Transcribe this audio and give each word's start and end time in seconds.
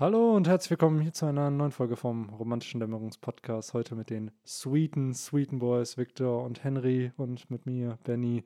Hallo 0.00 0.36
und 0.36 0.46
herzlich 0.46 0.70
willkommen 0.70 1.00
hier 1.00 1.12
zu 1.12 1.26
einer 1.26 1.50
neuen 1.50 1.72
Folge 1.72 1.96
vom 1.96 2.28
Romantischen 2.28 2.78
Dämmerungspodcast. 2.78 3.74
Heute 3.74 3.96
mit 3.96 4.10
den 4.10 4.30
sweeten, 4.46 5.12
sweeten 5.12 5.58
Boys 5.58 5.98
Victor 5.98 6.44
und 6.44 6.62
Henry 6.62 7.10
und 7.16 7.50
mit 7.50 7.66
mir, 7.66 7.98
Benny. 8.04 8.44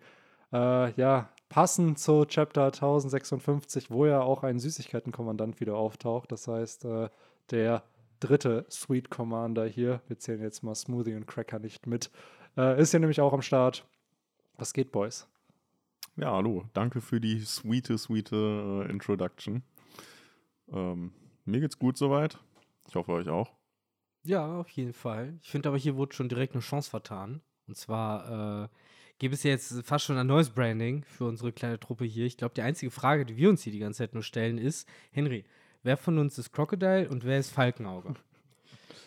Äh, 0.51 0.95
ja, 0.95 1.29
passend 1.51 1.99
zu 1.99 2.25
Chapter 2.25 2.69
1056, 2.69 3.91
wo 3.91 4.07
ja 4.07 4.23
auch 4.23 4.45
ein 4.45 4.59
Süßigkeitenkommandant 4.61 5.61
wieder 5.61 5.77
auftaucht. 5.77 6.33
Das 6.33 6.49
heißt, 6.49 6.87
äh, 6.87 7.11
der 7.51 7.83
dritte 8.19 8.65
Sweet 8.71 9.11
Commander 9.11 9.67
hier, 9.67 10.01
wir 10.09 10.19
zählen 10.19 10.41
jetzt 10.41 10.63
mal 10.63 10.75
Smoothie 10.75 11.17
und 11.17 11.27
Cracker 11.27 11.59
nicht 11.59 11.87
mit, 11.87 12.11
äh, 12.57 12.81
ist 12.81 12.93
hier 12.93 13.01
nämlich 13.01 13.21
auch 13.21 13.35
am 13.35 13.43
Start. 13.43 13.87
Was 14.57 14.73
geht, 14.73 14.91
Boys? 14.91 15.29
Ja, 16.17 16.33
hallo. 16.33 16.65
Danke 16.73 17.03
für 17.03 17.21
die 17.21 17.41
sweete, 17.41 17.99
sweete 17.99 18.87
äh, 18.89 18.91
Introduction. 18.91 19.63
Ähm, 20.73 21.13
mir 21.45 21.61
geht's 21.61 21.79
gut 21.79 21.97
soweit. 21.97 22.39
Ich 22.89 22.95
hoffe 22.95 23.13
euch 23.13 23.29
auch. 23.29 23.53
Ja, 24.25 24.61
auf 24.61 24.69
jeden 24.71 24.93
Fall. 24.93 25.39
Ich 25.43 25.51
finde 25.51 25.69
aber, 25.69 25.79
hier 25.79 25.97
wurde 25.97 26.15
schon 26.15 26.29
direkt 26.29 26.55
eine 26.55 26.63
Chance 26.63 26.91
vertan. 26.91 27.41
Und 27.67 27.77
zwar 27.77 28.65
äh, 28.65 28.69
gibt 29.19 29.35
es 29.35 29.43
jetzt 29.43 29.85
fast 29.85 30.05
schon 30.05 30.17
ein 30.17 30.27
neues 30.27 30.51
Branding 30.51 31.05
für 31.05 31.25
unsere 31.25 31.53
kleine 31.53 31.81
Truppe 31.81 32.05
hier. 32.05 32.27
Ich 32.27 32.37
glaube, 32.37 32.55
die 32.55 32.63
einzige 32.63 32.91
Frage, 32.91 33.25
die 33.27 33.37
wir 33.37 33.49
uns 33.49 33.63
hier 33.63 33.73
die 33.73 33.79
ganze 33.79 33.99
Zeit 33.99 34.15
nur 34.15 34.23
stellen, 34.23 34.59
ist: 34.59 34.89
Henry, 35.11 35.45
wer 35.83 35.97
von 35.97 36.19
uns 36.19 36.39
ist 36.39 36.53
Crocodile 36.53 37.09
und 37.09 37.25
wer 37.25 37.39
ist 37.39 37.51
Falkenauge? 37.51 38.15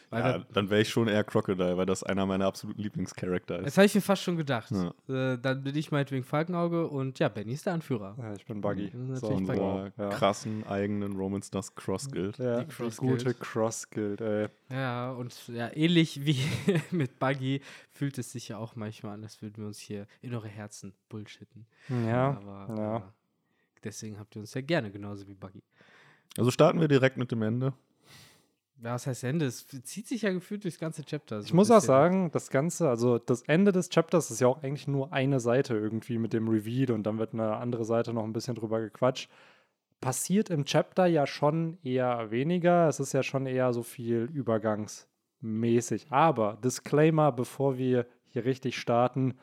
Weil 0.09 0.23
ja, 0.23 0.37
da, 0.37 0.45
dann 0.53 0.69
wäre 0.69 0.81
ich 0.81 0.89
schon 0.89 1.07
eher 1.07 1.23
Crocodile, 1.23 1.77
weil 1.77 1.85
das 1.85 2.03
einer 2.03 2.25
meiner 2.25 2.45
absoluten 2.45 2.81
Lieblingscharakter 2.81 3.59
ist. 3.59 3.65
Das 3.65 3.77
habe 3.77 3.85
ich 3.85 3.95
mir 3.95 4.01
fast 4.01 4.23
schon 4.23 4.37
gedacht. 4.37 4.71
Ja. 4.71 5.33
Äh, 5.33 5.39
dann 5.39 5.63
bin 5.63 5.75
ich 5.75 5.91
meinetwegen 5.91 6.23
Falkenauge 6.23 6.87
und 6.87 7.19
ja, 7.19 7.29
Benny 7.29 7.53
ist 7.53 7.65
der 7.65 7.73
Anführer. 7.73 8.15
Ja, 8.17 8.33
ich 8.33 8.45
bin 8.45 8.61
Buggy. 8.61 8.91
Mhm, 8.93 9.15
so 9.15 9.27
unserer 9.27 9.91
ja. 9.97 10.09
krassen 10.09 10.65
eigenen 10.67 11.15
Romans 11.15 11.49
das 11.49 11.73
Cross 11.75 12.11
Guild. 12.11 12.37
Ja, 12.37 12.63
die, 12.63 12.67
Cross 12.67 12.97
die 12.97 13.07
gute 13.07 13.33
Cross 13.33 13.89
Guild, 13.89 14.21
ey. 14.21 14.47
Ja, 14.69 15.11
und 15.11 15.47
ja, 15.47 15.69
ähnlich 15.73 16.25
wie 16.25 16.39
mit 16.91 17.19
Buggy 17.19 17.61
fühlt 17.91 18.17
es 18.17 18.31
sich 18.31 18.49
ja 18.49 18.57
auch 18.57 18.75
manchmal 18.75 19.13
an, 19.13 19.23
als 19.23 19.41
würden 19.41 19.57
wir 19.57 19.67
uns 19.67 19.79
hier 19.79 20.07
in 20.21 20.33
eure 20.33 20.47
Herzen 20.47 20.93
bullshitten. 21.09 21.65
Ja, 21.89 22.37
Aber 22.37 22.75
ja. 22.75 22.97
Äh, 22.97 23.01
deswegen 23.83 24.19
habt 24.19 24.35
ihr 24.35 24.41
uns 24.41 24.53
ja 24.53 24.61
gerne, 24.61 24.91
genauso 24.91 25.27
wie 25.27 25.33
Buggy. 25.33 25.63
Also 26.37 26.51
starten 26.51 26.81
wir 26.81 26.87
direkt 26.87 27.17
mit 27.17 27.31
dem 27.31 27.41
Ende. 27.41 27.73
Ja, 28.83 28.93
was 28.93 29.07
heißt 29.07 29.23
Ende? 29.23 29.45
Es 29.45 29.65
zieht 29.67 30.07
sich 30.07 30.23
ja 30.23 30.33
gefühlt 30.33 30.63
durchs 30.63 30.79
ganze 30.79 31.03
Chapter. 31.03 31.41
So 31.41 31.45
ich 31.45 31.53
muss 31.53 31.71
auch 31.71 31.79
sagen, 31.79 32.29
das 32.31 32.49
Ganze, 32.49 32.89
also 32.89 33.17
das 33.17 33.41
Ende 33.43 33.71
des 33.71 33.89
Chapters 33.89 34.31
ist 34.31 34.41
ja 34.41 34.47
auch 34.47 34.63
eigentlich 34.63 34.87
nur 34.87 35.13
eine 35.13 35.39
Seite 35.39 35.75
irgendwie 35.75 36.17
mit 36.17 36.33
dem 36.33 36.47
Reveal 36.47 36.91
und 36.91 37.03
dann 37.03 37.17
wird 37.17 37.33
eine 37.33 37.55
andere 37.55 37.85
Seite 37.85 38.13
noch 38.13 38.23
ein 38.23 38.33
bisschen 38.33 38.55
drüber 38.55 38.81
gequatscht. 38.81 39.29
Passiert 40.01 40.49
im 40.49 40.65
Chapter 40.65 41.05
ja 41.05 41.25
schon 41.25 41.77
eher 41.83 42.29
weniger. 42.31 42.89
Es 42.89 42.99
ist 42.99 43.13
ja 43.13 43.23
schon 43.23 43.45
eher 43.45 43.71
so 43.73 43.81
viel 43.81 44.29
übergangsmäßig. 44.33 46.11
Aber 46.11 46.57
Disclaimer, 46.63 47.31
bevor 47.31 47.77
wir 47.77 48.05
hier 48.27 48.43
richtig 48.43 48.77
starten, 48.77 49.35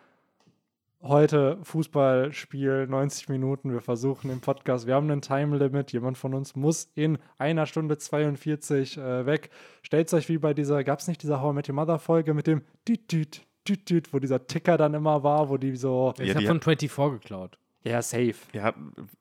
heute 1.03 1.59
Fußballspiel, 1.63 2.87
90 2.87 3.29
Minuten. 3.29 3.73
Wir 3.73 3.81
versuchen 3.81 4.31
im 4.31 4.41
Podcast, 4.41 4.87
wir 4.87 4.95
haben 4.95 5.11
ein 5.11 5.21
Time 5.21 5.57
Limit. 5.57 5.93
Jemand 5.93 6.17
von 6.17 6.35
uns 6.35 6.55
muss 6.57 6.91
in 6.95 7.19
einer 7.39 7.67
Stunde 7.67 7.99
42 7.99 8.97
äh, 8.97 9.27
weg. 9.27 9.51
Stellt 9.83 10.13
euch 10.15 10.29
wie 10.29 10.39
bei 10.39 10.55
dieser, 10.55 10.85
gab 10.85 11.01
es 11.01 11.09
nicht 11.09 11.23
diese 11.23 11.41
How 11.41 11.53
I 11.53 11.55
Met 11.55 11.69
Your 11.69 11.75
Mother 11.75 11.99
Folge 11.99 12.35
mit 12.35 12.47
dem 12.47 12.63
Düt, 12.87 13.11
Düt, 13.11 13.43
Düt, 13.69 13.91
Düt, 13.91 14.13
wo 14.13 14.19
dieser 14.19 14.47
Ticker 14.47 14.77
dann 14.77 14.95
immer 14.95 15.23
war, 15.23 15.49
wo 15.49 15.57
die 15.57 15.77
so. 15.77 16.15
Ich 16.19 16.29
ja, 16.29 16.35
habe 16.35 16.47
von 16.47 16.61
24 16.61 17.21
geklaut. 17.21 17.59
Ja, 17.85 18.01
safe. 18.01 18.35
Ja, 18.53 18.75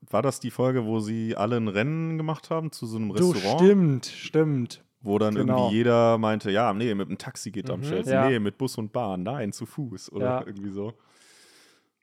war 0.10 0.22
das 0.22 0.40
die 0.40 0.52
Folge, 0.52 0.86
wo 0.86 1.00
sie 1.00 1.36
alle 1.36 1.58
ein 1.58 1.68
Rennen 1.68 2.18
gemacht 2.18 2.52
haben 2.52 2.72
zu 2.72 2.86
so 2.86 2.98
einem 2.98 3.10
Restaurant? 3.12 3.60
Du, 3.60 3.66
stimmt, 3.66 4.06
stimmt. 4.06 4.84
Wo 5.02 5.18
dann 5.18 5.34
genau. 5.34 5.58
irgendwie 5.58 5.78
jeder 5.78 6.20
meinte, 6.20 6.52
ja, 6.52 6.72
nee, 6.74 6.94
mit 6.94 7.10
dem 7.10 7.18
Taxi 7.18 7.50
geht 7.50 7.70
mhm, 7.70 7.74
am 7.74 7.84
schnellsten, 7.84 8.14
ja. 8.14 8.30
nee, 8.30 8.38
mit 8.38 8.60
Bus 8.60 8.78
und 8.78 8.94
Bahn, 8.94 9.24
nein, 9.24 9.52
zu 9.52 9.66
Fuß 9.66 10.12
oder 10.12 10.26
ja. 10.26 10.44
irgendwie 10.46 10.70
so. 10.70 10.94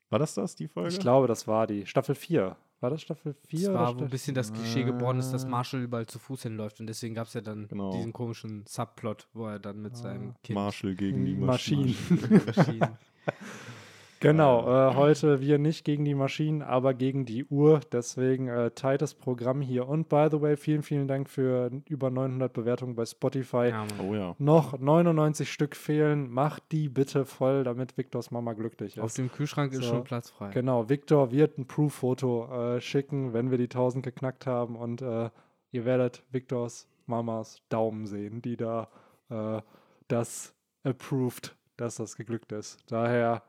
War 0.09 0.19
das 0.19 0.33
das, 0.33 0.55
die 0.55 0.67
Folge? 0.67 0.89
Ich 0.89 0.99
glaube, 0.99 1.27
das 1.27 1.47
war 1.47 1.67
die 1.67 1.85
Staffel 1.85 2.15
4. 2.15 2.55
War 2.81 2.89
das 2.89 3.01
Staffel 3.01 3.35
4? 3.47 3.59
Das 3.59 3.73
war, 3.73 3.99
wo 3.99 4.03
ein 4.03 4.09
bisschen 4.09 4.33
das 4.33 4.53
Klischee 4.53 4.83
geboren 4.83 5.19
ist, 5.19 5.31
dass 5.31 5.45
ah. 5.45 5.49
Marshall 5.49 5.81
überall 5.81 6.07
zu 6.07 6.17
Fuß 6.17 6.43
hinläuft. 6.43 6.79
Und 6.79 6.87
deswegen 6.87 7.13
gab 7.13 7.27
es 7.27 7.33
ja 7.33 7.41
dann 7.41 7.67
genau. 7.67 7.91
diesen 7.91 8.13
komischen 8.13 8.65
Subplot, 8.65 9.27
wo 9.33 9.47
er 9.47 9.59
dann 9.59 9.81
mit 9.81 9.93
ah. 9.93 9.97
seinem 9.97 10.33
Kind. 10.43 10.55
Marshall 10.55 10.95
gegen 10.95 11.25
die 11.25 11.35
Maschinen. 11.35 11.95
Maschinen. 12.09 12.45
Maschinen. 12.45 12.89
Genau, 14.21 14.67
äh, 14.67 14.95
heute 14.95 15.39
wir 15.39 15.57
nicht 15.59 15.85
gegen 15.85 16.03
die 16.03 16.13
Maschinen, 16.13 16.61
aber 16.61 16.93
gegen 16.93 17.25
die 17.25 17.45
Uhr. 17.45 17.79
Deswegen 17.93 18.49
äh, 18.49 18.71
tightes 18.71 19.13
Programm 19.13 19.61
hier. 19.61 19.87
Und 19.87 20.09
by 20.09 20.27
the 20.29 20.41
way, 20.41 20.57
vielen, 20.57 20.83
vielen 20.83 21.07
Dank 21.07 21.29
für 21.29 21.71
über 21.87 22.09
900 22.09 22.51
Bewertungen 22.51 22.95
bei 22.95 23.05
Spotify. 23.05 23.69
Ja, 23.69 23.87
oh 24.05 24.13
ja. 24.13 24.35
Noch 24.37 24.77
99 24.77 25.49
Stück 25.49 25.73
fehlen. 25.73 26.29
Macht 26.29 26.63
die 26.73 26.89
bitte 26.89 27.25
voll, 27.25 27.63
damit 27.63 27.97
Victors 27.97 28.29
Mama 28.29 28.51
glücklich 28.53 28.97
ist. 28.97 29.03
Auf 29.03 29.13
dem 29.13 29.31
Kühlschrank 29.31 29.73
so, 29.73 29.79
ist 29.79 29.85
schon 29.85 30.03
Platz 30.03 30.31
frei. 30.31 30.49
Genau, 30.49 30.89
Victor 30.89 31.31
wird 31.31 31.57
ein 31.57 31.65
Proof-Foto 31.65 32.75
äh, 32.75 32.81
schicken, 32.81 33.31
wenn 33.31 33.51
wir 33.51 33.57
die 33.57 33.65
1000 33.65 34.03
geknackt 34.03 34.45
haben. 34.45 34.75
Und 34.75 35.01
äh, 35.01 35.29
ihr 35.71 35.85
werdet 35.85 36.23
Victors 36.29 36.89
Mamas 37.05 37.61
Daumen 37.69 38.05
sehen, 38.05 38.41
die 38.41 38.57
da 38.57 38.89
äh, 39.29 39.61
das 40.09 40.53
approved, 40.83 41.55
dass 41.77 41.95
das 41.95 42.17
geglückt 42.17 42.51
ist. 42.51 42.79
Daher 42.87 43.43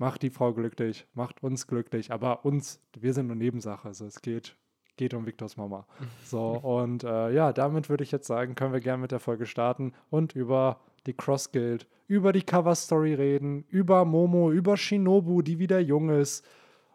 macht 0.00 0.22
die 0.22 0.30
Frau 0.30 0.54
glücklich, 0.54 1.06
macht 1.12 1.42
uns 1.42 1.66
glücklich, 1.66 2.10
aber 2.10 2.46
uns, 2.46 2.80
wir 2.98 3.12
sind 3.12 3.26
nur 3.26 3.36
Nebensache. 3.36 3.86
Also 3.86 4.06
es 4.06 4.22
geht, 4.22 4.56
geht 4.96 5.12
um 5.12 5.26
Victors 5.26 5.58
Mama. 5.58 5.86
So, 6.24 6.52
und 6.62 7.04
äh, 7.04 7.30
ja, 7.32 7.52
damit 7.52 7.90
würde 7.90 8.02
ich 8.02 8.10
jetzt 8.10 8.26
sagen, 8.26 8.54
können 8.54 8.72
wir 8.72 8.80
gerne 8.80 9.02
mit 9.02 9.12
der 9.12 9.20
Folge 9.20 9.44
starten 9.44 9.92
und 10.08 10.34
über 10.34 10.80
die 11.06 11.12
Cross 11.12 11.52
Guild, 11.52 11.86
über 12.08 12.32
die 12.32 12.42
Cover 12.42 12.74
Story 12.74 13.12
reden, 13.12 13.64
über 13.68 14.06
Momo, 14.06 14.50
über 14.50 14.78
Shinobu, 14.78 15.42
die 15.42 15.58
wieder 15.58 15.80
jung 15.80 16.08
ist 16.08 16.46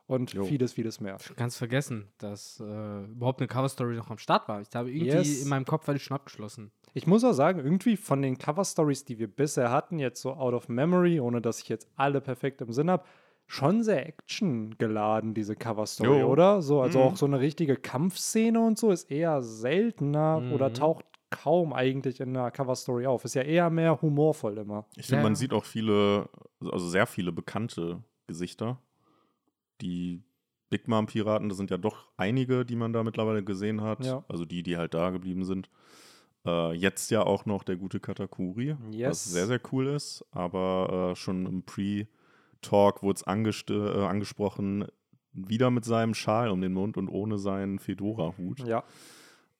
und 0.07 0.33
jo. 0.33 0.43
vieles, 0.43 0.73
vieles 0.73 0.99
mehr. 0.99 1.17
Ganz 1.35 1.57
vergessen, 1.57 2.07
dass 2.17 2.59
äh, 2.59 3.03
überhaupt 3.03 3.39
eine 3.39 3.47
Cover 3.47 3.69
Story 3.69 3.95
noch 3.95 4.09
am 4.09 4.17
Start 4.17 4.47
war. 4.47 4.61
Ich 4.61 4.69
habe 4.73 4.89
irgendwie 4.89 5.17
yes. 5.17 5.43
in 5.43 5.49
meinem 5.49 5.66
Kopf 5.66 5.85
war 5.87 5.93
die 5.93 5.99
schon 5.99 6.16
abgeschlossen. 6.16 6.72
Ich 6.95 7.07
muss 7.07 7.25
auch 7.25 7.33
sagen, 7.33 7.59
irgendwie 7.59 7.97
von 7.97 8.22
den 8.22 8.38
Cover-Stories, 8.38 9.03
die 9.03 9.19
wir 9.19 9.28
bisher 9.28 9.69
hatten, 9.69 10.00
jetzt 10.00 10.22
so 10.22 10.31
out 10.31 10.53
of 10.53 10.69
memory, 10.69 11.19
ohne 11.19 11.41
dass 11.41 11.59
ich 11.59 11.67
jetzt 11.67 11.89
alle 11.97 12.22
perfekt 12.22 12.61
im 12.61 12.72
Sinn 12.72 12.89
habe, 12.89 13.03
schon 13.47 13.83
sehr 13.83 14.07
actiongeladen, 14.07 15.34
diese 15.34 15.57
Cover-Story, 15.57 16.23
oder? 16.23 16.61
So, 16.61 16.81
also 16.81 17.00
mhm. 17.00 17.05
auch 17.05 17.17
so 17.17 17.25
eine 17.25 17.41
richtige 17.41 17.75
Kampfszene 17.75 18.61
und 18.61 18.79
so 18.79 18.91
ist 18.91 19.11
eher 19.11 19.41
seltener 19.41 20.39
mhm. 20.39 20.53
oder 20.53 20.72
taucht 20.72 21.05
kaum 21.31 21.73
eigentlich 21.73 22.22
in 22.22 22.29
einer 22.29 22.50
Cover-Story 22.50 23.07
auf. 23.07 23.25
Ist 23.25 23.35
ja 23.35 23.41
eher 23.41 23.69
mehr 23.69 24.01
humorvoll 24.01 24.57
immer. 24.57 24.85
Ich 24.95 25.07
finde, 25.07 25.17
ja. 25.17 25.23
man 25.23 25.35
sieht 25.35 25.51
auch 25.51 25.66
viele, 25.66 26.29
also 26.61 26.88
sehr 26.88 27.07
viele 27.07 27.34
bekannte 27.34 28.01
Gesichter. 28.25 28.79
Die 29.81 30.23
Big 30.69 30.88
Mom 30.88 31.07
Piraten, 31.07 31.50
das 31.50 31.57
sind 31.57 31.72
ja 31.72 31.78
doch 31.78 32.07
einige, 32.16 32.63
die 32.66 32.78
man 32.78 32.94
da 32.94 33.03
mittlerweile 33.03 33.44
gesehen 33.44 33.81
hat. 33.81 34.05
Ja. 34.05 34.23
Also 34.29 34.45
die, 34.45 34.63
die 34.63 34.78
halt 34.78 34.94
da 34.94 35.09
geblieben 35.09 35.44
sind. 35.44 35.69
Äh, 36.45 36.73
jetzt 36.73 37.11
ja 37.11 37.23
auch 37.23 37.45
noch 37.45 37.63
der 37.63 37.75
gute 37.75 38.00
Katakuri, 38.00 38.75
yes. 38.91 39.09
was 39.09 39.23
sehr, 39.25 39.47
sehr 39.47 39.61
cool 39.72 39.88
ist. 39.88 40.25
Aber 40.31 41.11
äh, 41.11 41.16
schon 41.16 41.45
im 41.45 41.63
Pre-Talk 41.63 43.03
wurde 43.03 43.22
es 43.25 43.69
äh, 43.69 44.06
angesprochen, 44.06 44.85
wieder 45.34 45.69
mit 45.72 45.85
seinem 45.85 46.13
Schal 46.13 46.50
um 46.50 46.61
den 46.61 46.73
Mund 46.73 46.97
und 46.97 47.09
ohne 47.09 47.38
seinen 47.38 47.79
Fedora-Hut. 47.79 48.59
Ja. 48.67 48.84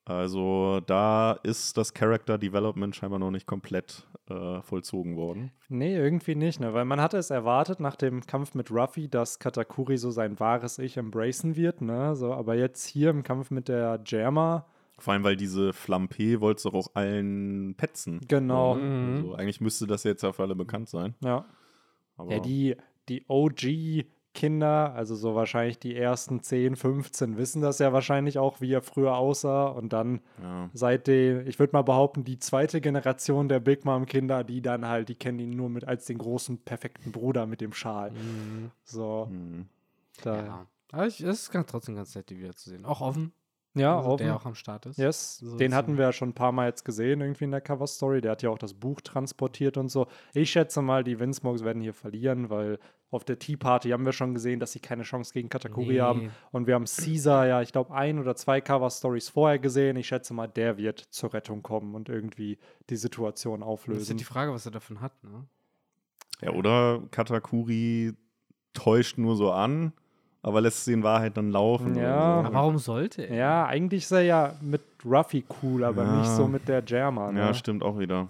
Also 0.06 0.80
da 0.86 1.32
ist 1.42 1.76
das 1.76 1.92
Character 1.92 2.38
Development 2.38 2.94
scheinbar 2.94 3.18
noch 3.18 3.32
nicht 3.32 3.46
komplett 3.46 4.06
äh, 4.30 4.62
vollzogen 4.62 5.16
worden. 5.16 5.50
Nee, 5.68 5.96
irgendwie 5.96 6.36
nicht, 6.36 6.60
ne? 6.60 6.72
Weil 6.72 6.84
man 6.84 7.00
hatte 7.00 7.18
es 7.18 7.30
erwartet 7.30 7.80
nach 7.80 7.96
dem 7.96 8.24
Kampf 8.24 8.54
mit 8.54 8.70
Ruffy, 8.70 9.08
dass 9.08 9.40
Katakuri 9.40 9.98
so 9.98 10.12
sein 10.12 10.38
wahres 10.38 10.78
Ich 10.78 10.96
embracen 10.96 11.56
wird, 11.56 11.80
ne? 11.80 12.14
So, 12.14 12.32
aber 12.32 12.54
jetzt 12.54 12.86
hier 12.86 13.10
im 13.10 13.24
Kampf 13.24 13.50
mit 13.50 13.66
der 13.66 14.00
Jammer 14.06 14.66
vor 14.98 15.12
allem, 15.12 15.24
weil 15.24 15.36
diese 15.36 15.72
Flampe 15.72 16.40
wolltest 16.40 16.64
du 16.64 16.70
auch 16.70 16.88
allen 16.94 17.74
petzen. 17.76 18.20
Genau. 18.26 18.76
Mhm. 18.76 19.16
Also, 19.16 19.34
eigentlich 19.34 19.60
müsste 19.60 19.86
das 19.86 20.04
jetzt 20.04 20.22
ja 20.22 20.32
für 20.32 20.42
alle 20.42 20.56
bekannt 20.56 20.88
sein. 20.88 21.14
Ja. 21.22 21.44
Aber 22.16 22.32
ja, 22.32 22.40
die, 22.40 22.76
die 23.10 23.26
OG-Kinder, 23.28 24.94
also 24.94 25.14
so 25.14 25.34
wahrscheinlich 25.34 25.78
die 25.78 25.94
ersten 25.94 26.42
10, 26.42 26.76
15, 26.76 27.36
wissen 27.36 27.60
das 27.60 27.78
ja 27.78 27.92
wahrscheinlich 27.92 28.38
auch, 28.38 28.62
wie 28.62 28.72
er 28.72 28.80
früher 28.80 29.16
aussah. 29.16 29.66
Und 29.66 29.92
dann 29.92 30.22
ja. 30.42 30.70
seitdem, 30.72 31.46
ich 31.46 31.58
würde 31.58 31.74
mal 31.74 31.82
behaupten, 31.82 32.24
die 32.24 32.38
zweite 32.38 32.80
Generation 32.80 33.50
der 33.50 33.60
Big 33.60 33.84
Mom-Kinder, 33.84 34.44
die 34.44 34.62
dann 34.62 34.88
halt, 34.88 35.10
die 35.10 35.14
kennen 35.14 35.38
ihn 35.40 35.50
nur 35.50 35.68
mit 35.68 35.86
als 35.86 36.06
den 36.06 36.16
großen, 36.16 36.56
perfekten 36.58 37.12
Bruder 37.12 37.44
mit 37.44 37.60
dem 37.60 37.74
Schal. 37.74 38.12
Mhm. 38.12 38.70
So. 38.82 39.28
Mhm. 39.30 39.66
Da. 40.22 40.36
Ja. 40.36 40.66
Aber 40.92 41.06
es 41.06 41.20
ist 41.20 41.50
ganz, 41.50 41.70
trotzdem 41.70 41.96
ganz 41.96 42.14
nett, 42.14 42.30
die 42.30 42.38
wiederzusehen. 42.38 42.86
Auch 42.86 43.02
offen 43.02 43.34
Ja, 43.80 43.96
also 43.98 44.16
der 44.16 44.34
auch 44.36 44.46
am 44.46 44.54
Start 44.54 44.86
ist. 44.86 44.98
Yes, 44.98 45.38
So 45.38 45.56
den 45.56 45.74
hatten 45.74 45.96
wir 45.96 46.04
ja 46.06 46.12
schon 46.12 46.30
ein 46.30 46.34
paar 46.34 46.52
Mal 46.52 46.66
jetzt 46.68 46.84
gesehen, 46.84 47.20
irgendwie 47.20 47.44
in 47.44 47.50
der 47.50 47.60
Cover-Story. 47.60 48.20
Der 48.20 48.32
hat 48.32 48.42
ja 48.42 48.50
auch 48.50 48.58
das 48.58 48.74
Buch 48.74 49.00
transportiert 49.00 49.76
und 49.76 49.88
so. 49.88 50.06
Ich 50.34 50.50
schätze 50.50 50.82
mal, 50.82 51.04
die 51.04 51.18
Windsmokes 51.20 51.62
werden 51.64 51.82
hier 51.82 51.94
verlieren, 51.94 52.50
weil 52.50 52.78
auf 53.10 53.24
der 53.24 53.38
Tea 53.38 53.56
Party 53.56 53.90
haben 53.90 54.04
wir 54.04 54.12
schon 54.12 54.34
gesehen, 54.34 54.58
dass 54.58 54.72
sie 54.72 54.80
keine 54.80 55.04
Chance 55.04 55.32
gegen 55.32 55.48
Katakuri 55.48 55.94
Nee. 55.94 56.00
haben. 56.00 56.30
Und 56.50 56.66
wir 56.66 56.74
haben 56.74 56.86
Caesar 56.86 57.46
ja, 57.46 57.62
ich 57.62 57.70
glaube, 57.72 57.94
ein 57.94 58.18
oder 58.18 58.34
zwei 58.34 58.60
Cover-Stories 58.60 59.28
vorher 59.28 59.58
gesehen. 59.58 59.96
Ich 59.96 60.08
schätze 60.08 60.34
mal, 60.34 60.48
der 60.48 60.76
wird 60.76 60.98
zur 61.10 61.32
Rettung 61.32 61.62
kommen 61.62 61.94
und 61.94 62.08
irgendwie 62.08 62.58
die 62.90 62.96
Situation 62.96 63.60
Das 63.60 63.66
ist 63.68 63.70
auflösen. 63.72 64.16
die 64.16 64.24
Frage, 64.24 64.52
was 64.52 64.66
er 64.66 64.72
davon 64.72 65.00
hat, 65.00 65.12
ne? 65.22 65.46
Ja, 66.42 66.50
oder 66.50 67.02
Katakuri 67.12 68.12
täuscht 68.74 69.16
nur 69.18 69.36
so 69.36 69.52
an, 69.52 69.92
aber 70.46 70.60
lässt 70.60 70.84
sie 70.84 70.92
in 70.92 71.02
Wahrheit 71.02 71.36
dann 71.36 71.50
laufen. 71.50 71.94
Ja. 71.96 72.44
So. 72.46 72.52
warum 72.54 72.78
sollte 72.78 73.22
er? 73.22 73.36
Ja, 73.36 73.66
eigentlich 73.66 74.04
ist 74.04 74.12
er 74.12 74.22
ja 74.22 74.54
mit 74.60 74.80
Ruffy 75.04 75.44
cool, 75.62 75.84
aber 75.84 76.04
Ja. 76.04 76.16
nicht 76.18 76.30
so 76.30 76.46
mit 76.48 76.68
der 76.68 76.82
Jammer. 76.86 77.32
Ne? 77.32 77.40
ja, 77.40 77.54
stimmt 77.54 77.82
auch 77.82 77.98
wieder. 77.98 78.28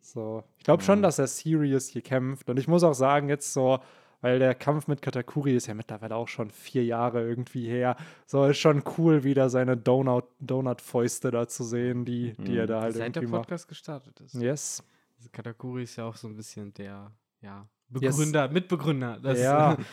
So. 0.00 0.42
Ich 0.58 0.64
glaube 0.64 0.82
schon, 0.82 0.98
Ja. 0.98 1.02
dass 1.02 1.18
er 1.18 1.26
serious 1.26 1.86
hier 1.88 2.02
kämpft. 2.02 2.50
Und 2.50 2.58
ich 2.58 2.68
muss 2.68 2.82
auch 2.82 2.94
sagen, 2.94 3.28
jetzt 3.28 3.52
so, 3.52 3.78
weil 4.20 4.38
der 4.38 4.54
Kampf 4.54 4.86
mit 4.88 5.02
Katakuri 5.02 5.56
ist 5.56 5.66
ja 5.66 5.74
mittlerweile 5.74 6.14
auch 6.16 6.28
schon 6.28 6.50
vier 6.50 6.84
Jahre 6.84 7.22
irgendwie 7.22 7.66
her. 7.68 7.96
So 8.26 8.44
ist 8.44 8.58
schon 8.58 8.82
cool, 8.98 9.24
wieder 9.24 9.48
seine 9.48 9.76
Donut- 9.76 10.28
Donut-Fäuste 10.40 11.30
da 11.30 11.48
zu 11.48 11.64
sehen, 11.64 12.04
die, 12.04 12.32
die 12.38 12.56
er 12.56 12.64
Mhm. 12.64 12.68
da 12.68 12.80
halt 12.82 12.94
Seit 12.94 13.14
der 13.16 13.22
irgendwie 13.22 13.32
macht. 13.36 13.42
Podcast 13.48 13.68
gestartet 13.68 14.20
ist. 14.20 14.34
Yes. 14.34 14.82
Also 15.16 15.28
Katakuri 15.32 15.84
ist 15.84 15.96
ja 15.96 16.04
auch 16.04 16.16
so 16.16 16.28
ein 16.28 16.36
bisschen 16.36 16.72
der, 16.74 17.10
ja, 17.40 17.66
Begründer, 17.92 18.48
Mitbegründer. 18.48 19.18
Das, 19.22 19.38
Ja. 19.38 19.76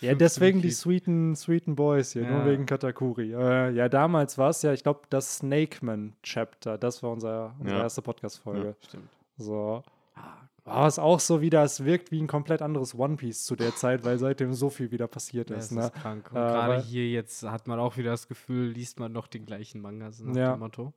Ja, 0.00 0.14
deswegen 0.16 0.60
die 0.62 0.72
sweeten, 0.72 1.36
sweeten 1.36 1.76
Boys 1.76 2.12
hier, 2.12 2.22
nur 2.28 2.40
Ja. 2.40 2.46
wegen 2.46 2.66
Katakuri. 2.66 3.34
Äh, 3.34 3.70
ja, 3.70 3.88
damals 3.88 4.36
war 4.36 4.50
es 4.50 4.60
ja, 4.62 4.72
ich 4.72 4.82
glaube, 4.82 5.02
das 5.10 5.36
Snakeman-Chapter. 5.36 6.76
Das 6.78 7.04
war 7.04 7.10
unser, 7.12 7.54
unsere 7.60 7.78
Ja. 7.78 7.82
erste 7.84 8.02
Podcast-Folge. 8.02 8.74
Stimmt. 8.80 9.08
So. 9.36 9.84
War 10.64 10.86
es 10.86 10.98
auch 10.98 11.20
so 11.20 11.40
wieder, 11.40 11.62
es 11.64 11.84
wirkt 11.84 12.10
wie 12.12 12.20
ein 12.20 12.26
komplett 12.26 12.62
anderes 12.62 12.96
One 12.96 13.16
Piece 13.16 13.44
zu 13.44 13.54
der 13.56 13.74
Zeit, 13.76 14.04
weil 14.04 14.18
seitdem 14.18 14.52
so 14.54 14.70
viel 14.70 14.90
wieder 14.90 15.06
passiert 15.08 15.50
Ja, 15.50 15.56
ist. 15.56 15.66
es 15.66 15.70
Ne? 15.72 15.82
ist 15.82 15.94
krank. 15.94 16.30
Und 16.32 16.36
Äh, 16.36 16.40
gerade 16.40 16.80
hier 16.82 17.08
jetzt 17.08 17.42
hat 17.44 17.66
man 17.68 17.78
auch 17.80 17.96
wieder 17.96 18.10
das 18.12 18.28
Gefühl, 18.28 18.68
liest 18.70 18.98
man 19.00 19.12
noch 19.12 19.26
den 19.28 19.44
gleichen 19.44 19.80
Manga, 19.80 20.10
so 20.12 20.24
nach 20.24 20.36
Ja. 20.36 20.52
dem 20.54 20.60
Motto. 20.60 20.92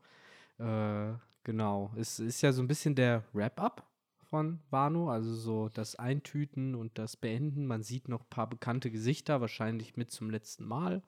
Äh, 0.60 1.14
genau. 1.44 1.92
Es 1.96 2.20
ist 2.20 2.42
ja 2.42 2.52
so 2.52 2.62
ein 2.62 2.68
bisschen 2.68 2.96
der 2.96 3.24
Wrap-up 3.34 3.84
von 4.36 4.60
Wano, 4.70 5.10
also 5.10 5.34
so 5.34 5.70
das 5.70 5.96
Eintüten 5.96 6.76
und 6.76 6.98
das 6.98 7.16
Beenden. 7.16 7.68
Man 7.68 7.84
sieht 7.84 8.10
noch 8.10 8.24
ein 8.24 8.30
paar 8.30 8.50
bekannte 8.50 8.92
Gesichter, 8.92 9.40
wahrscheinlich 9.40 9.96
mit 9.96 10.12
zum 10.12 10.30
letzten 10.30 10.66
Mal. 10.66 11.04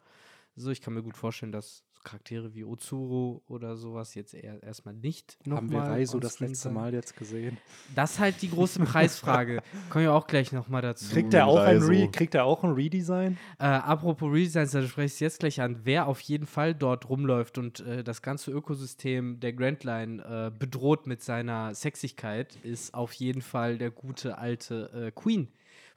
So, 0.55 0.71
ich 0.71 0.79
kann 0.79 0.93
mir 0.93 1.03
gut 1.03 1.17
vorstellen, 1.17 1.51
dass 1.51 1.83
Charaktere 2.07 2.53
wie 2.55 2.63
Ozuro 2.63 3.41
oder 3.47 3.75
sowas 3.75 4.15
jetzt 4.15 4.33
eher 4.33 4.63
erstmal 4.63 4.93
nicht 4.93 5.37
noch 5.45 5.57
Haben 5.57 5.71
wir 5.71 5.79
Reiso 5.79 6.19
das 6.19 6.39
letzte 6.39 6.55
sein. 6.55 6.73
Mal 6.73 6.93
jetzt 6.93 7.17
gesehen? 7.17 7.57
Das 7.95 8.13
ist 8.13 8.19
halt 8.19 8.41
die 8.41 8.49
große 8.49 8.79
Preisfrage. 8.79 9.61
Kommen 9.89 10.05
wir 10.05 10.13
auch 10.13 10.25
gleich 10.25 10.53
nochmal 10.53 10.81
dazu. 10.81 11.11
Kriegt 11.11 11.33
er 11.33 11.47
auch 11.47 11.59
ein. 11.59 11.81
Re 11.81 12.07
kriegt 12.09 12.33
er 12.33 12.45
auch 12.45 12.63
ein 12.63 12.71
Redesign? 12.71 13.37
Äh, 13.59 13.65
apropos 13.65 14.31
Redesigns, 14.31 14.71
da 14.71 14.81
spreche 14.83 15.05
ich 15.07 15.13
es 15.13 15.19
jetzt 15.19 15.39
gleich 15.39 15.59
an. 15.59 15.81
Wer 15.83 16.07
auf 16.07 16.21
jeden 16.21 16.47
Fall 16.47 16.73
dort 16.73 17.09
rumläuft 17.09 17.57
und 17.57 17.81
äh, 17.81 18.05
das 18.05 18.21
ganze 18.21 18.51
Ökosystem 18.51 19.41
der 19.41 19.51
Grand 19.51 19.83
Line 19.83 20.23
äh, 20.23 20.57
bedroht 20.57 21.07
mit 21.07 21.21
seiner 21.21 21.75
Sexigkeit, 21.75 22.55
ist 22.63 22.93
auf 22.93 23.11
jeden 23.13 23.41
Fall 23.41 23.77
der 23.77 23.91
gute 23.91 24.37
alte 24.37 25.07
äh, 25.07 25.11
Queen, 25.11 25.49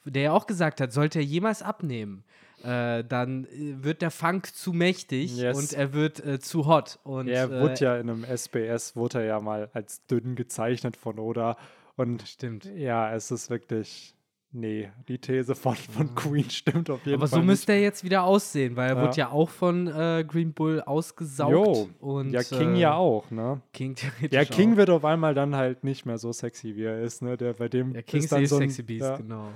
der 0.04 0.22
ja 0.22 0.32
auch 0.32 0.48
gesagt 0.48 0.80
hat, 0.80 0.92
sollte 0.92 1.20
er 1.20 1.24
jemals 1.24 1.62
abnehmen, 1.62 2.24
äh, 2.64 3.04
dann 3.04 3.44
äh, 3.46 3.82
wird 3.82 4.02
der 4.02 4.10
Funk 4.10 4.54
zu 4.54 4.72
mächtig 4.72 5.36
Yes. 5.36 5.56
und 5.58 5.72
er 5.72 5.92
wird 5.92 6.24
äh, 6.24 6.38
zu 6.40 6.66
hot. 6.66 6.98
Und, 7.04 7.28
er 7.28 7.44
äh, 7.50 7.60
wurde 7.60 7.76
ja 7.84 7.96
in 7.96 8.10
einem 8.10 8.24
SBS, 8.24 8.96
wurde 8.96 9.18
er 9.20 9.24
ja 9.24 9.40
mal 9.40 9.70
als 9.72 10.04
dünn 10.06 10.34
gezeichnet 10.36 10.96
von 10.96 11.18
Oda. 11.18 11.56
Und 11.96 12.22
Stimmt. 12.26 12.64
ja, 12.76 13.12
es 13.12 13.30
ist 13.30 13.50
wirklich, 13.50 14.14
nee, 14.52 14.90
die 15.08 15.18
These 15.18 15.54
von, 15.54 15.74
von 15.76 16.14
Queen 16.14 16.48
stimmt 16.48 16.88
auf 16.90 17.04
jeden 17.04 17.18
Aber 17.18 17.28
Fall. 17.28 17.40
so 17.40 17.44
müsste 17.44 17.72
er 17.72 17.82
jetzt 17.82 18.04
wieder 18.04 18.24
aussehen, 18.24 18.74
weil 18.76 18.90
er 18.90 18.96
Ja. 18.96 19.02
wurde 19.02 19.16
ja 19.16 19.30
auch 19.30 19.50
von 19.50 19.86
äh, 19.86 20.24
Green 20.26 20.52
Bull 20.54 20.80
ausgesaugt. 20.80 21.52
Jo, 21.52 21.88
und, 22.00 22.30
ja, 22.32 22.42
King 22.42 22.74
äh, 22.76 22.80
ja 22.80 22.94
auch, 22.94 23.30
ne? 23.30 23.60
King 23.72 23.96
Ja, 24.30 24.44
King 24.46 24.72
auch. 24.72 24.76
wird 24.78 24.90
auf 24.90 25.04
einmal 25.04 25.34
dann 25.34 25.54
halt 25.56 25.84
nicht 25.84 26.06
mehr 26.06 26.16
so 26.18 26.32
sexy, 26.32 26.74
wie 26.76 26.84
er 26.84 27.00
ist, 27.02 27.20
ne? 27.22 27.36
Der, 27.36 27.52
bei 27.52 27.68
dem 27.68 27.94
Ja, 27.94 28.02
King 28.02 28.18
ist 28.20 28.24
ist 28.24 28.32
dann 28.32 28.42
eh 28.42 28.46
so 28.46 28.56
ein, 28.56 28.62
Sexy 28.70 28.82
Beast, 28.82 29.02
ja. 29.02 29.16
genau. 29.16 29.48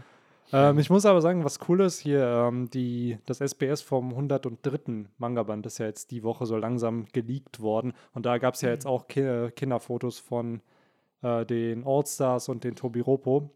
Ähm, 0.53 0.79
ich 0.79 0.91
muss 0.91 1.07
aber 1.07 1.21
sagen, 1.21 1.45
was 1.45 1.59
cool 1.69 1.81
ist 1.81 1.99
hier, 1.99 2.25
ähm, 2.25 2.71
die, 2.71 3.19
das 3.27 3.41
SBS 3.41 3.83
vom 3.83 4.11
103. 4.11 5.07
Manga-Band 5.19 5.67
ist 5.67 5.79
ja 5.79 5.87
jetzt 5.87 6.11
die 6.11 6.23
Woche 6.23 6.47
so 6.47 6.57
langsam 6.57 7.07
geleakt 7.13 7.61
worden. 7.61 7.93
Und 8.13 8.27
da 8.27 8.39
gab 8.39 8.55
es 8.55 8.61
ja 8.61 8.71
jetzt 8.71 8.87
auch 8.87 9.07
Ki 9.07 9.51
Kinderfotos 9.57 10.19
von 10.19 10.61
äh, 11.23 11.45
den 11.45 11.87
All-Stars 11.87 12.49
und 12.49 12.65
den 12.65 12.77
Tobiropo. 12.77 13.51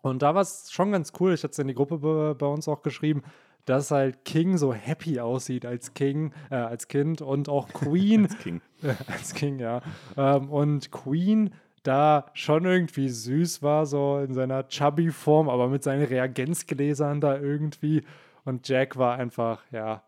Und 0.00 0.22
da 0.22 0.34
war 0.34 0.42
es 0.42 0.72
schon 0.72 0.92
ganz 0.92 1.12
cool, 1.20 1.34
ich 1.34 1.44
hatte 1.44 1.52
es 1.52 1.58
in 1.58 1.68
die 1.68 1.74
Gruppe 1.74 1.98
be 1.98 2.34
bei 2.36 2.46
uns 2.46 2.66
auch 2.66 2.82
geschrieben, 2.82 3.22
dass 3.64 3.92
halt 3.92 4.24
King 4.24 4.56
so 4.56 4.72
happy 4.72 5.20
aussieht 5.20 5.64
als 5.64 5.94
King, 5.94 6.32
äh, 6.50 6.56
als 6.56 6.88
Kind 6.88 7.22
und 7.22 7.48
auch 7.48 7.68
Queen 7.72 8.28
King. 8.42 8.60
als 9.06 9.34
King, 9.34 9.60
ja. 9.60 9.80
Ähm, 10.16 10.50
und 10.50 10.90
Queen 10.90 11.54
da 11.82 12.30
schon 12.34 12.64
irgendwie 12.64 13.08
süß 13.08 13.62
war, 13.62 13.86
so 13.86 14.18
in 14.18 14.34
seiner 14.34 14.68
Chubby-Form, 14.68 15.48
aber 15.48 15.68
mit 15.68 15.82
seinen 15.82 16.04
Reagenzgläsern 16.04 17.20
da 17.20 17.38
irgendwie. 17.38 18.04
Und 18.44 18.68
Jack 18.68 18.96
war 18.96 19.16
einfach, 19.16 19.64
ja, 19.70 20.02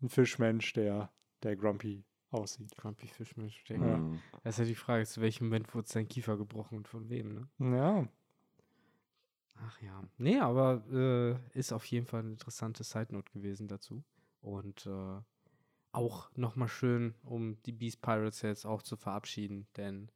ein 0.00 0.08
Fischmensch, 0.08 0.72
der, 0.74 1.10
der 1.42 1.56
grumpy 1.56 2.04
aussieht. 2.30 2.76
Grumpy 2.76 3.08
Fishmensch. 3.08 3.64
Ja. 3.68 3.78
Mhm. 3.78 4.20
Das 4.44 4.54
ist 4.54 4.58
ja 4.60 4.64
die 4.66 4.74
Frage, 4.74 5.06
zu 5.06 5.20
welchem 5.20 5.46
Moment 5.46 5.74
wurde 5.74 5.88
sein 5.88 6.08
Kiefer 6.08 6.36
gebrochen 6.36 6.78
und 6.78 6.88
von 6.88 7.08
wem, 7.08 7.34
ne? 7.34 7.76
Ja, 7.76 8.08
Ach 9.66 9.80
ja. 9.82 10.02
Nee, 10.18 10.38
aber 10.38 10.84
äh, 10.92 11.58
ist 11.58 11.72
auf 11.72 11.84
jeden 11.86 12.06
Fall 12.06 12.20
eine 12.20 12.30
interessante 12.30 12.84
Side 12.84 13.08
Note 13.10 13.32
gewesen 13.32 13.68
dazu. 13.68 14.04
Und 14.40 14.86
äh, 14.86 15.20
auch 15.92 16.30
nochmal 16.36 16.68
schön, 16.68 17.14
um 17.22 17.60
die 17.62 17.72
Beast 17.72 18.02
Pirates 18.02 18.42
jetzt 18.42 18.66
auch 18.66 18.82
zu 18.82 18.96
verabschieden, 18.96 19.66
denn 19.76 20.10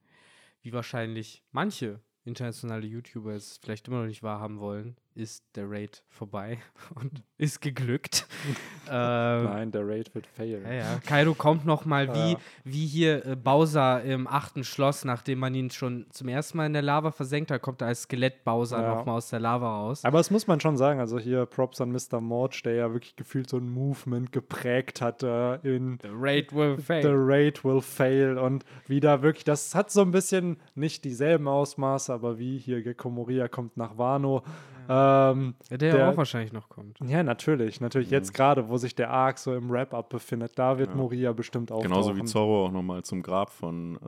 wie 0.62 0.72
wahrscheinlich 0.72 1.42
manche 1.50 2.00
internationale 2.24 2.86
YouTuber 2.86 3.32
es 3.32 3.58
vielleicht 3.58 3.88
immer 3.88 4.00
noch 4.00 4.06
nicht 4.06 4.22
wahrhaben 4.22 4.60
wollen, 4.60 4.96
ist 5.14 5.44
der 5.56 5.70
Raid 5.70 6.02
vorbei 6.08 6.58
und 6.94 7.22
ist 7.38 7.60
geglückt. 7.60 8.26
ähm, 8.90 9.44
nein, 9.44 9.70
der 9.72 9.86
Raid 9.86 10.14
wird 10.14 10.26
fail. 10.26 10.62
Ja, 10.64 10.72
ja. 10.72 11.00
Kaido 11.06 11.34
kommt 11.34 11.64
noch 11.66 11.84
mal 11.84 12.12
wie, 12.14 12.32
Ja. 12.32 12.38
wie 12.64 12.86
hier 12.86 13.26
äh, 13.26 13.36
Bowser 13.36 14.02
im 14.02 14.26
achten 14.26 14.64
Schloss, 14.64 15.04
nachdem 15.04 15.38
man 15.40 15.54
ihn 15.54 15.70
schon 15.70 16.06
zum 16.10 16.28
ersten 16.28 16.56
Mal 16.58 16.66
in 16.66 16.72
der 16.72 16.82
Lava 16.82 17.10
versenkt 17.10 17.50
hat, 17.50 17.62
kommt 17.62 17.80
er 17.82 17.88
als 17.88 18.02
Skelett 18.02 18.44
Bowser 18.44 18.80
Ja. 18.80 18.94
noch 18.94 19.04
mal 19.06 19.16
aus 19.16 19.28
der 19.30 19.40
Lava 19.40 19.68
raus. 19.80 20.04
Aber 20.04 20.18
das 20.18 20.30
muss 20.30 20.46
man 20.46 20.60
schon 20.60 20.76
sagen, 20.76 21.00
also 21.00 21.18
hier 21.18 21.46
Props 21.46 21.80
an 21.80 21.92
Mr. 21.92 22.20
Morge, 22.20 22.62
der 22.64 22.74
ja 22.74 22.92
wirklich 22.92 23.16
gefühlt 23.16 23.48
so 23.50 23.58
ein 23.58 23.68
Movement 23.68 24.32
geprägt 24.32 25.00
hat 25.00 25.22
äh, 25.22 25.54
in 25.56 25.98
The 26.02 26.08
Raid 26.12 26.54
will 26.54 26.76
The 26.76 26.82
fail. 26.82 27.06
Raid 27.14 27.64
will 27.64 27.80
fail 27.80 28.38
und 28.38 28.64
wieder 28.86 29.22
wirklich, 29.22 29.44
das 29.44 29.74
hat 29.74 29.90
so 29.90 30.00
ein 30.02 30.10
bisschen 30.10 30.58
nicht 30.74 31.04
dieselben 31.04 31.48
Ausmaße, 31.48 32.12
aber 32.12 32.38
wie 32.38 32.58
hier 32.58 32.82
Gecko 32.82 33.10
Moria 33.10 33.48
kommt 33.48 33.76
nach 33.76 33.98
Wano. 33.98 34.42
Ähm, 34.89 35.55
Ja, 35.70 35.77
der, 35.77 35.93
der- 35.96 36.08
auch 36.10 36.17
wahrscheinlich 36.17 36.53
noch 36.53 36.69
kommt. 36.69 36.98
ja, 37.05 37.22
natürlich, 37.22 37.81
natürlich. 37.81 38.10
Jetzt 38.10 38.32
gerade, 38.34 38.69
wo 38.69 38.77
sich 38.77 38.94
der 38.94 39.10
Arc 39.10 39.39
so 39.39 39.55
im 39.55 39.70
Wrap-Up 39.70 40.08
befindet, 40.08 40.58
da 40.58 40.79
wird 40.79 40.91
Ja. 40.91 40.96
Moria 40.96 41.32
bestimmt 41.32 41.70
auch. 41.72 41.82
Genauso 41.82 42.17
wie 42.17 42.24
Zorro 42.24 42.67
auch 42.67 42.70
nochmal 42.72 43.03
zum 43.03 43.22
Grab 43.22 43.51
von. 43.51 43.98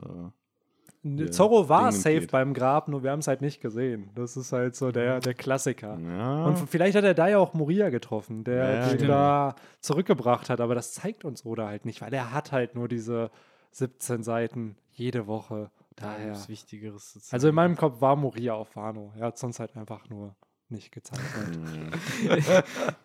der 1.03 1.31
Zorro 1.31 1.69
war 1.69 1.89
Dingen 1.89 2.01
safe 2.01 2.19
geht. 2.21 2.31
beim 2.31 2.53
Grab, 2.55 2.87
nur 2.87 3.03
wir 3.03 3.11
haben 3.11 3.19
es 3.19 3.27
halt 3.27 3.41
nicht 3.41 3.61
gesehen. 3.61 4.09
Das 4.15 4.35
ist 4.37 4.51
halt 4.51 4.75
so 4.75 4.91
der, 4.91 5.19
der 5.19 5.33
Klassiker. 5.35 5.97
Äh, 5.99 6.17
ja. 6.17 6.45
Und 6.45 6.57
vielleicht 6.69 6.95
hat 6.95 7.03
er 7.03 7.13
da 7.13 7.27
ja 7.27 7.37
auch 7.37 7.53
Moria 7.53 7.89
getroffen, 7.89 8.43
der 8.43 8.73
Ja, 8.75 8.87
stimmt. 8.89 9.09
da 9.09 9.55
zurückgebracht 9.81 10.49
hat. 10.49 10.59
Aber 10.61 10.73
das 10.73 10.93
zeigt 10.93 11.23
uns 11.23 11.45
Oda 11.45 11.67
halt 11.67 11.85
nicht, 11.85 12.01
weil 12.01 12.11
er 12.13 12.31
hat 12.33 12.51
halt 12.51 12.73
nur 12.73 12.87
diese 12.87 13.29
17 13.71 14.23
Seiten 14.23 14.77
jede 14.93 15.27
Woche. 15.27 15.69
Daher. 15.97 16.35
Wichtigeres 16.49 17.13
zu 17.13 17.19
Also 17.33 17.47
in 17.49 17.55
meinem 17.55 17.77
Kopf 17.77 18.01
war 18.01 18.15
Moria 18.17 18.53
auf 18.55 18.75
Wano. 18.75 19.13
Er 19.17 19.27
hat 19.27 19.37
sonst 19.37 19.59
halt 19.61 19.77
einfach 19.77 20.09
nur 20.09 20.35
nicht 20.69 20.91
gezeigt. 20.91 21.21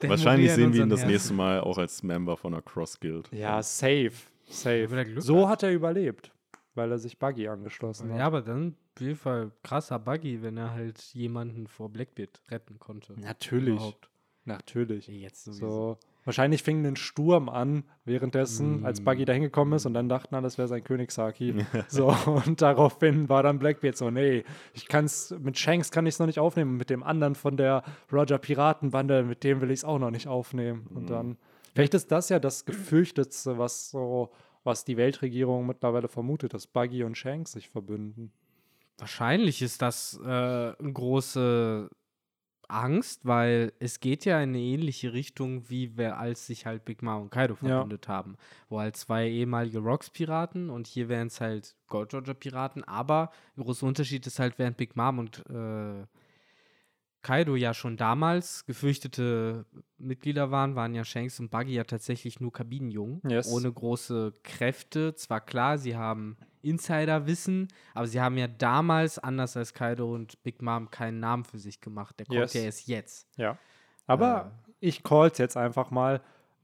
Der 0.02 0.08
Wahrscheinlich 0.10 0.52
sehen 0.52 0.72
wir 0.72 0.82
ihn 0.82 0.88
das 0.88 1.00
Herzen. 1.00 1.12
nächste 1.12 1.34
Mal 1.34 1.60
auch 1.60 1.78
als 1.78 2.02
Member 2.02 2.36
von 2.36 2.52
der 2.52 2.62
Cross 2.62 2.98
Guild. 3.00 3.30
ja, 3.32 3.62
safe. 3.62 4.12
Safe. 4.48 5.20
So 5.20 5.42
hat. 5.42 5.50
hat 5.50 5.62
er 5.64 5.72
überlebt, 5.72 6.32
weil 6.74 6.90
er 6.90 6.98
sich 6.98 7.18
Buggy 7.18 7.46
angeschlossen 7.48 8.10
hat. 8.10 8.18
Ja, 8.18 8.26
aber 8.26 8.42
dann 8.42 8.74
auf 8.96 9.00
jeden 9.00 9.16
Fall 9.16 9.52
krasser 9.62 9.98
Buggy, 9.98 10.42
wenn 10.42 10.56
er 10.56 10.72
halt 10.72 11.00
jemanden 11.14 11.68
vor 11.68 11.88
Blackbeard 11.88 12.42
retten 12.50 12.78
konnte. 12.80 13.12
Natürlich. 13.20 13.74
Überhaupt. 13.76 14.10
Natürlich. 14.44 15.06
Jetzt 15.06 15.44
sowieso. 15.44 15.70
So. 15.70 15.98
Wahrscheinlich 16.24 16.62
fing 16.62 16.84
ein 16.84 16.96
Sturm 16.96 17.48
an 17.48 17.84
währenddessen, 18.04 18.84
als 18.84 19.00
Mm. 19.00 19.04
Buggy 19.04 19.24
da 19.24 19.32
hingekommen 19.32 19.74
ist 19.74 19.86
und 19.86 19.94
dann 19.94 20.08
dachten 20.08 20.34
alle, 20.34 20.42
das 20.44 20.58
wäre 20.58 20.68
sein 20.68 20.84
Königshaki. 20.84 21.64
so, 21.88 22.14
und 22.26 22.60
daraufhin 22.60 23.28
war 23.28 23.42
dann 23.42 23.58
Blackbeard 23.58 23.96
so, 23.96 24.10
nee, 24.10 24.44
ich 24.74 24.86
kann's, 24.88 25.34
mit 25.40 25.58
Shanks 25.58 25.90
kann 25.90 26.06
ich 26.06 26.14
es 26.14 26.18
noch 26.18 26.26
nicht 26.26 26.38
aufnehmen, 26.38 26.76
mit 26.76 26.90
dem 26.90 27.02
anderen 27.02 27.34
von 27.34 27.56
der 27.56 27.82
Roger 28.12 28.38
Piratenbande, 28.38 29.22
mit 29.22 29.44
dem 29.44 29.60
will 29.60 29.70
ich 29.70 29.80
es 29.80 29.84
auch 29.84 29.98
noch 29.98 30.10
nicht 30.10 30.28
aufnehmen. 30.28 30.86
Und 30.94 31.04
Mhm. 31.04 31.06
dann, 31.08 31.36
vielleicht 31.74 31.94
ist 31.94 32.12
das 32.12 32.28
ja 32.28 32.38
das 32.38 32.64
gefürchtetste, 32.64 33.58
was 33.58 33.90
so 33.90 34.30
was 34.62 34.84
die 34.84 34.98
Weltregierung 34.98 35.66
mittlerweile 35.66 36.06
vermutet, 36.06 36.52
dass 36.52 36.66
Buggy 36.66 37.02
und 37.04 37.16
Shanks 37.16 37.52
sich 37.52 37.70
verbünden. 37.70 38.30
Wahrscheinlich 38.98 39.62
ist 39.62 39.80
das 39.80 40.20
äh, 40.22 40.28
eine 40.28 40.92
große 40.92 41.88
Angst, 42.70 43.24
weil 43.24 43.72
es 43.78 44.00
geht 44.00 44.24
ja 44.24 44.40
in 44.40 44.50
eine 44.50 44.60
ähnliche 44.60 45.12
Richtung, 45.12 45.68
wie 45.68 45.96
wir, 45.96 46.18
als 46.18 46.46
sich 46.46 46.66
halt 46.66 46.84
Big 46.84 47.02
Mom 47.02 47.22
und 47.22 47.30
Kaido 47.30 47.54
verbündet 47.54 48.06
ja. 48.06 48.14
haben. 48.14 48.36
Wo 48.68 48.78
halt 48.80 48.96
zwei 48.96 49.28
ehemalige 49.28 49.78
Rocks-Piraten 49.78 50.70
und 50.70 50.86
hier 50.86 51.08
wären 51.08 51.28
es 51.28 51.40
halt 51.40 51.76
Gold 51.88 52.14
Roger-Piraten, 52.14 52.84
aber 52.84 53.30
der 53.56 53.64
große 53.64 53.84
Unterschied 53.84 54.26
ist 54.26 54.38
halt, 54.38 54.58
während 54.58 54.76
Big 54.76 54.96
Mom 54.96 55.18
und 55.18 55.44
äh, 55.50 56.06
Kaido 57.22 57.54
ja 57.54 57.74
schon 57.74 57.96
damals 57.96 58.64
gefürchtete 58.64 59.66
Mitglieder 59.98 60.50
waren, 60.50 60.74
waren 60.74 60.94
ja 60.94 61.04
Shanks 61.04 61.38
und 61.38 61.50
Buggy 61.50 61.74
ja 61.74 61.84
tatsächlich 61.84 62.40
nur 62.40 62.52
Kabinenjungen, 62.52 63.20
yes. 63.28 63.52
ohne 63.52 63.70
große 63.70 64.32
Kräfte. 64.42 65.14
Zwar 65.14 65.40
klar, 65.40 65.76
sie 65.76 65.96
haben 65.96 66.38
Insiderwissen, 66.62 67.68
aber 67.94 68.06
sie 68.06 68.20
haben 68.20 68.36
ja 68.36 68.48
damals, 68.48 69.18
anders 69.18 69.56
als 69.56 69.74
Kaido 69.74 70.12
und 70.14 70.42
Big 70.42 70.62
Mom, 70.62 70.90
keinen 70.90 71.20
Namen 71.20 71.44
für 71.44 71.58
sich 71.58 71.80
gemacht. 71.80 72.18
Der 72.18 72.26
kommt 72.26 72.38
yes. 72.38 72.54
ja 72.54 72.60
erst 72.62 72.88
jetzt. 72.88 73.28
Ja. 73.36 73.58
Aber 74.06 74.52
äh, 74.80 74.88
ich 74.88 75.02
call's 75.02 75.38
jetzt 75.38 75.56
einfach 75.56 75.90
mal. 75.90 76.20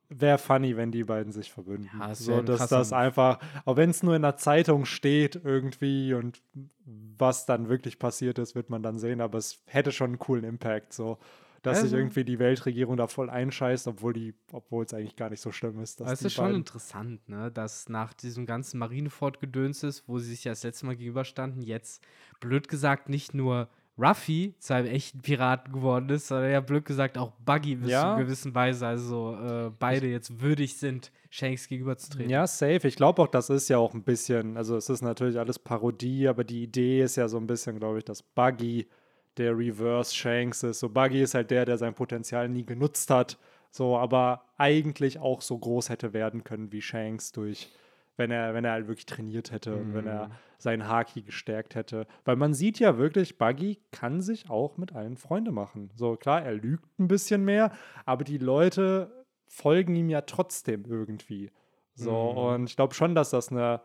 Wäre 0.09 0.39
funny, 0.39 0.77
wenn 0.77 0.93
die 0.93 1.03
beiden 1.03 1.33
sich 1.33 1.51
verbünden. 1.51 1.91
Ja, 1.99 2.09
das 2.09 2.21
so, 2.21 2.41
dass 2.41 2.69
das 2.69 2.93
einfach, 2.93 3.41
auch 3.65 3.77
wenn 3.77 3.91
es 3.91 4.05
nur 4.05 4.15
in 4.15 4.23
der 4.23 4.37
Zeitung 4.37 4.85
steht 4.85 5.35
irgendwie 5.43 6.15
und 6.15 6.41
was 6.85 7.45
dann 7.45 7.69
wirklich 7.69 7.99
passiert 7.99 8.39
ist, 8.39 8.55
wird 8.55 8.71
man 8.71 8.85
dann 8.85 8.99
sehen, 8.99 9.21
aber 9.21 9.39
es 9.39 9.65
hätte 9.67 9.91
schon 9.91 10.11
einen 10.11 10.19
coolen 10.21 10.45
Impact. 10.45 10.93
So 10.93 11.19
dass 11.67 11.79
also, 11.79 11.89
sich 11.89 11.99
irgendwie 11.99 12.25
die 12.25 12.39
Weltregierung 12.39 12.97
da 12.97 13.09
voll 13.09 13.29
einscheißt, 13.29 13.89
obwohl 13.89 14.13
die, 14.13 14.35
obwohl 14.53 14.85
es 14.85 14.95
eigentlich 14.95 15.17
gar 15.17 15.31
nicht 15.31 15.41
so 15.41 15.51
schlimm 15.51 15.81
ist. 15.81 16.01
es 16.01 16.23
ist 16.23 16.35
schon 16.35 16.55
interessant, 16.55 17.29
ne, 17.29 17.51
dass 17.51 17.89
nach 17.89 18.15
diesem 18.15 18.47
ganzen 18.47 18.79
Marineford-Gedöns 18.79 19.83
ist, 19.83 20.05
wo 20.07 20.21
sie 20.21 20.31
sich 20.31 20.45
ja 20.45 20.53
das 20.53 20.63
letzte 20.63 20.87
Mal 20.87 20.95
gegenüberstanden, 20.95 21.63
jetzt 21.63 22.05
blöd 22.39 22.69
gesagt 22.69 23.09
nicht 23.09 23.35
nur 23.35 23.69
Ruffy 23.99 24.55
zu 24.61 24.75
einem 24.75 24.87
echten 24.87 25.23
Piraten 25.23 25.73
geworden 25.73 26.09
ist, 26.11 26.29
sondern 26.29 26.53
ja 26.53 26.61
blöd 26.61 26.85
gesagt 26.85 27.19
auch 27.19 27.33
Buggy 27.45 27.75
bis 27.75 27.91
ja. 27.91 28.03
zu 28.03 28.07
einer 28.07 28.25
gewissen 28.25 28.55
Weise, 28.55 28.87
also 28.87 29.35
äh, 29.35 29.73
beide 29.77 30.07
jetzt 30.07 30.41
würdig 30.41 30.77
sind, 30.77 31.11
Shanks 31.31 31.67
gegenüberzutreten. 31.67 32.31
Ja, 32.31 32.47
safe. 32.47 32.87
Ich 32.87 32.95
glaube 32.95 33.23
auch, 33.23 33.29
das 33.29 33.51
ist 33.51 33.69
ja 33.69 33.79
auch 33.79 33.93
ein 33.93 34.05
bisschen, 34.05 34.57
also 34.57 34.77
es 34.77 34.89
ist 34.89 35.03
natürlich 35.03 35.41
alles 35.41 35.59
Parodie, 35.59 36.29
aber 36.29 36.45
die 36.45 36.63
Idee 36.63 37.03
ist 37.03 37.17
ja 37.17 37.27
so 37.27 37.39
ein 37.39 37.49
bisschen, 37.49 37.81
glaube 37.81 37.99
ich, 37.99 38.05
dass 38.05 38.23
Buggy 38.23 38.87
der 39.37 39.57
Reverse 39.57 40.15
Shanks 40.15 40.63
ist. 40.63 40.81
So 40.81 40.89
Buggy 40.89 41.23
ist 41.23 41.35
halt 41.35 41.51
der, 41.51 41.65
der 41.65 41.79
sein 41.79 41.95
Potenzial 41.95 42.49
nie 42.49 42.65
genutzt 42.65 43.11
hat, 43.11 43.39
so 43.71 43.97
aber 43.97 44.45
eigentlich 44.57 45.19
auch 45.19 45.43
so 45.43 45.59
groß 45.59 45.91
hätte 45.91 46.13
werden 46.13 46.45
können 46.45 46.73
wie 46.73 46.83
Shanks 46.83 47.33
durch 47.33 47.71
wenn 48.17 48.31
er, 48.31 48.55
wenn 48.55 48.65
er 48.65 48.73
halt 48.73 48.89
wirklich 48.89 49.07
trainiert 49.07 49.53
hätte 49.53 49.77
und 49.77 49.95
wenn 49.95 50.07
er 50.07 50.29
mhm. 50.29 50.33
seinen 50.59 50.89
Haki 50.89 51.23
gestärkt 51.23 51.75
hätte. 51.75 52.07
Weil 52.25 52.37
man 52.37 52.55
sieht 52.55 52.79
ja 52.79 52.99
wirklich, 52.99 53.39
Buggy 53.39 53.79
kann 53.93 54.21
sich 54.21 54.49
auch 54.51 54.77
mit 54.77 54.95
allen 54.95 55.17
Freunde 55.17 55.53
machen. 55.53 55.91
So 55.95 56.17
klar, 56.17 56.43
er 56.43 56.55
lügt 56.55 56.99
ein 56.99 57.09
bisschen 57.09 57.45
mehr, 57.45 57.73
aber 58.05 58.25
die 58.25 58.39
Leute 58.39 59.25
folgen 59.49 59.95
ihm 59.97 60.09
ja 60.09 60.23
trotzdem 60.23 60.85
irgendwie. 60.87 61.51
So, 61.95 62.33
mhm. 62.33 62.39
und 62.39 62.71
ich 62.71 62.77
glaube 62.77 62.95
schon, 62.95 63.15
dass 63.15 63.31
das 63.31 63.51
eine 63.51 63.81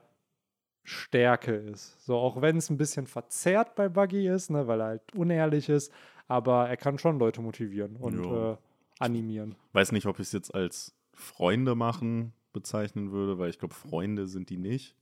Stärke 0.84 1.54
ist. 1.54 2.04
So, 2.06 2.16
auch 2.18 2.42
wenn 2.42 2.58
es 2.58 2.70
ein 2.70 2.78
bisschen 2.78 3.08
verzerrt 3.08 3.76
bei 3.76 3.90
Buggy 3.90 4.28
ist, 4.28 4.50
ne, 4.50 4.68
weil 4.68 4.82
er 4.82 4.88
halt 4.88 5.16
unehrlich 5.16 5.70
ist, 5.70 5.92
aber 6.28 6.70
er 6.70 6.78
kann 6.78 6.98
schon 6.98 7.20
Leute 7.20 7.42
motivieren 7.42 7.96
und 7.98 8.26
äh, 8.26 8.56
animieren. 9.00 9.56
Ich 9.70 9.76
weiß 9.76 9.92
nicht, 9.92 10.06
ob 10.06 10.20
ich 10.20 10.28
es 10.28 10.32
jetzt 10.32 10.54
als 10.56 10.96
Freunde 11.14 11.76
machen 11.76 12.34
bezeichnen 12.54 13.12
würde, 13.12 13.38
weil 13.38 13.50
ich 13.50 13.60
glaube, 13.60 13.74
Freunde 13.74 14.28
sind 14.28 14.50
die 14.50 14.58
nicht. 14.58 14.96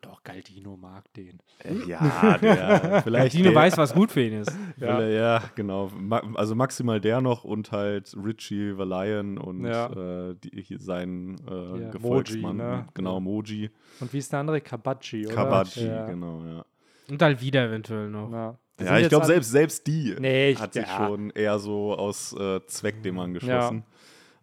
Doch, 0.00 0.22
Galdino 0.22 0.76
mag 0.76 1.12
den. 1.14 1.40
Äh, 1.62 1.74
ja, 1.86 2.38
der, 2.38 3.02
vielleicht. 3.04 3.32
Galdino 3.32 3.50
der, 3.50 3.54
weiß, 3.54 3.78
was 3.78 3.94
gut 3.94 4.10
für 4.12 4.22
ihn 4.22 4.40
ist. 4.40 4.52
Ja, 4.76 5.00
ja 5.06 5.42
genau. 5.54 5.90
Ma 5.96 6.20
also 6.34 6.54
maximal 6.54 7.00
der 7.00 7.20
noch 7.20 7.44
und 7.44 7.72
halt 7.72 8.14
Richie 8.22 8.76
Valiant 8.76 9.38
und 9.38 9.64
ja. 9.64 10.30
äh, 10.30 10.34
die, 10.34 10.76
sein 10.78 11.36
äh, 11.48 11.80
ja, 11.80 11.90
Gefolgsmann. 11.90 12.56
Moji, 12.56 12.70
ne? 12.70 12.86
Genau, 12.92 13.20
Moji. 13.20 13.70
Und 14.00 14.12
wie 14.12 14.18
ist 14.18 14.32
der 14.32 14.40
andere? 14.40 14.60
Kabachi, 14.60 15.26
oder? 15.26 15.34
Kabachi, 15.34 15.86
ja. 15.86 16.06
genau, 16.06 16.42
ja. 16.44 16.64
Und 17.08 17.22
halt 17.22 17.40
wieder 17.40 17.66
eventuell 17.66 18.10
noch. 18.10 18.30
Ja. 18.30 18.58
Ja, 18.80 18.98
ich 18.98 19.08
glaube, 19.08 19.26
selbst, 19.26 19.52
selbst 19.52 19.86
die 19.86 20.16
nee, 20.18 20.56
hat 20.56 20.72
sich 20.72 20.86
schon 20.88 21.30
eher 21.30 21.60
so 21.60 21.94
aus 21.94 22.32
äh, 22.32 22.60
Zweck 22.66 23.02
dem 23.04 23.20
angeschlossen. 23.20 23.84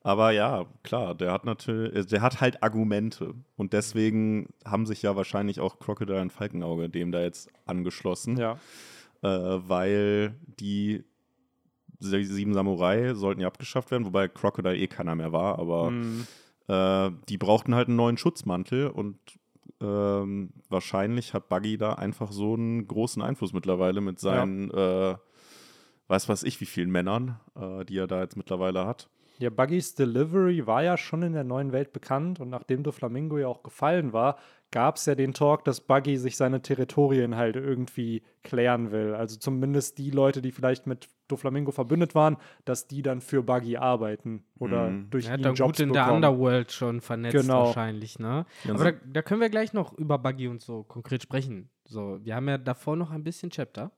Aber 0.03 0.31
ja, 0.31 0.65
klar, 0.84 1.13
der 1.13 1.31
hat 1.31 1.46
natürlich, 1.46 1.96
äh, 1.96 2.05
der 2.05 2.22
hat 2.22 2.41
halt 2.41 2.63
Argumente. 2.63 3.34
Und 3.55 3.74
deswegen 3.74 4.50
haben 4.65 4.86
sich 4.86 5.01
ja 5.03 5.15
wahrscheinlich 5.15 5.60
auch 5.60 5.79
Crocodile 5.79 6.22
und 6.22 6.34
Falkenauge 6.34 6.89
dem 6.89 7.12
da 7.12 7.22
jetzt 7.22 7.50
angeschlossen. 7.65 8.38
Ja. 8.38 8.58
Äh, 9.22 9.27
weil 9.27 10.36
die 10.60 11.03
sieben 12.00 12.53
Samurai 12.53 13.13
sollten 13.13 13.41
ja 13.41 13.48
abgeschafft 13.48 13.91
werden, 13.91 14.05
wobei 14.05 14.27
Crocodile 14.27 14.75
eh 14.75 14.88
keiner 14.88 15.15
mehr 15.15 15.31
war, 15.31 15.60
aber 15.60 15.91
mhm. 15.91 16.25
äh, 16.67 17.12
die 17.29 17.38
brauchten 17.38 17.75
halt 17.75 17.88
einen 17.88 17.98
neuen 17.98 18.17
Schutzmantel 18.17 18.88
und 18.88 19.20
ähm, 19.81 20.51
wahrscheinlich 20.70 21.34
hat 21.34 21.50
Buggy 21.50 21.77
da 21.77 21.93
einfach 21.93 22.31
so 22.31 22.53
einen 22.53 22.88
großen 22.88 23.22
Einfluss 23.22 23.53
mittlerweile 23.53 24.01
mit 24.01 24.20
seinen, 24.20 24.72
ja. 24.72 25.12
äh, 25.12 25.17
weiß 26.08 26.29
was 26.29 26.43
ich, 26.43 26.60
wie 26.62 26.65
vielen 26.65 26.91
Männern, 26.91 27.39
äh, 27.55 27.86
die 27.86 27.98
er 27.98 28.08
da 28.08 28.22
jetzt 28.22 28.38
mittlerweile 28.38 28.86
hat. 28.86 29.10
Ja, 29.41 29.50
Buggys 29.50 29.95
Delivery 29.95 30.67
war 30.67 30.83
ja 30.83 30.98
schon 30.98 31.24
in 31.24 31.33
der 31.33 31.43
neuen 31.43 31.71
Welt 31.71 31.93
bekannt 31.93 32.39
und 32.39 32.50
nachdem 32.50 32.83
Doflamingo 32.83 33.39
ja 33.39 33.48
auch 33.48 33.63
gefallen 33.63 34.13
war, 34.13 34.38
gab 34.69 34.98
es 34.98 35.07
ja 35.07 35.15
den 35.15 35.33
Talk, 35.33 35.65
dass 35.65 35.81
Buggy 35.81 36.17
sich 36.17 36.38
seine 36.38 36.62
Territorien 36.62 37.36
halt 37.36 37.55
irgendwie 37.55 38.21
klären 38.43 38.91
will. 38.91 39.15
Also 39.15 39.38
zumindest 39.38 39.98
die 39.98 40.12
Leute, 40.12 40.43
die 40.43 40.51
vielleicht 40.51 40.86
mit 40.86 41.10
Doflamingo 41.27 41.71
verbündet 41.71 42.13
waren, 42.13 42.38
dass 42.65 42.88
die 42.88 43.01
dann 43.01 43.19
für 43.19 43.41
Buggy 43.41 43.77
arbeiten 43.77 44.43
oder 44.60 44.91
mhm. 44.91 45.10
durch 45.10 45.25
er 45.25 45.39
ihn 45.39 45.45
hat 45.45 45.57
Jobs 45.57 45.77
gut 45.77 45.79
in 45.79 45.91
bekommen. 45.91 46.21
der 46.21 46.31
Underworld 46.31 46.71
schon 46.71 47.01
vernetzt 47.01 47.36
genau. 47.36 47.65
wahrscheinlich, 47.65 48.19
ne? 48.19 48.45
Ja, 48.63 48.75
Aber 48.75 48.91
da, 48.91 48.98
da, 49.05 49.21
können 49.24 49.41
wir 49.41 49.50
gleich 49.50 49.74
noch 49.74 49.93
über 49.93 50.19
Buggy 50.19 50.50
und 50.50 50.62
so 50.62 50.83
konkret 50.83 51.24
sprechen. 51.24 51.71
So, 51.86 52.19
wir 52.24 52.36
haben 52.36 52.48
ja 52.48 52.60
davor 52.60 52.95
noch 52.95 53.10
ein 53.10 53.24
bisschen 53.24 53.50
Chapter 53.50 53.91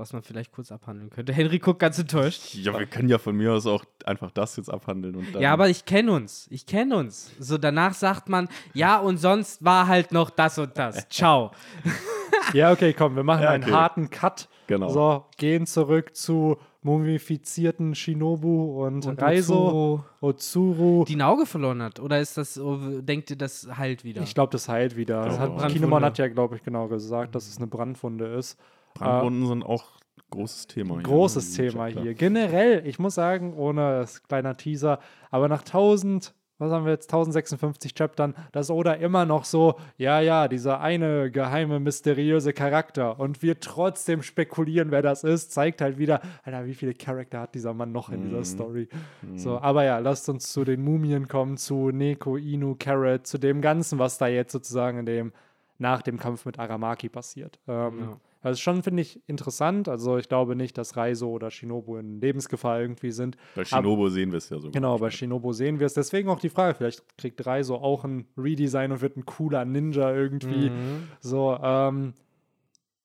was 0.00 0.14
man 0.14 0.22
vielleicht 0.22 0.50
kurz 0.50 0.72
abhandeln 0.72 1.10
könnte. 1.10 1.32
Henry 1.34 1.58
guckt 1.58 1.78
ganz 1.78 1.98
enttäuscht. 1.98 2.54
Ja, 2.54 2.76
wir 2.76 2.86
können 2.86 3.08
ja 3.08 3.18
von 3.18 3.36
mir 3.36 3.52
aus 3.52 3.66
auch 3.66 3.84
einfach 4.06 4.30
das 4.30 4.56
jetzt 4.56 4.70
abhandeln. 4.70 5.14
Und 5.14 5.38
ja, 5.38 5.52
aber 5.52 5.68
ich 5.68 5.84
kenne 5.84 6.12
uns. 6.12 6.48
Ich 6.50 6.66
kenne 6.66 6.96
uns. 6.96 7.30
So 7.38 7.58
danach 7.58 7.92
sagt 7.92 8.28
man, 8.28 8.48
ja, 8.72 8.98
und 8.98 9.18
sonst 9.18 9.62
war 9.62 9.86
halt 9.86 10.10
noch 10.10 10.30
das 10.30 10.58
und 10.58 10.76
das. 10.76 11.06
Ciao. 11.10 11.52
ja, 12.54 12.72
okay, 12.72 12.94
komm, 12.94 13.14
wir 13.14 13.22
machen 13.22 13.42
ja, 13.42 13.50
okay. 13.50 13.62
einen 13.62 13.72
harten 13.72 14.10
Cut. 14.10 14.48
Genau. 14.66 14.88
So, 14.88 15.24
gehen 15.36 15.66
zurück 15.66 16.16
zu 16.16 16.56
mumifizierten 16.82 17.94
Shinobu 17.94 18.86
und, 18.86 19.04
und 19.04 19.20
Reiso, 19.20 20.02
Otsuru. 20.22 21.04
Die 21.04 21.16
ein 21.16 21.22
Auge 21.22 21.44
verloren 21.44 21.82
hat. 21.82 22.00
Oder 22.00 22.20
ist 22.20 22.38
das, 22.38 22.58
oh, 22.58 22.78
denkt 23.02 23.28
ihr, 23.30 23.36
das 23.36 23.68
heilt 23.76 24.02
wieder? 24.04 24.22
Ich 24.22 24.34
glaube, 24.34 24.52
das 24.52 24.68
heilt 24.68 24.96
wieder. 24.96 25.26
Das 25.26 25.38
hat, 25.38 25.68
Kinemon 25.68 26.02
hat 26.02 26.16
ja, 26.16 26.28
glaube 26.28 26.56
ich, 26.56 26.62
genau 26.62 26.88
gesagt, 26.88 27.34
dass 27.34 27.48
es 27.48 27.58
eine 27.58 27.66
Brandwunde 27.66 28.26
ist. 28.28 28.58
Brandwunden 28.94 29.44
äh, 29.44 29.48
sind 29.48 29.62
auch 29.64 30.00
großes 30.30 30.66
Thema 30.68 30.94
hier. 30.94 31.02
Großes 31.02 31.52
Thema 31.54 31.86
hier. 31.86 32.14
Generell, 32.14 32.86
ich 32.86 32.98
muss 32.98 33.14
sagen, 33.14 33.54
ohne 33.54 34.06
kleiner 34.28 34.56
Teaser, 34.56 35.00
aber 35.30 35.48
nach 35.48 35.60
1000, 35.60 36.34
was 36.58 36.72
haben 36.72 36.84
wir 36.84 36.92
jetzt, 36.92 37.12
1056 37.12 37.94
Chaptern, 37.94 38.34
dass 38.52 38.70
Oda 38.70 38.92
immer 38.92 39.24
noch 39.24 39.44
so, 39.44 39.76
ja, 39.96 40.20
ja, 40.20 40.46
dieser 40.46 40.80
eine 40.80 41.30
geheime, 41.30 41.80
mysteriöse 41.80 42.52
Charakter 42.52 43.18
und 43.18 43.42
wir 43.42 43.60
trotzdem 43.60 44.22
spekulieren, 44.22 44.90
wer 44.90 45.02
das 45.02 45.24
ist, 45.24 45.52
zeigt 45.52 45.80
halt 45.80 45.98
wieder, 45.98 46.20
Alter, 46.44 46.66
wie 46.66 46.74
viele 46.74 46.94
Charakter 46.94 47.40
hat 47.40 47.54
dieser 47.54 47.72
Mann 47.72 47.92
noch 47.92 48.10
in 48.10 48.22
dieser 48.22 48.38
mhm. 48.38 48.44
Story. 48.44 48.88
Mm. 49.22 49.38
So, 49.38 49.58
aber 49.58 49.84
ja, 49.84 49.98
lasst 49.98 50.28
uns 50.28 50.52
zu 50.52 50.64
den 50.64 50.84
Mumien 50.84 51.28
kommen, 51.28 51.56
zu 51.56 51.90
Neko, 51.90 52.36
Inu, 52.36 52.76
Carrot, 52.78 53.26
zu 53.26 53.38
dem 53.38 53.62
Ganzen, 53.62 53.98
was 53.98 54.18
da 54.18 54.26
jetzt 54.26 54.52
sozusagen 54.52 54.98
in 54.98 55.06
dem, 55.06 55.32
nach 55.78 56.02
dem 56.02 56.18
Kampf 56.18 56.44
mit 56.44 56.58
Aramaki 56.58 57.08
passiert. 57.08 57.58
Ähm, 57.66 58.00
ja. 58.00 58.16
Das 58.42 58.52
ist 58.52 58.60
schon, 58.60 58.82
finde 58.82 59.02
ich, 59.02 59.20
interessant. 59.28 59.88
Also 59.88 60.16
ich 60.16 60.28
glaube 60.28 60.56
nicht, 60.56 60.78
dass 60.78 60.96
Reiso 60.96 61.30
oder 61.30 61.50
Shinobu 61.50 61.96
in 61.96 62.20
Lebensgefahr 62.20 62.80
irgendwie 62.80 63.10
sind. 63.10 63.36
Bei 63.54 63.64
Shinobu 63.64 64.02
Aber, 64.02 64.10
sehen 64.10 64.30
wir 64.30 64.38
es 64.38 64.48
ja 64.48 64.58
so. 64.58 64.70
Genau, 64.70 64.98
bei 64.98 65.10
Shinobu 65.10 65.52
sehen 65.52 65.78
wir 65.78 65.86
es. 65.86 65.94
Deswegen 65.94 66.30
auch 66.30 66.40
die 66.40 66.48
Frage, 66.48 66.74
vielleicht 66.74 67.18
kriegt 67.18 67.44
Reiso 67.44 67.76
auch 67.76 68.04
ein 68.04 68.26
Redesign 68.38 68.92
und 68.92 69.02
wird 69.02 69.16
ein 69.16 69.26
cooler 69.26 69.64
Ninja 69.64 70.14
irgendwie. 70.14 70.70
Mhm. 70.70 71.08
So, 71.20 71.58
ähm, 71.62 72.14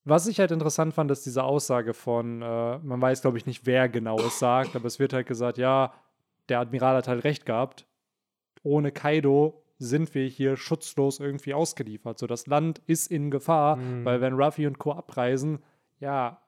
was 0.05 0.27
ich 0.27 0.39
halt 0.39 0.51
interessant 0.51 0.93
fand, 0.93 1.11
ist 1.11 1.25
diese 1.25 1.43
Aussage 1.43 1.93
von, 1.93 2.41
äh, 2.41 2.77
man 2.77 3.01
weiß, 3.01 3.21
glaube 3.21 3.37
ich, 3.37 3.45
nicht, 3.45 3.65
wer 3.65 3.89
genau 3.89 4.17
es 4.19 4.39
sagt, 4.39 4.75
aber 4.75 4.85
es 4.85 4.99
wird 4.99 5.13
halt 5.13 5.27
gesagt, 5.27 5.57
ja, 5.57 5.93
der 6.47 6.59
Admiral 6.59 6.95
hat 6.95 7.07
halt 7.07 7.23
recht 7.23 7.45
gehabt. 7.45 7.87
Ohne 8.63 8.91
Kaido 8.91 9.64
sind 9.77 10.15
wir 10.15 10.27
hier 10.27 10.57
schutzlos 10.57 11.19
irgendwie 11.19 11.53
ausgeliefert. 11.53 12.17
So, 12.19 12.27
das 12.27 12.47
Land 12.47 12.81
ist 12.87 13.11
in 13.11 13.31
Gefahr, 13.31 13.75
mhm. 13.75 14.05
weil 14.05 14.21
wenn 14.21 14.33
Ruffy 14.33 14.67
und 14.67 14.79
Co. 14.79 14.93
abreisen, 14.93 15.59
ja, 15.99 16.41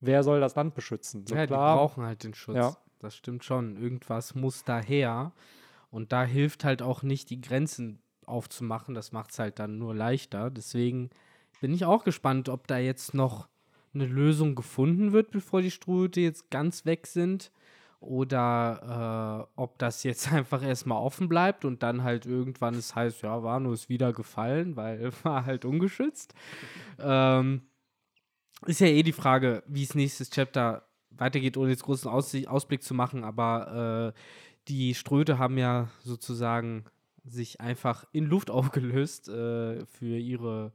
wer 0.00 0.22
soll 0.22 0.40
das 0.40 0.54
Land 0.54 0.74
beschützen? 0.74 1.26
So, 1.26 1.34
ja, 1.34 1.46
klar, 1.46 1.74
die 1.74 1.78
brauchen 1.78 2.04
halt 2.04 2.24
den 2.24 2.34
Schutz. 2.34 2.56
Ja. 2.56 2.76
Das 3.00 3.14
stimmt 3.14 3.44
schon. 3.44 3.76
Irgendwas 3.76 4.34
muss 4.34 4.64
daher. 4.64 5.32
Und 5.90 6.12
da 6.12 6.24
hilft 6.24 6.64
halt 6.64 6.82
auch 6.82 7.02
nicht, 7.02 7.30
die 7.30 7.40
Grenzen 7.40 8.00
aufzumachen. 8.26 8.94
Das 8.94 9.12
macht 9.12 9.30
es 9.30 9.38
halt 9.38 9.58
dann 9.58 9.78
nur 9.78 9.94
leichter. 9.94 10.50
Deswegen 10.50 11.10
bin 11.60 11.72
ich 11.72 11.84
auch 11.84 12.04
gespannt, 12.04 12.48
ob 12.48 12.66
da 12.66 12.78
jetzt 12.78 13.14
noch 13.14 13.48
eine 13.94 14.06
Lösung 14.06 14.54
gefunden 14.54 15.12
wird, 15.12 15.30
bevor 15.30 15.62
die 15.62 15.70
Strohhüte 15.70 16.20
jetzt 16.20 16.50
ganz 16.50 16.84
weg 16.84 17.06
sind. 17.06 17.50
Oder 18.00 19.48
äh, 19.56 19.60
ob 19.60 19.78
das 19.78 20.04
jetzt 20.04 20.32
einfach 20.32 20.62
erstmal 20.62 20.98
offen 20.98 21.28
bleibt 21.28 21.64
und 21.64 21.82
dann 21.82 22.04
halt 22.04 22.26
irgendwann 22.26 22.74
es 22.74 22.94
heißt, 22.94 23.22
ja, 23.22 23.42
Wano 23.42 23.72
ist 23.72 23.88
wieder 23.88 24.12
gefallen, 24.12 24.76
weil 24.76 25.12
war 25.24 25.46
halt 25.46 25.64
ungeschützt. 25.64 26.34
ähm, 27.00 27.62
ist 28.66 28.80
ja 28.80 28.88
eh 28.88 29.02
die 29.02 29.12
Frage, 29.12 29.62
wie 29.66 29.84
es 29.84 29.94
nächstes 29.94 30.30
Chapter 30.30 30.88
weitergeht, 31.10 31.56
ohne 31.56 31.70
jetzt 31.70 31.84
großen 31.84 32.10
Aus 32.10 32.34
Ausblick 32.46 32.82
zu 32.82 32.94
machen, 32.94 33.24
aber 33.24 34.14
äh, 34.14 34.20
die 34.68 34.94
Ströte 34.94 35.38
haben 35.38 35.58
ja 35.58 35.88
sozusagen 36.00 36.84
sich 37.24 37.60
einfach 37.60 38.04
in 38.12 38.26
Luft 38.26 38.50
aufgelöst 38.50 39.28
äh, 39.28 39.84
für 39.86 40.18
ihre 40.18 40.72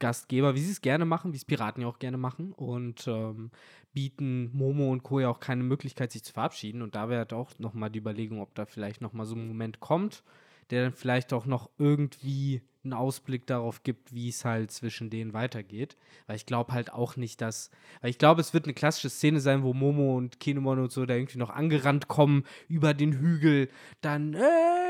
Gastgeber, 0.00 0.54
wie 0.56 0.60
sie 0.60 0.72
es 0.72 0.80
gerne 0.80 1.04
machen, 1.04 1.32
wie 1.32 1.36
es 1.36 1.44
Piraten 1.44 1.82
ja 1.82 1.88
auch 1.88 2.00
gerne 2.00 2.16
machen 2.16 2.52
und 2.52 3.06
ähm, 3.06 3.50
bieten 3.92 4.50
Momo 4.52 4.90
und 4.90 5.02
Co. 5.02 5.20
ja 5.20 5.28
auch 5.28 5.40
keine 5.40 5.62
Möglichkeit, 5.62 6.10
sich 6.10 6.24
zu 6.24 6.32
verabschieden. 6.32 6.82
Und 6.82 6.94
da 6.94 7.08
wäre 7.08 7.20
halt 7.20 7.32
auch 7.32 7.58
nochmal 7.58 7.90
die 7.90 8.00
Überlegung, 8.00 8.40
ob 8.40 8.54
da 8.54 8.66
vielleicht 8.66 9.00
nochmal 9.00 9.26
so 9.26 9.36
ein 9.36 9.46
Moment 9.46 9.80
kommt, 9.80 10.24
der 10.70 10.84
dann 10.84 10.92
vielleicht 10.92 11.32
auch 11.32 11.46
noch 11.46 11.70
irgendwie 11.78 12.62
einen 12.82 12.94
Ausblick 12.94 13.46
darauf 13.46 13.82
gibt, 13.82 14.14
wie 14.14 14.28
es 14.28 14.44
halt 14.44 14.70
zwischen 14.70 15.10
denen 15.10 15.34
weitergeht. 15.34 15.96
Weil 16.26 16.36
ich 16.36 16.46
glaube 16.46 16.72
halt 16.72 16.92
auch 16.92 17.16
nicht, 17.16 17.40
dass. 17.40 17.70
Weil 18.00 18.10
ich 18.10 18.18
glaube, 18.18 18.40
es 18.40 18.54
wird 18.54 18.64
eine 18.64 18.74
klassische 18.74 19.10
Szene 19.10 19.40
sein, 19.40 19.62
wo 19.62 19.74
Momo 19.74 20.16
und 20.16 20.40
Kinemon 20.40 20.78
und 20.78 20.92
so 20.92 21.04
da 21.04 21.14
irgendwie 21.14 21.38
noch 21.38 21.50
angerannt 21.50 22.08
kommen 22.08 22.44
über 22.68 22.94
den 22.94 23.12
Hügel. 23.12 23.68
Dann, 24.00 24.34
hey, 24.34 24.89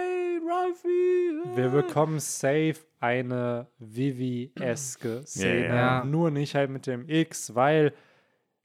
Ruffy! 0.51 1.43
Hey. 1.45 1.57
Wir 1.57 1.69
bekommen 1.69 2.19
safe 2.19 2.77
eine 2.99 3.69
Vivi-eske 3.79 5.23
Szene. 5.25 5.67
Ja. 5.67 6.05
Nur 6.05 6.33
nicht 6.33 6.57
halt 6.57 6.71
mit 6.71 6.89
dem 6.89 7.09
X, 7.09 7.55
weil 7.55 7.93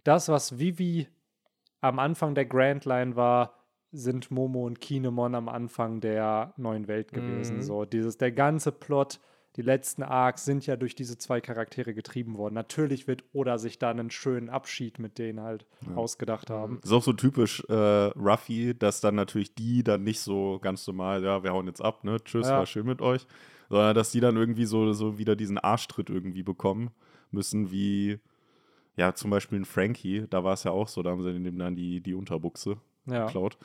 das, 0.04 0.28
was 0.30 0.58
Vivi 0.58 1.08
am 1.82 2.00
Anfang 2.00 2.34
der 2.34 2.46
Grand 2.46 2.86
Line 2.86 3.16
war, 3.16 3.54
sind 3.92 4.32
Momo 4.32 4.66
und 4.66 4.82
Kinemon 4.82 5.36
am 5.36 5.48
Anfang 5.48 6.02
der 6.02 6.54
neuen 6.58 6.88
Welt 6.88 7.14
gewesen. 7.14 7.58
Mhm. 7.58 7.62
So, 7.62 7.86
dieses, 7.86 8.18
der 8.18 8.32
ganze 8.32 8.72
Plot, 8.72 9.20
die 9.56 9.62
letzten 9.62 10.04
Arcs 10.04 10.46
sind 10.46 10.66
ja 10.66 10.76
durch 10.76 10.96
diese 10.96 11.18
zwei 11.18 11.40
Charaktere 11.42 11.94
getrieben 11.94 12.38
worden. 12.38 12.56
Natürlich 12.56 13.08
wird 13.08 13.24
Oda 13.34 13.58
sich 13.58 13.80
da 13.80 13.90
einen 13.90 14.12
schönen 14.12 14.50
Abschied 14.50 15.00
mit 15.00 15.18
denen 15.18 15.42
halt 15.42 15.66
Ja. 15.88 15.96
ausgedacht 15.96 16.50
haben. 16.50 16.80
Das 16.82 16.92
ist 16.92 16.96
auch 16.98 17.04
so 17.04 17.14
typisch 17.14 17.64
äh, 17.70 17.74
Ruffy, 17.74 18.74
dass 18.78 19.02
dann 19.02 19.16
natürlich 19.16 19.56
die 19.56 19.84
dann 19.84 20.04
nicht 20.04 20.20
so 20.20 20.60
ganz 20.62 20.86
normal, 20.88 21.24
ja, 21.24 21.44
wir 21.44 21.54
hauen 21.54 21.68
jetzt 21.68 21.82
ab, 21.82 22.04
ne? 22.04 22.18
Tschüss, 22.24 22.48
Ja. 22.48 22.58
war 22.60 22.66
schön 22.66 22.86
mit 22.86 23.02
euch. 23.02 23.26
Sondern 23.70 23.96
dass 23.96 24.12
die 24.12 24.20
dann 24.20 24.36
irgendwie 24.36 24.66
so, 24.66 24.94
so 24.94 25.18
wieder 25.18 25.36
diesen 25.36 25.58
Arschtritt 25.58 26.10
irgendwie 26.10 26.44
bekommen 26.44 26.92
müssen, 27.32 27.72
wie 27.72 28.20
ja, 28.98 29.14
zum 29.14 29.30
Beispiel 29.32 29.60
ein 29.60 29.66
Frankie, 29.66 30.26
da 30.30 30.44
war 30.44 30.54
es 30.54 30.64
ja 30.64 30.72
auch 30.72 30.88
so, 30.88 31.04
da 31.04 31.12
haben 31.12 31.22
sie 31.22 31.34
dem 31.34 31.58
dann 31.60 31.76
die, 31.76 32.00
die 32.02 32.14
Unterbuchse 32.14 32.78
Ja. 33.08 33.26
geklaut. 33.26 33.58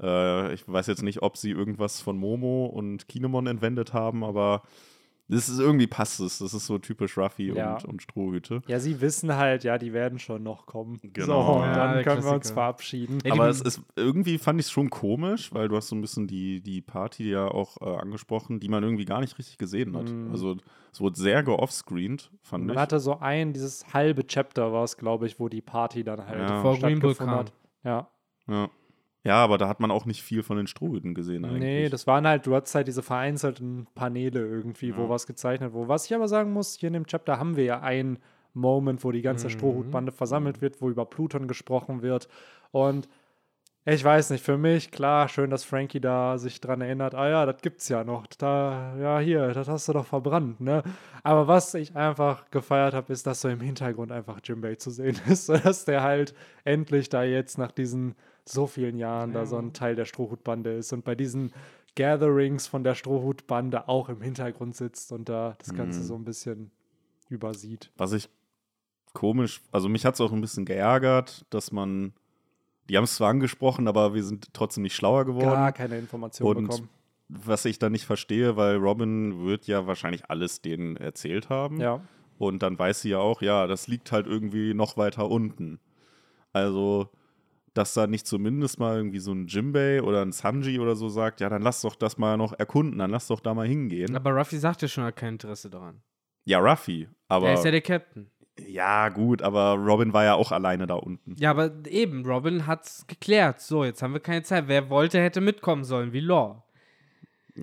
Äh, 0.00 0.54
ich 0.54 0.66
weiß 0.66 0.86
jetzt 0.88 1.02
nicht, 1.02 1.22
ob 1.22 1.36
sie 1.36 1.50
irgendwas 1.50 2.00
von 2.00 2.16
Momo 2.18 2.66
und 2.66 3.08
Kinemon 3.08 3.46
entwendet 3.46 3.92
haben, 3.92 4.24
aber 4.24 4.62
das 5.34 5.48
ist 5.48 5.58
irgendwie 5.58 5.86
passt 5.86 6.20
es. 6.20 6.38
Das 6.38 6.54
ist 6.54 6.66
so 6.66 6.78
typisch 6.78 7.16
Ruffy 7.18 7.52
Ja. 7.52 7.74
und, 7.74 7.84
und 7.86 8.02
Strohhüte. 8.02 8.62
Ja, 8.68 8.78
sie 8.78 9.00
wissen 9.00 9.34
halt, 9.36 9.64
ja, 9.64 9.78
die 9.78 9.92
werden 9.92 10.18
schon 10.18 10.42
noch 10.42 10.66
kommen. 10.66 11.00
Genau. 11.02 11.26
So, 11.46 11.52
und 11.60 11.66
Ja, 11.66 11.94
dann 11.94 12.04
können 12.04 12.24
wir 12.24 12.32
uns 12.32 12.50
verabschieden. 12.50 13.18
Ja, 13.24 13.32
Aber 13.32 13.48
es 13.48 13.60
ist 13.60 13.80
irgendwie 13.96 14.38
fand 14.38 14.60
ich 14.60 14.66
es 14.66 14.72
schon 14.72 14.90
komisch, 14.90 15.52
weil 15.52 15.68
du 15.68 15.76
hast 15.76 15.88
so 15.88 15.96
ein 15.96 16.00
bisschen 16.00 16.26
die, 16.26 16.60
die 16.60 16.80
Party 16.82 17.30
ja 17.30 17.46
auch 17.48 17.76
äh, 17.80 17.96
angesprochen, 17.96 18.60
die 18.60 18.68
man 18.68 18.82
irgendwie 18.82 19.04
gar 19.04 19.20
nicht 19.20 19.38
richtig 19.38 19.58
gesehen 19.58 19.96
hat. 19.96 20.08
Mhm. 20.10 20.30
Also 20.30 20.56
es 20.92 21.00
wurde 21.00 21.18
sehr 21.18 21.42
geoffscreened, 21.42 22.30
fand 22.42 22.66
Man 22.66 22.76
ich. 22.76 22.80
hatte 22.80 23.00
so 23.00 23.18
ein, 23.18 23.52
dieses 23.52 23.92
halbe 23.94 24.26
Chapter 24.26 24.72
war 24.72 24.84
es, 24.84 24.96
glaube 24.96 25.26
ich, 25.26 25.40
wo 25.40 25.48
die 25.48 25.62
Party 25.62 26.04
dann 26.04 26.26
halt 26.26 26.38
Ja. 26.40 26.60
Vor 26.60 26.78
Green 26.78 27.00
Bull 27.00 27.14
stattgefunden 27.14 27.36
hat. 27.38 27.52
Ja. 27.84 28.08
Ja. 28.48 28.68
Ja, 29.24 29.36
aber 29.36 29.58
da 29.58 29.68
hat 29.68 29.80
man 29.80 29.90
auch 29.90 30.04
nicht 30.04 30.22
viel 30.22 30.42
von 30.42 30.56
den 30.56 30.66
Strohhüten 30.66 31.14
gesehen 31.14 31.44
eigentlich. 31.44 31.60
Nee, 31.60 31.88
das 31.88 32.06
waren 32.06 32.26
halt, 32.26 32.46
du 32.46 32.54
hattest 32.54 32.74
halt 32.74 32.88
diese 32.88 33.02
vereinzelten 33.02 33.86
Paneele 33.94 34.40
irgendwie, 34.40 34.96
wo 34.96 35.02
Ja. 35.02 35.08
was 35.08 35.26
gezeichnet 35.26 35.72
wurde. 35.72 35.88
Was 35.88 36.06
ich 36.06 36.14
aber 36.14 36.28
sagen 36.28 36.52
muss, 36.52 36.74
hier 36.74 36.88
in 36.88 36.94
dem 36.94 37.06
Chapter 37.06 37.38
haben 37.38 37.56
wir 37.56 37.64
ja 37.64 37.80
einen 37.80 38.18
Moment, 38.54 39.02
wo 39.04 39.12
die 39.12 39.22
ganze 39.22 39.46
Mhm. 39.46 39.50
Strohhutbande 39.50 40.12
versammelt 40.12 40.60
wird, 40.60 40.80
wo 40.82 40.90
über 40.90 41.06
Pluton 41.06 41.48
gesprochen 41.48 42.02
wird. 42.02 42.28
Und 42.70 43.08
ich 43.84 44.04
weiß 44.04 44.30
nicht, 44.30 44.44
für 44.44 44.58
mich, 44.58 44.92
klar, 44.92 45.28
schön, 45.28 45.50
dass 45.50 45.64
Frankie 45.64 46.00
da 46.00 46.38
sich 46.38 46.60
dran 46.60 46.80
erinnert, 46.82 47.14
ah 47.16 47.28
ja, 47.28 47.46
das 47.46 47.62
gibt's 47.62 47.88
ja 47.88 48.04
noch. 48.04 48.26
Da, 48.38 48.94
ja, 49.00 49.18
hier, 49.18 49.48
das 49.54 49.66
hast 49.68 49.88
du 49.88 49.92
doch 49.94 50.06
verbrannt, 50.06 50.60
ne? 50.60 50.84
Aber 51.24 51.48
was 51.48 51.74
ich 51.74 51.96
einfach 51.96 52.48
gefeiert 52.50 52.94
habe, 52.94 53.12
ist, 53.12 53.26
dass 53.26 53.40
so 53.40 53.48
im 53.48 53.60
Hintergrund 53.60 54.12
einfach 54.12 54.38
Jimbei 54.44 54.76
zu 54.76 54.90
sehen 54.90 55.16
ist, 55.28 55.48
dass 55.48 55.84
der 55.84 56.02
halt 56.02 56.32
endlich 56.64 57.08
da 57.08 57.24
jetzt 57.24 57.58
nach 57.58 57.72
diesen 57.72 58.14
so 58.44 58.66
vielen 58.66 58.98
Jahren 58.98 59.32
da 59.32 59.46
so 59.46 59.56
ein 59.56 59.72
Teil 59.72 59.94
der 59.94 60.04
Strohhutbande 60.04 60.72
ist 60.74 60.92
und 60.92 61.04
bei 61.04 61.14
diesen 61.14 61.52
Gatherings 61.94 62.66
von 62.66 62.84
der 62.84 62.94
Strohhutbande 62.94 63.88
auch 63.88 64.08
im 64.08 64.20
Hintergrund 64.22 64.74
sitzt 64.74 65.12
und 65.12 65.28
da 65.28 65.56
das 65.58 65.74
Ganze 65.74 66.00
Mhm. 66.00 66.04
so 66.04 66.14
ein 66.14 66.24
bisschen 66.24 66.70
übersieht. 67.28 67.90
Was 67.96 68.12
ich 68.12 68.28
komisch, 69.12 69.60
also 69.70 69.88
mich 69.88 70.04
hat 70.04 70.14
es 70.14 70.20
auch 70.20 70.32
ein 70.32 70.40
bisschen 70.40 70.64
geärgert, 70.64 71.44
dass 71.50 71.70
man, 71.70 72.14
die 72.88 72.96
haben 72.96 73.04
es 73.04 73.16
zwar 73.16 73.28
angesprochen, 73.30 73.88
aber 73.88 74.14
wir 74.14 74.24
sind 74.24 74.52
trotzdem 74.54 74.82
nicht 74.82 74.94
schlauer 74.96 75.24
geworden. 75.24 75.50
Gar 75.50 75.72
keine 75.72 75.98
Informationen 75.98 76.56
Und 76.56 76.64
bekommen. 76.68 76.88
Was 77.28 77.64
ich 77.64 77.78
da 77.78 77.88
nicht 77.88 78.04
verstehe, 78.04 78.56
weil 78.56 78.76
Robin 78.76 79.44
wird 79.46 79.66
ja 79.66 79.86
wahrscheinlich 79.86 80.28
alles 80.28 80.60
denen 80.60 80.96
erzählt 80.96 81.48
haben. 81.48 81.80
Ja. 81.80 82.00
Und 82.38 82.62
dann 82.62 82.78
weiß 82.78 83.02
sie 83.02 83.10
ja 83.10 83.18
auch, 83.18 83.40
ja, 83.40 83.66
das 83.66 83.86
liegt 83.86 84.12
halt 84.12 84.26
irgendwie 84.26 84.74
noch 84.74 84.96
weiter 84.96 85.30
unten. 85.30 85.78
Also, 86.52 87.08
dass 87.74 87.94
da 87.94 88.06
nicht 88.06 88.26
zumindest 88.26 88.78
mal 88.78 88.96
irgendwie 88.96 89.18
so 89.18 89.32
ein 89.32 89.46
Jimbei 89.46 90.02
oder 90.02 90.22
ein 90.22 90.32
Sanji 90.32 90.78
oder 90.78 90.94
so 90.94 91.08
sagt, 91.08 91.40
ja, 91.40 91.48
dann 91.48 91.62
lass 91.62 91.80
doch 91.80 91.94
das 91.94 92.18
mal 92.18 92.36
noch 92.36 92.52
erkunden, 92.58 92.98
dann 92.98 93.10
lass 93.10 93.28
doch 93.28 93.40
da 93.40 93.54
mal 93.54 93.66
hingehen. 93.66 94.14
Aber 94.14 94.30
Ruffy 94.32 94.58
sagt 94.58 94.82
ja 94.82 94.88
schon, 94.88 95.04
er 95.04 95.08
hat 95.08 95.16
kein 95.16 95.34
Interesse 95.34 95.70
daran. 95.70 96.02
Ja, 96.44 96.58
Ruffy, 96.58 97.08
aber 97.28 97.48
er 97.48 97.54
ist 97.54 97.64
ja 97.64 97.70
der 97.70 97.80
Captain. 97.80 98.30
ja, 98.66 99.08
gut, 99.08 99.42
aber 99.42 99.74
Robin 99.74 100.12
war 100.12 100.24
ja 100.24 100.34
auch 100.34 100.52
alleine 100.52 100.86
da 100.86 100.94
unten. 100.94 101.34
Ja, 101.38 101.50
aber 101.50 101.70
eben, 101.86 102.26
Robin 102.26 102.66
hat's 102.66 103.06
geklärt. 103.06 103.60
So, 103.60 103.84
jetzt 103.84 104.02
haben 104.02 104.12
wir 104.12 104.20
keine 104.20 104.42
Zeit. 104.42 104.68
Wer 104.68 104.90
wollte, 104.90 105.20
hätte 105.20 105.40
mitkommen 105.40 105.84
sollen, 105.84 106.12
wie 106.12 106.20
Law. 106.20 106.62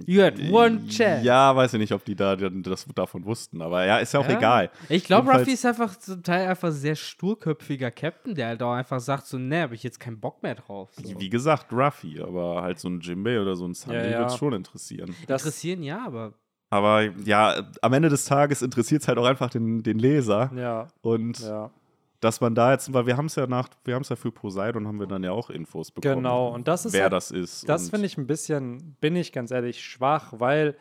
You 0.05 0.21
had 0.21 0.39
one 0.51 0.87
chance. 0.87 1.25
Ja, 1.25 1.55
weiß 1.55 1.73
ich 1.73 1.79
nicht, 1.79 1.91
ob 1.93 2.05
die 2.05 2.15
da 2.15 2.35
das 2.35 2.85
davon 2.93 3.25
wussten, 3.25 3.61
aber 3.61 3.85
ja, 3.85 3.97
ist 3.97 4.13
ja 4.13 4.19
auch 4.19 4.29
Ja. 4.29 4.37
egal. 4.37 4.69
Ich 4.87 5.03
glaube, 5.03 5.31
Ruffy 5.31 5.51
ist 5.53 5.65
einfach 5.65 5.95
zum 5.97 6.21
Teil 6.21 6.47
einfach 6.47 6.71
sehr 6.71 6.95
sturköpfiger 6.95 7.89
Captain, 7.91 8.35
der 8.35 8.47
halt 8.49 8.61
auch 8.61 8.73
einfach 8.73 8.99
sagt, 8.99 9.25
so, 9.25 9.37
ne, 9.37 9.61
habe 9.63 9.75
ich 9.75 9.83
jetzt 9.83 9.99
keinen 9.99 10.19
Bock 10.19 10.43
mehr 10.43 10.55
drauf. 10.55 10.89
So. 11.03 11.19
Wie 11.19 11.29
gesagt, 11.29 11.71
Ruffy, 11.73 12.21
aber 12.21 12.61
halt 12.61 12.79
so 12.79 12.87
ein 12.87 12.99
Jimbei 12.99 13.41
oder 13.41 13.55
so 13.55 13.65
ein 13.65 13.73
Sanji 13.73 13.97
Ja, 13.99 14.09
ja. 14.09 14.19
wird 14.19 14.33
schon 14.37 14.53
interessieren. 14.53 15.15
Das, 15.27 15.41
Interessieren, 15.43 15.81
ja, 15.83 16.05
aber 16.05 16.33
Aber 16.69 17.01
ja, 17.25 17.55
am 17.81 17.93
Ende 17.93 18.09
des 18.09 18.25
Tages 18.25 18.61
interessiert 18.61 19.01
es 19.01 19.07
halt 19.07 19.17
auch 19.17 19.25
einfach 19.25 19.49
den, 19.49 19.81
den 19.81 19.97
Leser. 19.97 20.51
ja, 20.55 20.87
Und 21.01 21.39
ja. 21.39 21.71
Dass 22.19 22.41
man 22.41 22.53
da 22.55 22.71
jetzt, 22.73 22.91
weil 22.93 23.05
wir 23.05 23.15
haben 23.17 23.27
es 23.27 23.35
ja 23.35 23.47
nach, 23.47 23.69
wir 23.85 23.95
haben 23.95 24.01
es 24.01 24.09
ja 24.09 24.15
für 24.15 24.31
Poseidon, 24.31 24.87
haben 24.87 24.99
wir 24.99 25.07
dann 25.07 25.23
ja 25.23 25.31
auch 25.31 25.49
Infos 25.49 25.91
bekommen. 25.91 26.15
Genau, 26.15 26.49
und 26.53 26.67
das 26.67 26.85
ist 26.85 26.93
wer 26.93 27.03
halt- 27.03 27.13
das 27.13 27.31
ist. 27.31 27.67
Das 27.69 27.89
finde 27.89 28.07
ich 28.07 28.17
ein 28.17 28.27
bisschen, 28.27 28.95
bin 28.99 29.15
ich 29.15 29.31
ganz 29.31 29.51
ehrlich, 29.51 29.83
schwach, 29.83 30.33
weil 30.37 30.75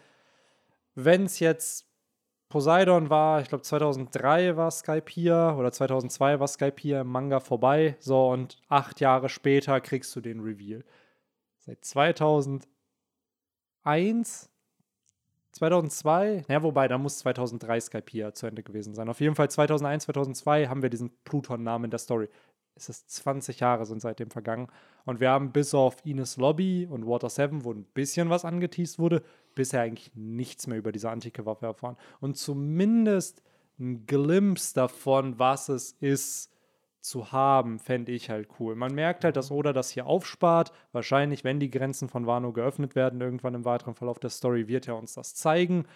wenn 0.95 1.25
es 1.25 1.39
jetzt 1.39 1.87
Poseidon 2.49 3.11
war, 3.11 3.41
ich 3.43 3.49
glaube 3.49 3.63
2003 3.63 4.57
war 4.57 4.71
Skype 4.71 5.05
hier 5.11 5.55
oder 5.59 5.71
2002 5.71 6.41
war 6.41 6.49
Skype 6.49 6.77
hier 6.81 7.03
im 7.03 7.09
Manga 7.09 7.41
vorbei, 7.41 7.97
so 8.01 8.31
und 8.31 8.61
acht 8.69 9.01
Jahre 9.01 9.29
später 9.29 9.81
kriegst 9.81 10.17
du 10.17 10.21
den 10.21 10.41
Reveal. 10.41 10.83
Seit 11.59 11.85
2001, 11.85 14.51
2002, 15.59 16.45
ja 16.49 16.63
wobei, 16.63 16.89
da 16.89 16.99
muss 16.99 17.19
2003 17.19 17.81
Skype 17.81 18.11
hier 18.11 18.35
zu 18.35 18.47
Ende 18.47 18.63
gewesen 18.63 18.95
sein. 18.95 19.09
Auf 19.09 19.21
jeden 19.21 19.35
Fall 19.35 19.51
2001, 19.51 20.05
2002 20.05 20.69
haben 20.69 20.83
wir 20.83 20.91
diesen 20.91 21.11
Pluton-Namen 21.25 21.87
in 21.87 21.91
der 21.91 21.99
Story. 21.99 22.29
Es 22.77 22.89
ist 22.89 23.11
20 23.11 23.59
Jahre 23.59 23.85
sind 23.87 24.01
seitdem 24.01 24.31
vergangen. 24.31 24.69
Und 25.05 25.19
wir 25.19 25.31
haben 25.31 25.51
bis 25.51 25.75
auf 25.75 25.97
Ines 26.05 26.37
Lobby 26.37 26.87
und 26.89 27.07
Water 27.07 27.29
7, 27.29 27.65
wo 27.65 27.73
ein 27.73 27.85
bisschen 27.85 28.31
was 28.31 28.45
angeteased 28.45 29.01
wurde, 29.01 29.23
bisher 29.57 29.83
eigentlich 29.83 30.13
nichts 30.15 30.69
mehr 30.69 30.79
über 30.79 30.93
diese 30.93 31.11
antike 31.11 31.45
Waffe 31.45 31.67
erfahren. 31.67 31.97
Und 32.21 32.37
zumindest 32.37 33.43
ein 33.81 34.07
Glimpse 34.07 34.75
davon, 34.75 35.39
was 35.41 35.69
es 35.69 35.93
ist, 36.01 36.53
zu 37.09 37.33
haben, 37.33 37.79
fände 37.79 38.13
ich 38.13 38.31
halt 38.31 38.49
cool. 38.59 38.75
Man 38.75 38.95
merkt 38.95 39.25
halt, 39.25 39.37
dass 39.37 39.51
Oda 39.51 39.73
das 39.73 39.91
hier 39.91 40.07
aufspart. 40.07 40.73
Wahrscheinlich, 40.93 41.43
wenn 41.43 41.59
die 41.59 41.71
Grenzen 41.71 42.09
von 42.09 42.27
Wano 42.27 42.53
geöffnet 42.53 42.95
werden, 42.95 43.21
irgendwann 43.21 43.55
im 43.55 43.65
weiteren 43.65 43.95
Verlauf 43.95 44.19
der 44.19 44.31
Story, 44.31 44.69
wird 44.69 44.89
er 44.89 44.97
uns 44.97 45.15
das 45.15 45.35
zeigen. 45.35 45.87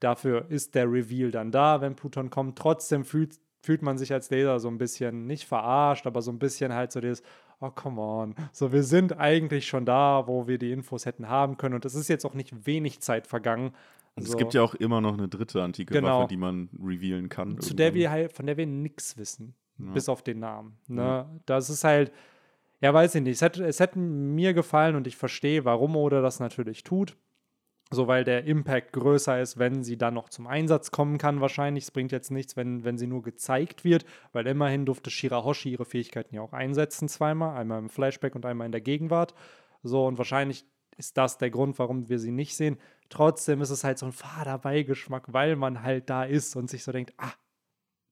Dafür 0.00 0.50
ist 0.50 0.74
der 0.74 0.90
Reveal 0.90 1.30
dann 1.30 1.50
da, 1.50 1.80
wenn 1.80 1.96
Pluton 1.96 2.30
kommt. 2.30 2.56
Trotzdem 2.58 3.04
fühlt, 3.04 3.38
fühlt 3.62 3.82
man 3.82 3.98
sich 3.98 4.12
als 4.12 4.30
Leser 4.30 4.58
so 4.60 4.68
ein 4.68 4.78
bisschen 4.78 5.26
nicht 5.26 5.46
verarscht, 5.46 6.06
aber 6.06 6.22
so 6.22 6.30
ein 6.30 6.38
bisschen 6.38 6.72
halt 6.72 6.92
so 6.92 7.00
dieses, 7.00 7.22
oh 7.60 7.70
come 7.70 8.00
on. 8.00 8.34
So, 8.52 8.72
wir 8.72 8.84
sind 8.84 9.18
eigentlich 9.18 9.66
schon 9.66 9.84
da, 9.84 10.26
wo 10.26 10.46
wir 10.46 10.58
die 10.58 10.72
Infos 10.72 11.04
hätten 11.04 11.28
haben 11.28 11.56
können. 11.56 11.74
Und 11.74 11.84
es 11.84 11.94
ist 11.94 12.08
jetzt 12.08 12.24
auch 12.24 12.34
nicht 12.34 12.66
wenig 12.66 13.00
Zeit 13.00 13.26
vergangen. 13.26 13.72
es 14.16 14.36
gibt 14.36 14.54
ja 14.54 14.62
auch 14.62 14.74
immer 14.74 15.00
noch 15.00 15.14
eine 15.14 15.28
dritte 15.28 15.62
antike 15.62 15.92
genau. 15.92 16.20
Waffe, 16.20 16.28
die 16.28 16.36
man 16.36 16.68
revealen 16.82 17.28
kann. 17.28 17.60
Zu 17.60 17.74
der 17.74 17.94
wir 17.94 18.10
halt, 18.10 18.32
von 18.32 18.46
der 18.46 18.56
wir 18.56 18.66
nichts 18.66 19.18
wissen. 19.18 19.54
Ja. 19.78 19.92
Bis 19.92 20.08
auf 20.08 20.22
den 20.22 20.40
Namen. 20.40 20.76
Ne? 20.88 21.02
Ja. 21.02 21.30
Das 21.46 21.70
ist 21.70 21.84
halt, 21.84 22.12
ja, 22.80 22.92
weiß 22.92 23.14
ich 23.16 23.22
nicht. 23.22 23.36
Es 23.36 23.42
hätte, 23.42 23.64
es 23.64 23.80
hätte 23.80 23.98
mir 23.98 24.54
gefallen 24.54 24.96
und 24.96 25.06
ich 25.06 25.16
verstehe, 25.16 25.64
warum 25.64 25.96
Oda 25.96 26.20
das 26.20 26.40
natürlich 26.40 26.84
tut. 26.84 27.16
So, 27.90 28.06
weil 28.06 28.22
der 28.22 28.44
Impact 28.44 28.92
größer 28.92 29.40
ist, 29.40 29.58
wenn 29.58 29.82
sie 29.82 29.96
dann 29.96 30.12
noch 30.12 30.28
zum 30.28 30.46
Einsatz 30.46 30.90
kommen 30.90 31.16
kann, 31.16 31.40
wahrscheinlich. 31.40 31.84
Es 31.84 31.90
bringt 31.90 32.12
jetzt 32.12 32.30
nichts, 32.30 32.54
wenn, 32.54 32.84
wenn 32.84 32.98
sie 32.98 33.06
nur 33.06 33.22
gezeigt 33.22 33.82
wird, 33.82 34.04
weil 34.32 34.46
immerhin 34.46 34.84
durfte 34.84 35.10
Shirahoshi 35.10 35.70
ihre 35.70 35.86
Fähigkeiten 35.86 36.34
ja 36.34 36.42
auch 36.42 36.52
einsetzen, 36.52 37.08
zweimal. 37.08 37.56
Einmal 37.56 37.78
im 37.78 37.88
Flashback 37.88 38.34
und 38.34 38.44
einmal 38.44 38.66
in 38.66 38.72
der 38.72 38.82
Gegenwart. 38.82 39.34
So, 39.82 40.06
und 40.06 40.18
wahrscheinlich 40.18 40.66
ist 40.98 41.16
das 41.16 41.38
der 41.38 41.50
Grund, 41.50 41.78
warum 41.78 42.10
wir 42.10 42.18
sie 42.18 42.32
nicht 42.32 42.56
sehen. 42.56 42.76
Trotzdem 43.08 43.62
ist 43.62 43.70
es 43.70 43.84
halt 43.84 43.98
so 43.98 44.04
ein 44.04 44.12
fader 44.12 44.58
Beigeschmack, 44.58 45.32
weil 45.32 45.56
man 45.56 45.82
halt 45.82 46.10
da 46.10 46.24
ist 46.24 46.56
und 46.56 46.68
sich 46.68 46.84
so 46.84 46.92
denkt, 46.92 47.14
ah, 47.16 47.32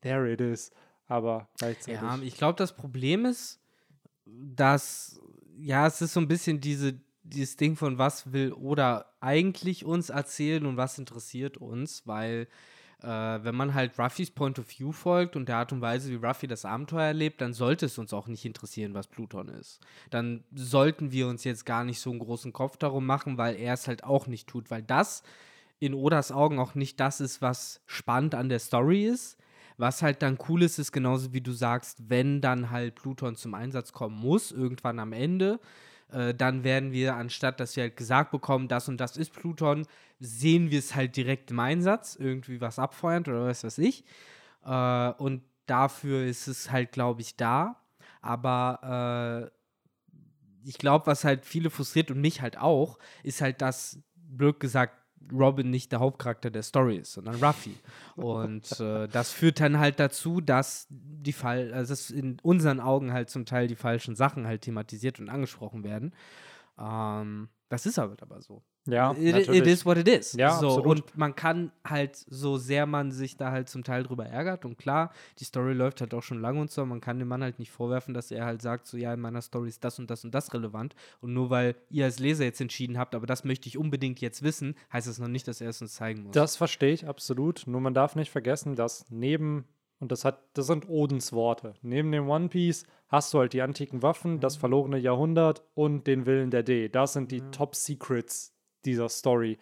there 0.01 0.33
it 0.33 0.41
is. 0.41 0.71
Aber 1.09 1.49
gleichzeitig. 1.59 2.01
Ja, 2.01 2.19
ich 2.23 2.37
glaube, 2.37 2.57
das 2.57 2.75
Problem 2.75 3.25
ist, 3.25 3.61
dass, 4.25 5.21
ja, 5.59 5.87
es 5.87 6.01
ist 6.01 6.13
so 6.13 6.21
ein 6.21 6.29
bisschen 6.29 6.61
diese, 6.61 7.01
dieses 7.23 7.57
Ding 7.57 7.77
von 7.77 7.99
was 7.99 8.33
will 8.33 8.53
oder 8.53 9.13
eigentlich 9.21 9.85
uns 9.85 10.11
erzählen 10.11 10.67
und 10.67 10.77
was 10.77 10.99
interessiert 10.99 11.57
uns, 11.57 12.07
weil 12.07 12.49
äh, 13.03 13.07
wenn 13.07 13.55
man 13.55 13.75
halt 13.75 13.99
Ruffys 13.99 14.31
Point 14.31 14.59
of 14.59 14.67
View 14.69 14.93
folgt 14.93 15.37
und 15.37 15.49
der 15.49 15.57
Art 15.57 15.73
und 15.73 15.81
Weise, 15.81 16.11
wie 16.11 16.27
Ruffy 16.27 16.47
das 16.47 16.65
Abenteuer 16.65 17.07
erlebt, 17.07 17.41
dann 17.41 17.53
sollte 17.53 17.87
es 17.87 17.99
uns 17.99 18.13
auch 18.13 18.27
nicht 18.27 18.45
interessieren, 18.45 18.95
was 18.95 19.07
Pluton 19.07 19.49
ist. 19.49 19.81
Dann 20.11 20.45
sollten 20.55 21.13
wir 21.13 21.29
uns 21.29 21.45
jetzt 21.45 21.67
gar 21.67 21.85
nicht 21.85 22.01
so 22.01 22.11
einen 22.11 22.21
großen 22.21 22.53
Kopf 22.53 22.77
darum 22.77 23.07
machen, 23.07 23.39
weil 23.39 23.57
er 23.57 23.75
es 23.75 23.87
halt 23.87 24.05
auch 24.05 24.27
nicht 24.27 24.49
tut, 24.49 24.71
weil 24.71 24.83
das 24.83 25.23
in 25.79 25.95
Odas 25.95 26.33
Augen 26.33 26.59
auch 26.59 26.75
nicht 26.75 26.99
das 26.99 27.21
ist, 27.21 27.43
was 27.43 27.83
spannend 27.87 28.35
an 28.35 28.49
der 28.49 28.61
Story 28.61 29.07
ist. 29.07 29.37
Was 29.79 30.03
halt 30.03 30.23
dann 30.23 30.39
cool 30.49 30.63
ist, 30.63 30.79
ist 30.79 30.93
genauso 30.93 31.33
wie 31.33 31.41
du 31.41 31.53
sagst, 31.53 32.09
wenn 32.09 32.41
dann 32.41 32.71
halt 32.71 32.95
Pluton 32.95 33.37
zum 33.37 33.55
Einsatz 33.55 33.93
kommen 33.93 34.17
muss, 34.17 34.53
irgendwann 34.53 34.99
am 34.99 35.13
Ende, 35.13 35.61
äh, 36.11 36.35
dann 36.35 36.65
werden 36.65 36.93
wir, 36.93 37.17
anstatt 37.17 37.61
dass 37.61 37.77
wir 37.77 37.85
halt 37.85 37.97
gesagt 37.97 38.31
bekommen, 38.31 38.69
das 38.69 38.89
und 38.89 38.99
das 38.99 39.17
ist 39.17 39.33
Pluton, 39.33 39.87
sehen 40.19 40.71
wir 40.71 40.79
es 40.79 40.95
halt 40.95 41.17
direkt 41.17 41.51
im 41.51 41.61
Einsatz, 41.61 42.17
irgendwie 42.17 42.61
was 42.61 42.79
abfeuernd 42.79 43.29
oder 43.29 43.47
was 43.47 43.65
weiß 43.65 43.79
ich. 43.79 44.05
Äh, 44.65 45.11
und 45.19 45.43
dafür 45.67 46.25
ist 46.25 46.47
es 46.49 46.71
halt, 46.71 46.93
glaube 46.93 47.21
ich, 47.21 47.37
da. 47.37 47.77
Aber 48.23 49.51
äh, 49.53 49.57
ich 50.69 50.79
glaube, 50.79 51.07
was 51.07 51.25
halt 51.25 51.45
viele 51.45 51.71
frustriert 51.71 52.11
und 52.11 52.21
mich 52.21 52.41
halt 52.41 52.59
auch, 52.59 52.99
ist 53.23 53.41
halt, 53.41 53.61
dass, 53.63 54.01
blöd 54.15 54.59
gesagt, 54.59 54.95
Robin 55.33 55.71
nicht 55.71 55.93
der 55.93 56.01
Hauptcharakter 56.01 56.51
der 56.51 56.63
Story 56.63 56.97
ist, 56.97 57.13
sondern 57.13 57.43
Ruffy. 57.43 57.75
Und 58.17 58.81
äh, 58.81 59.09
das 59.09 59.33
führt 59.33 59.61
dann 59.61 59.79
halt 59.79 60.01
dazu, 60.01 60.41
dass 60.41 60.87
die 60.91 61.33
Fall, 61.33 61.73
also 61.73 61.93
dass 61.93 62.11
in 62.11 62.39
unseren 62.43 62.81
Augen 62.81 63.13
halt 63.13 63.31
zum 63.31 63.47
Teil 63.47 63.67
die 63.69 63.77
falschen 63.77 64.17
Sachen 64.17 64.47
halt 64.47 64.63
thematisiert 64.63 65.21
und 65.21 65.29
angesprochen 65.29 65.85
werden. 65.85 66.15
Ähm, 66.79 67.49
das 67.69 67.87
ist 67.87 67.99
aber, 67.99 68.17
aber 68.21 68.41
so. 68.41 68.63
Ja, 68.87 69.13
it, 69.13 69.49
it 69.49 69.67
is 69.67 69.85
what 69.85 69.97
it 69.97 70.09
is. 70.09 70.33
Ja, 70.35 70.59
so, 70.59 70.83
und 70.83 71.17
man 71.17 71.35
kann 71.35 71.73
halt, 71.85 72.17
so 72.17 72.57
sehr 72.57 72.87
man 72.87 73.11
sich 73.13 73.37
da 73.37 73.51
halt 73.51 73.69
zum 73.69 73.85
Teil 73.85 74.03
drüber 74.03 74.27
ärgert, 74.27 74.65
und 74.65 74.79
klar, 74.79 75.13
die 75.39 75.45
Story 75.45 75.73
läuft 75.73 76.01
halt 76.01 76.15
auch 76.15 76.23
schon 76.23 76.41
lange 76.41 76.61
und 76.61 76.71
so, 76.71 76.85
man 76.87 77.01
kann 77.01 77.19
dem 77.19 77.29
Mann 77.29 77.43
halt 77.43 77.59
nicht 77.59 77.71
vorwerfen, 77.71 78.15
dass 78.15 78.31
er 78.31 78.45
halt 78.45 78.63
sagt, 78.63 78.87
so 78.87 78.97
ja, 78.97 79.13
in 79.13 79.21
meiner 79.21 79.43
Story 79.43 79.69
ist 79.69 79.85
das 79.85 79.99
und 79.99 80.11
das 80.11 80.25
und 80.25 80.35
das 80.35 80.53
relevant. 80.55 80.95
Und 81.21 81.33
nur 81.33 81.51
weil 81.51 81.75
ihr 81.91 82.05
als 82.05 82.19
Leser 82.19 82.45
jetzt 82.45 82.61
entschieden 82.61 82.99
habt, 82.99 83.15
aber 83.15 83.27
das 83.27 83.45
möchte 83.45 83.69
ich 83.69 83.79
unbedingt 83.79 84.21
jetzt 84.21 84.43
wissen, 84.43 84.75
heißt 84.93 85.09
das 85.09 85.19
noch 85.19 85.29
nicht, 85.29 85.49
dass 85.49 85.61
er 85.61 85.71
es 85.71 85.83
uns 85.83 85.95
zeigen 85.95 86.25
muss. 86.25 86.33
Das 86.33 86.57
verstehe 86.57 86.93
ich 86.93 87.07
absolut. 87.07 87.65
Nur 87.67 87.81
man 87.81 87.95
darf 87.95 88.17
nicht 88.17 88.31
vergessen, 88.31 88.77
dass 88.77 89.07
neben 89.11 89.65
und 89.99 90.13
das 90.13 90.25
hat, 90.25 90.43
das 90.53 90.67
sind 90.67 90.89
Odens 90.89 91.33
Worte. 91.33 91.75
Neben 91.83 92.13
dem 92.13 92.29
One 92.29 92.49
Piece 92.49 92.85
hast 93.09 93.33
du 93.33 93.39
halt 93.39 93.53
die 93.53 93.63
antiken 93.63 94.03
Waffen, 94.03 94.35
mhm. 94.35 94.41
das 94.41 94.57
verlorene 94.57 94.99
Jahrhundert 94.99 95.63
und 95.75 96.07
den 96.07 96.27
Willen 96.27 96.51
der 96.51 96.63
D. 96.63 96.89
Das 96.89 97.15
sind 97.15 97.33
die 97.33 97.41
mhm. 97.41 97.53
Top 97.53 97.75
Secrets 97.75 98.56
dieser 98.87 99.09
Story. 99.09 99.59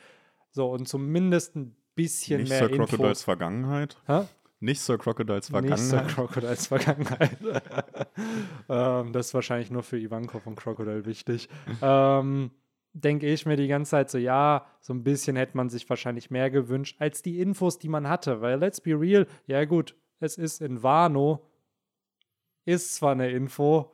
So, 0.50 0.70
und 0.70 0.86
zumindest 0.86 1.56
ein 1.56 1.74
bisschen 1.94 2.40
Nicht 2.42 2.50
mehr 2.50 2.58
Sir 2.60 2.70
Infos. 2.70 2.90
Crocodiles 2.90 3.22
Vergangenheit. 3.22 3.96
Hä? 4.06 4.22
Nicht 4.60 4.80
Sir 4.80 4.98
Crocodiles 4.98 5.48
Vergangenheit. 5.48 5.78
Nicht 5.78 5.88
Sir 5.88 6.02
Crocodiles 6.02 6.66
Vergangenheit. 6.68 7.36
ähm, 8.68 9.12
das 9.12 9.26
ist 9.26 9.34
wahrscheinlich 9.34 9.70
nur 9.70 9.82
für 9.82 9.98
Ivankov 9.98 10.46
und 10.46 10.56
Crocodile 10.56 11.04
wichtig. 11.04 11.48
ähm, 11.82 12.50
denke 12.94 13.26
ich 13.26 13.44
mir 13.44 13.56
die 13.56 13.68
ganze 13.68 13.90
Zeit 13.90 14.10
so, 14.10 14.18
ja, 14.18 14.66
so 14.80 14.94
ein 14.94 15.02
bisschen 15.02 15.36
hätte 15.36 15.56
man 15.56 15.68
sich 15.68 15.88
wahrscheinlich 15.90 16.30
mehr 16.30 16.50
gewünscht, 16.50 16.96
als 17.00 17.22
die 17.22 17.40
Infos, 17.40 17.78
die 17.78 17.88
man 17.88 18.08
hatte. 18.08 18.40
Weil, 18.40 18.58
let's 18.58 18.80
be 18.80 18.98
real, 18.98 19.26
ja 19.46 19.64
gut, 19.64 19.96
es 20.20 20.38
ist 20.38 20.62
in 20.62 20.82
Wano, 20.82 21.50
ist 22.64 22.94
zwar 22.94 23.12
eine 23.12 23.30
Info, 23.30 23.92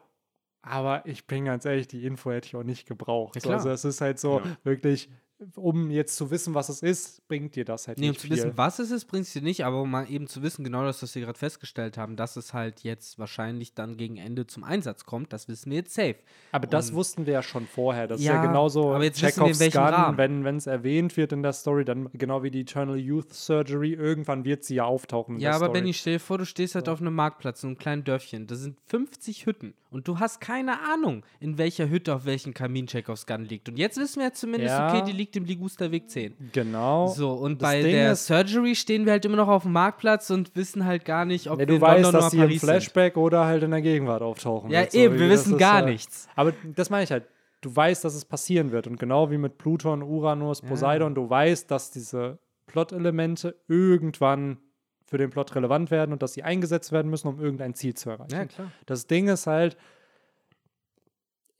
aber 0.62 1.06
ich 1.06 1.26
bin 1.26 1.46
ganz 1.46 1.64
ehrlich, 1.64 1.88
die 1.88 2.04
Info 2.04 2.30
hätte 2.30 2.46
ich 2.46 2.56
auch 2.56 2.62
nicht 2.62 2.86
gebraucht. 2.86 3.36
Ja, 3.36 3.40
so, 3.40 3.50
also 3.50 3.70
es 3.70 3.84
ist 3.84 4.00
halt 4.00 4.18
so 4.18 4.40
ja. 4.40 4.56
wirklich 4.62 5.10
um 5.56 5.90
jetzt 5.90 6.16
zu 6.16 6.30
wissen, 6.30 6.54
was 6.54 6.68
es 6.68 6.82
ist, 6.82 7.26
bringt 7.28 7.56
dir 7.56 7.64
das 7.64 7.88
halt 7.88 7.98
nee, 7.98 8.08
nicht. 8.08 8.16
Um 8.16 8.20
zu 8.20 8.26
viel. 8.26 8.36
wissen, 8.36 8.52
was 8.56 8.78
es 8.78 8.90
ist, 8.90 9.06
bringt 9.06 9.26
es 9.26 9.32
dir 9.32 9.42
nicht, 9.42 9.64
aber 9.64 9.80
um 9.82 9.90
mal 9.90 10.10
eben 10.10 10.26
zu 10.26 10.42
wissen, 10.42 10.64
genau 10.64 10.84
das, 10.84 11.02
was 11.02 11.14
wir 11.14 11.22
gerade 11.22 11.38
festgestellt 11.38 11.96
haben, 11.96 12.16
dass 12.16 12.36
es 12.36 12.52
halt 12.52 12.82
jetzt 12.82 13.18
wahrscheinlich 13.18 13.74
dann 13.74 13.96
gegen 13.96 14.16
Ende 14.16 14.46
zum 14.46 14.64
Einsatz 14.64 15.04
kommt, 15.04 15.32
das 15.32 15.48
wissen 15.48 15.70
wir 15.70 15.78
jetzt 15.78 15.94
safe. 15.94 16.16
Aber 16.52 16.64
Und 16.64 16.72
das 16.72 16.92
wussten 16.92 17.26
wir 17.26 17.34
ja 17.34 17.42
schon 17.42 17.66
vorher. 17.66 18.06
Das 18.06 18.20
ja, 18.22 18.32
ist 18.32 18.36
ja 18.36 18.46
genauso 18.46 18.92
aber 18.92 19.04
jetzt 19.04 19.18
Chekhovs 19.20 19.58
Gun, 19.58 19.70
Rahmen. 19.72 20.44
wenn 20.44 20.56
es 20.56 20.66
erwähnt 20.66 21.16
wird 21.16 21.32
in 21.32 21.42
der 21.42 21.52
Story, 21.52 21.84
dann 21.84 22.10
genau 22.12 22.42
wie 22.42 22.50
die 22.50 22.60
Eternal 22.60 22.98
Youth 22.98 23.32
Surgery, 23.32 23.94
irgendwann 23.94 24.44
wird 24.44 24.64
sie 24.64 24.76
ja 24.76 24.84
auftauchen. 24.84 25.38
ja, 25.38 25.50
aber 25.50 25.66
Story. 25.66 25.72
Benny, 25.72 25.94
stell 25.94 26.14
dir 26.14 26.20
vor, 26.20 26.38
du 26.38 26.44
stehst 26.44 26.74
halt 26.74 26.86
so. 26.86 26.92
auf 26.92 27.00
einem 27.00 27.14
Marktplatz, 27.14 27.62
in 27.62 27.70
einem 27.70 27.78
kleinen 27.78 28.04
Dörfchen, 28.04 28.46
da 28.46 28.54
sind 28.54 28.78
50 28.86 29.46
Hütten 29.46 29.74
und 29.90 30.06
du 30.06 30.18
hast 30.18 30.40
keine 30.40 30.80
Ahnung, 30.80 31.24
in 31.40 31.58
welcher 31.58 31.88
Hütte 31.88 32.14
auf 32.14 32.24
welchem 32.24 32.54
Kamin 32.54 32.86
Chekhovs 32.86 33.26
Gun 33.26 33.44
liegt. 33.44 33.68
Und 33.68 33.76
jetzt 33.76 33.98
wissen 33.98 34.20
wir 34.20 34.26
ja 34.26 34.32
zumindest, 34.32 34.74
ja. 34.74 34.88
okay, 34.88 35.04
die 35.06 35.12
liegt 35.12 35.29
im 35.36 35.44
Ligusterweg 35.44 36.08
10. 36.08 36.50
Genau. 36.52 37.08
So, 37.08 37.32
und 37.32 37.62
das 37.62 37.68
bei 37.68 37.82
Ding 37.82 37.92
der 37.92 38.16
Surgery 38.16 38.74
stehen 38.74 39.04
wir 39.04 39.12
halt 39.12 39.24
immer 39.24 39.36
noch 39.36 39.48
auf 39.48 39.62
dem 39.62 39.72
Marktplatz 39.72 40.30
und 40.30 40.54
wissen 40.56 40.84
halt 40.84 41.04
gar 41.04 41.24
nicht, 41.24 41.48
ob 41.48 41.60
ja, 41.60 41.66
wir 41.68 41.78
du 41.78 41.80
weißt, 41.80 42.02
London 42.02 42.20
dass 42.20 42.30
sie 42.30 42.38
im 42.38 42.50
Flashback 42.58 43.14
sind. 43.14 43.22
oder 43.22 43.44
halt 43.44 43.62
in 43.62 43.70
der 43.70 43.82
Gegenwart 43.82 44.22
auftauchen. 44.22 44.70
Ja, 44.70 44.80
wird, 44.80 44.94
eben, 44.94 45.14
so. 45.14 45.20
wir 45.20 45.30
wissen 45.30 45.58
gar 45.58 45.82
äh, 45.82 45.90
nichts. 45.90 46.28
Aber 46.36 46.52
das 46.74 46.90
meine 46.90 47.04
ich 47.04 47.10
halt. 47.10 47.24
Du 47.62 47.74
weißt, 47.76 48.04
dass 48.04 48.14
es 48.14 48.24
passieren 48.24 48.72
wird. 48.72 48.86
Und 48.86 48.98
genau 48.98 49.30
wie 49.30 49.36
mit 49.36 49.58
Pluton, 49.58 50.02
Uranus, 50.02 50.62
Poseidon, 50.62 51.10
ja. 51.10 51.14
du 51.14 51.28
weißt, 51.28 51.70
dass 51.70 51.90
diese 51.90 52.38
Plot-Elemente 52.66 53.54
irgendwann 53.68 54.58
für 55.10 55.18
den 55.18 55.28
Plot 55.28 55.54
relevant 55.56 55.90
werden 55.90 56.12
und 56.12 56.22
dass 56.22 56.34
sie 56.34 56.42
eingesetzt 56.42 56.92
werden 56.92 57.10
müssen, 57.10 57.28
um 57.28 57.40
irgendein 57.40 57.74
Ziel 57.74 57.94
zu 57.94 58.10
erreichen. 58.10 58.32
Ja, 58.32 58.44
klar. 58.46 58.72
Das 58.86 59.06
Ding 59.08 59.28
ist 59.28 59.46
halt, 59.46 59.76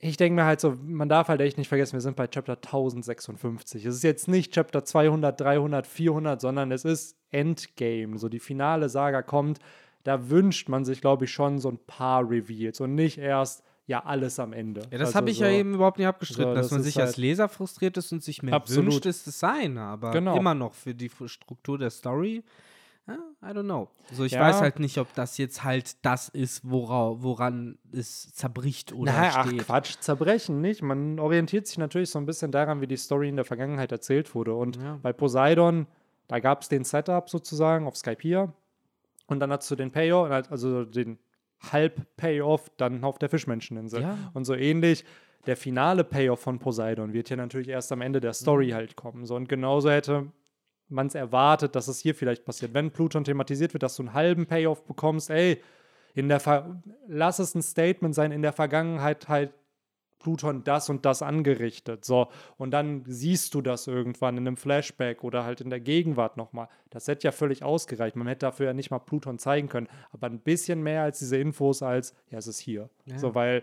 ich 0.03 0.17
denke 0.17 0.37
mir 0.37 0.47
halt 0.47 0.61
so, 0.61 0.77
man 0.83 1.09
darf 1.09 1.29
halt 1.29 1.43
echt 1.43 1.59
nicht 1.59 1.69
vergessen, 1.69 1.93
wir 1.93 2.01
sind 2.01 2.17
bei 2.17 2.27
Chapter 2.27 2.57
1056. 2.57 3.85
Es 3.85 3.97
ist 3.97 4.03
jetzt 4.03 4.29
nicht 4.29 4.53
Chapter 4.53 4.85
200, 4.85 5.39
300, 5.39 5.87
400, 5.87 6.41
sondern 6.41 6.73
es 6.73 6.87
ist 6.87 7.17
Endgame. 7.31 8.19
So 8.19 8.31
die 8.31 8.41
finale 8.41 8.89
Saga 8.89 9.23
kommt. 9.23 9.59
Da 10.03 10.31
wünscht 10.31 10.71
man 10.71 10.87
sich, 10.87 11.03
glaube 11.03 11.27
ich, 11.27 11.33
schon 11.33 11.59
so 11.59 11.69
ein 11.71 11.79
paar 11.87 12.29
Reveals 12.29 12.81
und 12.81 12.95
nicht 12.95 13.19
erst 13.19 13.63
ja 13.87 14.05
alles 14.05 14.39
am 14.39 14.55
Ende. 14.55 14.83
Ja, 14.91 14.99
das 14.99 15.09
also 15.09 15.17
habe 15.17 15.31
ich 15.31 15.39
so, 15.39 15.45
ja 15.45 15.51
eben 15.51 15.75
überhaupt 15.75 15.99
nicht 15.99 16.07
abgestritten, 16.07 16.53
so, 16.53 16.55
dass 16.55 16.67
das 16.67 16.73
man 16.73 16.83
sich 16.83 16.97
halt 16.97 17.09
als 17.09 17.17
Leser 17.19 17.49
frustriert 17.49 17.97
ist 17.99 18.11
und 18.13 18.23
sich 18.23 18.43
mehr 18.43 18.55
absolut. 18.55 18.93
wünscht, 18.93 19.07
ist 19.07 19.27
es 19.27 19.39
sein, 19.39 19.77
aber 19.77 20.13
genau. 20.13 20.37
immer 20.37 20.55
noch 20.55 20.73
für 20.73 20.95
die 20.95 21.11
Struktur 21.27 21.77
der 21.77 21.91
Story 21.91 22.43
I 23.43 23.47
don't 23.47 23.65
know. 23.65 23.89
So, 24.13 24.25
ich 24.25 24.33
ja. 24.33 24.41
weiß 24.41 24.61
halt 24.61 24.81
nicht, 24.81 24.99
ob 24.99 25.15
das 25.15 25.39
jetzt 25.39 25.65
halt 25.65 26.05
das 26.05 26.29
ist, 26.29 26.69
wora, 26.69 27.23
woran 27.23 27.79
es 27.93 28.33
zerbricht 28.35 28.93
oder 28.93 29.13
naja, 29.13 29.45
steht. 29.45 29.61
Ach 29.61 29.67
Quatsch, 29.67 29.97
zerbrechen 30.01 30.61
nicht. 30.61 30.83
Man 30.83 31.19
orientiert 31.19 31.67
sich 31.67 31.79
natürlich 31.79 32.11
so 32.11 32.19
ein 32.19 32.27
bisschen 32.27 32.53
daran, 32.53 32.81
wie 32.81 32.87
die 32.87 32.97
Story 32.97 33.29
in 33.29 33.37
der 33.37 33.45
Vergangenheit 33.45 33.93
erzählt 33.93 34.35
wurde. 34.35 34.55
Und 34.55 34.77
ja. 34.77 34.99
bei 35.03 35.13
Poseidon, 35.13 35.87
da 36.29 36.39
gab 36.39 36.63
es 36.63 36.69
den 36.69 36.85
Setup 36.85 37.29
sozusagen 37.29 37.87
auf 37.87 37.97
Skype 37.97 38.21
hier. 38.21 38.53
Und 39.27 39.41
dann 39.41 39.53
hast 39.53 39.71
du 39.71 39.77
den 39.77 39.91
Payoff, 39.91 40.31
also 40.51 40.85
den 40.85 41.19
Halb-Payoff 41.73 42.71
dann 42.77 43.05
auf 43.05 43.19
der 43.19 43.29
Fischmenscheninsel. 43.29 44.03
Ja. 44.03 44.19
Und 44.35 44.45
so 44.45 44.55
ähnlich 44.55 45.05
der 45.47 45.57
finale 45.57 46.05
Payoff 46.05 46.41
von 46.41 46.59
Poseidon 46.59 47.13
wird 47.13 47.29
hier 47.29 47.37
natürlich 47.37 47.69
erst 47.69 47.93
am 47.93 48.01
Ende 48.01 48.21
der 48.21 48.33
Story 48.33 48.69
mhm. 48.69 48.75
halt 48.75 48.97
kommen. 48.97 49.25
So, 49.25 49.37
und 49.37 49.49
genauso 49.49 49.91
hätte 49.91 50.33
man 50.91 51.07
es 51.07 51.15
erwartet, 51.15 51.77
dass 51.77 51.89
es 51.89 52.01
hier 52.01 52.15
vielleicht 52.15 52.45
passiert. 52.45 52.75
Wenn 52.75 52.91
Pluton 52.91 53.25
thematisiert 53.25 53.73
wird, 53.73 53.83
dass 53.83 53.97
du 53.97 54.03
einen 54.03 54.15
halben 54.15 54.47
Payoff 54.47 54.85
bekommst, 54.85 55.31
ey, 55.31 55.63
in 56.15 56.29
der 56.29 56.41
Ver 56.41 56.83
lass 57.07 57.39
es 57.39 57.55
ein 57.55 57.63
Statement 57.63 58.15
sein, 58.15 58.33
in 58.33 58.43
der 58.43 58.53
Vergangenheit 58.53 59.29
halt 59.29 59.53
Pluton 60.21 60.63
das 60.65 60.89
und 60.91 61.05
das 61.07 61.23
angerichtet. 61.23 62.05
So, 62.05 62.29
und 62.59 62.71
dann 62.71 63.05
siehst 63.07 63.55
du 63.55 63.63
das 63.63 63.87
irgendwann 63.87 64.37
in 64.37 64.47
einem 64.47 64.57
Flashback 64.57 65.25
oder 65.25 65.45
halt 65.45 65.61
in 65.61 65.71
der 65.71 65.81
Gegenwart 65.81 66.37
nochmal. 66.37 66.69
Das 66.91 67.09
hätte 67.09 67.27
ja 67.27 67.33
völlig 67.33 67.65
ausgereicht. 67.65 68.17
Man 68.17 68.29
hätte 68.29 68.47
dafür 68.47 68.67
ja 68.67 68.73
nicht 68.75 68.91
mal 68.91 68.99
Pluton 68.99 69.39
zeigen 69.39 69.69
können. 69.69 69.89
Aber 70.13 70.27
ein 70.27 70.41
bisschen 70.41 70.83
mehr 70.83 71.03
als 71.03 71.19
diese 71.19 71.39
Infos 71.39 71.83
als, 71.83 72.15
ja, 72.31 72.39
es 72.39 72.47
ist 72.47 72.61
hier. 72.61 72.91
Ja. 73.07 73.19
So, 73.19 73.35
weil 73.35 73.63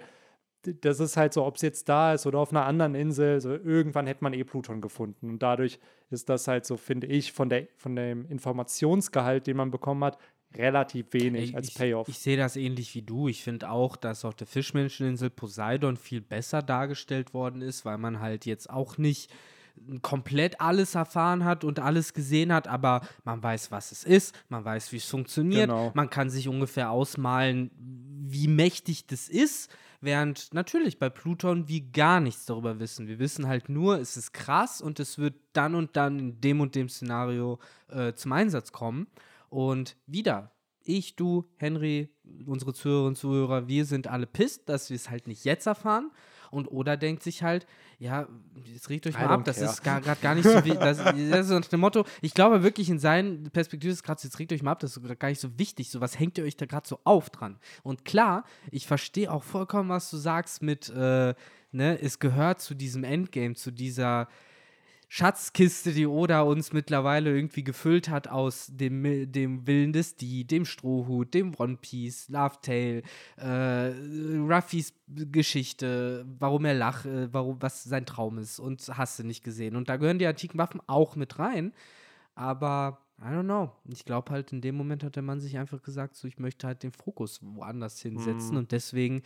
das 0.64 1.00
ist 1.00 1.18
halt 1.18 1.34
so, 1.34 1.46
ob 1.46 1.56
es 1.56 1.62
jetzt 1.62 1.88
da 1.90 2.14
ist 2.14 2.26
oder 2.26 2.40
auf 2.40 2.52
einer 2.52 2.66
anderen 2.66 2.96
Insel, 2.96 3.40
so 3.40 3.52
irgendwann 3.52 4.08
hätte 4.08 4.24
man 4.24 4.34
eh 4.34 4.44
Pluton 4.44 4.82
gefunden. 4.82 5.30
Und 5.30 5.44
dadurch 5.44 5.80
ist 6.10 6.30
das 6.30 6.48
halt 6.48 6.66
so, 6.66 6.78
finde 6.78 7.08
ich, 7.08 7.32
von, 7.32 7.50
der, 7.50 7.68
von 7.78 7.96
dem 7.96 8.26
Informationsgehalt, 8.26 9.48
den 9.48 9.58
man 9.58 9.72
bekommen 9.72 10.04
hat, 10.04 10.18
relativ 10.56 11.14
wenig 11.14 11.56
als 11.56 11.74
Payoff. 11.74 12.08
Ich, 12.08 12.16
ich 12.16 12.22
sehe 12.22 12.38
das 12.38 12.56
ähnlich 12.56 12.94
wie 12.96 13.02
du. 13.02 13.28
Ich 13.28 13.44
finde 13.44 13.70
auch, 13.70 13.96
dass 13.96 14.26
auf 14.26 14.36
der 14.36 14.48
Fischmenscheninsel 14.48 15.30
Poseidon 15.30 15.98
viel 15.98 16.22
besser 16.22 16.62
dargestellt 16.62 17.34
worden 17.34 17.62
ist, 17.62 17.86
weil 17.86 17.98
man 17.98 18.20
halt 18.20 18.46
jetzt 18.46 18.70
auch 18.70 18.98
nicht 18.98 19.32
komplett 20.02 20.60
alles 20.60 20.96
erfahren 20.96 21.46
hat 21.46 21.64
und 21.64 21.80
alles 21.80 22.14
gesehen 22.14 22.52
hat, 22.52 22.68
aber 22.68 23.02
man 23.24 23.42
weiß, 23.44 23.72
was 23.72 23.92
es 23.92 24.04
ist, 24.04 24.36
man 24.50 24.66
weiß, 24.66 24.92
wie 24.92 24.98
es 24.98 25.06
funktioniert, 25.06 25.70
genau. 25.70 25.92
man 25.94 26.10
kann 26.10 26.32
sich 26.32 26.48
ungefähr 26.48 26.90
ausmalen, 26.90 27.70
wie 27.78 28.48
mächtig 28.48 29.06
das 29.06 29.30
ist, 29.30 29.70
während 30.02 30.54
natürlich 30.54 31.00
bei 31.00 31.10
Pluton 31.10 31.68
wir 31.68 31.82
gar 31.82 32.20
nichts 32.20 32.46
darüber 32.46 32.80
wissen. 32.80 33.08
Wir 33.08 33.20
wissen 33.20 33.48
halt 33.48 33.70
nur, 33.70 34.00
es 34.00 34.18
ist 34.18 34.34
krass 34.34 34.82
und 34.82 35.00
es 35.00 35.18
wird 35.18 35.36
dann 35.54 35.76
und 35.76 35.96
dann 35.96 36.20
in 36.20 36.42
dem 36.42 36.62
und 36.62 36.76
dem 36.76 36.90
Szenario 36.90 37.60
äh, 37.90 38.14
zum 38.14 38.32
Einsatz 38.32 38.72
kommen. 38.72 39.08
Und 39.50 39.98
wieder, 40.06 40.52
ich, 40.84 41.16
du, 41.16 41.50
Henry, 41.58 42.10
unsere 42.46 42.74
Zuhörerinnen 42.74 43.10
und 43.10 43.16
Zuhörer, 43.18 43.68
wir 43.68 43.86
sind 43.86 44.08
alle 44.08 44.28
pisst, 44.28 44.70
dass 44.70 44.90
wir 44.90 44.96
es 44.96 45.10
halt 45.10 45.28
nicht 45.28 45.44
jetzt 45.46 45.68
erfahren. 45.68 46.12
Und 46.52 46.68
Oda 46.68 46.96
denkt 46.96 47.24
sich 47.24 47.44
halt, 47.44 47.68
ja, 48.00 48.28
jetzt 48.66 48.90
regt 48.90 49.08
euch 49.08 49.16
mal 49.16 49.28
ab, 49.28 49.44
das 49.46 49.58
care. 49.58 49.70
ist 49.70 49.84
gerade 49.84 50.22
gar 50.22 50.36
nicht 50.36 50.48
so 50.48 50.64
wie, 50.66 50.74
das, 50.74 50.98
das 51.04 51.16
ist 51.16 51.48
so 51.48 51.76
ein 51.76 51.80
Motto, 51.80 52.06
ich 52.22 52.34
glaube 52.34 52.64
wirklich 52.64 52.90
in 52.90 53.00
seinen 53.00 53.50
Perspektiven 53.50 53.94
ist 53.94 54.04
gerade, 54.04 54.22
jetzt 54.24 54.40
regt 54.40 54.54
euch 54.54 54.64
mal 54.64 54.72
ab, 54.72 54.80
das 54.80 54.98
ist 54.98 55.20
gar 55.20 55.30
nicht 55.30 55.42
so 55.42 55.58
wichtig, 55.58 55.90
so 55.90 56.02
was 56.02 56.20
hängt 56.20 56.38
ihr 56.38 56.44
euch 56.44 56.58
da 56.58 56.66
gerade 56.66 56.88
so 56.88 57.00
auf 57.04 57.30
dran? 57.30 57.60
Und 57.84 58.06
klar, 58.06 58.44
ich 58.72 58.88
verstehe 58.88 59.32
auch 59.32 59.44
vollkommen, 59.44 59.90
was 59.90 60.10
du 60.10 60.18
sagst 60.18 60.62
mit, 60.62 60.90
äh, 60.90 61.34
ne, 61.72 62.02
es 62.02 62.20
gehört 62.20 62.62
zu 62.62 62.76
diesem 62.76 63.04
Endgame, 63.04 63.56
zu 63.56 63.72
dieser, 63.72 64.28
Schatzkiste, 65.10 65.94
die 65.94 66.06
Oda 66.06 66.42
uns 66.42 66.74
mittlerweile 66.74 67.34
irgendwie 67.34 67.64
gefüllt 67.64 68.10
hat 68.10 68.28
aus 68.28 68.70
dem, 68.74 69.32
dem 69.32 69.66
Willen 69.66 69.94
des 69.94 70.16
Die, 70.16 70.46
dem 70.46 70.66
Strohhut, 70.66 71.34
dem 71.34 71.56
One 71.58 71.78
Piece, 71.78 72.28
Love 72.28 72.56
Tale, 72.62 73.04
äh, 73.38 73.94
Ruffys 74.38 74.94
Geschichte, 75.08 76.26
warum 76.40 76.66
er 76.66 76.74
lacht, 76.74 77.06
äh, 77.06 77.32
warum, 77.34 77.62
was 77.62 77.86
sein 77.86 78.06
Traum 78.06 78.38
ist 78.38 78.60
und 78.60 78.86
hast 78.98 79.20
du 79.20 79.24
nicht 79.24 79.44
gesehen. 79.44 79.78
Und 79.78 79.88
da 79.88 79.96
gehören 79.96 80.20
die 80.20 80.28
antiken 80.28 80.58
Waffen 80.58 80.82
auch 80.88 81.16
mit 81.16 81.40
rein. 81.40 81.74
Aber 82.36 83.00
I 83.20 83.30
don't 83.30 83.44
know. 83.44 83.72
Ich 83.86 84.06
glaube 84.06 84.32
halt, 84.32 84.52
in 84.52 84.62
dem 84.62 84.76
Moment 84.76 85.04
hat 85.04 85.16
der 85.16 85.24
Mann 85.24 85.40
sich 85.40 85.58
einfach 85.58 85.82
gesagt, 85.82 86.16
so 86.16 86.28
ich 86.28 86.38
möchte 86.38 86.68
halt 86.68 86.84
den 86.84 86.92
Fokus 86.92 87.40
woanders 87.42 88.00
hinsetzen. 88.00 88.56
Mm. 88.56 88.58
Und 88.58 88.72
deswegen 88.72 89.24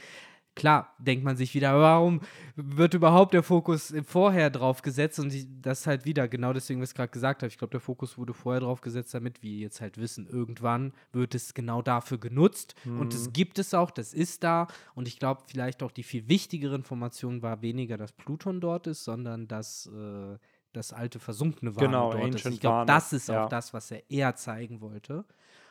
Klar, 0.53 0.93
denkt 0.99 1.23
man 1.23 1.37
sich 1.37 1.53
wieder, 1.53 1.79
warum 1.79 2.19
wird 2.57 2.93
überhaupt 2.93 3.33
der 3.33 3.41
Fokus 3.41 3.93
vorher 4.05 4.49
drauf 4.49 4.81
gesetzt? 4.81 5.17
Und 5.17 5.33
das 5.61 5.87
halt 5.87 6.03
wieder 6.03 6.27
genau 6.27 6.51
deswegen, 6.51 6.81
was 6.81 6.89
ich 6.89 6.95
gerade 6.95 7.11
gesagt 7.11 7.41
habe. 7.41 7.47
Ich 7.47 7.57
glaube, 7.57 7.71
der 7.71 7.79
Fokus 7.79 8.17
wurde 8.17 8.33
vorher 8.33 8.59
drauf 8.59 8.81
gesetzt, 8.81 9.13
damit 9.13 9.41
wir 9.43 9.53
jetzt 9.53 9.79
halt 9.79 9.97
wissen, 9.97 10.27
irgendwann 10.27 10.93
wird 11.13 11.35
es 11.35 11.53
genau 11.53 11.81
dafür 11.81 12.17
genutzt. 12.17 12.75
Mhm. 12.83 12.99
Und 12.99 13.13
es 13.13 13.31
gibt 13.31 13.59
es 13.59 13.73
auch, 13.73 13.91
das 13.91 14.13
ist 14.13 14.43
da. 14.43 14.67
Und 14.93 15.07
ich 15.07 15.19
glaube, 15.19 15.41
vielleicht 15.47 15.83
auch 15.83 15.91
die 15.91 16.03
viel 16.03 16.27
wichtigere 16.27 16.75
Information 16.75 17.41
war 17.41 17.61
weniger, 17.61 17.95
dass 17.97 18.11
Pluton 18.11 18.59
dort 18.59 18.87
ist, 18.87 19.05
sondern 19.05 19.47
dass 19.47 19.85
äh, 19.87 20.37
das 20.73 20.91
alte 20.91 21.19
versunkene 21.19 21.75
war 21.77 21.83
genau, 21.83 22.11
dort 22.11 22.35
ist. 22.35 22.45
Ich 22.45 22.59
glaube, 22.59 22.85
das 22.85 23.13
ist 23.13 23.29
ja. 23.29 23.45
auch 23.45 23.49
das, 23.49 23.73
was 23.73 23.89
er 23.91 24.09
eher 24.09 24.35
zeigen 24.35 24.81
wollte. 24.81 25.23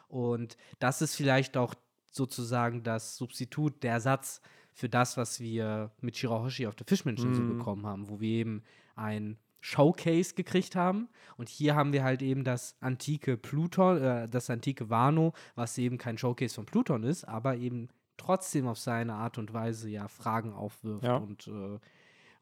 Und 0.08 0.56
das 0.78 1.02
ist 1.02 1.16
vielleicht 1.16 1.56
auch 1.56 1.74
sozusagen 2.10 2.82
das 2.82 3.16
Substitut, 3.16 3.82
der 3.82 4.00
Satz, 4.00 4.40
für 4.80 4.88
das, 4.88 5.18
was 5.18 5.40
wir 5.40 5.90
mit 6.00 6.16
Shirahoshi 6.16 6.66
auf 6.66 6.74
der 6.74 6.86
Fischmenscheninsel 6.86 7.44
mm. 7.44 7.58
bekommen 7.58 7.86
haben, 7.86 8.08
wo 8.08 8.18
wir 8.18 8.30
eben 8.30 8.62
ein 8.96 9.36
Showcase 9.60 10.34
gekriegt 10.34 10.74
haben. 10.74 11.10
Und 11.36 11.50
hier 11.50 11.74
haben 11.74 11.92
wir 11.92 12.02
halt 12.02 12.22
eben 12.22 12.44
das 12.44 12.76
antike 12.80 13.36
Pluton, 13.36 14.02
äh, 14.02 14.26
das 14.26 14.48
antike 14.48 14.88
Wano, 14.88 15.34
was 15.54 15.76
eben 15.76 15.98
kein 15.98 16.16
Showcase 16.16 16.54
von 16.54 16.64
Pluton 16.64 17.02
ist, 17.02 17.24
aber 17.24 17.56
eben 17.56 17.88
trotzdem 18.16 18.66
auf 18.66 18.78
seine 18.78 19.12
Art 19.12 19.36
und 19.36 19.52
Weise 19.52 19.90
ja 19.90 20.08
Fragen 20.08 20.54
aufwirft 20.54 21.04
ja. 21.04 21.16
und 21.16 21.46
äh, 21.48 21.78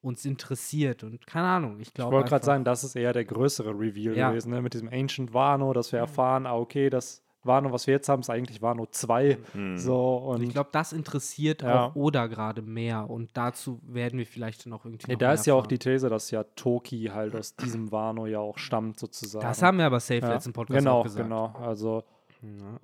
uns 0.00 0.24
interessiert 0.24 1.02
und 1.02 1.26
keine 1.26 1.48
Ahnung, 1.48 1.80
ich 1.80 1.92
glaube. 1.92 2.10
Ich 2.10 2.18
wollte 2.18 2.30
gerade 2.30 2.44
sagen, 2.44 2.62
das 2.62 2.84
ist 2.84 2.94
eher 2.94 3.12
der 3.12 3.24
größere 3.24 3.70
Reveal 3.70 4.16
ja. 4.16 4.30
gewesen, 4.30 4.50
ne? 4.50 4.62
mit 4.62 4.74
diesem 4.74 4.88
Ancient 4.88 5.34
Wano, 5.34 5.72
dass 5.72 5.90
wir 5.90 5.98
erfahren, 5.98 6.46
ah, 6.46 6.54
okay, 6.54 6.88
das 6.88 7.24
Wano, 7.44 7.72
was 7.72 7.86
wir 7.86 7.94
jetzt 7.94 8.08
haben, 8.08 8.20
ist 8.20 8.30
eigentlich 8.30 8.62
Wano 8.62 8.86
2. 8.86 9.38
Mhm. 9.54 9.78
So, 9.78 10.16
und 10.16 10.42
ich 10.42 10.50
glaube, 10.50 10.70
das 10.72 10.92
interessiert 10.92 11.62
ja. 11.62 11.86
auch 11.86 11.94
Oda 11.94 12.26
gerade 12.26 12.62
mehr. 12.62 13.08
Und 13.08 13.30
dazu 13.34 13.80
werden 13.86 14.18
wir 14.18 14.26
vielleicht 14.26 14.66
noch 14.66 14.84
irgendwie. 14.84 15.12
Nee, 15.12 15.16
da 15.16 15.32
ist 15.32 15.46
ja 15.46 15.54
auch 15.54 15.66
die 15.66 15.78
These, 15.78 16.08
dass 16.08 16.30
ja 16.30 16.44
Toki 16.44 17.10
halt 17.12 17.34
aus 17.34 17.56
diesem 17.56 17.92
Wano 17.92 18.26
ja 18.26 18.40
auch 18.40 18.58
stammt, 18.58 18.98
sozusagen. 18.98 19.44
Das 19.44 19.62
haben 19.62 19.78
wir 19.78 19.86
aber 19.86 20.00
safe 20.00 20.20
ja. 20.20 20.32
letzten 20.34 20.52
Podcast 20.52 20.78
genau, 20.78 21.00
auch 21.00 21.04
gesagt. 21.04 21.24
Genau, 21.24 21.52
genau. 21.52 21.66
Also. 21.66 22.04
Ja, 22.42 22.80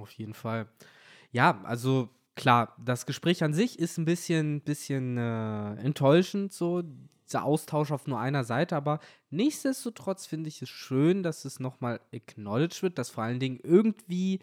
auf 0.00 0.10
jeden 0.12 0.34
Fall. 0.34 0.66
Ja, 1.32 1.60
also 1.64 2.08
klar, 2.34 2.74
das 2.78 3.06
Gespräch 3.06 3.42
an 3.42 3.52
sich 3.52 3.78
ist 3.78 3.98
ein 3.98 4.04
bisschen, 4.04 4.60
bisschen 4.60 5.16
äh, 5.16 5.74
enttäuschend, 5.74 6.52
so 6.52 6.82
dieser 7.26 7.44
Austausch 7.44 7.90
auf 7.90 8.06
nur 8.06 8.18
einer 8.18 8.44
Seite, 8.44 8.76
aber 8.76 9.00
nichtsdestotrotz 9.30 10.26
finde 10.26 10.48
ich 10.48 10.62
es 10.62 10.68
schön, 10.68 11.22
dass 11.22 11.44
es 11.44 11.60
nochmal 11.60 12.00
acknowledged 12.12 12.82
wird, 12.82 12.98
dass 12.98 13.10
vor 13.10 13.24
allen 13.24 13.40
Dingen 13.40 13.58
irgendwie 13.62 14.40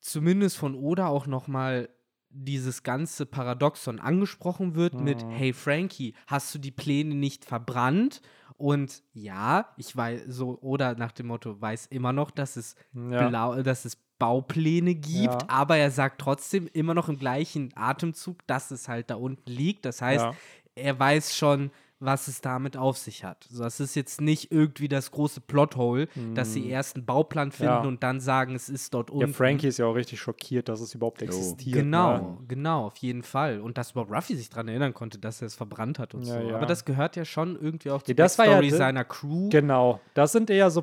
zumindest 0.00 0.56
von 0.56 0.74
Oda 0.74 1.06
auch 1.08 1.26
nochmal 1.26 1.88
dieses 2.30 2.82
ganze 2.82 3.26
Paradoxon 3.26 3.98
angesprochen 3.98 4.74
wird 4.74 4.94
mhm. 4.94 5.04
mit 5.04 5.24
Hey 5.28 5.52
Frankie, 5.52 6.14
hast 6.26 6.54
du 6.54 6.58
die 6.58 6.70
Pläne 6.70 7.14
nicht 7.14 7.44
verbrannt? 7.44 8.20
Und 8.56 9.02
ja, 9.14 9.72
ich 9.78 9.96
weiß 9.96 10.24
so, 10.28 10.58
oder 10.60 10.94
nach 10.94 11.12
dem 11.12 11.28
Motto, 11.28 11.60
weiß 11.60 11.86
immer 11.86 12.12
noch, 12.12 12.30
dass 12.30 12.56
es 12.56 12.76
ja. 12.92 13.28
blau, 13.28 13.62
dass 13.62 13.84
es 13.84 13.96
Baupläne 14.18 14.94
gibt, 14.94 15.42
ja. 15.42 15.48
aber 15.48 15.78
er 15.78 15.90
sagt 15.90 16.20
trotzdem 16.20 16.68
immer 16.74 16.92
noch 16.92 17.08
im 17.08 17.18
gleichen 17.18 17.72
Atemzug, 17.74 18.46
dass 18.46 18.70
es 18.70 18.86
halt 18.86 19.08
da 19.08 19.14
unten 19.14 19.50
liegt. 19.50 19.86
Das 19.86 20.02
heißt, 20.02 20.24
ja 20.24 20.34
er 20.80 20.98
weiß 20.98 21.36
schon, 21.36 21.70
was 22.00 22.28
es 22.28 22.40
damit 22.40 22.78
auf 22.78 22.96
sich 22.96 23.24
hat. 23.24 23.46
Also 23.50 23.62
das 23.62 23.78
ist 23.78 23.94
jetzt 23.94 24.22
nicht 24.22 24.50
irgendwie 24.50 24.88
das 24.88 25.10
große 25.10 25.42
Plothole, 25.42 26.08
mm. 26.14 26.34
dass 26.34 26.54
sie 26.54 26.62
mhm. 26.62 26.70
erst 26.70 26.96
einen 26.96 27.04
Bauplan 27.04 27.52
finden 27.52 27.72
ja. 27.72 27.80
und 27.82 28.02
dann 28.02 28.20
sagen, 28.20 28.54
es 28.54 28.70
ist 28.70 28.94
dort 28.94 29.10
unten. 29.10 29.28
Ja, 29.28 29.36
Frankie 29.36 29.68
ist 29.68 29.78
ja 29.78 29.84
auch 29.84 29.94
richtig 29.94 30.18
schockiert, 30.18 30.70
dass 30.70 30.80
es 30.80 30.94
überhaupt 30.94 31.20
existiert. 31.20 31.76
Genau, 31.76 32.16
ne? 32.16 32.38
genau, 32.48 32.86
auf 32.86 32.96
jeden 32.96 33.22
Fall. 33.22 33.60
Und 33.60 33.76
dass 33.76 33.90
überhaupt 33.90 34.10
Ruffy 34.10 34.34
sich 34.34 34.48
daran 34.48 34.68
erinnern 34.68 34.94
konnte, 34.94 35.18
dass 35.18 35.42
er 35.42 35.46
es 35.46 35.54
verbrannt 35.54 35.98
hat 35.98 36.14
und 36.14 36.22
ja, 36.22 36.40
so. 36.40 36.48
Ja. 36.48 36.56
Aber 36.56 36.64
das 36.64 36.86
gehört 36.86 37.16
ja 37.16 37.26
schon 37.26 37.60
irgendwie 37.60 37.90
auch 37.90 38.02
zur 38.02 38.16
ja, 38.16 38.28
Story 38.28 38.70
seiner 38.70 39.04
Crew. 39.04 39.50
Genau, 39.50 40.00
das 40.14 40.32
sind 40.32 40.48
eher 40.48 40.70
so 40.70 40.80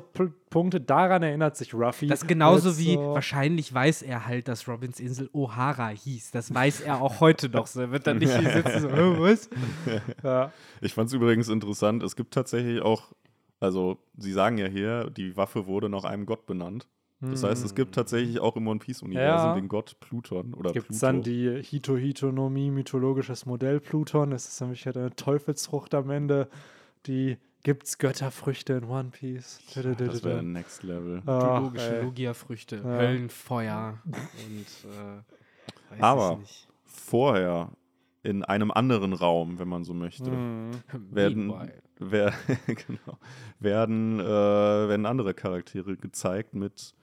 Punkte, 0.50 0.80
daran 0.80 1.22
erinnert 1.22 1.56
sich 1.56 1.74
Ruffy. 1.74 2.06
Das 2.06 2.26
genauso 2.26 2.78
wie, 2.78 2.94
so 2.94 3.14
wahrscheinlich 3.14 3.72
weiß 3.72 4.02
er 4.02 4.26
halt, 4.26 4.48
dass 4.48 4.68
Robins 4.68 5.00
Insel 5.00 5.28
O'Hara 5.32 5.90
hieß. 5.90 6.30
Das 6.30 6.52
weiß 6.54 6.80
er 6.82 7.00
auch 7.00 7.20
heute 7.20 7.48
noch 7.48 7.66
so. 7.66 7.80
Er 7.80 7.90
wird 7.90 8.06
dann 8.06 8.18
nicht 8.18 8.36
hier 8.36 8.50
sitzen 8.50 8.80
so, 8.80 8.88
oh, 8.88 9.20
was? 9.20 9.48
Ja. 10.22 10.52
Ich 10.80 10.94
fand 10.94 11.08
es 11.08 11.14
übrigens 11.14 11.48
interessant, 11.48 12.02
es 12.02 12.16
gibt 12.16 12.34
tatsächlich 12.34 12.82
auch, 12.82 13.12
also 13.60 13.98
sie 14.16 14.32
sagen 14.32 14.58
ja 14.58 14.66
hier, 14.66 15.10
die 15.10 15.36
Waffe 15.36 15.66
wurde 15.66 15.88
nach 15.88 16.04
einem 16.04 16.26
Gott 16.26 16.46
benannt. 16.46 16.86
Das 17.20 17.42
heißt, 17.42 17.64
es 17.64 17.74
gibt 17.74 17.88
hm. 17.88 17.92
tatsächlich 17.94 18.38
auch 18.38 18.54
im 18.54 18.68
One 18.68 18.78
Piece-Universum 18.78 19.48
ja. 19.48 19.54
den 19.54 19.66
Gott 19.66 19.96
Pluton 19.98 20.54
oder 20.54 20.72
Gibt 20.72 20.90
es 20.90 21.00
dann 21.00 21.22
die 21.22 21.60
Hito-Hitonomie, 21.62 22.70
mythologisches 22.70 23.44
Modell 23.44 23.80
Pluton? 23.80 24.30
Das 24.30 24.46
ist 24.46 24.60
nämlich 24.60 24.86
eine 24.86 25.10
Teufelsfrucht 25.16 25.94
am 25.94 26.10
Ende, 26.10 26.48
die 27.06 27.38
Gibt's 27.64 27.98
Götterfrüchte 27.98 28.74
in 28.74 28.84
One 28.84 29.10
Piece? 29.10 29.60
Ja, 29.74 29.82
das 29.82 30.22
wäre 30.24 30.42
Next 30.42 30.82
Level. 30.82 31.16
Mythologische 31.16 32.02
Logia-Früchte, 32.02 32.76
ja. 32.76 32.82
Höllenfeuer 32.84 33.98
und 34.04 34.66
äh, 35.96 36.00
Aber 36.00 36.40
vorher 36.84 37.70
in 38.22 38.44
einem 38.44 38.70
anderen 38.70 39.12
Raum, 39.12 39.58
wenn 39.58 39.68
man 39.68 39.84
so 39.84 39.94
möchte, 39.94 40.30
mm. 40.30 40.70
werden, 41.10 41.52
wer, 41.98 42.32
genau, 42.66 43.18
werden, 43.58 44.20
äh, 44.20 44.24
werden 44.24 45.06
andere 45.06 45.34
Charaktere 45.34 45.96
gezeigt 45.96 46.54
mit 46.54 46.94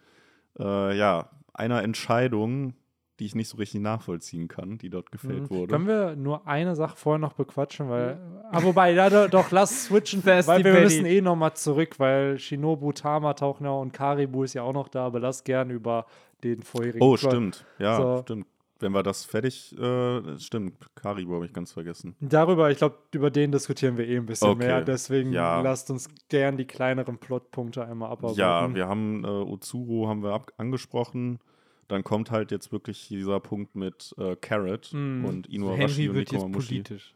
äh, 0.60 0.98
ja, 0.98 1.30
einer 1.54 1.84
Entscheidung, 1.84 2.74
die 3.19 3.25
ich 3.25 3.36
nicht 3.36 3.47
so 3.47 3.58
richtig 3.58 3.82
nachvollziehen 3.82 4.47
kann, 4.47 4.78
die 4.78 4.89
dort 4.89 5.12
gefällt 5.12 5.43
mhm. 5.43 5.49
wurde. 5.49 5.71
Können 5.71 5.88
wir 5.88 6.15
nur 6.15 6.47
eine 6.47 6.75
Sache 6.75 6.97
vorher 6.97 7.19
noch 7.19 7.34
bequatschen, 7.34 7.89
weil. 7.89 8.19
Ah, 8.51 8.63
wobei, 8.63 8.93
ja, 8.93 9.28
doch, 9.28 9.49
lass 9.49 9.86
switchen, 9.86 10.23
weil 10.23 10.63
wir 10.63 10.73
müssen 10.73 11.06
eh 11.06 11.19
nochmal 11.19 11.56
zurück, 11.56 11.95
weil 11.97 12.38
Shinobu, 12.38 12.91
Tama 12.91 13.34
tauchen 13.34 13.65
ja 13.65 13.71
und 13.71 13.91
Karibu 13.91 14.43
ist 14.43 14.54
ja 14.54 14.62
auch 14.62 14.71
noch 14.71 14.88
da, 14.88 15.08
aber 15.08 15.19
lass 15.19 15.43
gern 15.43 15.71
über 15.71 16.06
den 16.43 16.62
vorherigen. 16.62 17.01
Oh, 17.01 17.15
Plot. 17.15 17.32
stimmt. 17.32 17.65
Ja, 17.80 17.97
so. 17.97 18.21
stimmt. 18.21 18.45
Wenn 18.80 18.91
wir 18.91 19.01
das 19.01 19.25
fertig, 19.25 19.75
äh, 19.78 20.39
stimmt, 20.39 20.75
Karibu 20.93 21.34
habe 21.34 21.47
ich 21.47 21.54
ganz 21.54 21.71
vergessen. 21.71 22.15
Darüber, 22.19 22.69
ich 22.69 22.78
glaube, 22.78 22.97
über 23.13 23.32
den 23.32 23.51
diskutieren 23.51 23.97
wir 23.97 24.08
eh 24.08 24.17
ein 24.17 24.28
bisschen 24.28 24.49
okay. 24.49 24.67
mehr. 24.67 24.82
Deswegen 24.82 25.34
ja. 25.34 25.60
lasst 25.62 25.89
uns 25.89 26.08
gern 26.30 26.56
die 26.56 26.65
kleineren 26.65 27.17
Plotpunkte 27.17 27.84
einmal 27.84 28.12
abarbeiten. 28.12 28.39
Ja, 28.39 28.73
wir 28.73 28.88
haben 28.88 29.25
äh, 29.25 29.28
Ozuro 29.28 30.08
haben 30.08 30.21
wir 30.21 30.34
ab 30.34 30.51
angesprochen 30.58 31.39
dann 31.88 32.04
kommt 32.04 32.32
halt 32.32 32.52
jetzt 32.52 32.71
wirklich 32.71 33.08
dieser 33.08 33.39
Punkt 33.39 33.76
mit 33.76 34.13
äh, 34.17 34.36
Carrot 34.36 34.91
mm. 34.91 35.26
und 35.26 35.48
Inuarashi 35.48 36.10
und 36.10 36.15
Nekomamushi. 36.15 36.67
politisch. 36.67 37.13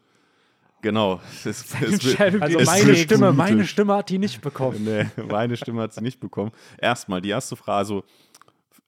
Genau. 0.81 1.19
Es, 1.45 1.75
es, 1.81 2.19
also 2.19 2.59
meine 2.59 2.95
Stimme, 2.95 3.33
meine 3.33 3.65
Stimme 3.65 3.95
hat 3.95 4.09
die 4.09 4.17
nicht 4.17 4.41
bekommen. 4.41 4.83
nee, 4.85 5.05
meine 5.29 5.57
Stimme 5.57 5.81
hat 5.81 5.93
sie 5.93 6.01
nicht 6.01 6.19
bekommen. 6.19 6.51
Erstmal 6.77 7.21
die 7.21 7.29
erste 7.29 7.55
Frage, 7.55 7.77
also 7.77 8.03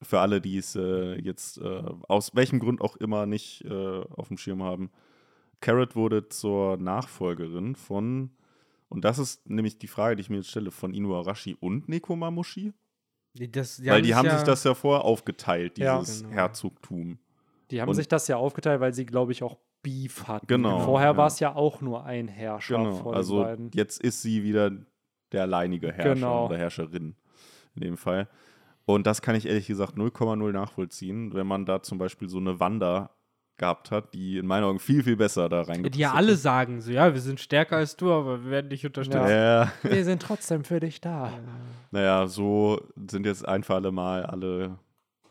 für 0.02 0.20
alle, 0.20 0.42
die 0.42 0.58
es 0.58 0.76
äh, 0.76 1.16
jetzt 1.22 1.60
äh, 1.60 1.84
aus 2.08 2.36
welchem 2.36 2.60
Grund 2.60 2.82
auch 2.82 2.96
immer 2.98 3.26
nicht 3.26 3.64
äh, 3.66 4.02
auf 4.16 4.30
dem 4.30 4.38
Schirm 4.38 4.64
haben. 4.64 4.90
Carrot 5.60 5.96
wurde 5.96 6.28
zur 6.28 6.78
Nachfolgerin 6.78 7.76
von, 7.76 8.32
und 8.90 9.06
das 9.06 9.20
ist 9.20 9.48
nämlich 9.48 9.78
die 9.78 9.88
Frage, 9.88 10.16
die 10.16 10.22
ich 10.22 10.30
mir 10.30 10.38
jetzt 10.38 10.50
stelle, 10.50 10.72
von 10.72 10.94
Inuarashi 10.94 11.56
und 11.60 11.88
Nekomamushi? 11.88 12.74
Das, 13.34 13.78
die 13.78 13.88
weil 13.88 14.02
die 14.02 14.14
haben 14.14 14.26
ja 14.26 14.38
sich 14.38 14.46
das 14.46 14.64
ja 14.64 14.74
vorher 14.74 15.06
aufgeteilt, 15.06 15.78
dieses 15.78 16.22
ja, 16.22 16.28
genau. 16.28 16.36
Herzogtum. 16.36 17.20
Die 17.70 17.82
haben 17.82 17.90
und 17.90 17.96
sich 17.96 18.08
das 18.08 18.28
ja 18.28 18.36
aufgeteilt, 18.36 18.82
weil 18.82 18.94
sie, 18.94 19.06
glaube 19.06 19.32
ich, 19.32 19.42
auch 19.42 19.58
Beef 19.82 20.28
hatten. 20.28 20.48
Genau. 20.48 20.80
Vorher 20.80 21.12
ja. 21.12 21.18
war 21.18 21.28
es 21.28 21.40
ja 21.40 21.56
auch 21.56 21.82
nur 21.82 22.06
ein 22.06 22.28
Herrscher 22.28 22.78
genau. 22.78 22.94
vor 22.96 23.16
also 23.16 23.44
beiden. 23.44 23.72
jetzt 23.74 24.02
ist 24.02 24.22
sie 24.22 24.44
wieder 24.44 24.72
der 25.32 25.44
alleinige 25.44 25.92
Herrscher 25.92 26.16
genau. 26.16 26.46
oder 26.48 26.58
Herrscherin 26.58 27.16
in 27.76 27.82
dem 27.82 27.98
Fall. 27.98 28.28
Und 28.86 29.08
das 29.08 29.22
kann 29.22 29.36
ich 29.36 29.46
ehrlich 29.46 29.68
gesagt 29.68 29.96
0,0 29.96 30.52
nachvollziehen, 30.52 31.34
wenn 31.34 31.48
man 31.48 31.66
da 31.66 31.82
zum 31.82 31.98
Beispiel 31.98 32.28
so 32.28 32.38
eine 32.38 32.60
Wanda 32.60 33.12
gehabt 33.58 33.92
hat, 33.92 34.14
die 34.14 34.38
in 34.38 34.48
meinen 34.48 34.64
Augen 34.64 34.80
viel, 34.80 35.04
viel 35.04 35.16
besser 35.16 35.48
da 35.48 35.62
reingepasst 35.62 35.96
Die 35.96 36.00
ja 36.00 36.14
alle 36.14 36.36
sagen 36.36 36.82
so, 36.82 36.92
ja, 36.92 37.14
wir 37.14 37.22
sind 37.22 37.40
stärker 37.40 37.78
als 37.78 37.96
du, 37.96 38.12
aber 38.12 38.44
wir 38.44 38.52
werden 38.52 38.70
dich 38.70 38.86
unterstützen. 38.86 39.30
Ja. 39.30 39.72
Wir 39.84 40.04
sind 40.04 40.22
trotzdem 40.22 40.64
für 40.64 40.80
dich 40.80 41.02
da. 41.02 41.32
Naja, 41.92 42.28
so 42.28 42.82
sind 43.10 43.26
jetzt 43.26 43.48
ein 43.48 43.64
für 43.64 43.76
alle 43.76 43.92
Mal 43.92 44.26
alle, 44.26 44.80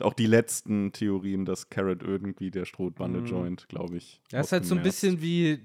auch 0.01 0.15
die 0.15 0.27
letzten 0.27 0.93
Theorien, 0.93 1.45
dass 1.45 1.71
Carrot 1.71 2.03
irgendwie 2.03 2.51
der 2.51 2.65
Strohbande 2.65 3.21
mhm. 3.21 3.27
joint, 3.27 3.69
glaube 3.69 3.97
ich. 3.97 4.21
Das 4.31 4.47
ist 4.47 4.53
halt 4.53 4.67
so 4.67 4.75
ein 4.75 4.83
bisschen 4.83 5.21
wie 5.21 5.61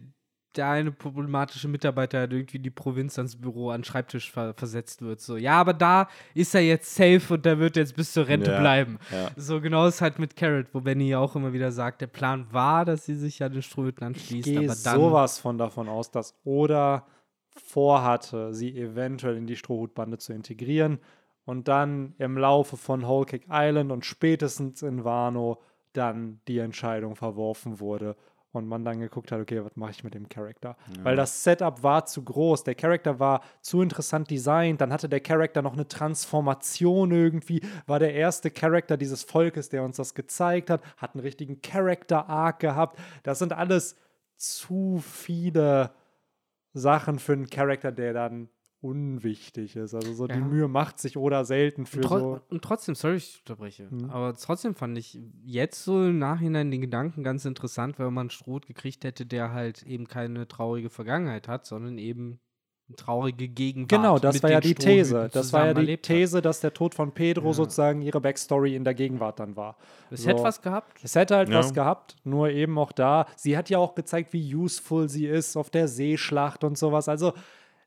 der 0.57 0.69
eine 0.69 0.91
problematische 0.91 1.67
Mitarbeiter 1.67 2.19
halt 2.19 2.33
irgendwie 2.33 2.59
die 2.59 2.69
Provinz 2.69 3.17
ans 3.17 3.35
Büro 3.35 3.69
an 3.69 3.81
den 3.81 3.85
Schreibtisch 3.85 4.31
ver 4.31 4.53
versetzt 4.53 5.01
wird. 5.01 5.21
So, 5.21 5.37
ja, 5.37 5.53
aber 5.53 5.73
da 5.73 6.07
ist 6.33 6.55
er 6.55 6.61
jetzt 6.61 6.95
safe 6.95 7.33
und 7.33 7.45
der 7.45 7.59
wird 7.59 7.75
jetzt 7.75 7.95
bis 7.95 8.13
zur 8.13 8.27
Rente 8.27 8.51
ja, 8.51 8.59
bleiben. 8.59 8.99
Ja. 9.11 9.31
So 9.35 9.61
genau 9.61 9.87
ist 9.87 10.01
halt 10.01 10.19
mit 10.19 10.35
Carrot, 10.35 10.67
wo 10.73 10.81
Benny 10.81 11.09
ja 11.09 11.19
auch 11.19 11.35
immer 11.35 11.53
wieder 11.53 11.71
sagt, 11.71 12.01
der 12.01 12.07
Plan 12.07 12.47
war, 12.51 12.85
dass 12.85 13.05
sie 13.05 13.15
sich 13.15 13.39
ja 13.39 13.49
den 13.49 13.61
Strohhütten 13.61 14.05
anschließt. 14.05 14.47
Ich 14.47 14.59
gehe 14.59 14.69
sowas 14.71 15.39
von 15.39 15.57
davon 15.57 15.89
aus, 15.89 16.11
dass 16.11 16.35
Oda 16.43 17.05
vorhatte, 17.49 18.53
sie 18.53 18.77
eventuell 18.77 19.37
in 19.37 19.47
die 19.47 19.55
Strohhutbande 19.55 20.17
zu 20.17 20.33
integrieren 20.33 20.99
und 21.45 21.67
dann 21.67 22.13
im 22.17 22.37
Laufe 22.37 22.77
von 22.77 23.07
Whole 23.07 23.25
Cake 23.25 23.47
Island 23.49 23.91
und 23.91 24.05
spätestens 24.05 24.81
in 24.81 25.03
Wano 25.03 25.61
dann 25.93 26.41
die 26.47 26.59
Entscheidung 26.59 27.15
verworfen 27.15 27.79
wurde 27.79 28.15
und 28.55 28.67
man 28.67 28.83
dann 28.85 28.99
geguckt 28.99 29.31
hat, 29.31 29.39
okay, 29.39 29.63
was 29.63 29.75
mache 29.75 29.91
ich 29.91 30.03
mit 30.03 30.13
dem 30.13 30.29
Charakter? 30.29 30.77
Ja. 30.95 31.03
Weil 31.03 31.15
das 31.15 31.43
Setup 31.43 31.83
war 31.83 32.05
zu 32.05 32.23
groß, 32.23 32.63
der 32.63 32.75
Charakter 32.75 33.19
war 33.19 33.41
zu 33.61 33.81
interessant 33.81 34.29
designt, 34.29 34.81
dann 34.81 34.91
hatte 34.91 35.09
der 35.09 35.19
Charakter 35.19 35.61
noch 35.61 35.73
eine 35.73 35.87
Transformation 35.87 37.11
irgendwie, 37.11 37.61
war 37.85 37.99
der 37.99 38.13
erste 38.13 38.51
Charakter 38.51 38.97
dieses 38.97 39.23
Volkes, 39.23 39.69
der 39.69 39.83
uns 39.83 39.97
das 39.97 40.13
gezeigt 40.13 40.69
hat, 40.69 40.81
hat 40.97 41.15
einen 41.15 41.21
richtigen 41.21 41.61
Character-Arc 41.61 42.59
gehabt. 42.59 42.99
Das 43.23 43.39
sind 43.39 43.53
alles 43.53 43.95
zu 44.37 45.01
viele 45.03 45.91
Sachen 46.73 47.19
für 47.19 47.33
einen 47.33 47.49
Charakter, 47.49 47.91
der 47.91 48.13
dann 48.13 48.49
unwichtig 48.85 49.75
ist. 49.75 49.93
Also 49.93 50.13
so 50.13 50.27
ja. 50.27 50.35
die 50.35 50.41
Mühe 50.41 50.67
macht 50.67 50.99
sich 50.99 51.17
oder 51.17 51.43
selten 51.45 51.85
für 51.85 52.01
und 52.01 52.07
so. 52.09 52.39
Und 52.49 52.63
trotzdem, 52.63 52.95
sorry, 52.95 53.15
ich 53.15 53.39
unterbreche, 53.39 53.87
mhm. 53.89 54.09
aber 54.09 54.33
trotzdem 54.35 54.75
fand 54.75 54.97
ich 54.97 55.19
jetzt 55.43 55.83
so 55.83 56.03
im 56.03 56.19
Nachhinein 56.19 56.71
den 56.71 56.81
Gedanken 56.81 57.23
ganz 57.23 57.45
interessant, 57.45 57.99
wenn 57.99 58.13
man 58.13 58.29
Stroh 58.29 58.59
gekriegt 58.59 59.03
hätte, 59.03 59.25
der 59.25 59.51
halt 59.51 59.83
eben 59.83 60.07
keine 60.07 60.47
traurige 60.47 60.89
Vergangenheit 60.89 61.47
hat, 61.47 61.65
sondern 61.65 61.97
eben 61.97 62.39
eine 62.87 62.95
traurige 62.97 63.47
Gegenwart. 63.47 63.89
Genau, 63.89 64.19
das 64.19 64.43
war 64.43 64.51
ja 64.51 64.59
die 64.59 64.75
These. 64.75 65.29
Das 65.33 65.51
war 65.51 65.65
ja 65.65 65.73
die 65.73 65.97
These, 65.97 66.41
dass 66.41 66.59
der 66.59 66.71
Tod 66.73 66.93
von 66.93 67.11
Pedro 67.11 67.47
ja. 67.47 67.53
sozusagen 67.53 68.03
ihre 68.03 68.21
Backstory 68.21 68.75
in 68.75 68.83
der 68.83 68.93
Gegenwart 68.93 69.39
dann 69.39 69.55
war. 69.55 69.77
Es 70.11 70.21
so. 70.21 70.29
hätte 70.29 70.43
was 70.43 70.61
gehabt. 70.61 70.99
Es 71.03 71.15
hätte 71.15 71.35
halt 71.35 71.49
ja. 71.49 71.57
was 71.57 71.73
gehabt, 71.73 72.15
nur 72.23 72.49
eben 72.49 72.77
auch 72.77 72.91
da. 72.91 73.25
Sie 73.35 73.57
hat 73.57 73.71
ja 73.71 73.79
auch 73.79 73.95
gezeigt, 73.95 74.33
wie 74.33 74.55
useful 74.55 75.09
sie 75.09 75.25
ist 75.25 75.57
auf 75.57 75.71
der 75.71 75.87
Seeschlacht 75.87 76.63
und 76.63 76.77
sowas. 76.77 77.09
Also 77.09 77.33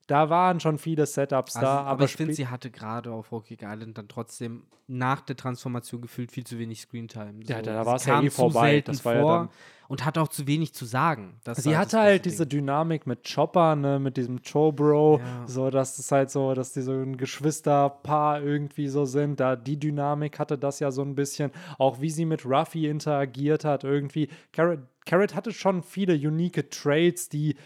da 0.09 0.29
waren 0.31 0.59
schon 0.59 0.79
viele 0.79 1.07
Setups 1.07 1.55
also, 1.57 1.67
da. 1.67 1.79
Aber, 1.79 1.91
aber 1.91 2.05
ich 2.05 2.17
finde, 2.17 2.35
sie 2.35 2.49
hatte 2.49 2.71
gerade 2.71 3.13
auf 3.13 3.31
Rocky 3.31 3.57
Island 3.63 3.97
dann 3.97 4.09
trotzdem 4.09 4.65
nach 4.89 5.21
der 5.21 5.37
Transformation 5.37 6.01
gefühlt 6.01 6.33
viel 6.33 6.45
zu 6.45 6.59
wenig 6.59 6.81
Screentime. 6.81 7.45
So, 7.45 7.53
ja, 7.53 7.63
da 7.63 7.87
war 7.87 7.97
es 7.97 8.07
ja 8.07 8.21
eh 8.21 8.31
vorbei. 8.31 8.81
Das 8.81 9.05
war 9.05 9.15
vor 9.15 9.33
ja 9.33 9.39
dann 9.39 9.49
und 9.89 10.05
hat 10.05 10.19
auch 10.19 10.29
zu 10.29 10.47
wenig 10.47 10.75
zu 10.75 10.85
sagen. 10.85 11.41
Sie 11.55 11.77
hatte 11.77 11.99
halt 11.99 12.27
diese 12.27 12.47
Ding. 12.47 12.61
Dynamik 12.61 13.07
mit 13.07 13.27
Chopper, 13.27 13.75
ne, 13.75 13.99
mit 13.99 14.17
diesem 14.19 14.41
Chobro, 14.43 15.19
ja. 15.19 15.49
so 15.49 15.71
dass 15.71 15.99
es 15.99 16.13
halt 16.13 16.31
so, 16.31 16.55
dass 16.55 16.73
die 16.73 16.83
so 16.83 16.93
ein 16.93 17.17
Geschwisterpaar 17.17 18.43
irgendwie 18.43 18.89
so 18.89 19.07
sind. 19.07 19.41
Da 19.41 19.57
die 19.57 19.79
Dynamik 19.79 20.39
hatte 20.39 20.59
das 20.59 20.79
ja 20.81 20.91
so 20.91 21.03
ein 21.03 21.15
bisschen, 21.15 21.51
auch 21.79 22.01
wie 22.01 22.11
sie 22.11 22.27
mit 22.27 22.45
Ruffy 22.45 22.87
interagiert 22.87 23.65
hat 23.65 23.83
irgendwie. 23.83 24.29
Carrot, 24.53 24.81
Carrot 25.07 25.35
hatte 25.35 25.53
schon 25.53 25.83
viele 25.83 26.15
unique 26.15 26.71
Traits, 26.71 27.31
die 27.31 27.57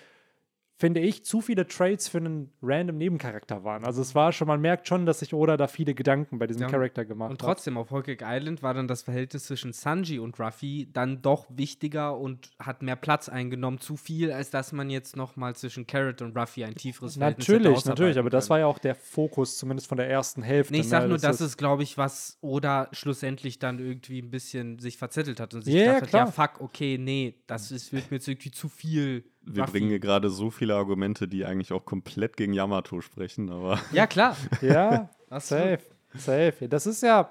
finde 0.82 0.98
ich, 0.98 1.24
zu 1.24 1.40
viele 1.40 1.68
Traits 1.68 2.08
für 2.08 2.18
einen 2.18 2.50
random 2.60 2.98
Nebencharakter 2.98 3.62
waren. 3.62 3.84
Also 3.84 4.02
es 4.02 4.16
war 4.16 4.32
schon, 4.32 4.48
man 4.48 4.60
merkt 4.60 4.88
schon, 4.88 5.06
dass 5.06 5.20
sich 5.20 5.32
Oda 5.32 5.56
da 5.56 5.68
viele 5.68 5.94
Gedanken 5.94 6.40
bei 6.40 6.48
diesem 6.48 6.62
ja, 6.62 6.68
Charakter 6.68 7.04
gemacht 7.04 7.26
hat. 7.26 7.30
Und 7.30 7.40
trotzdem, 7.40 7.76
hat. 7.76 7.82
auf 7.82 7.90
Whole 7.92 8.16
Island 8.20 8.64
war 8.64 8.74
dann 8.74 8.88
das 8.88 9.02
Verhältnis 9.02 9.44
zwischen 9.44 9.72
Sanji 9.72 10.18
und 10.18 10.40
Ruffy 10.40 10.88
dann 10.92 11.22
doch 11.22 11.46
wichtiger 11.50 12.18
und 12.18 12.50
hat 12.58 12.82
mehr 12.82 12.96
Platz 12.96 13.28
eingenommen, 13.28 13.78
zu 13.78 13.96
viel, 13.96 14.32
als 14.32 14.50
dass 14.50 14.72
man 14.72 14.90
jetzt 14.90 15.14
noch 15.14 15.36
mal 15.36 15.54
zwischen 15.54 15.86
Carrot 15.86 16.20
und 16.20 16.36
Ruffy 16.36 16.64
ein 16.64 16.74
tieferes 16.74 17.16
Verhältnis 17.16 17.48
Natürlich, 17.48 17.84
natürlich, 17.84 18.18
aber 18.18 18.30
das 18.30 18.50
war 18.50 18.58
ja 18.58 18.66
auch 18.66 18.80
der 18.80 18.96
Fokus, 18.96 19.58
zumindest 19.58 19.86
von 19.86 19.98
der 19.98 20.10
ersten 20.10 20.42
Hälfte. 20.42 20.72
Nee, 20.72 20.80
ich 20.80 20.88
sag 20.88 21.02
ne? 21.02 21.10
nur, 21.10 21.18
das, 21.18 21.38
das 21.38 21.42
ist, 21.42 21.58
glaube 21.58 21.84
ich, 21.84 21.96
was 21.96 22.38
Oda 22.40 22.88
schlussendlich 22.90 23.60
dann 23.60 23.78
irgendwie 23.78 24.20
ein 24.20 24.32
bisschen 24.32 24.80
sich 24.80 24.98
verzettelt 24.98 25.38
hat 25.38 25.54
und 25.54 25.62
sich 25.62 25.74
yeah, 25.76 26.00
gedacht 26.00 26.12
hat, 26.12 26.12
ja, 26.12 26.26
fuck, 26.26 26.60
okay, 26.60 26.98
nee, 26.98 27.36
das 27.46 27.70
ist, 27.70 27.92
wird 27.92 28.10
mir 28.10 28.16
jetzt 28.16 28.26
irgendwie 28.26 28.50
zu 28.50 28.68
viel 28.68 29.22
wir 29.44 29.62
Ruffy. 29.62 29.72
bringen 29.72 29.88
hier 29.88 30.00
gerade 30.00 30.30
so 30.30 30.50
viele 30.50 30.74
Argumente, 30.76 31.28
die 31.28 31.44
eigentlich 31.44 31.72
auch 31.72 31.84
komplett 31.84 32.36
gegen 32.36 32.52
Yamato 32.52 33.00
sprechen, 33.00 33.50
aber. 33.50 33.78
Ja, 33.92 34.06
klar. 34.06 34.36
ja, 34.60 35.08
safe. 35.38 35.80
Safe. 36.14 36.68
Das 36.68 36.86
ist 36.86 37.02
ja 37.02 37.30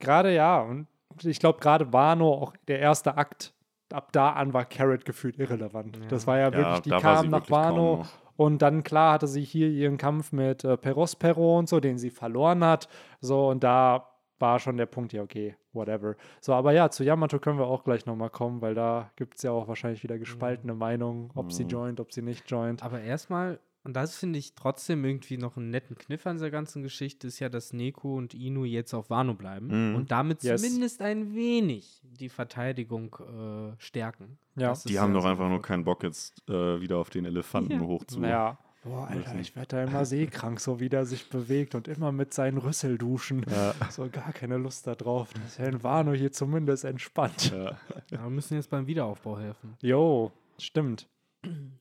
gerade 0.00 0.34
ja, 0.34 0.60
und 0.60 0.86
ich 1.22 1.38
glaube 1.38 1.60
gerade 1.60 1.92
Wano, 1.92 2.32
auch 2.32 2.54
der 2.68 2.80
erste 2.80 3.16
Akt, 3.16 3.52
ab 3.92 4.12
da 4.12 4.30
an 4.30 4.52
war 4.52 4.64
Carrot 4.64 5.04
gefühlt 5.04 5.38
irrelevant. 5.38 5.96
Ja. 5.96 6.06
Das 6.08 6.26
war 6.26 6.38
ja 6.38 6.52
wirklich, 6.52 6.80
die 6.80 6.90
kam 6.90 7.28
nach 7.28 7.50
Wano 7.50 8.04
und 8.36 8.62
dann 8.62 8.82
klar 8.82 9.12
hatte 9.14 9.28
sie 9.28 9.44
hier 9.44 9.68
ihren 9.68 9.96
Kampf 9.96 10.32
mit 10.32 10.64
äh, 10.64 10.76
Perospero 10.76 11.58
und 11.58 11.68
so, 11.68 11.78
den 11.80 11.98
sie 11.98 12.10
verloren 12.10 12.64
hat. 12.64 12.88
So, 13.20 13.48
und 13.48 13.62
da 13.62 14.13
war 14.38 14.58
schon 14.58 14.76
der 14.76 14.86
Punkt, 14.86 15.12
ja, 15.12 15.22
okay, 15.22 15.56
whatever. 15.72 16.16
So, 16.40 16.52
aber 16.54 16.72
ja, 16.72 16.90
zu 16.90 17.04
Yamato 17.04 17.38
können 17.38 17.58
wir 17.58 17.66
auch 17.66 17.84
gleich 17.84 18.06
nochmal 18.06 18.30
kommen, 18.30 18.60
weil 18.60 18.74
da 18.74 19.10
gibt 19.16 19.36
es 19.36 19.42
ja 19.42 19.52
auch 19.52 19.68
wahrscheinlich 19.68 20.02
wieder 20.02 20.18
gespaltene 20.18 20.72
mhm. 20.72 20.78
Meinungen, 20.78 21.30
ob 21.34 21.46
mhm. 21.46 21.50
sie 21.50 21.62
joint, 21.64 22.00
ob 22.00 22.12
sie 22.12 22.22
nicht 22.22 22.50
joint. 22.50 22.82
Aber 22.82 23.00
erstmal, 23.00 23.60
und 23.84 23.94
das 23.94 24.16
finde 24.16 24.38
ich 24.38 24.54
trotzdem 24.54 25.04
irgendwie 25.04 25.36
noch 25.36 25.56
einen 25.56 25.70
netten 25.70 25.96
Kniff 25.96 26.26
an 26.26 26.38
der 26.38 26.50
ganzen 26.50 26.82
Geschichte, 26.82 27.28
ist 27.28 27.38
ja, 27.38 27.48
dass 27.48 27.72
Neko 27.72 28.16
und 28.16 28.34
Inu 28.34 28.64
jetzt 28.64 28.92
auf 28.94 29.10
Wano 29.10 29.34
bleiben 29.34 29.90
mhm. 29.90 29.96
und 29.96 30.10
damit 30.10 30.42
yes. 30.42 30.60
zumindest 30.60 31.00
ein 31.02 31.34
wenig 31.34 32.02
die 32.02 32.28
Verteidigung 32.28 33.16
äh, 33.20 33.80
stärken. 33.80 34.38
Ja. 34.56 34.74
Die 34.86 34.98
haben 34.98 35.14
doch 35.14 35.24
einfach 35.24 35.48
nur 35.48 35.62
keinen 35.62 35.84
Bock, 35.84 36.02
jetzt 36.02 36.48
äh, 36.48 36.80
wieder 36.80 36.98
auf 36.98 37.10
den 37.10 37.24
Elefanten 37.24 37.72
ja. 37.72 37.80
hochzu. 37.80 38.22
Ja. 38.22 38.58
Boah, 38.84 39.08
Alter, 39.08 39.36
ich 39.40 39.56
werde 39.56 39.68
da 39.68 39.84
immer 39.84 40.04
seekrank, 40.04 40.60
so 40.60 40.78
wie 40.78 40.90
der 40.90 41.06
sich 41.06 41.30
bewegt 41.30 41.74
und 41.74 41.88
immer 41.88 42.12
mit 42.12 42.34
seinen 42.34 42.58
Rüssel 42.58 42.98
duschen. 42.98 43.44
Ja. 43.50 43.74
So 43.90 44.08
gar 44.10 44.32
keine 44.32 44.58
Lust 44.58 44.86
darauf. 44.86 45.32
Das 45.32 45.44
ist 45.44 45.58
ja 45.58 45.66
in 45.66 45.82
Wano 45.82 46.12
hier 46.12 46.32
zumindest 46.32 46.84
entspannt. 46.84 47.50
Ja. 47.50 47.78
ja. 48.10 48.22
wir 48.22 48.30
müssen 48.30 48.54
jetzt 48.54 48.68
beim 48.68 48.86
Wiederaufbau 48.86 49.38
helfen. 49.38 49.74
Jo, 49.80 50.32
stimmt. 50.58 51.08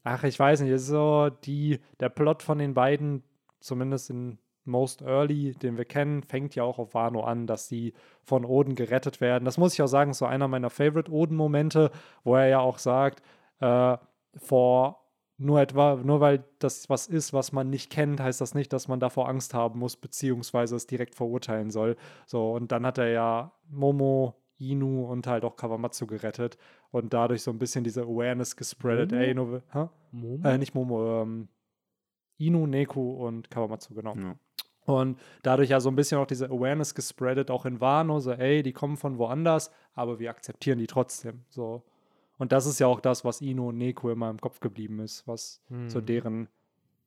Ach, 0.03 0.23
ich 0.23 0.39
weiß 0.39 0.61
nicht, 0.61 0.71
ist 0.71 0.87
so 0.87 1.29
die, 1.29 1.79
der 1.99 2.09
Plot 2.09 2.41
von 2.41 2.57
den 2.57 2.73
beiden, 2.73 3.23
zumindest 3.59 4.09
in 4.09 4.37
Most 4.65 5.01
Early, 5.01 5.53
den 5.55 5.77
wir 5.77 5.85
kennen, 5.85 6.23
fängt 6.23 6.55
ja 6.55 6.63
auch 6.63 6.79
auf 6.79 6.93
Wano 6.93 7.23
an, 7.23 7.47
dass 7.47 7.67
sie 7.67 7.93
von 8.23 8.45
Oden 8.45 8.75
gerettet 8.75 9.19
werden. 9.19 9.43
Das 9.43 9.57
muss 9.57 9.73
ich 9.73 9.81
auch 9.81 9.87
sagen, 9.87 10.11
ist 10.11 10.19
so 10.19 10.25
einer 10.25 10.47
meiner 10.47 10.69
Favorite 10.69 11.11
Oden-Momente, 11.11 11.91
wo 12.23 12.35
er 12.35 12.47
ja 12.47 12.59
auch 12.59 12.77
sagt, 12.77 13.21
äh, 13.59 13.97
vor 14.37 15.02
nur 15.37 15.59
etwa, 15.59 15.95
nur 15.95 16.19
weil 16.19 16.43
das 16.59 16.89
was 16.89 17.07
ist, 17.07 17.33
was 17.33 17.51
man 17.51 17.69
nicht 17.69 17.91
kennt, 17.91 18.19
heißt 18.19 18.39
das 18.39 18.53
nicht, 18.53 18.71
dass 18.71 18.87
man 18.87 18.99
davor 18.99 19.27
Angst 19.27 19.53
haben 19.53 19.79
muss, 19.79 19.95
beziehungsweise 19.95 20.75
es 20.75 20.87
direkt 20.87 21.15
verurteilen 21.15 21.71
soll. 21.71 21.95
So, 22.25 22.51
und 22.51 22.71
dann 22.71 22.85
hat 22.85 22.97
er 22.97 23.09
ja 23.09 23.51
Momo, 23.69 24.35
Inu 24.59 25.05
und 25.05 25.27
halt 25.27 25.43
auch 25.43 25.55
Kawamatsu 25.55 26.05
gerettet 26.05 26.57
und 26.91 27.13
dadurch 27.13 27.41
so 27.41 27.51
ein 27.51 27.59
bisschen 27.59 27.83
diese 27.83 28.03
Awareness 28.03 28.55
gespreadet. 28.55 29.11
Momo? 29.11 29.23
Ey, 29.23 29.33
nur, 29.33 29.63
Momo? 30.11 30.47
Äh, 30.47 30.57
nicht 30.57 30.75
Momo, 30.75 31.21
ähm, 31.21 31.47
Inu, 32.37 32.67
Neku 32.67 33.13
und 33.25 33.49
Kawamatsu, 33.49 33.93
genau. 33.95 34.15
Ja. 34.15 34.35
Und 34.85 35.19
dadurch 35.43 35.69
ja 35.69 35.79
so 35.79 35.89
ein 35.89 35.95
bisschen 35.95 36.17
auch 36.19 36.27
diese 36.27 36.47
Awareness 36.47 36.93
gespreadet, 36.93 37.49
auch 37.49 37.65
in 37.65 37.79
Wano, 37.79 38.19
so, 38.19 38.31
ey, 38.31 38.63
die 38.63 38.73
kommen 38.73 38.97
von 38.97 39.17
woanders, 39.17 39.71
aber 39.93 40.19
wir 40.19 40.29
akzeptieren 40.29 40.77
die 40.77 40.87
trotzdem. 40.87 41.45
So. 41.49 41.83
Und 42.37 42.51
das 42.51 42.65
ist 42.65 42.79
ja 42.79 42.87
auch 42.87 42.99
das, 42.99 43.23
was 43.23 43.41
Ino 43.41 43.69
und 43.69 43.77
Neko 43.77 44.11
immer 44.11 44.29
im 44.29 44.41
Kopf 44.41 44.59
geblieben 44.59 44.99
ist, 44.99 45.27
was 45.27 45.61
hm. 45.69 45.89
so 45.89 46.01
deren 46.01 46.47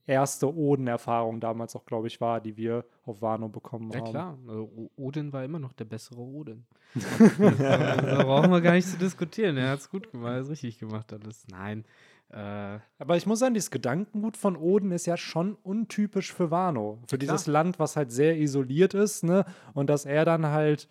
erste 0.07 0.55
Oden-Erfahrung 0.55 1.41
damals 1.41 1.74
auch, 1.74 1.85
glaube 1.85 2.07
ich, 2.07 2.20
war, 2.20 2.41
die 2.41 2.57
wir 2.57 2.85
auf 3.05 3.22
Wano 3.22 3.49
bekommen 3.49 3.91
ja, 3.91 3.99
haben. 3.99 4.07
Ja, 4.07 4.11
klar. 4.12 4.39
Also, 4.47 4.91
Odin 4.97 5.33
war 5.33 5.45
immer 5.45 5.59
noch 5.59 5.72
der 5.72 5.85
bessere 5.85 6.20
Odin. 6.20 6.64
da 6.95 8.22
brauchen 8.22 8.51
wir 8.51 8.61
gar 8.61 8.72
nicht 8.72 8.89
zu 8.89 8.97
diskutieren. 8.97 9.57
Er 9.57 9.70
hat 9.70 9.81
es 9.81 9.91
gut 9.91 10.11
gemacht, 10.11 10.31
er 10.31 10.37
hat 10.37 10.43
es 10.45 10.51
richtig 10.51 10.79
gemacht 10.79 11.12
alles. 11.12 11.47
Nein. 11.51 11.85
Äh, 12.31 12.79
Aber 12.99 13.16
ich 13.16 13.27
muss 13.27 13.41
sagen, 13.41 13.55
dieses 13.55 13.70
Gedankengut 13.70 14.37
von 14.37 14.57
Oden 14.57 14.93
ist 14.93 15.07
ja 15.07 15.16
schon 15.16 15.57
untypisch 15.62 16.33
für 16.33 16.51
Wano. 16.51 16.99
Für 17.09 17.18
dieses 17.18 17.45
klar. 17.45 17.64
Land, 17.64 17.79
was 17.79 17.97
halt 17.97 18.11
sehr 18.11 18.37
isoliert 18.37 18.95
ist, 18.95 19.24
ne? 19.24 19.45
Und 19.74 19.91
dass 19.91 20.07
er 20.07 20.24
dann 20.24 20.47
halt 20.47 20.89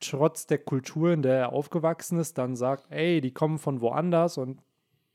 trotz 0.00 0.46
der 0.46 0.58
Kultur, 0.58 1.12
in 1.12 1.22
der 1.22 1.36
er 1.36 1.52
aufgewachsen 1.52 2.18
ist, 2.18 2.38
dann 2.38 2.56
sagt, 2.56 2.90
ey, 2.90 3.20
die 3.20 3.32
kommen 3.32 3.58
von 3.58 3.80
woanders 3.80 4.38
und 4.38 4.60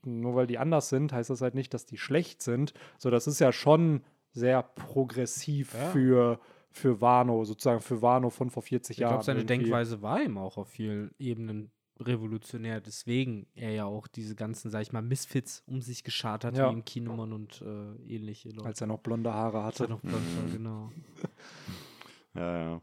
nur 0.02 0.34
weil 0.34 0.46
die 0.46 0.58
anders 0.58 0.88
sind, 0.88 1.12
heißt 1.12 1.30
das 1.30 1.40
halt 1.40 1.54
nicht, 1.54 1.72
dass 1.72 1.86
die 1.86 1.96
schlecht 1.96 2.42
sind. 2.42 2.74
So, 2.98 3.10
das 3.10 3.26
ist 3.26 3.38
ja 3.38 3.52
schon 3.52 4.02
sehr 4.32 4.62
progressiv 4.62 5.74
ja. 5.74 5.90
für, 5.90 6.40
für 6.70 7.00
Wano, 7.00 7.44
sozusagen 7.44 7.80
für 7.80 8.02
Wano 8.02 8.30
von 8.30 8.50
vor 8.50 8.62
40 8.62 8.96
ich 8.96 9.00
Jahren. 9.00 9.12
Ich 9.12 9.14
glaube, 9.14 9.24
seine 9.24 9.40
irgendwie. 9.40 9.64
Denkweise 9.64 10.02
war 10.02 10.22
ihm 10.22 10.36
auch 10.36 10.58
auf 10.58 10.68
vielen 10.68 11.14
Ebenen 11.18 11.70
revolutionär, 12.00 12.80
deswegen 12.80 13.46
er 13.54 13.70
ja 13.70 13.84
auch 13.84 14.08
diese 14.08 14.34
ganzen, 14.34 14.70
sag 14.70 14.82
ich 14.82 14.92
mal, 14.92 15.00
Misfits 15.00 15.62
um 15.66 15.80
sich 15.80 16.02
geschart 16.02 16.44
hat, 16.44 16.56
ja. 16.56 16.68
wie 16.68 16.74
im 16.74 16.84
Kinemon 16.84 17.32
und 17.32 17.62
äh, 17.62 18.12
ähnliche 18.12 18.50
Leute. 18.50 18.66
Als 18.66 18.80
er 18.80 18.88
noch 18.88 18.98
blonde 18.98 19.32
Haare 19.32 19.62
hatte. 19.62 19.66
Als 19.66 19.80
er 19.80 19.88
noch 19.88 20.00
blond 20.00 20.36
war, 20.36 20.52
genau. 20.52 20.92
Ja, 22.34 22.58
ja. 22.58 22.82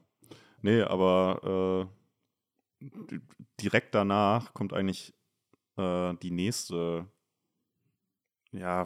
Nee, 0.62 0.82
aber 0.82 1.88
äh, 2.82 2.86
direkt 3.60 3.96
danach 3.96 4.54
kommt 4.54 4.74
eigentlich 4.74 5.14
äh, 5.78 6.14
die 6.22 6.32
nächste, 6.32 7.06
ja, 8.52 8.86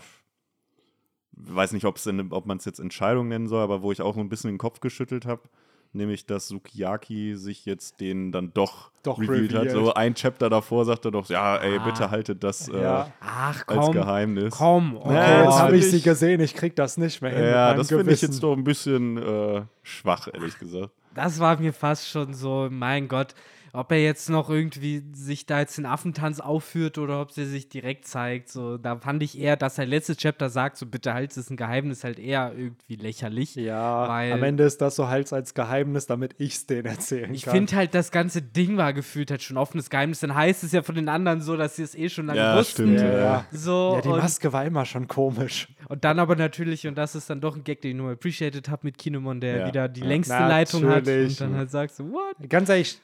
weiß 1.32 1.74
nicht, 1.74 1.86
in, 2.06 2.32
ob 2.32 2.46
man 2.46 2.58
es 2.58 2.66
jetzt 2.66 2.80
Entscheidung 2.80 3.28
nennen 3.28 3.48
soll, 3.48 3.62
aber 3.62 3.82
wo 3.82 3.92
ich 3.92 4.02
auch 4.02 4.16
so 4.16 4.22
ein 4.22 4.30
bisschen 4.30 4.52
den 4.52 4.58
Kopf 4.58 4.80
geschüttelt 4.80 5.26
habe, 5.26 5.44
nämlich 5.92 6.26
dass 6.26 6.48
Sukiyaki 6.48 7.36
sich 7.36 7.66
jetzt 7.66 8.00
den 8.00 8.32
dann 8.32 8.54
doch, 8.54 8.92
doch 9.04 9.20
revealed 9.20 9.54
hat. 9.54 9.72
So 9.72 9.94
ein 9.94 10.14
Chapter 10.16 10.50
davor 10.50 10.86
sagte 10.86 11.12
doch, 11.12 11.28
ja, 11.30 11.58
ey, 11.58 11.78
ah. 11.78 11.86
bitte 11.86 12.12
haltet 12.12 12.44
das 12.44 12.68
äh, 12.70 12.82
ja. 12.82 13.12
Ach, 13.20 13.66
komm, 13.66 13.80
als 13.80 13.92
Geheimnis. 13.92 14.54
Komm, 14.56 14.98
okay, 14.98 15.14
ja, 15.14 15.44
jetzt 15.44 15.60
habe 15.60 15.78
ich 15.78 15.90
sie 15.90 16.02
gesehen, 16.02 16.42
ich 16.42 16.54
krieg 16.54 16.76
das 16.76 16.98
nicht 16.98 17.22
mehr 17.22 17.32
hin. 17.32 17.44
Ja, 17.44 17.74
das 17.74 17.90
finde 17.90 18.14
ich 18.14 18.22
jetzt 18.22 18.42
doch 18.44 18.56
ein 18.56 18.64
bisschen 18.64 19.18
äh, 19.18 19.64
schwach, 19.84 20.28
ehrlich 20.32 20.58
gesagt. 20.60 20.92
Das 21.16 21.40
war 21.40 21.58
mir 21.58 21.74
fast 21.74 22.08
schon 22.10 22.34
so, 22.34 22.68
mein 22.70 23.08
Gott, 23.08 23.34
ob 23.76 23.92
er 23.92 24.02
jetzt 24.02 24.30
noch 24.30 24.50
irgendwie 24.50 25.04
sich 25.14 25.46
da 25.46 25.60
jetzt 25.60 25.78
den 25.78 25.86
Affentanz 25.86 26.40
aufführt 26.40 26.98
oder 26.98 27.22
ob 27.22 27.32
sie 27.32 27.46
sich 27.46 27.70
direkt 27.70 28.08
zeigt. 28.08 28.50
So, 28.50 28.78
da 28.78 28.98
fand 28.98 29.22
ich 29.24 29.40
eher, 29.40 29.58
dass 29.58 29.76
sein 29.76 29.90
letztes 29.90 30.18
Chapter 30.18 30.50
sagt, 30.50 30.78
so 30.78 30.86
bitte 30.86 31.14
halt 31.14 31.36
es 31.36 31.50
ein 31.50 31.58
Geheimnis, 31.58 32.04
halt 32.04 32.20
eher 32.20 32.54
irgendwie 32.56 32.96
lächerlich. 32.96 33.56
Ja, 33.56 34.08
weil 34.08 34.32
am 34.32 34.44
Ende 34.44 34.64
ist 34.64 34.82
das 34.82 34.96
so 34.96 35.08
halt 35.08 35.32
als 35.34 35.54
Geheimnis, 35.54 36.06
damit 36.06 36.36
ich 36.38 36.56
es 36.56 36.66
denen 36.68 36.86
erzählen 36.86 37.34
ich 37.34 37.44
kann. 37.44 37.54
Ich 37.54 37.58
finde 37.58 37.76
halt, 37.76 37.94
das 37.94 38.12
ganze 38.12 38.42
Ding 38.42 38.78
war 38.78 38.94
gefühlt 38.94 39.32
halt 39.32 39.44
schon 39.44 39.58
offenes 39.58 39.90
Geheimnis. 39.90 40.20
Dann 40.20 40.36
heißt 40.36 40.64
es 40.64 40.72
ja 40.72 40.82
von 40.82 40.96
den 40.96 41.10
anderen 41.10 41.42
so, 41.42 41.58
dass 41.58 41.76
sie 41.76 41.84
es 41.84 41.96
eh 41.96 42.10
schon 42.10 42.28
lange 42.28 42.40
ja, 42.40 42.58
wussten. 42.58 42.96
Stimmt, 42.96 43.00
ja, 43.02 43.18
ja. 43.18 43.46
So, 43.52 43.94
ja, 43.96 44.02
die 44.02 44.10
Maske 44.10 44.54
war 44.54 44.66
immer 44.66 44.86
schon 44.86 45.08
komisch. 45.08 45.68
Und 45.90 46.04
dann 46.04 46.20
aber 46.20 46.36
natürlich, 46.36 46.88
und 46.88 46.96
das 46.98 47.16
ist 47.16 47.30
dann 47.30 47.42
doch 47.42 47.56
ein 47.56 47.64
Gag, 47.64 47.82
den 47.82 47.92
ich 47.92 47.98
nur 47.98 48.12
appreciated 48.12 48.70
habe 48.70 48.82
mit 48.84 48.98
Kinemon, 48.98 49.42
der 49.42 49.58
ja. 49.58 49.68
wieder 49.68 49.90
die 49.90 50.02
längste 50.02 50.34
Leitung 50.34 50.88
hat 50.88 51.08
und 51.08 51.42
dann 51.42 51.56
halt 51.56 51.72
sagst 51.72 51.98
so, 51.98 52.06
what? 52.12 52.50
Ganz 52.50 52.70
ehrlich, 52.70 53.00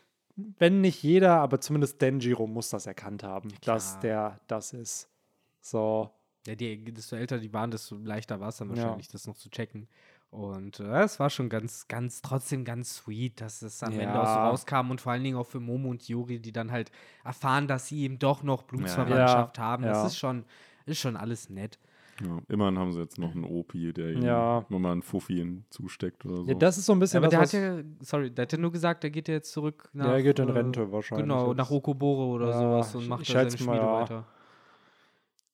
wenn 0.58 0.82
nicht 0.82 1.04
jeder, 1.04 1.40
aber 1.40 1.62
zumindest 1.62 2.02
Denjiro 2.02 2.48
muss 2.48 2.70
das 2.70 2.86
erkannt 2.86 3.24
haben, 3.24 3.50
Klar. 3.62 3.76
dass 3.76 4.00
der 4.00 4.40
das 4.48 4.74
ist. 4.74 5.10
So. 5.60 6.10
Ja, 6.48 6.56
die, 6.56 6.84
desto 6.86 7.16
älter 7.16 7.38
die 7.38 7.54
waren, 7.54 7.70
desto 7.70 7.96
leichter 7.98 8.40
war 8.40 8.50
es 8.50 8.58
dann 8.58 8.70
wahrscheinlich, 8.70 9.06
ja. 9.06 9.12
das 9.12 9.28
noch 9.28 9.38
zu 9.38 9.50
checken. 9.52 9.88
Und 10.32 10.80
äh, 10.80 11.04
es 11.04 11.20
war 11.20 11.30
schon 11.30 11.50
ganz, 11.50 11.88
ganz, 11.88 12.22
trotzdem 12.22 12.64
ganz 12.64 12.96
sweet, 12.96 13.42
dass 13.42 13.62
es 13.62 13.84
am 13.84 13.94
ja. 13.94 14.02
Ende 14.02 14.22
auch 14.22 14.34
so 14.34 14.40
rauskam 14.40 14.90
und 14.90 15.02
vor 15.02 15.12
allen 15.12 15.24
Dingen 15.24 15.38
auch 15.38 15.46
für 15.46 15.60
Momo 15.60 15.90
und 15.90 16.08
Yuri, 16.08 16.40
die 16.40 16.54
dann 16.54 16.72
halt 16.72 16.90
erfahren, 17.24 17.68
dass 17.68 17.88
sie 17.88 18.02
eben 18.02 18.18
doch 18.18 18.42
noch 18.42 18.64
Blutsverwandtschaft 18.64 19.58
ja. 19.58 19.64
haben. 19.64 19.84
Das 19.84 20.08
ist 20.08 20.18
schon, 20.18 20.46
ist 20.86 21.00
schon 21.00 21.18
alles 21.18 21.50
nett. 21.50 21.78
Ja, 22.24 22.40
immerhin 22.50 22.78
haben 22.78 22.92
sie 22.92 23.00
jetzt 23.00 23.18
noch 23.18 23.34
einen 23.34 23.46
Opi, 23.46 23.94
der 23.94 24.12
ihm 24.12 24.24
ja. 24.24 24.66
mal 24.70 24.92
einen 24.92 25.02
Fuffi 25.02 25.64
zusteckt 25.70 26.26
oder 26.26 26.38
so. 26.38 26.46
Ja, 26.48 26.54
das 26.54 26.78
ist 26.78 26.86
so 26.86 26.94
ein 26.94 27.00
bisschen. 27.00 27.24
aber 27.24 27.30
das, 27.30 27.52
der 27.52 27.62
hat 27.62 27.78
ja, 27.78 27.84
sorry, 28.02 28.32
der 28.32 28.44
hat 28.44 28.52
ja 28.52 28.58
nur 28.58 28.72
gesagt, 28.72 29.04
der 29.04 29.10
geht 29.10 29.28
ja 29.28 29.36
jetzt 29.36 29.52
zurück 29.52 29.90
nach. 29.94 30.06
Ja, 30.06 30.14
er 30.14 30.24
geht 30.24 30.40
in 30.40 30.50
äh, 30.50 30.52
Rente 30.52 30.92
wahrscheinlich. 30.92 31.26
Genau, 31.26 31.50
jetzt. 31.50 31.58
nach 31.58 31.72
Okoboro 31.72 32.36
oder 32.36 32.50
ja, 32.50 32.60
sowas 32.60 32.96
und 32.96 33.08
macht 33.08 33.28
da 33.28 33.34
seine 33.34 33.52
Schmiede 33.52 33.82
mal, 33.82 34.02
weiter. 34.02 34.26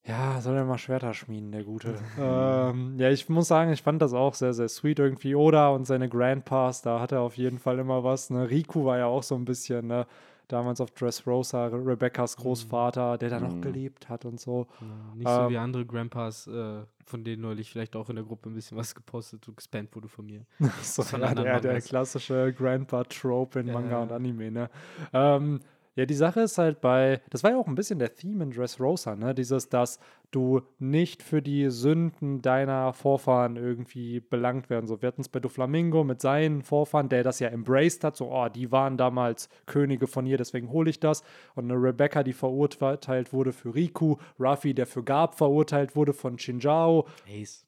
Ja, 0.08 0.40
soll 0.40 0.56
er 0.56 0.64
mal 0.64 0.78
Schwerter 0.78 1.14
schmieden, 1.14 1.52
der 1.52 1.64
Gute. 1.64 1.96
ähm, 2.20 2.96
ja, 2.98 3.10
ich 3.10 3.28
muss 3.28 3.50
sagen, 3.50 3.74
ich 3.74 3.82
fand 3.82 4.02
das 4.02 4.14
auch 4.14 4.34
sehr, 4.34 4.54
sehr 4.54 4.70
sweet 4.70 5.00
irgendwie. 5.00 5.36
Oda 5.36 5.70
und 5.70 5.86
seine 5.86 6.08
Grandpas, 6.08 6.82
da 6.82 7.02
hat 7.02 7.12
er 7.12 7.22
auf 7.22 7.38
jeden 7.38 7.60
Fall 7.60 7.80
immer 7.80 8.04
was. 8.04 8.30
Ne? 8.30 8.50
Riku 8.50 8.86
war 8.86 8.98
ja 8.98 9.06
auch 9.08 9.24
so 9.24 9.36
ein 9.36 9.46
bisschen, 9.46 9.88
ne? 9.88 10.08
Damals 10.48 10.82
auf 10.82 10.92
Dressrosa, 10.92 11.68
Rebecca's 11.68 12.38
mhm. 12.38 12.42
Großvater, 12.42 13.18
der 13.18 13.30
da 13.30 13.40
noch 13.40 13.56
mhm. 13.56 13.62
gelebt 13.62 14.10
hat 14.10 14.26
und 14.26 14.40
so. 14.40 14.68
Nicht 15.16 15.28
ähm, 15.28 15.44
so 15.44 15.50
wie 15.50 15.58
andere 15.58 15.86
Grandpas, 15.86 16.48
äh, 16.48 16.82
von 17.06 17.24
denen 17.24 17.42
neulich 17.42 17.72
vielleicht 17.72 17.96
auch 17.96 18.10
in 18.10 18.16
der 18.16 18.26
Gruppe 18.26 18.50
ein 18.50 18.56
bisschen 18.56 18.78
was 18.78 18.94
gepostet 18.96 19.48
und 19.48 19.58
gespannt 19.58 19.96
wurde 19.96 20.08
von 20.08 20.26
mir. 20.26 20.46
so, 20.82 21.04
ja, 21.18 21.34
der, 21.34 21.60
der 21.60 21.82
klassische 21.82 22.54
Grandpa-Trope 22.54 23.60
in. 23.60 23.72
Manga 23.72 24.02
und 24.02 24.12
Anime, 24.12 24.52
ne? 24.52 24.70
Ähm, 25.14 25.60
ja, 25.98 26.06
die 26.06 26.14
Sache 26.14 26.42
ist 26.42 26.60
halt 26.60 26.80
bei, 26.80 27.22
das 27.32 27.44
war 27.44 27.52
ja 27.52 27.58
auch 27.58 27.66
ein 27.66 27.74
bisschen 27.74 27.98
der 27.98 28.14
Theme 28.14 28.44
in 28.44 28.52
Dressrosa, 28.52 29.16
ne? 29.16 29.34
Dieses, 29.34 29.68
dass 29.68 30.00
du 30.30 30.62
nicht 30.78 31.24
für 31.24 31.42
die 31.42 31.72
Sünden 31.72 32.44
deiner 32.44 32.94
Vorfahren 32.94 33.56
irgendwie 33.56 34.20
belangt 34.20 34.70
werden. 34.70 34.86
So, 34.86 35.02
wir 35.02 35.08
hatten 35.08 35.22
es 35.22 35.30
bei 35.30 35.40
Doflamingo 35.40 36.04
mit 36.04 36.22
seinen 36.22 36.62
Vorfahren, 36.62 37.10
der 37.10 37.24
das 37.24 37.40
ja 37.40 37.48
embraced 37.48 38.04
hat, 38.04 38.16
so, 38.16 38.32
oh, 38.32 38.48
die 38.48 38.72
waren 38.72 38.98
damals 38.98 39.50
Könige 39.66 40.06
von 40.06 40.28
ihr, 40.28 40.38
deswegen 40.38 40.70
hole 40.70 40.92
ich 40.92 41.00
das. 41.00 41.24
Und 41.56 41.72
eine 41.72 41.82
Rebecca, 41.82 42.22
die 42.22 42.34
verurteilt 42.34 43.34
wurde 43.34 43.52
für 43.52 43.74
Riku, 43.74 44.18
Ruffy, 44.40 44.76
der 44.76 44.86
für 44.86 45.04
Garb 45.04 45.36
verurteilt 45.36 45.96
wurde 45.96 46.14
von 46.14 46.38
Chinjao. 46.38 47.08
Ace. 47.28 47.67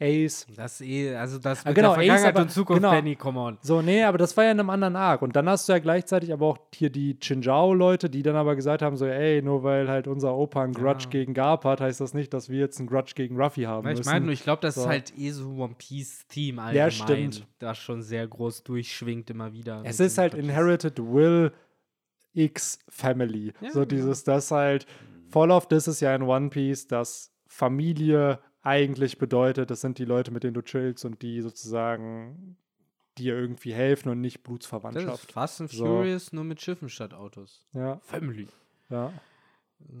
Ace. 0.00 0.46
Das 0.54 0.80
eh, 0.80 1.14
also 1.16 1.38
das 1.38 1.64
ah, 1.64 1.68
mit 1.70 1.76
genau, 1.76 1.88
der 1.88 2.04
Vergangenheit 2.04 2.36
Ace, 2.36 2.42
und 2.42 2.50
Zukunft, 2.50 2.82
genau. 2.82 2.94
Penny, 2.94 3.16
come 3.16 3.40
on. 3.40 3.58
So, 3.62 3.82
nee, 3.82 4.04
aber 4.04 4.16
das 4.16 4.36
war 4.36 4.44
ja 4.44 4.52
in 4.52 4.60
einem 4.60 4.70
anderen 4.70 4.94
Arc. 4.94 5.22
Und 5.22 5.34
dann 5.34 5.48
hast 5.48 5.68
du 5.68 5.72
ja 5.72 5.80
gleichzeitig 5.80 6.32
aber 6.32 6.46
auch 6.46 6.58
hier 6.74 6.90
die 6.90 7.18
Chinjao-Leute, 7.20 8.08
die 8.08 8.22
dann 8.22 8.36
aber 8.36 8.54
gesagt 8.54 8.82
haben, 8.82 8.96
so, 8.96 9.06
ey, 9.06 9.42
nur 9.42 9.64
weil 9.64 9.88
halt 9.88 10.06
unser 10.06 10.36
Opa 10.36 10.62
einen 10.62 10.72
Grudge 10.72 11.04
ja. 11.04 11.10
gegen 11.10 11.34
Garp 11.34 11.64
hat, 11.64 11.80
heißt 11.80 12.00
das 12.00 12.14
nicht, 12.14 12.32
dass 12.32 12.48
wir 12.48 12.60
jetzt 12.60 12.78
einen 12.78 12.88
Grudge 12.88 13.12
gegen 13.16 13.40
Ruffy 13.40 13.62
haben 13.62 13.84
Weil 13.84 13.98
ich 13.98 14.06
meine 14.06 14.26
nur, 14.26 14.32
ich 14.32 14.44
glaube, 14.44 14.62
das 14.62 14.76
so. 14.76 14.82
ist 14.82 14.86
halt 14.86 15.18
eh 15.18 15.30
so 15.30 15.50
One 15.56 15.74
Piece-Team 15.76 16.58
allgemein. 16.58 16.76
Ja, 16.76 16.90
stimmt. 16.90 17.46
Das 17.58 17.78
schon 17.78 18.02
sehr 18.02 18.26
groß 18.26 18.62
durchschwingt 18.62 19.30
immer 19.30 19.52
wieder. 19.52 19.82
Es 19.84 19.98
ist 19.98 20.18
halt 20.18 20.34
Inherited 20.34 20.98
Will 20.98 21.52
X 22.34 22.78
Family. 22.88 23.52
Ja, 23.60 23.72
so 23.72 23.84
dieses, 23.84 24.22
das 24.22 24.50
halt, 24.52 24.86
voll 25.28 25.50
oft 25.50 25.72
ist 25.72 25.88
es 25.88 25.98
ja 26.00 26.14
in 26.14 26.22
One 26.22 26.50
Piece, 26.50 26.86
dass 26.86 27.32
Familie 27.48 28.38
eigentlich 28.68 29.16
bedeutet, 29.16 29.70
das 29.70 29.80
sind 29.80 29.98
die 29.98 30.04
Leute, 30.04 30.30
mit 30.30 30.44
denen 30.44 30.54
du 30.54 30.62
chillst 30.62 31.04
und 31.06 31.22
die 31.22 31.40
sozusagen 31.40 32.56
dir 33.16 33.34
irgendwie 33.34 33.72
helfen 33.72 34.10
und 34.10 34.20
nicht 34.20 34.42
Blutsverwandtschaft. 34.42 35.08
Das 35.08 35.22
ist 35.22 35.32
Fast 35.32 35.60
and 35.62 35.72
Furious 35.72 36.26
so. 36.26 36.36
nur 36.36 36.44
mit 36.44 36.60
Schiffen 36.60 36.90
statt 36.90 37.14
Autos. 37.14 37.66
Ja. 37.72 37.98
Family. 38.02 38.46
Ja. 38.90 39.12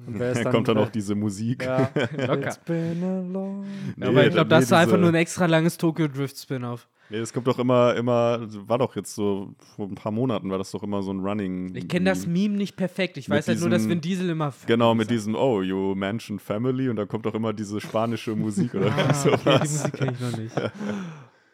Und 0.06 0.18
wer 0.18 0.32
ist 0.32 0.42
dann, 0.44 0.52
kommt 0.52 0.68
dann 0.68 0.78
auch 0.78 0.90
diese 0.90 1.14
Musik. 1.14 1.64
Ja. 1.64 1.90
Locker. 2.16 2.56
nee, 2.66 4.06
aber 4.06 4.26
ich 4.26 4.32
glaube, 4.32 4.48
das 4.48 4.64
ist 4.64 4.72
einfach 4.72 4.98
nur 4.98 5.08
ein 5.08 5.14
extra 5.14 5.46
langes 5.46 5.76
Tokyo 5.76 6.08
Drift 6.08 6.38
Spin-off. 6.38 6.88
Nee, 7.10 7.18
es 7.18 7.32
kommt 7.32 7.46
doch 7.46 7.58
immer, 7.58 7.94
immer, 7.96 8.40
war 8.68 8.76
doch 8.78 8.94
jetzt 8.94 9.14
so, 9.14 9.54
vor 9.74 9.86
ein 9.86 9.94
paar 9.94 10.12
Monaten 10.12 10.50
war 10.50 10.58
das 10.58 10.70
doch 10.72 10.82
immer 10.82 11.02
so 11.02 11.10
ein 11.10 11.20
Running. 11.20 11.74
Ich 11.74 11.88
kenne 11.88 12.10
das 12.10 12.26
Meme 12.26 12.56
nicht 12.56 12.76
perfekt. 12.76 13.16
Ich 13.16 13.30
weiß 13.30 13.48
halt 13.48 13.60
nur, 13.60 13.70
dass 13.70 13.88
Vin 13.88 14.02
Diesel 14.02 14.28
immer. 14.28 14.52
Genau, 14.66 14.94
mit 14.94 15.10
diesem, 15.10 15.34
oh, 15.34 15.62
you 15.62 15.94
mentioned 15.94 16.42
family 16.42 16.90
und 16.90 16.96
da 16.96 17.06
kommt 17.06 17.24
doch 17.24 17.34
immer 17.34 17.54
diese 17.54 17.80
spanische 17.80 18.36
Musik 18.36 18.74
oder 18.74 18.92
ah, 18.96 19.14
sowas. 19.14 19.38
Okay, 19.38 19.58
die 19.62 19.68
Musik 19.68 19.92
kenne 19.94 20.12
ich 20.12 20.20
noch 20.20 20.36
nicht. 20.36 20.56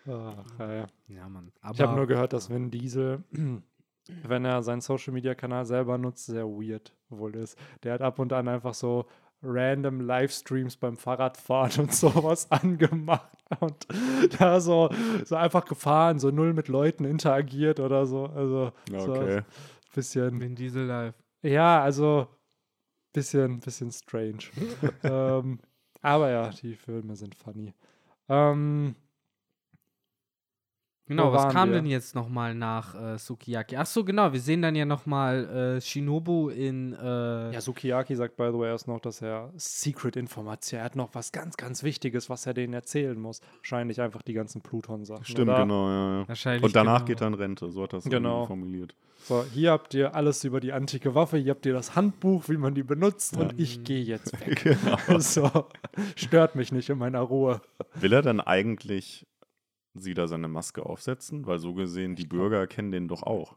Ach, 0.06 0.44
ja. 0.58 0.86
ja, 1.08 1.28
Mann. 1.28 1.52
Aber 1.62 1.74
ich 1.74 1.80
habe 1.80 1.96
nur 1.96 2.06
gehört, 2.06 2.32
dass 2.32 2.50
Vin 2.50 2.70
Diesel, 2.70 3.22
wenn 4.22 4.44
er 4.44 4.62
seinen 4.62 4.80
Social 4.80 5.12
Media 5.12 5.34
Kanal 5.34 5.64
selber 5.64 5.98
nutzt, 5.98 6.26
sehr 6.26 6.46
weird 6.46 6.92
wohl 7.08 7.34
ist. 7.36 7.58
Der 7.82 7.94
hat 7.94 8.02
ab 8.02 8.18
und 8.18 8.32
an 8.32 8.48
einfach 8.48 8.74
so 8.74 9.06
random 9.42 10.00
Livestreams 10.00 10.76
beim 10.76 10.96
Fahrradfahren 10.96 11.72
und 11.84 11.94
sowas 11.94 12.50
angemacht 12.50 13.30
und 13.60 13.86
da 14.38 14.60
so, 14.60 14.90
so 15.24 15.36
einfach 15.36 15.64
gefahren, 15.64 16.18
so 16.18 16.30
null 16.30 16.54
mit 16.54 16.68
Leuten 16.68 17.04
interagiert 17.04 17.80
oder 17.80 18.06
so. 18.06 18.26
Also 18.26 18.72
okay. 18.90 19.00
so 19.00 19.44
bisschen. 19.94 20.40
Vin 20.40 20.54
Diesel 20.54 20.86
live. 20.86 21.14
Ja, 21.42 21.82
also 21.82 22.26
bisschen, 23.12 23.60
bisschen 23.60 23.92
strange. 23.92 24.44
ähm, 25.02 25.60
aber 26.02 26.30
ja, 26.30 26.48
die 26.50 26.74
Filme 26.74 27.16
sind 27.16 27.34
funny. 27.34 27.74
Ähm, 28.28 28.96
Genau, 31.06 31.32
was 31.32 31.52
kam 31.52 31.68
wir? 31.68 31.76
denn 31.76 31.86
jetzt 31.86 32.14
nochmal 32.14 32.54
nach 32.54 32.94
äh, 32.94 33.18
Sukiyaki? 33.18 33.76
Ach 33.76 33.84
so, 33.84 34.04
genau, 34.04 34.32
wir 34.32 34.40
sehen 34.40 34.62
dann 34.62 34.74
ja 34.74 34.86
nochmal 34.86 35.76
äh, 35.76 35.80
Shinobu 35.80 36.48
in. 36.48 36.94
Äh 36.94 37.52
ja, 37.52 37.60
Sukiyaki 37.60 38.16
sagt, 38.16 38.36
by 38.36 38.48
the 38.50 38.58
way, 38.58 38.70
erst 38.70 38.88
noch, 38.88 39.00
dass 39.00 39.20
er 39.20 39.52
Secret-Information, 39.54 40.78
er 40.78 40.84
hat 40.84 40.96
noch 40.96 41.14
was 41.14 41.30
ganz, 41.30 41.58
ganz 41.58 41.82
Wichtiges, 41.82 42.30
was 42.30 42.46
er 42.46 42.54
denen 42.54 42.72
erzählen 42.72 43.20
muss. 43.20 43.42
Wahrscheinlich 43.58 44.00
einfach 44.00 44.22
die 44.22 44.32
ganzen 44.32 44.62
Pluton-Sachen. 44.62 45.26
Stimmt, 45.26 45.50
oder? 45.50 45.60
genau, 45.60 45.88
ja, 45.88 46.20
ja. 46.20 46.28
Wahrscheinlich 46.28 46.62
Und 46.62 46.74
danach 46.74 47.04
genau. 47.04 47.06
geht 47.06 47.20
er 47.20 47.26
in 47.26 47.34
Rente, 47.34 47.70
so 47.70 47.82
hat 47.82 47.92
er 47.92 47.98
es 47.98 48.04
genau. 48.04 48.46
formuliert. 48.46 48.94
So, 49.24 49.42
hier 49.52 49.70
habt 49.72 49.94
ihr 49.94 50.14
alles 50.14 50.44
über 50.44 50.60
die 50.60 50.72
antike 50.72 51.14
Waffe, 51.14 51.38
hier 51.38 51.52
habt 51.52 51.64
ihr 51.64 51.72
das 51.72 51.96
Handbuch, 51.96 52.48
wie 52.48 52.58
man 52.58 52.74
die 52.74 52.82
benutzt, 52.82 53.36
ja. 53.36 53.42
und 53.42 53.58
ich 53.58 53.82
gehe 53.82 54.02
jetzt 54.02 54.38
weg. 54.46 54.62
genau. 54.64 55.18
so, 55.18 55.66
stört 56.16 56.56
mich 56.56 56.72
nicht 56.72 56.90
in 56.90 56.98
meiner 56.98 57.20
Ruhe. 57.20 57.60
Will 57.94 58.12
er 58.12 58.22
dann 58.22 58.40
eigentlich 58.40 59.26
sie 59.94 60.14
da 60.14 60.26
seine 60.26 60.48
Maske 60.48 60.84
aufsetzen? 60.84 61.46
Weil 61.46 61.58
so 61.58 61.74
gesehen, 61.74 62.16
die 62.16 62.26
Bürger 62.26 62.66
kennen 62.66 62.90
den 62.90 63.08
doch 63.08 63.22
auch. 63.22 63.56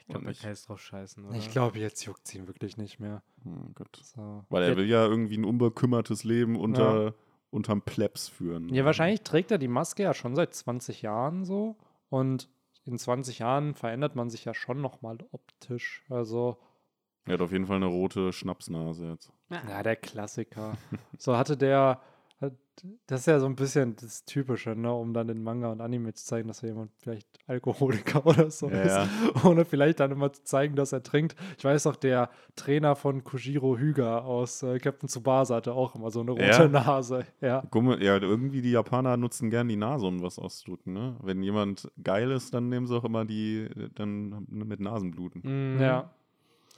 Ich 0.00 0.14
glaube, 0.14 0.26
er 0.26 0.34
kann 0.34 0.50
jetzt 0.50 0.68
drauf 0.68 0.80
scheißen, 0.80 1.24
oder? 1.24 1.36
Ich 1.36 1.50
glaube, 1.50 1.78
jetzt 1.78 2.04
juckt 2.04 2.26
sie 2.26 2.38
ihn 2.38 2.46
wirklich 2.46 2.76
nicht 2.76 2.98
mehr. 2.98 3.22
Hm, 3.44 3.74
so. 4.02 4.44
Weil 4.48 4.62
er 4.62 4.76
will 4.76 4.86
ja 4.86 5.06
irgendwie 5.06 5.36
ein 5.36 5.44
unbekümmertes 5.44 6.24
Leben 6.24 6.56
unter, 6.56 7.04
ja. 7.04 7.14
unterm 7.50 7.82
Plebs 7.82 8.28
führen. 8.28 8.72
Ja, 8.72 8.86
wahrscheinlich 8.86 9.20
trägt 9.20 9.50
er 9.50 9.58
die 9.58 9.68
Maske 9.68 10.04
ja 10.04 10.14
schon 10.14 10.34
seit 10.34 10.54
20 10.54 11.02
Jahren 11.02 11.44
so. 11.44 11.76
Und 12.08 12.48
in 12.86 12.98
20 12.98 13.40
Jahren 13.40 13.74
verändert 13.74 14.16
man 14.16 14.30
sich 14.30 14.46
ja 14.46 14.54
schon 14.54 14.80
nochmal 14.80 15.18
optisch. 15.30 16.02
Also. 16.08 16.56
Er 17.26 17.34
hat 17.34 17.42
auf 17.42 17.52
jeden 17.52 17.66
Fall 17.66 17.76
eine 17.76 17.86
rote 17.86 18.32
Schnapsnase 18.32 19.10
jetzt. 19.10 19.30
Ja, 19.50 19.82
der 19.82 19.96
Klassiker. 19.96 20.78
so 21.18 21.36
hatte 21.36 21.58
der 21.58 22.00
das 23.06 23.20
ist 23.20 23.26
ja 23.26 23.40
so 23.40 23.46
ein 23.46 23.56
bisschen 23.56 23.96
das 23.96 24.24
Typische, 24.24 24.76
ne, 24.76 24.92
um 24.92 25.12
dann 25.12 25.28
in 25.28 25.42
Manga 25.42 25.72
und 25.72 25.80
Anime 25.80 26.14
zu 26.14 26.24
zeigen, 26.24 26.46
dass 26.46 26.62
jemand 26.62 26.92
vielleicht 26.98 27.26
Alkoholiker 27.46 28.24
oder 28.26 28.50
so 28.50 28.70
ja, 28.70 28.82
ist. 28.82 28.96
Ja. 28.96 29.08
Ohne 29.44 29.64
vielleicht 29.64 29.98
dann 29.98 30.12
immer 30.12 30.32
zu 30.32 30.44
zeigen, 30.44 30.76
dass 30.76 30.92
er 30.92 31.02
trinkt. 31.02 31.34
Ich 31.56 31.64
weiß 31.64 31.86
auch, 31.88 31.96
der 31.96 32.30
Trainer 32.54 32.94
von 32.94 33.24
Kujiro 33.24 33.76
Hyga 33.76 34.20
aus 34.20 34.62
äh, 34.62 34.78
Captain 34.78 35.08
Tsubasa 35.08 35.56
hatte 35.56 35.72
auch 35.72 35.96
immer 35.96 36.10
so 36.10 36.20
eine 36.20 36.30
rote 36.30 36.44
ja. 36.44 36.68
Nase. 36.68 37.26
Ja. 37.40 37.64
Guck 37.70 38.00
ja, 38.00 38.18
irgendwie 38.18 38.62
die 38.62 38.70
Japaner 38.70 39.16
nutzen 39.16 39.50
gern 39.50 39.68
die 39.68 39.76
Nase, 39.76 40.06
um 40.06 40.22
was 40.22 40.38
auszudrücken. 40.38 40.92
Ne? 40.92 41.16
Wenn 41.22 41.42
jemand 41.42 41.90
geil 42.02 42.30
ist, 42.30 42.54
dann 42.54 42.68
nehmen 42.68 42.86
sie 42.86 42.96
auch 42.96 43.04
immer 43.04 43.24
die 43.24 43.68
dann 43.94 44.46
mit 44.48 44.78
Nasenbluten. 44.78 45.42
Mhm. 45.74 45.80
Ja. 45.80 46.10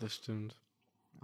Das 0.00 0.14
stimmt. 0.14 0.56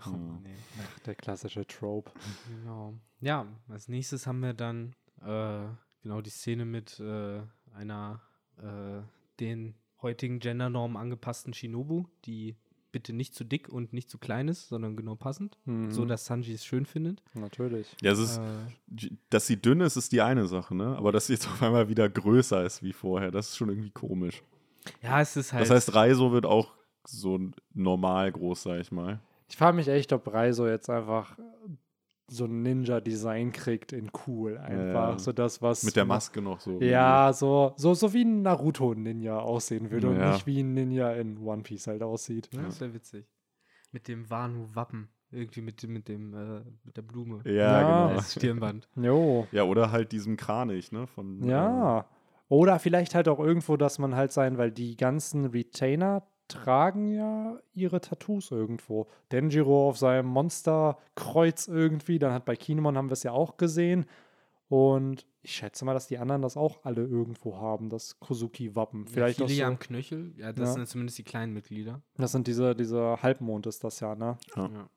Oh, 0.05 0.11
nee. 0.43 0.51
Ach, 0.83 0.99
der 1.01 1.15
klassische 1.15 1.67
Trope. 1.67 2.11
Genau. 2.49 2.95
Ja, 3.21 3.47
als 3.69 3.89
nächstes 3.89 4.27
haben 4.27 4.41
wir 4.41 4.53
dann 4.53 4.95
äh, 5.23 5.67
genau 6.03 6.21
die 6.21 6.31
Szene 6.31 6.65
mit 6.65 7.01
äh, 7.01 7.41
einer 7.75 8.21
äh, 8.59 9.03
den 9.41 9.75
heutigen 10.03 10.39
Gendernormen 10.39 10.97
angepassten 10.97 11.55
Shinobu, 11.55 12.05
die 12.25 12.57
bitte 12.93 13.13
nicht 13.13 13.35
zu 13.35 13.45
dick 13.45 13.69
und 13.69 13.93
nicht 13.93 14.09
zu 14.09 14.17
klein 14.17 14.49
ist, 14.49 14.69
sondern 14.69 14.97
genau 14.97 15.17
passend, 15.17 15.59
mhm. 15.65 15.91
so 15.91 16.05
dass 16.05 16.25
Sanji 16.25 16.55
es 16.55 16.65
schön 16.65 16.87
findet. 16.87 17.23
Natürlich. 17.35 17.95
Ja, 18.01 18.13
es 18.13 18.19
ist, 18.19 18.39
äh, 18.39 19.11
dass 19.29 19.47
sie 19.47 19.61
dünn 19.61 19.81
ist, 19.81 19.97
ist 19.97 20.13
die 20.13 20.23
eine 20.23 20.47
Sache, 20.47 20.75
ne? 20.75 20.97
Aber 20.97 21.13
dass 21.13 21.27
sie 21.27 21.35
jetzt 21.35 21.47
auf 21.47 21.63
einmal 21.63 21.89
wieder 21.89 22.09
größer 22.09 22.65
ist 22.65 22.83
wie 22.83 22.93
vorher, 22.93 23.31
das 23.31 23.51
ist 23.51 23.57
schon 23.57 23.69
irgendwie 23.69 23.91
komisch. 23.91 24.43
Ja, 25.03 25.21
es 25.21 25.37
ist 25.37 25.53
halt. 25.53 25.63
Das 25.63 25.71
heißt, 25.71 25.95
Reiso 25.95 26.33
wird 26.33 26.47
auch 26.47 26.73
so 27.05 27.39
normal 27.75 28.33
groß, 28.33 28.63
sag 28.63 28.81
ich 28.81 28.91
mal. 28.91 29.21
Ich 29.49 29.57
frage 29.57 29.77
mich 29.77 29.89
echt, 29.89 30.13
ob 30.13 30.33
Reiso 30.33 30.67
jetzt 30.67 30.91
einfach 30.91 31.37
so 32.29 32.45
ein 32.47 32.63
Ninja-Design 32.63 33.53
kriegt 33.53 33.93
in 33.93 34.11
cool 34.27 34.59
einfach. 34.59 35.13
Ja, 35.13 35.19
so 35.19 35.33
das, 35.33 35.63
was. 35.63 35.85
Mit 35.85 35.97
der 35.97 36.05
Maske 36.05 36.43
noch 36.43 36.61
so. 36.61 36.81
Ja, 36.81 37.33
so, 37.33 37.73
so, 37.77 37.95
so 37.95 38.13
wie 38.13 38.25
ein 38.25 38.43
Naruto-Ninja 38.43 39.39
aussehen 39.39 39.91
würde 39.91 40.09
ja. 40.09 40.13
und 40.13 40.33
nicht 40.33 40.47
wie 40.47 40.61
ein 40.61 40.75
Ninja 40.75 41.13
in 41.13 41.39
One 41.39 41.63
Piece 41.63 41.87
halt 41.87 42.03
aussieht. 42.03 42.49
Ja, 42.53 42.63
das 42.63 42.81
wäre 42.81 42.95
witzig. 42.95 43.27
Mit 43.93 44.09
dem 44.09 44.29
Wanu-Wappen. 44.29 45.09
Irgendwie 45.31 45.61
mit 45.61 45.83
dem, 45.83 45.93
mit 45.93 46.09
dem, 46.09 46.35
äh, 46.35 46.63
mit 46.85 46.97
der 46.97 47.03
Blume. 47.03 47.41
Ja, 47.45 47.53
ja. 47.53 47.81
genau. 47.81 48.17
Als 48.17 48.33
Stirnband. 48.33 48.89
jo. 48.97 49.47
Ja, 49.53 49.65
oder 49.65 49.91
halt 49.91 50.13
diesem 50.13 50.37
Kranich, 50.37 50.93
ne? 50.93 51.07
Von, 51.07 51.43
ja. 51.43 52.01
Äh, 52.01 52.05
oder 52.49 52.79
vielleicht 52.79 53.15
halt 53.15 53.29
auch 53.29 53.41
irgendwo, 53.41 53.77
dass 53.77 53.99
man 53.99 54.15
halt 54.15 54.33
sein, 54.33 54.57
weil 54.57 54.71
die 54.71 54.97
ganzen 54.97 55.47
Retainer 55.47 56.27
tragen 56.49 57.13
ja 57.13 57.59
ihre 57.75 58.01
Tattoos 58.01 58.51
irgendwo. 58.51 59.07
Denjiro 59.33 59.89
auf 59.89 59.99
seinem 59.99 60.27
Monsterkreuz 60.27 61.69
irgendwie, 61.69 62.19
dann 62.19 62.33
hat 62.33 62.45
bei 62.45 62.57
Kinemon 62.57 62.97
haben 62.97 63.09
wir 63.09 63.15
es 63.15 63.23
ja 63.23 63.33
auch 63.33 63.57
gesehen. 63.57 64.07
Und 64.69 65.27
ich 65.43 65.55
schätze 65.55 65.85
mal, 65.85 65.95
dass 65.95 66.09
die 66.09 66.19
anderen 66.19 66.43
das 66.43 66.57
auch 66.57 66.85
alle 66.85 67.05
irgendwo 67.05 67.57
haben, 67.57 67.89
das 67.89 68.19
Kozuki-Wappen. 68.19 69.07
Vielleicht 69.07 69.39
ja, 69.39 69.47
viele 69.47 69.61
so, 69.61 69.65
am 69.67 69.79
Knöchel, 69.79 70.33
ja, 70.37 70.53
das 70.53 70.71
ja. 70.71 70.75
sind 70.75 70.89
zumindest 70.89 71.19
die 71.19 71.23
kleinen 71.23 71.53
Mitglieder. 71.53 72.03
Das 72.17 72.33
sind 72.33 72.49
diese, 72.49 72.75
diese 72.75 73.23
Halbmond 73.23 73.67
ist 73.67 73.85
das 73.85 74.01
ja, 74.01 74.17
ne? 74.17 74.37
Ja. 74.57 74.69
ja. 74.69 74.89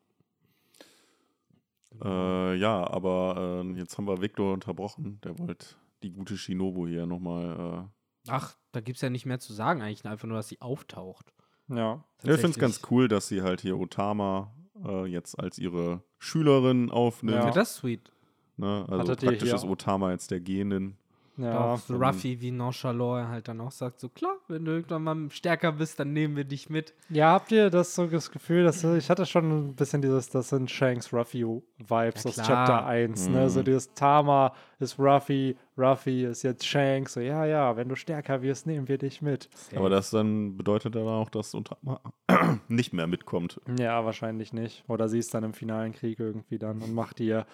Äh, 2.04 2.56
ja, 2.56 2.90
aber 2.90 3.64
äh, 3.64 3.78
jetzt 3.78 3.98
haben 3.98 4.08
wir 4.08 4.22
Victor 4.22 4.54
unterbrochen. 4.54 5.20
Der 5.24 5.38
wollte 5.38 5.68
die 6.02 6.12
gute 6.12 6.38
Shinobu 6.38 6.88
hier 6.88 7.06
nochmal. 7.06 7.88
Äh 8.28 8.32
Ach, 8.32 8.56
da 8.72 8.82
gibt 8.82 8.98
es 8.98 9.02
ja 9.02 9.10
nicht 9.10 9.26
mehr 9.26 9.40
zu 9.40 9.54
sagen, 9.54 9.82
eigentlich 9.82 10.06
einfach 10.06 10.28
nur, 10.28 10.38
dass 10.38 10.48
sie 10.48 10.62
auftaucht. 10.62 11.34
Ja. 11.70 12.04
Ich 12.24 12.32
finde 12.32 12.50
es 12.50 12.60
ganz 12.60 12.82
cool, 12.92 13.08
dass 13.08 13.28
sie 13.28 13.42
halt 13.42 13.62
hier 13.62 13.78
Otama 13.80 14.52
äh, 14.86 15.06
jetzt 15.06 15.40
als 15.40 15.58
ihre 15.58 16.04
Schülerin 16.18 16.92
aufnimmt. 16.92 17.38
Ja, 17.38 17.52
das 17.52 17.72
ist 17.72 17.76
sweet. 17.78 18.12
Ne? 18.58 18.86
Also 18.90 19.12
Hattet 19.12 19.30
praktisch 19.30 19.54
ist 19.54 19.64
Otama 19.64 20.12
jetzt 20.12 20.32
der 20.32 20.42
Gehenden. 20.42 20.98
Ja, 21.42 21.74
auch 21.74 21.80
so 21.80 21.96
Ruffy 21.96 22.42
wie 22.42 22.52
nonchalant 22.52 23.30
halt 23.30 23.48
dann 23.48 23.62
auch 23.62 23.72
sagt, 23.72 24.00
so 24.00 24.10
klar, 24.10 24.36
wenn 24.50 24.66
du 24.66 24.72
irgendwann 24.72 25.04
mal 25.04 25.32
stärker 25.32 25.72
bist, 25.72 26.00
dann 26.00 26.12
nehmen 26.12 26.36
wir 26.36 26.44
dich 26.44 26.70
mit. 26.70 26.94
Ja, 27.10 27.32
habt 27.32 27.52
ihr 27.52 27.70
das 27.70 27.96
so 27.96 28.08
das 28.08 28.30
Gefühl, 28.30 28.66
dass 28.66 28.84
ich 28.84 29.10
hatte 29.10 29.26
schon 29.26 29.70
ein 29.70 29.76
bisschen 29.76 30.02
dieses, 30.02 30.30
das 30.30 30.50
sind 30.50 30.70
Shanks 30.70 31.14
Ruffy-Vibes 31.14 32.24
ja, 32.24 32.30
aus 32.30 32.36
Chapter 32.36 32.86
1, 32.86 33.28
mhm. 33.28 33.34
ne? 33.34 33.50
So 33.50 33.62
mhm. 33.62 33.66
dieses 33.66 33.94
Tama 33.94 34.54
ist 34.80 35.00
Ruffy, 35.00 35.56
Ruffy 35.78 36.26
ist 36.26 36.44
jetzt 36.44 36.66
Shanks, 36.66 37.14
so 37.14 37.22
ja, 37.22 37.46
ja, 37.46 37.78
wenn 37.78 37.88
du 37.88 37.96
stärker 37.96 38.42
wirst, 38.42 38.68
nehmen 38.68 38.88
wir 38.88 38.98
dich 38.98 39.22
mit. 39.22 39.50
Aber 39.76 39.90
das 39.90 40.10
dann 40.10 40.58
bedeutet 40.58 40.96
dann 40.96 41.08
auch, 41.08 41.30
dass 41.30 41.56
Otama 41.56 42.02
nicht 42.68 42.94
mehr 42.94 43.08
mitkommt. 43.08 43.62
Ja, 43.80 44.04
wahrscheinlich 44.04 44.52
nicht. 44.52 44.84
Oder 44.88 45.08
sie 45.08 45.20
ist 45.20 45.34
dann 45.34 45.44
im 45.44 45.54
finalen 45.54 45.94
Krieg 45.94 46.20
irgendwie 46.20 46.60
dann 46.60 46.82
und 46.82 46.94
macht 46.94 47.20
ihr 47.20 47.46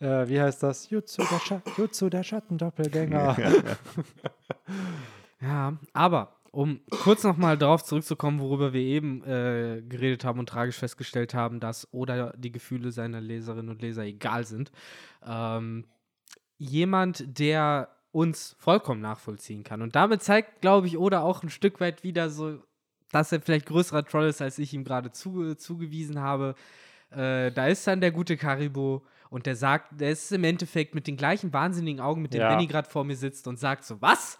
äh, 0.00 0.28
wie 0.28 0.40
heißt 0.40 0.62
das? 0.62 0.90
Jutsu 0.90 1.22
der, 1.30 1.40
Scha 1.40 1.62
Jutsu, 1.76 2.08
der 2.08 2.22
Schattendoppelgänger. 2.22 3.36
ja, 5.40 5.76
aber 5.92 6.34
um 6.50 6.80
kurz 6.90 7.24
nochmal 7.24 7.58
darauf 7.58 7.84
zurückzukommen, 7.84 8.40
worüber 8.40 8.72
wir 8.72 8.80
eben 8.80 9.22
äh, 9.24 9.82
geredet 9.86 10.24
haben 10.24 10.38
und 10.38 10.48
tragisch 10.48 10.76
festgestellt 10.76 11.34
haben, 11.34 11.60
dass 11.60 11.88
oder 11.92 12.32
die 12.36 12.52
Gefühle 12.52 12.90
seiner 12.90 13.20
Leserinnen 13.20 13.68
und 13.68 13.82
Leser 13.82 14.04
egal 14.04 14.44
sind. 14.44 14.72
Ähm, 15.26 15.84
jemand, 16.56 17.38
der 17.38 17.88
uns 18.12 18.56
vollkommen 18.58 19.00
nachvollziehen 19.00 19.64
kann. 19.64 19.82
Und 19.82 19.94
damit 19.94 20.22
zeigt, 20.22 20.60
glaube 20.60 20.86
ich, 20.86 20.98
Oda 20.98 21.20
auch 21.20 21.42
ein 21.42 21.50
Stück 21.50 21.80
weit 21.80 22.02
wieder 22.02 22.30
so, 22.30 22.58
dass 23.12 23.32
er 23.32 23.40
vielleicht 23.40 23.66
größerer 23.66 24.04
Troll 24.04 24.26
ist, 24.26 24.42
als 24.42 24.58
ich 24.58 24.72
ihm 24.72 24.84
gerade 24.84 25.12
zu, 25.12 25.54
zugewiesen 25.54 26.20
habe. 26.20 26.54
Äh, 27.10 27.52
da 27.52 27.68
ist 27.68 27.86
dann 27.86 28.00
der 28.00 28.10
gute 28.10 28.36
Karibo 28.36 29.04
und 29.30 29.46
der 29.46 29.56
sagt, 29.56 30.00
der 30.00 30.10
ist 30.10 30.32
im 30.32 30.44
Endeffekt 30.44 30.94
mit 30.94 31.06
den 31.06 31.16
gleichen 31.16 31.52
wahnsinnigen 31.52 32.00
Augen, 32.00 32.22
mit 32.22 32.32
denen 32.32 32.42
ja. 32.42 32.50
Benny 32.50 32.66
gerade 32.66 32.88
vor 32.88 33.04
mir 33.04 33.16
sitzt 33.16 33.46
und 33.46 33.58
sagt 33.58 33.84
so, 33.84 34.00
was? 34.00 34.38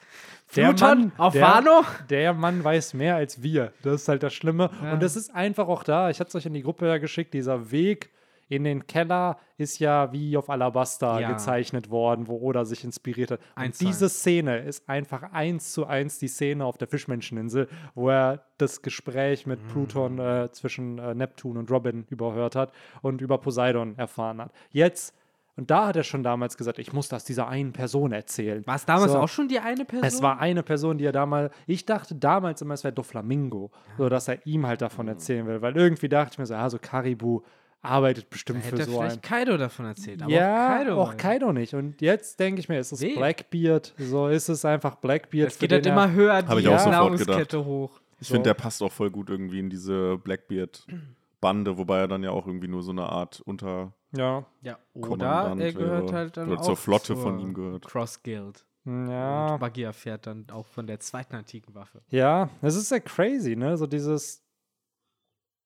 Der 0.57 0.73
Mann 0.73 1.13
auf 1.19 1.35
der, 1.35 1.43
Wano? 1.43 1.85
Der 2.09 2.33
Mann 2.33 2.65
weiß 2.65 2.95
mehr 2.95 3.17
als 3.17 3.43
wir. 3.43 3.73
Das 3.83 4.03
ist 4.03 4.09
halt 4.09 4.23
das 4.23 4.33
Schlimme. 4.33 4.71
Ja. 4.83 4.95
Und 4.95 5.03
das 5.03 5.17
ist 5.17 5.35
einfach 5.35 5.69
auch 5.69 5.85
da. 5.85 6.09
Ich 6.11 6.21
hatte 6.21 6.29
es 6.29 6.35
euch 6.35 6.47
in 6.47 6.55
die 6.55 6.63
Gruppe 6.63 6.87
ja 6.87 6.99
geschickt, 6.99 7.35
dieser 7.35 7.71
Weg 7.71 8.11
in 8.49 8.65
den 8.65 8.87
Keller 8.87 9.39
ist 9.57 9.79
ja 9.79 10.13
wie 10.13 10.37
auf 10.37 10.51
Alabaster 10.51 11.21
ja. 11.21 11.33
gezeichnet 11.33 11.91
worden, 11.91 12.29
wo 12.29 12.39
Oda 12.39 12.65
sich 12.65 12.85
inspiriert 12.85 13.31
hat. 13.31 13.41
Und 13.57 13.63
eins 13.63 13.79
diese 13.79 14.09
Szene 14.09 14.59
ist 14.59 14.89
einfach 14.89 15.33
eins 15.33 15.73
zu 15.73 15.87
eins 15.87 16.19
die 16.19 16.29
Szene 16.29 16.65
auf 16.65 16.79
der 16.79 16.89
Fischmenscheninsel, 16.89 17.69
wo 17.95 18.11
er 18.11 18.45
das 18.57 18.83
Gespräch 18.83 19.47
mit 19.47 19.63
mhm. 19.63 19.69
Pluton 19.69 20.19
äh, 20.19 20.49
zwischen 20.53 20.99
äh, 20.99 21.15
Neptun 21.15 21.57
und 21.57 21.71
Robin 21.71 22.07
überhört 22.09 22.57
hat 22.57 22.73
und 23.03 23.21
über 23.21 23.39
Poseidon 23.39 23.97
erfahren 23.99 24.41
hat. 24.41 24.53
Jetzt 24.71 25.15
und 25.59 25.73
da 25.73 25.89
hat 25.89 25.97
er 25.97 26.05
schon 26.05 26.23
damals 26.23 26.57
gesagt, 26.57 26.79
ich 26.79 26.93
muss 26.93 27.09
das 27.09 27.25
dieser 27.25 27.49
einen 27.49 27.73
Person 27.73 28.13
erzählen. 28.13 28.65
War 28.65 28.77
es 28.77 28.87
damals 28.87 29.11
so, 29.11 29.19
auch 29.19 29.29
schon 29.29 29.49
die 29.49 29.59
eine 29.59 29.85
Person? 29.85 30.07
Es 30.07 30.23
war 30.23 30.39
eine 30.39 30.63
Person, 30.63 30.99
die 30.99 31.05
er 31.05 31.11
damals, 31.11 31.53
ich 31.67 31.85
dachte 31.85 32.15
damals 32.15 32.63
immer, 32.63 32.75
es 32.75 32.85
wäre 32.85 32.95
Doflamingo, 32.95 33.73
ja. 33.73 33.95
so 33.99 34.09
dass 34.09 34.29
er 34.29 34.47
ihm 34.47 34.69
halt 34.69 34.83
davon 34.83 35.07
mhm. 35.07 35.11
erzählen 35.11 35.47
will, 35.49 35.61
weil 35.61 35.77
irgendwie 35.77 36.09
dachte 36.09 36.35
ich 36.35 36.39
mir 36.39 36.47
so, 36.47 36.55
ja, 36.55 36.71
so 36.71 36.79
Karibu, 36.81 37.41
arbeitet 37.83 38.31
bestimmt 38.31 38.65
für 38.65 38.83
so 38.85 39.01
ein. 39.01 39.21
Kaido 39.21 39.57
davon 39.57 39.87
erzählt, 39.87 40.23
aber 40.23 40.31
ja, 40.31 40.67
auch 40.67 40.77
Kaido, 40.79 41.03
auch 41.03 41.17
Kaido 41.17 41.53
nicht. 41.53 41.75
Und 41.75 42.01
jetzt 42.01 42.39
denke 42.41 42.61
ich 42.61 42.69
mir, 42.69 42.79
ist 42.79 42.93
es 42.93 43.01
nee. 43.01 43.15
Blackbeard, 43.15 43.95
so 43.99 44.29
ist 44.29 44.49
es 44.49 44.65
einfach 44.65 44.97
Blackbeard. 44.97 45.49
Es 45.49 45.59
geht 45.59 45.73
halt 45.73 45.87
immer 45.87 46.11
höher 46.13 46.43
die 46.43 46.63
Nahrungskette 46.63 47.65
hoch. 47.65 48.01
Ich 48.21 48.29
so. 48.29 48.35
finde, 48.35 48.51
der 48.51 48.55
passt 48.55 48.83
auch 48.83 48.93
voll 48.93 49.11
gut 49.11 49.31
irgendwie 49.31 49.61
in 49.61 49.71
diese 49.71 50.19
Blackbeard-Bande, 50.19 51.79
wobei 51.79 52.01
er 52.01 52.09
dann 52.09 52.23
ja 52.25 52.31
auch 52.31 52.47
irgendwie 52.47 52.69
nur 52.69 52.83
so 52.83 52.91
eine 52.91 53.05
Art 53.05 53.41
unter. 53.41 53.93
Ja. 54.17 54.45
Ja, 54.63 54.79
oder 54.95 55.55
er 55.59 55.73
gehört 55.73 56.09
wäre. 56.09 56.13
halt 56.17 56.37
dann 56.37 56.49
oder 56.49 56.61
auch 56.61 56.65
zur 56.65 56.77
Flotte 56.77 57.15
zur 57.15 57.17
von 57.19 57.39
ihm 57.39 57.55
gehört. 57.55 57.87
Cross 57.87 58.23
Guild. 58.23 58.65
Ja. 58.85 59.53
Und 59.53 59.61
Buggy 59.61 59.83
erfährt 59.83 60.27
dann 60.27 60.47
auch 60.51 60.67
von 60.67 60.87
der 60.87 60.99
zweiten 60.99 61.37
antiken 61.37 61.75
Waffe. 61.75 62.01
Ja, 62.09 62.49
das 62.63 62.75
ist 62.75 62.91
ja 62.91 62.99
crazy, 63.01 63.55
ne? 63.55 63.77
So 63.77 63.87
dieses, 63.87 64.43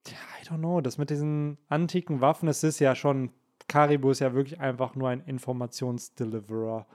ja, 0.08 0.16
I 0.42 0.46
don't 0.48 0.58
know, 0.58 0.80
das 0.80 0.98
mit 0.98 1.10
diesen 1.10 1.58
antiken 1.68 2.20
Waffen, 2.20 2.48
es 2.48 2.62
ist 2.64 2.78
ja 2.80 2.94
schon, 2.94 3.30
Karibu 3.68 4.10
ist 4.10 4.20
ja 4.20 4.34
wirklich 4.34 4.60
einfach 4.60 4.94
nur 4.94 5.08
ein 5.08 5.20
Informationsdeliverer. 5.20 6.86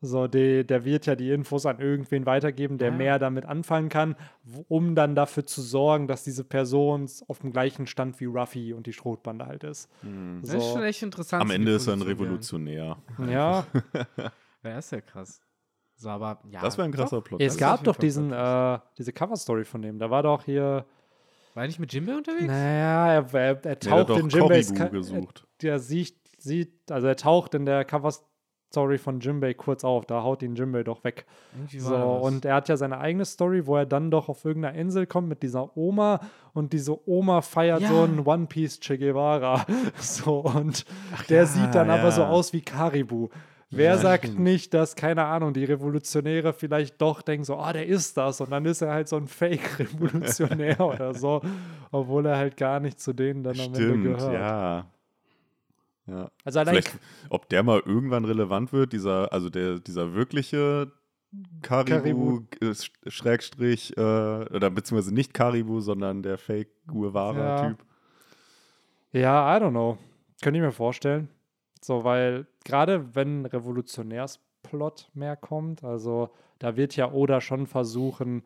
So, 0.00 0.26
die, 0.28 0.66
der 0.66 0.84
wird 0.84 1.06
ja 1.06 1.14
die 1.16 1.30
Infos 1.30 1.64
an 1.64 1.78
irgendwen 1.80 2.26
weitergeben, 2.26 2.76
der 2.76 2.90
Ja. 2.90 2.94
mehr 2.94 3.18
damit 3.18 3.46
anfangen 3.46 3.88
kann, 3.88 4.16
um 4.68 4.94
dann 4.94 5.14
dafür 5.14 5.46
zu 5.46 5.62
sorgen, 5.62 6.06
dass 6.08 6.24
diese 6.24 6.44
Person 6.44 7.08
auf 7.26 7.38
dem 7.38 7.52
gleichen 7.52 7.86
Stand 7.86 8.20
wie 8.20 8.26
Ruffy 8.26 8.74
und 8.74 8.86
die 8.86 8.92
Schrotbande 8.92 9.46
halt 9.46 9.64
ist. 9.64 9.88
Das 10.42 10.50
ist 10.52 10.62
schon 10.64 10.80
So, 10.80 10.82
echt 10.82 11.02
interessant. 11.02 11.40
Am 11.42 11.50
Ende 11.50 11.72
ist 11.72 11.86
er 11.86 11.94
ein 11.94 12.02
Revolutionär. 12.02 12.98
ja, 13.26 13.64
Ja, 14.62 14.78
ist 14.78 14.92
ja 14.92 15.00
krass. 15.00 15.40
So, 15.96 16.10
aber 16.10 16.40
ja. 16.50 16.60
Das 16.60 16.76
wäre 16.76 16.86
ein 16.86 16.92
krasser 16.92 17.18
doch. 17.18 17.24
Plot. 17.24 17.40
es 17.40 17.56
gab 17.56 17.82
doch 17.84 17.96
diesen, 17.96 18.30
äh, 18.32 18.78
diese 18.98 19.12
Cover-Story 19.12 19.64
von 19.64 19.80
dem. 19.80 19.98
Da 19.98 20.10
war 20.10 20.22
doch 20.22 20.44
hier, 20.44 20.84
War 21.54 21.62
er 21.62 21.66
nicht 21.68 21.78
mit 21.80 21.92
Jimbe 21.92 22.16
unterwegs? 22.16 22.46
naja, 22.46 23.12
er, 23.14 23.34
er, 23.34 23.40
er 23.40 23.56
Nee, 23.64 23.74
taucht 23.76 24.08
doch 24.10 24.18
in 24.18 24.28
Jinbeis 24.28 24.68
Koribu 24.68 24.84
Ka- 24.84 24.88
gesucht. 24.90 25.46
der 25.62 25.78
sieht, 25.78 26.16
sieht, 26.38 26.90
also 26.90 27.06
er 27.06 27.16
taucht 27.16 27.54
in 27.54 27.64
der 27.64 27.84
Cover-Story 27.84 28.98
von 28.98 29.20
Jimbei 29.20 29.54
kurz 29.54 29.84
auf, 29.84 30.04
da 30.04 30.22
haut 30.24 30.42
ihn 30.42 30.56
Jimbei 30.56 30.82
doch 30.82 31.04
weg. 31.04 31.26
So, 31.78 31.94
und 31.94 32.44
er 32.44 32.56
hat 32.56 32.68
ja 32.68 32.76
seine 32.76 32.98
eigene 32.98 33.24
Story, 33.24 33.66
wo 33.66 33.76
er 33.76 33.86
dann 33.86 34.10
doch 34.10 34.28
auf 34.28 34.44
irgendeiner 34.44 34.76
Insel 34.76 35.06
kommt 35.06 35.28
mit 35.28 35.42
dieser 35.44 35.76
Oma 35.76 36.20
und 36.54 36.72
diese 36.72 37.08
Oma 37.08 37.40
feiert 37.40 37.82
Ja. 37.82 37.88
so 37.88 38.02
einen 38.02 38.26
One 38.26 38.46
Piece 38.46 38.80
Che 38.80 38.98
Guevara. 38.98 39.64
So, 40.00 40.40
und 40.40 40.84
der 41.28 41.46
sieht 41.46 41.72
dann 41.74 41.88
aber 41.88 42.10
so 42.10 42.22
ja. 42.22 42.28
aus 42.30 42.52
wie 42.52 42.62
Karibu. 42.62 43.28
Wer 43.76 43.92
Ja, 43.94 43.98
sagt 43.98 44.26
stimmt. 44.26 44.40
nicht, 44.40 44.74
dass, 44.74 44.96
keine 44.96 45.24
Ahnung, 45.24 45.52
die 45.54 45.64
Revolutionäre 45.64 46.52
vielleicht 46.52 47.00
doch 47.00 47.22
denken 47.22 47.44
so, 47.44 47.56
ah, 47.56 47.72
der 47.72 47.86
ist 47.86 48.16
das 48.16 48.40
und 48.40 48.50
dann 48.50 48.64
ist 48.66 48.80
er 48.82 48.92
halt 48.92 49.08
so 49.08 49.16
ein 49.16 49.26
Fake-Revolutionär 49.28 50.80
oder 50.80 51.14
so, 51.14 51.40
obwohl 51.90 52.26
er 52.26 52.36
halt 52.36 52.56
gar 52.56 52.80
nicht 52.80 53.00
zu 53.00 53.12
denen 53.12 53.42
dann 53.42 53.54
am 53.58 53.66
Ende 53.66 53.76
Stimmt, 53.76 54.04
gehört. 54.04 54.32
ja. 54.32 54.86
Ja. 56.06 56.30
Also 56.44 56.58
allein 56.58 56.74
Vielleicht, 56.74 56.98
ob 57.30 57.48
der 57.48 57.62
mal 57.62 57.80
irgendwann 57.84 58.26
relevant 58.26 58.72
wird, 58.74 58.92
dieser, 58.92 59.32
also 59.32 59.48
der, 59.48 59.78
dieser 59.80 60.12
wirkliche 60.12 60.92
Karibu, 61.62 62.40
äh, 62.60 62.66
Sch- 62.66 62.90
Schrägstrich, 63.06 63.96
äh, 63.96 64.00
oder 64.00 64.70
beziehungsweise 64.70 65.14
nicht 65.14 65.32
Karibu, 65.32 65.80
sondern 65.80 66.22
der 66.22 66.36
Fake 66.38 66.68
Guevara-Typ. 66.86 67.78
Ja, 69.12 69.56
I 69.56 69.60
don't 69.60 69.70
know. 69.70 69.96
Könnte 70.42 70.58
ich 70.58 70.64
mir 70.64 70.72
vorstellen. 70.72 71.28
So, 71.84 72.02
weil 72.02 72.46
gerade 72.64 73.14
wenn 73.14 73.44
Revolutionärsplot 73.44 75.10
mehr 75.12 75.36
kommt, 75.36 75.84
also 75.84 76.30
da 76.58 76.76
wird 76.76 76.96
ja 76.96 77.12
Oda 77.12 77.42
schon 77.42 77.66
versuchen, 77.66 78.42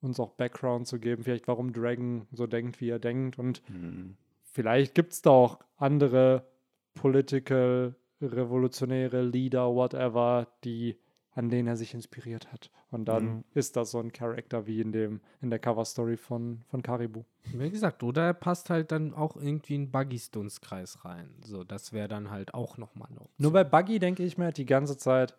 uns 0.00 0.18
auch 0.18 0.32
Background 0.32 0.88
zu 0.88 0.98
geben, 0.98 1.22
vielleicht 1.22 1.46
warum 1.46 1.72
Dragon 1.72 2.26
so 2.32 2.48
denkt, 2.48 2.80
wie 2.80 2.90
er 2.90 2.98
denkt. 2.98 3.38
Und 3.38 3.62
Hm. 3.66 4.16
vielleicht 4.42 4.96
gibt 4.96 5.12
es 5.12 5.22
da 5.22 5.30
auch 5.30 5.60
andere 5.76 6.48
Political, 6.94 7.94
revolutionäre 8.20 9.22
Leader, 9.22 9.72
whatever, 9.72 10.48
die 10.64 10.98
an 11.34 11.48
denen 11.50 11.66
er 11.68 11.76
sich 11.76 11.94
inspiriert 11.94 12.52
hat. 12.52 12.70
Und 12.90 13.06
dann 13.06 13.24
Mhm. 13.38 13.44
ist 13.54 13.76
das 13.76 13.90
so 13.90 13.98
ein 13.98 14.12
Charakter 14.12 14.66
wie 14.66 14.80
in 14.80 14.92
dem 14.92 15.20
in 15.42 15.50
der 15.50 15.58
Cover-Story 15.58 16.16
von, 16.16 16.62
von 16.68 16.82
Karibu. 16.82 17.24
Wie 17.52 17.70
gesagt, 17.70 18.02
oder 18.02 18.22
er 18.22 18.34
passt 18.34 18.70
halt 18.70 18.92
dann 18.92 19.12
auch 19.14 19.36
irgendwie 19.36 19.74
in 19.74 19.90
Buggys 19.90 20.30
Dunstkreis 20.30 21.04
rein. 21.04 21.28
So, 21.44 21.64
das 21.64 21.92
wäre 21.92 22.08
dann 22.08 22.30
halt 22.30 22.54
auch 22.54 22.78
nochmal 22.78 23.08
eine 23.10 23.20
Option. 23.20 23.34
Nur 23.38 23.52
bei 23.52 23.64
Buggy 23.64 23.98
denke 23.98 24.22
ich 24.22 24.38
mir 24.38 24.44
halt 24.46 24.58
die 24.58 24.66
ganze 24.66 24.96
Zeit, 24.96 25.34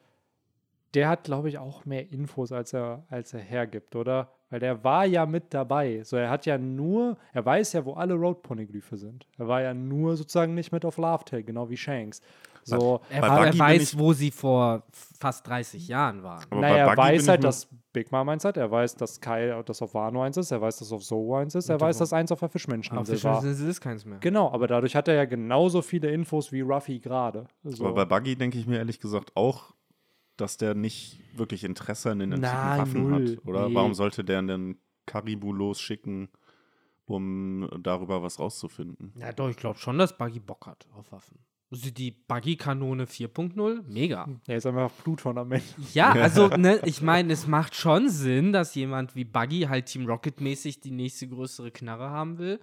der 0.93 1.09
hat, 1.09 1.23
glaube 1.25 1.49
ich, 1.49 1.57
auch 1.57 1.85
mehr 1.85 2.11
Infos, 2.11 2.51
als 2.51 2.73
er, 2.73 3.05
als 3.09 3.33
er 3.33 3.39
hergibt, 3.41 3.95
oder? 3.95 4.31
Weil 4.49 4.59
der 4.59 4.83
war 4.83 5.05
ja 5.05 5.25
mit 5.25 5.53
dabei. 5.53 6.03
So, 6.03 6.17
er 6.17 6.29
hat 6.29 6.45
ja 6.45 6.57
nur, 6.57 7.17
er 7.33 7.45
weiß 7.45 7.73
ja, 7.73 7.83
wo 7.85 7.93
alle 7.93 8.13
Road-Poneglyphe 8.13 8.95
sind. 8.97 9.25
Er 9.37 9.47
war 9.47 9.61
ja 9.61 9.73
nur 9.73 10.15
sozusagen 10.15 10.53
nicht 10.53 10.71
mit 10.71 10.85
auf 10.85 10.97
Love 10.97 11.25
Tale, 11.25 11.43
genau 11.43 11.69
wie 11.69 11.77
Shanks. 11.77 12.21
So, 12.67 12.99
er, 13.11 13.21
war, 13.21 13.45
er 13.45 13.59
weiß, 13.59 13.93
ich- 13.93 13.99
wo 13.99 14.11
sie 14.13 14.31
vor 14.31 14.83
fast 15.19 15.47
30 15.47 15.87
Jahren 15.87 16.23
waren. 16.23 16.43
Aber 16.49 16.61
naja, 16.61 16.77
er 16.77 16.97
weiß 16.97 17.27
halt, 17.27 17.43
dass 17.43 17.67
Big 17.93 18.11
Mom 18.11 18.27
eins 18.29 18.43
hat, 18.43 18.57
er 18.57 18.69
weiß, 18.71 18.95
dass 18.95 19.21
Kai 19.21 19.61
das 19.63 19.81
auf 19.83 19.93
Wano 19.93 20.23
eins 20.23 20.35
ist, 20.37 20.49
er 20.51 20.61
weiß, 20.61 20.77
dass 20.77 20.91
auf 20.91 21.03
Zoro 21.03 21.37
eins 21.37 21.53
ist, 21.53 21.69
er 21.69 21.79
weiß, 21.79 21.97
auf- 21.97 21.99
dass 21.99 22.13
eins 22.13 22.31
auf 22.31 22.39
der 22.39 22.47
Auf 22.47 22.51
Fischmenscheninsel 22.53 23.15
Fischmenschen 23.15 23.43
war. 23.43 23.51
ist 23.51 23.59
es 23.59 23.79
keins 23.79 24.03
mehr. 24.05 24.17
Genau, 24.19 24.51
aber 24.51 24.65
dadurch 24.67 24.95
hat 24.95 25.07
er 25.07 25.13
ja 25.13 25.25
genauso 25.25 25.83
viele 25.83 26.09
Infos 26.09 26.51
wie 26.51 26.61
Ruffy 26.61 26.99
gerade. 26.99 27.45
So. 27.63 27.85
Aber 27.85 28.05
bei 28.05 28.17
Buggy 28.19 28.35
denke 28.35 28.57
ich 28.57 28.65
mir 28.65 28.77
ehrlich 28.77 28.99
gesagt 28.99 29.31
auch, 29.35 29.73
dass 30.37 30.57
der 30.57 30.73
nicht 30.75 31.19
wirklich 31.35 31.63
Interesse 31.63 32.11
an 32.11 32.19
den 32.19 32.33
antiken 32.33 32.55
Nein, 32.55 32.79
Waffen 32.79 33.09
null. 33.09 33.35
hat. 33.37 33.45
Oder 33.47 33.69
Nee. 33.69 33.75
warum 33.75 33.93
sollte 33.93 34.23
der 34.23 34.39
einen 34.39 34.77
Karibu 35.05 35.53
losschicken, 35.53 36.29
um 37.05 37.69
darüber 37.81 38.21
was 38.23 38.39
rauszufinden? 38.39 39.13
Ja, 39.15 39.31
doch, 39.31 39.49
ich 39.49 39.57
glaube 39.57 39.77
schon, 39.79 39.97
dass 39.97 40.17
Buggy 40.17 40.39
Bock 40.39 40.65
hat 40.67 40.87
auf 40.93 41.11
Waffen. 41.11 41.39
Also 41.71 41.89
die 41.89 42.11
Buggy-Kanone 42.11 43.05
4.0, 43.05 43.81
mega. 43.87 44.29
er 44.47 44.57
ist 44.57 44.65
einfach 44.67 44.91
Pluton 45.03 45.37
am 45.37 45.51
Ende. 45.51 45.65
Ja, 45.93 46.11
also, 46.13 46.47
ne, 46.47 46.79
ich 46.85 47.01
meine, 47.01 47.33
es 47.33 47.47
macht 47.47 47.75
schon 47.75 48.07
Sinn, 48.09 48.53
dass 48.53 48.75
jemand 48.75 49.15
wie 49.15 49.25
Buggy 49.25 49.61
halt 49.61 49.87
Team 49.87 50.05
Rocket-mäßig 50.05 50.79
die 50.81 50.91
nächste 50.91 51.27
größere 51.27 51.71
Knarre 51.71 52.09
haben 52.11 52.37
will. 52.37 52.59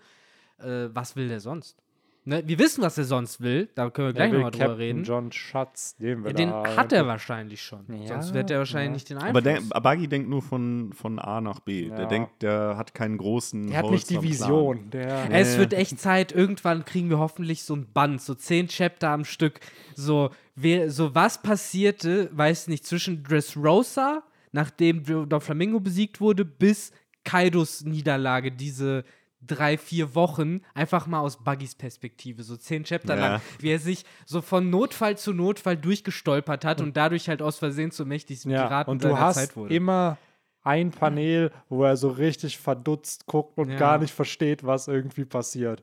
Äh, 0.58 0.88
was 0.94 1.16
will 1.16 1.28
der 1.28 1.40
sonst? 1.40 1.76
Ne, 2.24 2.40
wir 2.46 2.56
wissen, 2.60 2.82
was 2.82 2.96
er 2.98 3.02
sonst 3.04 3.40
will, 3.40 3.68
da 3.74 3.90
können 3.90 4.08
wir 4.08 4.12
gleich 4.12 4.28
Er 4.30 4.34
nochmal 4.34 4.50
drüber 4.52 4.64
Captain 4.66 4.78
reden. 4.80 5.02
John 5.04 5.32
Schatz, 5.32 5.96
den 5.96 6.22
will 6.22 6.30
Ja, 6.30 6.36
den 6.36 6.48
er 6.50 6.76
hat 6.76 6.92
er 6.92 7.00
haben. 7.00 7.08
wahrscheinlich 7.08 7.60
schon. 7.62 7.80
Ja, 7.88 8.06
Sonst 8.06 8.32
wird 8.32 8.48
er 8.52 8.58
wahrscheinlich 8.58 8.86
ja. 8.88 8.92
nicht 8.92 9.10
den 9.10 9.18
Aber 9.18 9.38
Einfluss. 9.50 9.68
der, 9.70 9.80
Buggy 9.80 10.06
denkt 10.06 10.28
nur 10.30 10.40
von, 10.40 10.92
von 10.92 11.18
A 11.18 11.40
nach 11.40 11.58
B. 11.58 11.88
Ja. 11.88 11.96
Der 11.96 12.06
denkt, 12.06 12.42
der 12.42 12.76
hat 12.76 12.94
keinen 12.94 13.18
großen. 13.18 13.66
Der 13.66 13.78
hat 13.78 13.90
nicht 13.90 14.08
die. 14.08 14.22
Vision. 14.22 14.88
Der, 14.90 15.30
Es 15.32 15.58
wird 15.58 15.72
echt 15.72 15.98
Zeit, 15.98 16.30
irgendwann 16.30 16.84
kriegen 16.84 17.10
wir 17.10 17.18
hoffentlich 17.18 17.64
so 17.64 17.74
ein 17.74 17.92
Band, 17.92 18.22
so 18.22 18.34
zehn 18.34 18.68
Chapter 18.68 19.08
am 19.08 19.24
Stück. 19.24 19.58
So, 19.96 20.30
wer, 20.54 20.92
so 20.92 21.16
was 21.16 21.42
passierte, 21.42 22.30
weiß 22.32 22.68
nicht, 22.68 22.86
zwischen 22.86 23.24
Dressrosa, 23.24 24.22
nachdem 24.52 25.02
Dr. 25.04 25.40
Flamingo 25.40 25.80
besiegt 25.80 26.20
wurde, 26.20 26.44
bis 26.44 26.92
Kaidos 27.24 27.84
Niederlage, 27.84 28.52
diese 28.52 29.04
drei, 29.46 29.76
vier 29.76 30.14
Wochen, 30.14 30.60
einfach 30.74 31.06
mal 31.06 31.20
aus 31.20 31.42
Buggys 31.42 31.74
Perspektive, 31.74 32.42
so 32.42 32.56
zehn 32.56 32.84
Chapter 32.84 33.14
Ja. 33.16 33.20
lang, 33.20 33.40
wie 33.58 33.70
er 33.70 33.78
sich 33.78 34.04
so 34.26 34.40
von 34.40 34.70
Notfall 34.70 35.18
zu 35.18 35.32
Notfall 35.32 35.76
durchgestolpert 35.76 36.64
hat 36.64 36.80
und 36.80 36.96
dadurch 36.96 37.28
halt 37.28 37.42
aus 37.42 37.58
Versehen 37.58 37.90
zum 37.90 38.08
mächtigsten 38.08 38.50
ja, 38.52 38.64
Piraten 38.66 38.90
und 38.90 39.04
du 39.04 39.16
hast 39.18 39.34
Zeit 39.36 39.56
wurde. 39.56 39.74
immer 39.74 40.16
ein 40.62 40.92
Panel, 40.92 41.50
wo 41.68 41.84
er 41.84 41.96
so 41.96 42.08
richtig 42.08 42.58
verdutzt 42.58 43.26
guckt 43.26 43.58
und 43.58 43.70
Ja. 43.70 43.76
gar 43.76 43.98
nicht 43.98 44.14
versteht, 44.14 44.64
was 44.64 44.86
irgendwie 44.88 45.24
passiert. 45.24 45.82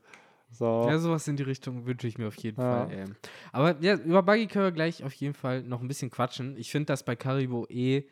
So. 0.52 0.86
Ja, 0.88 0.98
sowas 0.98 1.28
in 1.28 1.36
die 1.36 1.42
Richtung 1.44 1.86
wünsche 1.86 2.08
ich 2.08 2.18
mir 2.18 2.28
auf 2.28 2.36
jeden 2.36 2.60
Ja. 2.60 2.86
Fall. 2.86 2.92
Ähm. 2.92 3.16
Aber 3.52 3.76
ja, 3.80 3.94
über 3.94 4.22
Buggy 4.22 4.46
können 4.46 4.64
wir 4.64 4.72
gleich 4.72 5.04
auf 5.04 5.12
jeden 5.12 5.34
Fall 5.34 5.62
noch 5.62 5.80
ein 5.80 5.86
bisschen 5.88 6.10
quatschen. 6.10 6.56
Ich 6.56 6.70
finde 6.70 6.86
das 6.86 7.04
bei 7.04 7.14
Karibo 7.14 7.66
eh 7.68 8.04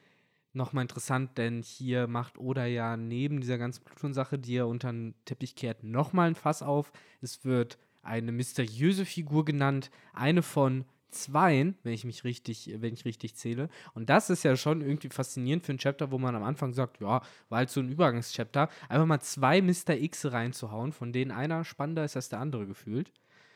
nochmal 0.52 0.82
interessant, 0.82 1.38
denn 1.38 1.62
hier 1.62 2.06
macht 2.06 2.38
Oda 2.38 2.66
ja 2.66 2.96
neben 2.96 3.40
dieser 3.40 3.58
ganzen 3.58 3.84
Pluton-Sache, 3.84 4.38
die 4.38 4.56
er 4.56 4.68
unter 4.68 4.90
den 4.90 5.14
Teppich 5.24 5.54
kehrt, 5.54 5.84
nochmal 5.84 6.28
ein 6.28 6.34
Fass 6.34 6.62
auf. 6.62 6.92
Es 7.20 7.44
wird 7.44 7.78
eine 8.02 8.32
mysteriöse 8.32 9.04
Figur 9.04 9.44
genannt, 9.44 9.90
eine 10.12 10.42
von 10.42 10.84
zweien, 11.10 11.76
wenn 11.82 11.92
ich 11.92 12.04
mich 12.04 12.24
richtig, 12.24 12.70
wenn 12.76 12.94
ich 12.94 13.04
richtig 13.04 13.34
zähle. 13.34 13.68
Und 13.94 14.10
das 14.10 14.30
ist 14.30 14.42
ja 14.42 14.56
schon 14.56 14.80
irgendwie 14.80 15.08
faszinierend 15.08 15.64
für 15.64 15.72
ein 15.72 15.78
Chapter, 15.78 16.10
wo 16.10 16.18
man 16.18 16.34
am 16.34 16.42
Anfang 16.42 16.72
sagt, 16.72 17.00
ja, 17.00 17.22
war 17.48 17.58
halt 17.58 17.70
so 17.70 17.80
ein 17.80 17.88
Übergangschapter, 17.88 18.68
einfach 18.88 19.06
mal 19.06 19.20
zwei 19.20 19.62
Mr. 19.62 19.96
X 19.96 20.26
reinzuhauen, 20.26 20.92
von 20.92 21.12
denen 21.12 21.30
einer 21.30 21.64
spannender 21.64 22.04
ist 22.04 22.16
als 22.16 22.28
der 22.28 22.40
andere 22.40 22.66
gefühlt. 22.66 23.12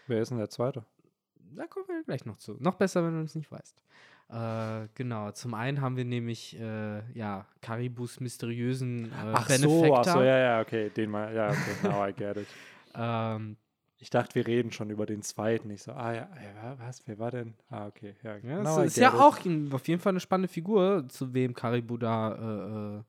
Wer 0.06 0.22
ist 0.22 0.30
denn 0.30 0.38
der 0.38 0.50
Zweite? 0.50 0.84
Da 1.56 1.66
kommen 1.66 1.86
wir 1.88 2.02
gleich 2.04 2.24
noch 2.24 2.36
zu. 2.36 2.56
Noch 2.60 2.74
besser, 2.74 3.04
wenn 3.04 3.14
du 3.14 3.22
es 3.22 3.34
nicht 3.34 3.50
weißt. 3.50 3.76
Äh, 4.30 4.88
genau, 4.94 5.30
zum 5.32 5.54
einen 5.54 5.80
haben 5.80 5.96
wir 5.96 6.04
nämlich, 6.04 6.58
äh, 6.58 7.02
ja, 7.12 7.46
Karibus 7.60 8.18
mysteriösen 8.20 9.06
äh, 9.12 9.32
Ach 9.34 9.48
so, 9.50 9.94
ach 9.94 10.04
so, 10.04 10.22
ja, 10.22 10.38
ja, 10.38 10.60
okay, 10.60 10.88
den 10.90 11.10
mal, 11.10 11.34
ja, 11.34 11.48
okay, 11.50 11.74
now 11.82 12.06
I 12.06 12.12
get 12.14 12.38
it. 12.38 12.46
ähm, 12.94 13.56
Ich 13.98 14.08
dachte, 14.08 14.34
wir 14.34 14.46
reden 14.46 14.72
schon 14.72 14.88
über 14.90 15.04
den 15.04 15.22
Zweiten. 15.22 15.70
Ich 15.70 15.82
so, 15.82 15.92
ah 15.92 16.12
ja, 16.12 16.28
ja, 16.42 16.78
was, 16.78 17.06
wer 17.06 17.18
war 17.18 17.30
denn? 17.30 17.54
Ah, 17.68 17.86
okay, 17.86 18.14
ja. 18.22 18.38
Ja, 18.38 18.62
I 18.62 18.86
es 18.86 18.92
ist 18.92 18.96
ja 18.96 19.10
it. 19.10 19.14
auch 19.14 19.38
auf 19.74 19.88
jeden 19.88 20.00
Fall 20.00 20.12
eine 20.12 20.20
spannende 20.20 20.48
Figur, 20.48 21.06
zu 21.08 21.34
wem 21.34 21.52
Karibu 21.52 21.98
da 21.98 22.32
äh, 22.34 22.98
äh, 22.98 23.02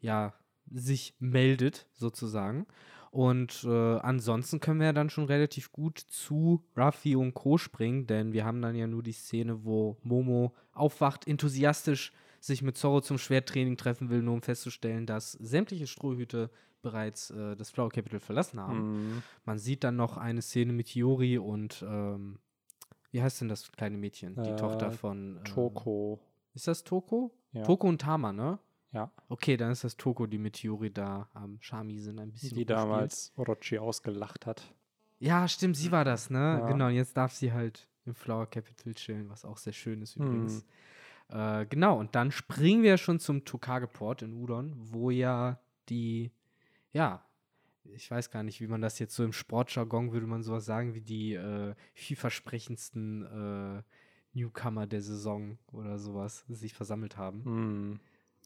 ja, 0.00 0.34
sich 0.72 1.14
meldet, 1.20 1.86
sozusagen. 1.92 2.66
Und 3.14 3.62
äh, 3.62 3.98
ansonsten 3.98 4.58
können 4.58 4.80
wir 4.80 4.86
ja 4.86 4.92
dann 4.92 5.08
schon 5.08 5.26
relativ 5.26 5.70
gut 5.70 5.98
zu 6.00 6.64
Ruffy 6.76 7.14
und 7.14 7.32
Co. 7.32 7.58
springen, 7.58 8.08
denn 8.08 8.32
wir 8.32 8.44
haben 8.44 8.60
dann 8.60 8.74
ja 8.74 8.88
nur 8.88 9.04
die 9.04 9.12
Szene, 9.12 9.64
wo 9.64 9.96
Momo 10.02 10.52
aufwacht, 10.72 11.28
enthusiastisch 11.28 12.12
sich 12.40 12.62
mit 12.62 12.76
Zorro 12.76 13.00
zum 13.02 13.18
Schwerttraining 13.18 13.76
treffen 13.76 14.10
will, 14.10 14.20
nur 14.20 14.34
um 14.34 14.42
festzustellen, 14.42 15.06
dass 15.06 15.30
sämtliche 15.32 15.86
Strohhüte 15.86 16.50
bereits 16.82 17.30
äh, 17.30 17.54
das 17.54 17.70
Flower 17.70 17.90
Capital 17.90 18.18
verlassen 18.18 18.58
haben. 18.58 18.80
Mhm. 19.12 19.22
Man 19.44 19.58
sieht 19.58 19.84
dann 19.84 19.94
noch 19.94 20.16
eine 20.16 20.42
Szene 20.42 20.72
mit 20.72 20.92
Yori 20.94 21.38
und 21.38 21.82
wie 23.12 23.22
heißt 23.22 23.40
denn 23.42 23.48
das 23.48 23.70
kleine 23.70 23.96
Mädchen? 23.96 24.34
Die 24.42 24.50
Äh, 24.50 24.56
Tochter 24.56 24.90
von 24.90 25.36
ähm, 25.36 25.44
Toko. 25.44 26.18
Ist 26.52 26.66
das 26.66 26.82
Toko? 26.82 27.30
Ja. 27.52 27.62
Toko 27.62 27.86
und 27.86 28.00
Tama, 28.00 28.32
ne? 28.32 28.58
Ja. 28.94 29.10
Okay, 29.28 29.56
dann 29.56 29.72
ist 29.72 29.84
das 29.84 29.96
Toko, 29.96 30.26
die 30.26 30.38
mit 30.38 30.62
Yuri 30.62 30.90
da 30.92 31.28
am 31.34 31.58
Shami 31.60 31.98
sind, 31.98 32.18
ein 32.20 32.30
bisschen. 32.32 32.50
Die 32.50 32.54
rumspielt. 32.62 32.70
damals 32.70 33.32
Orochi 33.36 33.78
ausgelacht 33.78 34.46
hat. 34.46 34.72
Ja, 35.18 35.46
stimmt, 35.48 35.76
sie 35.76 35.90
war 35.92 36.04
das, 36.04 36.30
ne? 36.30 36.38
Ja. 36.60 36.66
Genau, 36.68 36.86
und 36.86 36.94
jetzt 36.94 37.16
darf 37.16 37.32
sie 37.32 37.52
halt 37.52 37.88
im 38.06 38.14
Flower 38.14 38.46
Capital 38.46 38.94
chillen, 38.94 39.28
was 39.28 39.44
auch 39.44 39.56
sehr 39.58 39.72
schön 39.72 40.00
ist 40.02 40.16
Mhm. 40.18 40.26
übrigens. 40.26 40.64
Äh, 41.28 41.66
genau, 41.66 41.98
und 41.98 42.14
dann 42.14 42.30
springen 42.30 42.82
wir 42.82 42.96
schon 42.98 43.18
zum 43.18 43.44
Tokage-Port 43.44 44.22
in 44.22 44.34
Udon, 44.34 44.74
wo 44.76 45.10
ja 45.10 45.58
die, 45.88 46.30
ja, 46.92 47.24
ich 47.84 48.10
weiß 48.10 48.30
gar 48.30 48.42
nicht, 48.42 48.60
wie 48.60 48.66
man 48.66 48.80
das 48.82 48.98
jetzt 48.98 49.14
so 49.14 49.24
im 49.24 49.32
Sportjargon 49.32 50.12
würde 50.12 50.26
man 50.26 50.42
sowas 50.42 50.64
sagen, 50.66 50.94
wie 50.94 51.00
die 51.00 51.34
äh, 51.34 51.74
vielversprechendsten 51.94 53.24
äh, 53.24 53.82
Newcomer 54.38 54.86
der 54.86 55.00
Saison 55.02 55.58
oder 55.72 55.98
sowas 55.98 56.44
sich 56.48 56.74
versammelt 56.74 57.16
haben. 57.16 57.44
Hm. 57.44 58.00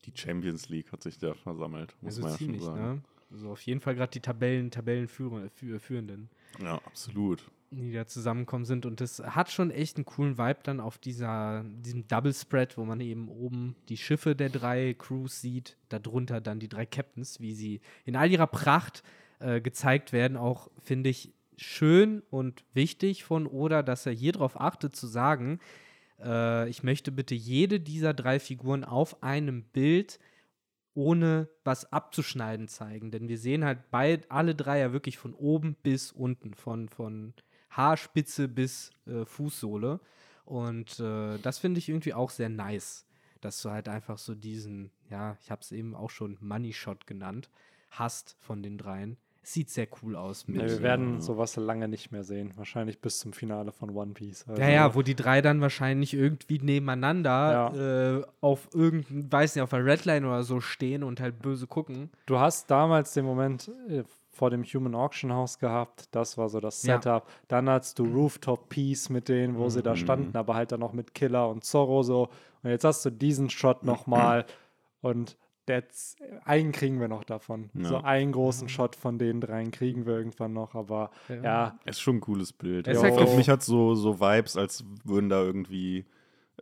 Die 0.05 0.13
Champions 0.15 0.69
League 0.69 0.91
hat 0.93 1.03
sich 1.03 1.19
da 1.19 1.35
versammelt, 1.35 1.95
muss 2.01 2.17
Also 2.17 2.23
man 2.23 2.31
ja 2.33 2.39
ziemlich, 2.39 2.63
schon 2.63 2.75
sagen. 2.77 2.95
ne? 2.95 3.03
Also 3.31 3.51
auf 3.51 3.61
jeden 3.63 3.81
Fall 3.81 3.95
gerade 3.95 4.11
die 4.11 4.21
Tabellen, 4.21 4.71
Tabellenführenden. 4.71 6.31
Ja, 6.63 6.77
absolut. 6.87 7.45
die 7.71 7.93
da 7.93 8.07
zusammenkommen 8.07 8.65
sind. 8.65 8.87
Und 8.87 9.01
das 9.03 9.19
hat 9.21 9.51
schon 9.51 9.71
echt 9.71 9.97
einen 9.97 10.07
coolen 10.07 10.39
Vibe 10.39 10.61
dann 10.63 10.81
auf 10.81 10.97
dieser, 10.97 11.63
diesem 11.65 12.09
Double 12.09 12.33
Spread, 12.33 12.79
wo 12.79 12.85
man 12.87 13.01
eben 13.01 13.29
oben 13.29 13.77
die 13.91 13.99
Schiffe 13.99 14.35
der 14.35 14.49
drei 14.49 14.95
Crews 14.95 15.43
sieht, 15.43 15.77
darunter 15.91 16.41
dann 16.41 16.59
die 16.61 16.69
drei 16.69 16.87
Captains, 16.87 17.41
wie 17.41 17.53
sie 17.53 17.81
in 18.07 18.17
all 18.17 18.31
ihrer 18.31 18.47
Pracht 18.47 19.03
äh, 19.41 19.61
gezeigt 19.61 20.15
werden. 20.15 20.39
Auch 20.39 20.71
finde 20.81 21.11
ich 21.11 21.35
schön 21.59 22.23
und 22.31 22.65
wichtig 22.73 23.25
von 23.25 23.47
Oda, 23.47 23.83
dass 23.83 24.07
er 24.07 24.13
hier 24.13 24.33
darauf 24.33 24.59
achtet 24.59 24.97
zu 24.97 25.07
sagen, 25.07 25.59
äh, 26.23 26.69
ich 26.69 26.83
möchte 26.83 27.13
bitte 27.13 27.35
jede 27.35 27.81
dieser 27.81 28.15
drei 28.15 28.39
Figuren 28.41 28.85
auf 28.85 29.23
einem 29.23 29.63
Bild 29.65 30.19
ohne 30.95 31.49
was 31.63 31.93
abzuschneiden 31.93 32.67
zeigen. 32.67 33.11
Denn 33.11 33.29
wir 33.29 33.39
sehen 33.39 33.65
halt 33.65 33.91
bei, 33.91 34.21
alle 34.29 34.55
drei 34.55 34.81
ja 34.81 34.93
wirklich 34.93 35.17
von 35.17 35.33
oben 35.33 35.77
bis 35.83 36.11
unten, 36.11 36.55
von, 36.55 36.89
von 36.89 37.35
Haarspitze 37.71 38.49
bis 38.49 38.91
äh, 39.07 39.25
Fußsohle. 39.25 40.01
Und 40.45 40.99
äh, 40.99 41.39
das 41.39 41.59
finde 41.59 41.79
ich 41.79 41.89
irgendwie 41.89 42.15
auch 42.15 42.31
sehr 42.31 42.49
nice, 42.49 43.07
dass 43.41 43.63
du 43.63 43.71
halt 43.71 43.89
einfach 43.89 44.19
so 44.19 44.35
diesen, 44.35 44.91
ja, 45.09 45.37
ich 45.41 45.51
habe 45.51 45.61
es 45.61 45.71
eben 45.71 45.95
auch 45.95 46.11
schon 46.11 46.37
Money 46.41 46.73
Shot 46.73 47.07
genannt, 47.07 47.49
hast 47.91 48.37
von 48.41 48.63
den 48.63 48.77
dreien. 48.77 49.19
Sieht 49.51 49.71
sehr 49.71 49.89
cool 50.03 50.15
aus. 50.15 50.47
Mit, 50.47 50.57
Ja, 50.61 50.67
wir 50.69 50.77
Ja. 50.77 50.83
werden 50.83 51.23
sowas 51.23 51.57
lange 51.57 51.89
nicht 51.89 52.13
mehr 52.13 52.23
sehen. 52.23 52.53
Wahrscheinlich 52.57 53.01
bis 53.01 53.19
zum 53.21 53.33
Finale 53.33 53.73
von 53.73 53.89
One 53.97 54.13
Piece. 54.13 54.47
Also, 54.47 54.61
Ja, 54.61 54.69
ja, 54.69 54.95
wo 54.95 55.01
die 55.01 55.15
drei 55.15 55.41
dann 55.41 55.63
wahrscheinlich 55.63 56.13
irgendwie 56.13 56.59
nebeneinander 56.59 57.73
äh, 58.25 58.27
auf 58.43 58.69
irgendein, 58.75 59.33
weiß 59.33 59.55
nicht, 59.55 59.63
auf 59.63 59.71
der 59.71 59.87
Redline 59.87 60.27
oder 60.27 60.43
so 60.43 60.61
stehen 60.61 61.03
und 61.03 61.21
halt 61.23 61.41
böse 61.41 61.67
gucken. 61.67 62.11
Du 62.27 62.39
hast 62.39 62.71
damals 62.71 63.15
den 63.15 63.25
Moment 63.25 63.71
äh, 63.89 64.05
vor 64.31 64.51
dem 64.51 64.65
Human 64.65 64.95
Auction 64.95 65.33
House 65.33 65.59
gehabt. 65.59 66.09
Das 66.15 66.37
war 66.37 66.51
so 66.51 66.61
das 66.61 66.83
Ja. 66.83 66.97
Setup. 67.01 67.27
Dann 67.49 67.71
hast 67.71 67.99
du 67.99 68.05
Rooftop 68.05 68.69
Peace 68.69 69.09
mit 69.09 69.31
denen, 69.31 69.57
wo 69.57 69.71
sie 69.71 69.83
da 69.83 69.97
standen, 69.97 70.37
aber 70.37 70.57
halt 70.57 70.73
dann 70.73 70.81
noch 70.81 70.93
mit 70.93 71.15
Killer 71.15 71.49
und 71.49 71.65
Zorro 71.65 72.03
so. 72.03 72.29
Und 72.63 72.69
jetzt 72.71 72.85
hast 72.85 73.03
du 73.07 73.11
diesen 73.11 73.49
Shot 73.49 73.83
nochmal 73.83 74.45
und 75.01 75.39
that's, 75.69 76.17
einen 76.45 76.73
kriegen 76.73 76.99
wir 77.01 77.09
noch 77.09 77.25
davon. 77.25 77.71
Ja. 77.75 77.85
So 77.89 77.97
einen 77.99 78.33
großen 78.33 78.69
Shot 78.69 78.97
von 78.97 79.19
den 79.19 79.41
dreien 79.41 79.71
kriegen 79.71 80.07
wir 80.07 80.15
irgendwann 80.15 80.53
noch, 80.53 80.75
aber 80.75 81.11
ja, 81.29 81.79
Es 81.85 81.97
ist 81.97 82.01
schon 82.01 82.17
ein 82.17 82.21
cooles 82.21 82.53
Bild. 82.53 82.87
Ja, 82.87 83.01
halt 83.01 83.19
auf 83.19 83.31
auch- 83.31 83.37
mich 83.37 83.49
hat 83.49 83.63
so, 83.63 83.95
so 83.95 84.19
Vibes, 84.21 84.57
als 84.57 84.85
würden 85.05 85.29
da 85.29 85.43
irgendwie 85.43 86.05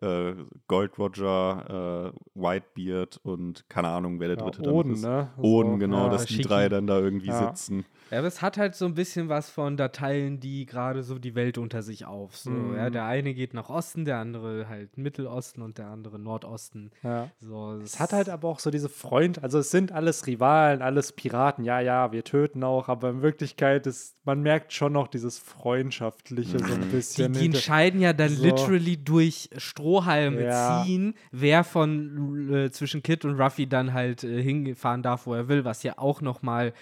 äh, 0.02 0.34
Gold 0.68 0.98
Roger, 0.98 2.12
äh, 2.14 2.18
Whitebeard 2.40 3.18
und 3.22 3.68
keine 3.68 3.88
Ahnung, 3.88 4.20
wer 4.20 4.28
der 4.28 4.36
ja 4.38 4.42
dritte 4.44 4.62
dann 4.62 4.74
Oden, 4.74 4.92
ist. 4.94 5.02
ne? 5.02 5.28
Oden, 5.38 5.72
So, 5.72 5.78
genau, 5.78 6.04
ja, 6.04 6.08
dass 6.10 6.26
die 6.26 6.40
drei 6.42 6.68
dann 6.68 6.86
da 6.86 6.98
irgendwie 6.98 7.28
Ja. 7.28 7.48
sitzen. 7.48 7.84
Ja, 8.10 8.18
aber 8.18 8.28
es 8.28 8.40
hat 8.40 8.56
halt 8.56 8.76
so 8.76 8.84
ein 8.84 8.94
bisschen 8.94 9.28
was 9.28 9.50
von, 9.50 9.76
da 9.76 9.88
teilen 9.88 10.38
die 10.38 10.64
gerade 10.64 11.02
so 11.02 11.18
die 11.18 11.34
Welt 11.34 11.58
unter 11.58 11.82
sich 11.82 12.04
auf. 12.04 12.36
So, 12.36 12.50
Mhm. 12.50 12.76
ja, 12.76 12.88
der 12.88 13.04
eine 13.04 13.34
geht 13.34 13.52
nach 13.52 13.68
Osten, 13.68 14.04
der 14.04 14.18
andere 14.18 14.68
halt 14.68 14.96
Mittelosten 14.96 15.60
und 15.60 15.78
der 15.78 15.88
andere 15.88 16.18
Nordosten. 16.20 16.92
Ja. 17.02 17.30
So, 17.40 17.72
Es 17.82 17.98
hat 17.98 18.12
halt 18.12 18.28
aber 18.28 18.48
auch 18.48 18.60
so 18.60 18.70
diese 18.70 18.88
Freund, 18.88 19.42
also 19.42 19.58
es 19.58 19.72
sind 19.72 19.90
alles 19.90 20.24
Rivalen, 20.28 20.82
alles 20.82 21.12
Piraten, 21.12 21.64
ja, 21.64 21.80
ja, 21.80 22.12
wir 22.12 22.22
töten 22.22 22.62
auch, 22.62 22.88
aber 22.88 23.10
in 23.10 23.22
Wirklichkeit 23.22 23.88
ist, 23.88 24.14
man 24.24 24.40
merkt 24.40 24.72
schon 24.72 24.92
noch 24.92 25.08
dieses 25.08 25.38
Freundschaftliche 25.38 26.58
so 26.60 26.74
ein 26.74 26.82
die, 26.82 26.86
bisschen. 26.88 27.32
die 27.32 27.40
hinter- 27.40 27.58
entscheiden 27.58 28.00
ja 28.00 28.12
dann 28.12 28.30
so. 28.30 28.44
literally 28.44 28.96
durch 28.96 29.48
Strohhalme 29.86 30.44
Ja. 30.48 30.82
ziehen, 30.82 31.14
wer 31.30 31.62
von 31.62 32.52
äh, 32.52 32.70
zwischen 32.70 33.02
Kid 33.02 33.24
und 33.24 33.40
Ruffy 33.40 33.68
dann 33.68 33.92
halt 33.92 34.24
äh, 34.24 34.42
hinfahren 34.42 35.02
darf, 35.02 35.26
wo 35.26 35.34
er 35.34 35.48
will, 35.48 35.64
was 35.64 35.82
ja 35.84 35.94
auch 35.98 36.20
noch 36.20 36.42
mal 36.42 36.72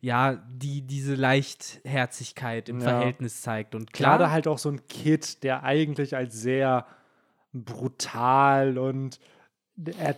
ja, 0.00 0.34
die, 0.48 0.82
diese 0.82 1.14
Leichtherzigkeit 1.14 2.68
im 2.68 2.80
Ja. 2.80 2.84
Verhältnis 2.84 3.42
zeigt. 3.42 3.74
Und 3.74 3.92
klar, 3.92 4.18
Gerade 4.18 4.30
halt 4.32 4.46
auch 4.48 4.58
so 4.58 4.70
ein 4.70 4.86
Kid, 4.88 5.42
der 5.42 5.62
eigentlich 5.62 6.16
als 6.16 6.40
sehr 6.40 6.86
brutal 7.52 8.78
und 8.78 9.18
er 9.98 10.16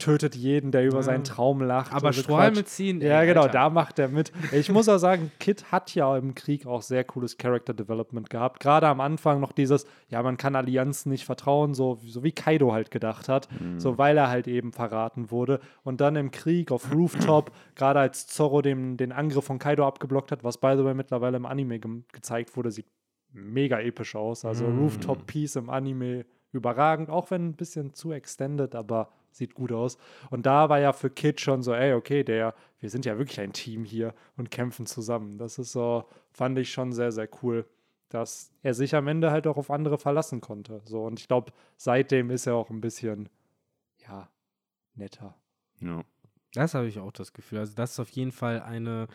tötet 0.00 0.34
jeden, 0.34 0.72
der 0.72 0.84
über 0.84 0.96
Ja. 0.96 1.02
seinen 1.04 1.22
Traum 1.22 1.62
lacht. 1.62 1.92
aber 1.92 2.10
Quatsch. 2.10 2.64
ziehen. 2.64 3.00
Ja, 3.00 3.20
ey, 3.20 3.26
genau, 3.28 3.42
Alter. 3.42 3.52
da 3.52 3.70
macht 3.70 3.98
er 4.00 4.08
mit. 4.08 4.32
Ich 4.52 4.68
muss 4.72 4.88
auch 4.88 4.98
sagen, 4.98 5.30
Kid 5.38 5.70
hat 5.70 5.94
ja 5.94 6.16
im 6.16 6.34
Krieg 6.34 6.66
auch 6.66 6.82
sehr 6.82 7.04
cooles 7.04 7.38
Character 7.38 7.72
Development 7.72 8.28
gehabt. 8.28 8.58
Gerade 8.60 8.88
am 8.88 9.00
Anfang 9.00 9.38
noch 9.40 9.52
dieses, 9.52 9.86
ja, 10.08 10.22
man 10.22 10.36
kann 10.36 10.56
Allianzen 10.56 11.12
nicht 11.12 11.24
vertrauen, 11.24 11.74
so, 11.74 11.98
so 12.04 12.24
wie 12.24 12.32
Kaido 12.32 12.72
halt 12.72 12.90
gedacht 12.90 13.28
hat, 13.28 13.48
so 13.76 13.96
weil 13.98 14.16
er 14.18 14.28
halt 14.28 14.48
eben 14.48 14.72
verraten 14.72 15.30
wurde. 15.30 15.60
Und 15.84 16.00
dann 16.00 16.16
im 16.16 16.30
Krieg 16.32 16.72
auf 16.72 16.92
Rooftop, 16.92 17.52
gerade 17.76 18.00
als 18.00 18.26
Zorro 18.26 18.62
den, 18.62 18.96
den 18.96 19.12
Angriff 19.12 19.44
von 19.44 19.58
Kaido 19.60 19.86
abgeblockt 19.86 20.32
hat, 20.32 20.42
was 20.42 20.58
by 20.58 20.74
the 20.76 20.84
way 20.84 20.94
mittlerweile 20.94 21.36
im 21.36 21.46
Anime 21.46 21.78
ge 21.78 21.90
gezeigt 22.12 22.56
wurde, 22.56 22.70
sieht 22.70 22.86
mega 23.32 23.78
episch 23.80 24.16
aus. 24.16 24.44
Also 24.44 24.64
Mhm. 24.66 24.78
Rooftop 24.80 25.26
Piece 25.26 25.56
im 25.56 25.70
Anime 25.70 26.24
überragend, 26.52 27.10
auch 27.10 27.30
wenn 27.30 27.50
ein 27.50 27.54
bisschen 27.54 27.94
zu 27.94 28.10
extended, 28.10 28.74
aber 28.74 29.10
sieht 29.30 29.54
gut 29.54 29.72
aus. 29.72 29.98
Und 30.30 30.46
da 30.46 30.68
war 30.68 30.80
ja 30.80 30.92
für 30.92 31.10
Kid 31.10 31.40
schon 31.40 31.62
so, 31.62 31.74
ey, 31.74 31.94
okay, 31.94 32.24
der, 32.24 32.54
wir 32.80 32.90
sind 32.90 33.04
ja 33.04 33.18
wirklich 33.18 33.40
ein 33.40 33.52
Team 33.52 33.84
hier 33.84 34.14
und 34.36 34.50
kämpfen 34.50 34.86
zusammen. 34.86 35.38
Das 35.38 35.58
ist 35.58 35.72
so, 35.72 36.04
fand 36.32 36.58
ich 36.58 36.72
schon 36.72 36.92
sehr, 36.92 37.12
sehr 37.12 37.28
cool, 37.42 37.66
dass 38.08 38.52
er 38.62 38.74
sich 38.74 38.94
am 38.94 39.08
Ende 39.08 39.30
halt 39.30 39.46
auch 39.46 39.56
auf 39.56 39.70
andere 39.70 39.98
verlassen 39.98 40.40
konnte. 40.40 40.82
So, 40.84 41.04
und 41.04 41.20
ich 41.20 41.28
glaube, 41.28 41.52
seitdem 41.76 42.30
ist 42.30 42.46
er 42.46 42.54
auch 42.54 42.70
ein 42.70 42.80
bisschen, 42.80 43.28
ja, 43.98 44.28
netter. 44.94 45.36
Ja. 45.80 46.02
Das 46.52 46.74
habe 46.74 46.88
ich 46.88 46.98
auch 46.98 47.12
das 47.12 47.32
Gefühl. 47.32 47.60
Also, 47.60 47.74
das 47.74 47.92
ist 47.92 48.00
auf 48.00 48.10
jeden 48.10 48.32
Fall 48.32 48.60
eine 48.60 49.06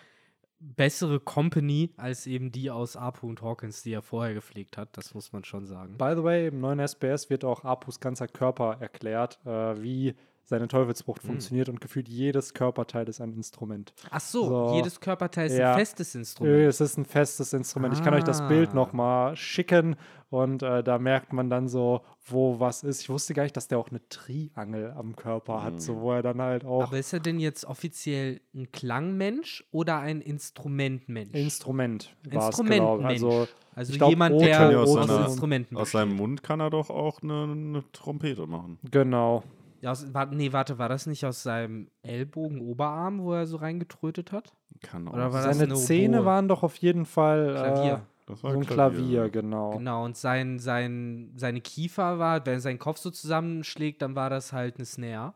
bessere 0.60 1.20
Company 1.20 1.92
als 1.98 2.28
eben 2.28 2.52
die 2.52 2.72
aus 2.72 2.96
Apu 2.96 3.28
und 3.28 3.42
Hawkins, 3.42 3.84
die 3.84 3.94
er 3.94 4.02
vorher 4.02 4.34
gepflegt 4.34 4.78
hat. 4.78 4.98
Das 4.98 5.14
muss 5.14 5.34
man 5.34 5.44
schon 5.44 5.66
sagen. 5.66 5.98
By 5.98 6.14
the 6.16 6.24
way, 6.24 6.48
im 6.48 6.60
neuen 6.60 6.80
SPS 6.80 7.30
wird 7.30 7.44
auch 7.44 7.64
Apus 7.64 8.00
ganzer 8.00 8.28
Körper 8.28 8.78
erklärt, 8.80 9.40
äh, 9.46 9.82
wie 9.82 10.16
seine 10.46 10.68
Teufelsfrucht 10.68 11.24
Hm. 11.24 11.30
funktioniert 11.32 11.70
und 11.70 11.82
gefühlt 11.82 12.08
jedes 12.08 12.54
Körperteil 12.54 13.10
ist 13.10 13.20
ein 13.20 13.34
Instrument. 13.34 13.94
Ach 14.12 14.20
so, 14.20 14.48
So. 14.48 14.76
jedes 14.76 15.00
Körperteil 15.02 15.48
ist 15.48 15.58
Ja. 15.58 15.72
ein 15.74 15.80
festes 15.80 16.16
Instrument. 16.16 16.56
Es 16.68 16.80
ist 16.82 16.98
ein 16.98 17.06
festes 17.06 17.52
Instrument. 17.54 17.94
Ich 17.96 18.04
kann 18.04 18.14
euch 18.14 18.24
das 18.24 18.48
Bild 18.48 18.70
Ah. 18.70 18.76
nochmal 18.76 19.36
schicken 19.36 19.96
und 20.30 20.62
äh, 20.64 20.84
da 20.84 21.00
merkt 21.00 21.34
man 21.34 21.50
dann 21.50 21.68
so, 21.68 22.02
wo 22.28 22.60
was 22.60 22.84
ist. 22.84 23.02
Ich 23.02 23.10
wusste 23.10 23.34
gar 23.34 23.44
nicht, 23.44 23.58
dass 23.58 23.68
der 23.68 23.78
auch 23.80 23.90
eine 23.90 24.08
Triangel 24.10 24.92
am 24.92 25.16
Körper 25.16 25.64
hat, 25.64 25.82
so 25.82 26.00
wo 26.02 26.12
er 26.14 26.22
dann 26.22 26.42
halt 26.42 26.64
auch 26.66 26.84
Aber 26.84 26.98
ist 26.98 27.12
er 27.14 27.20
denn 27.20 27.40
jetzt 27.40 27.66
offiziell 27.66 28.40
ein 28.54 28.72
Klangmensch 28.72 29.64
oder 29.72 30.00
ein 30.00 30.22
Instrumentmensch? 30.22 31.34
Instrument. 31.34 32.16
Instrumentmensch. 32.30 33.06
Also, 33.06 33.48
also 33.76 33.92
ich 33.92 33.98
glaub, 33.98 34.10
jemand, 34.10 34.40
der 34.42 34.48
ja 34.50 34.80
aus 34.80 34.96
aus 34.96 35.08
seiner- 35.08 35.26
Instrumenten 35.26 35.78
Aus 35.78 35.92
seinem 35.92 36.16
Mund 36.16 36.44
kann 36.44 36.60
er 36.60 36.70
doch 36.70 36.90
auch 36.90 37.22
eine, 37.22 37.44
eine 37.44 37.84
Trompete 37.92 38.46
machen. 38.48 38.78
genau. 38.90 39.44
Ja, 39.82 39.92
aus, 39.92 40.14
war, 40.14 40.26
nee, 40.28 40.52
warte, 40.54 40.78
war 40.80 40.90
das 40.90 41.06
nicht 41.06 41.26
aus 41.26 41.44
seinem 41.44 41.90
Ellbogen, 42.02 42.60
Oberarm, 42.62 43.20
wo 43.22 43.34
er 43.34 43.46
so 43.46 43.58
reingetrötet 43.58 44.32
hat? 44.32 44.54
Kann 44.82 45.08
auch. 45.08 45.14
Oder 45.14 45.34
war 45.34 45.44
das 45.46 45.58
Seine 45.58 45.72
eine 45.74 45.80
Zähne 45.80 46.18
Oboe? 46.20 46.26
waren 46.26 46.48
doch 46.48 46.64
auf 46.64 46.76
jeden 46.78 47.06
Fall 47.06 47.54
Klavier. 47.54 47.94
Äh, 47.94 48.00
das 48.28 48.42
so 48.42 48.48
ein 48.48 48.66
Klavier, 48.66 49.30
genau. 49.30 49.72
Genau, 49.78 50.04
und 50.06 50.18
sein, 50.18 50.58
sein, 50.60 51.32
seine 51.36 51.62
Kiefer 51.62 52.18
war, 52.18 52.44
wenn 52.46 52.60
sein 52.60 52.80
Kopf 52.80 52.98
so 52.98 53.12
zusammenschlägt, 53.12 54.02
dann 54.02 54.16
war 54.16 54.30
das 54.32 54.52
halt 54.54 54.78
eine 54.78 54.86
Snare. 54.86 55.34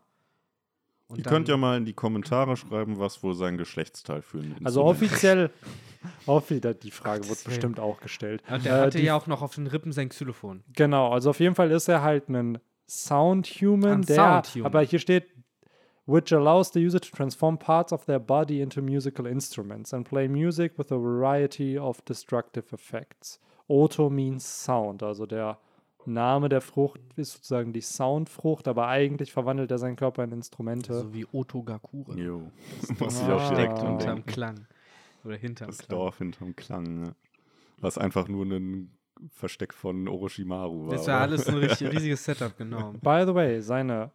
Und 1.07 1.17
Ihr 1.19 1.23
dann- 1.23 1.33
könnt 1.33 1.47
ja 1.49 1.57
mal 1.57 1.77
in 1.77 1.85
die 1.85 1.93
Kommentare 1.93 2.55
schreiben, 2.57 2.97
was 2.99 3.21
wohl 3.23 3.33
sein 3.35 3.57
Geschlechtsteil 3.57 4.21
für 4.21 4.39
ein 4.39 4.55
Also 4.63 4.81
ist. 4.81 4.87
offiziell, 4.87 5.49
offiziell, 6.27 6.75
die 6.75 6.91
Frage 6.91 7.27
wird 7.27 7.43
bestimmt 7.43 7.79
auch 7.79 7.99
gestellt. 7.99 8.43
Und 8.49 8.65
der 8.65 8.77
Äh, 8.77 8.81
hatte 8.81 8.97
die 8.99 9.05
ja 9.05 9.15
auch 9.15 9.27
noch 9.27 9.41
auf 9.41 9.55
den 9.55 9.67
Rippen 9.67 9.91
sein 9.91 10.09
Xylophon. 10.09 10.63
Genau, 10.73 11.11
also 11.11 11.31
auf 11.31 11.39
jeden 11.39 11.55
Fall 11.55 11.71
ist 11.71 11.87
er 11.87 12.01
halt 12.03 12.29
ein 12.29 12.59
Sound-Human, 12.89 13.91
Ein 13.91 14.01
der, 14.01 14.15
Sound-Human. 14.15 14.65
aber 14.65 14.81
hier 14.81 14.99
steht, 14.99 15.27
which 16.05 16.33
allows 16.33 16.71
the 16.73 16.83
user 16.83 16.99
to 16.99 17.15
transform 17.15 17.57
parts 17.59 17.93
of 17.93 18.05
their 18.05 18.19
body 18.19 18.61
into 18.61 18.81
musical 18.81 19.27
instruments 19.27 19.93
and 19.93 20.07
play 20.07 20.27
music 20.27 20.77
with 20.77 20.91
a 20.91 20.97
variety 20.97 21.77
of 21.77 22.01
destructive 22.05 22.73
effects. 22.73 23.39
Auto 23.67 24.09
means 24.09 24.43
sound, 24.65 25.03
also 25.03 25.25
der 25.27 25.59
Name 26.05 26.49
der 26.49 26.61
Frucht 26.61 26.99
ist 27.17 27.33
sozusagen 27.33 27.71
die 27.73 27.81
Soundfrucht, 27.81 28.67
aber 28.67 28.87
eigentlich 28.87 29.31
verwandelt 29.31 29.69
er 29.69 29.77
seinen 29.77 29.95
Körper 29.95 30.23
in 30.23 30.31
Instrumente. 30.31 30.93
So 31.01 31.13
wie 31.13 31.27
Otogakure. 31.31 32.15
Jo. 32.17 32.49
Das 32.79 32.99
Muss 32.99 33.19
Dorf 33.27 33.51
ich 33.51 33.57
auch 33.69 33.79
dran 33.79 33.87
hinterm. 33.99 34.25
Klang. 34.25 34.67
Oder 35.23 35.35
hinterm 35.35 35.67
Das 35.67 35.77
Klang. 35.79 35.99
Dorf 35.99 36.17
hinterm 36.17 36.55
Klang. 36.55 37.01
Ne? 37.01 37.15
Was 37.79 37.97
einfach 37.99 38.27
nur 38.27 38.45
ein 38.45 38.89
Versteck 39.31 39.73
von 39.73 40.07
Orochimaru 40.07 40.87
war. 40.87 40.91
Das 40.91 41.07
war 41.07 41.21
alles 41.21 41.47
ein 41.47 41.55
richtig, 41.57 41.91
riesiges 41.91 42.23
Setup, 42.23 42.57
genau. 42.57 42.93
By 43.01 43.23
the 43.25 43.33
way, 43.33 43.61
seine, 43.61 44.11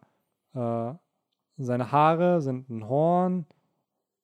äh, 0.53 0.93
seine 1.57 1.91
Haare 1.91 2.41
sind 2.41 2.69
ein 2.69 2.87
Horn, 2.87 3.45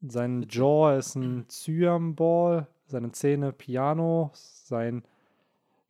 sein 0.02 0.48
Jaw 0.50 0.98
ist 0.98 1.16
ein 1.16 1.46
Cyan-Ball, 1.48 2.68
seine 2.88 3.12
Zähne 3.12 3.54
Piano, 3.54 4.32
sein 4.34 5.04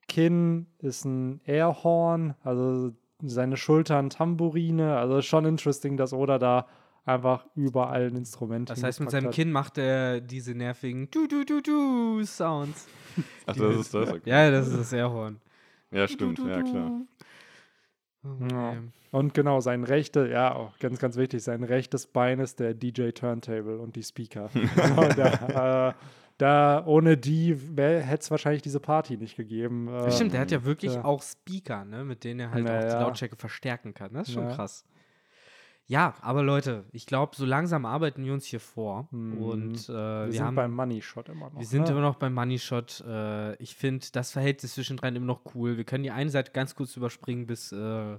Kinn 0.08 0.68
ist 0.80 1.06
ein 1.06 1.40
Airhorn, 1.46 2.36
also 2.44 2.92
seine 3.22 3.56
Schultern 3.56 4.10
Tambourine. 4.10 4.98
Also 4.98 5.22
schon 5.22 5.46
interesting, 5.46 5.96
dass 5.96 6.14
Oda 6.14 6.38
da 6.38 6.68
einfach 7.06 7.46
überall 7.56 8.08
ein 8.08 8.16
Instrument 8.16 8.70
Das 8.70 8.84
heißt, 8.84 9.00
mit 9.00 9.10
seinem 9.12 9.28
hat. 9.28 9.34
Kinn 9.34 9.52
macht 9.52 9.78
er 9.78 10.22
diese 10.22 10.54
nervigen 10.54 11.10
Du-Du-Du-Du-Sounds. 11.12 12.88
Ach, 13.46 13.56
das 13.56 13.76
ist 13.78 13.94
das. 13.94 14.10
Okay. 14.10 14.22
Ja, 14.30 14.52
das 14.52 14.68
ist 14.68 14.78
das 14.80 14.94
Airhorn. 14.94 15.40
Ja, 15.92 16.08
stimmt. 16.08 16.40
Ja, 16.40 16.62
klar. 16.62 16.92
Oh, 18.24 18.28
Ja. 18.50 18.70
okay. 18.70 18.80
Und 19.12 19.34
genau, 19.34 19.60
sein 19.60 19.84
rechte, 19.84 20.30
ja, 20.30 20.54
auch 20.56 20.78
ganz, 20.80 21.00
ganz 21.00 21.18
wichtig, 21.18 21.44
sein 21.44 21.64
rechtes 21.64 22.08
Bein 22.08 22.40
ist 22.40 22.62
der 22.62 22.74
DJ 22.74 23.10
Turntable 23.10 23.78
und 23.80 23.98
die 23.98 24.04
Speaker. 24.04 24.50
so, 24.54 25.02
da, 25.16 25.90
äh, 25.90 25.94
da, 26.38 26.86
ohne 26.86 27.18
die 27.18 27.54
hätte 27.76 28.22
es 28.22 28.32
wahrscheinlich 28.32 28.62
diese 28.62 28.80
Party 28.80 29.18
nicht 29.18 29.36
gegeben. 29.36 29.90
Äh, 29.90 30.04
Das 30.06 30.16
stimmt, 30.16 30.32
der 30.34 30.40
hat 30.40 30.52
ja 30.52 30.64
wirklich 30.64 30.94
ja. 30.94 31.04
auch 31.04 31.22
Speaker, 31.22 31.84
ne, 31.84 32.06
mit 32.06 32.24
denen 32.24 32.40
er 32.40 32.52
halt 32.52 32.64
auch 32.66 32.70
Naja. 32.72 32.96
die 33.00 33.04
Lautstärke 33.04 33.36
verstärken 33.36 33.94
kann. 33.94 34.14
Das 34.14 34.30
ist 34.30 34.34
schon 34.36 34.48
Ja. 34.48 34.56
krass. 34.56 34.86
Ja, 35.92 36.14
aber 36.22 36.42
Leute, 36.42 36.86
ich 36.94 37.06
glaube, 37.06 37.36
so 37.36 37.46
langsam 37.46 37.86
arbeiten 37.86 38.24
wir 38.24 38.32
uns 38.32 38.46
hier 38.46 38.62
vor. 38.62 39.10
Mhm. 39.12 39.38
Und 39.44 39.90
äh, 39.90 39.94
wir, 39.94 40.26
wir, 40.28 40.32
sind 40.32 40.46
haben, 40.46 40.56
beim 40.56 40.72
Money 40.72 41.02
Shot 41.02 41.28
immer 41.28 41.50
noch. 41.50 41.60
wir 41.60 41.66
sind 41.66 41.84
ne? 41.84 41.92
immer 41.92 42.00
noch 42.00 42.16
beim 42.16 42.34
Money 42.34 42.60
Shot. 42.60 43.04
Äh, 43.06 43.56
ich 43.56 43.76
finde 43.76 44.08
das 44.14 44.32
Verhältnis 44.32 44.76
zwischendrin 44.76 45.18
immer 45.18 45.26
noch 45.26 45.42
cool. 45.54 45.76
Wir 45.76 45.84
können 45.84 46.06
die 46.06 46.12
eine 46.12 46.30
Seite 46.30 46.54
ganz 46.54 46.76
kurz 46.76 46.96
überspringen, 46.96 47.46
bis 47.46 47.74
äh, 47.74 48.18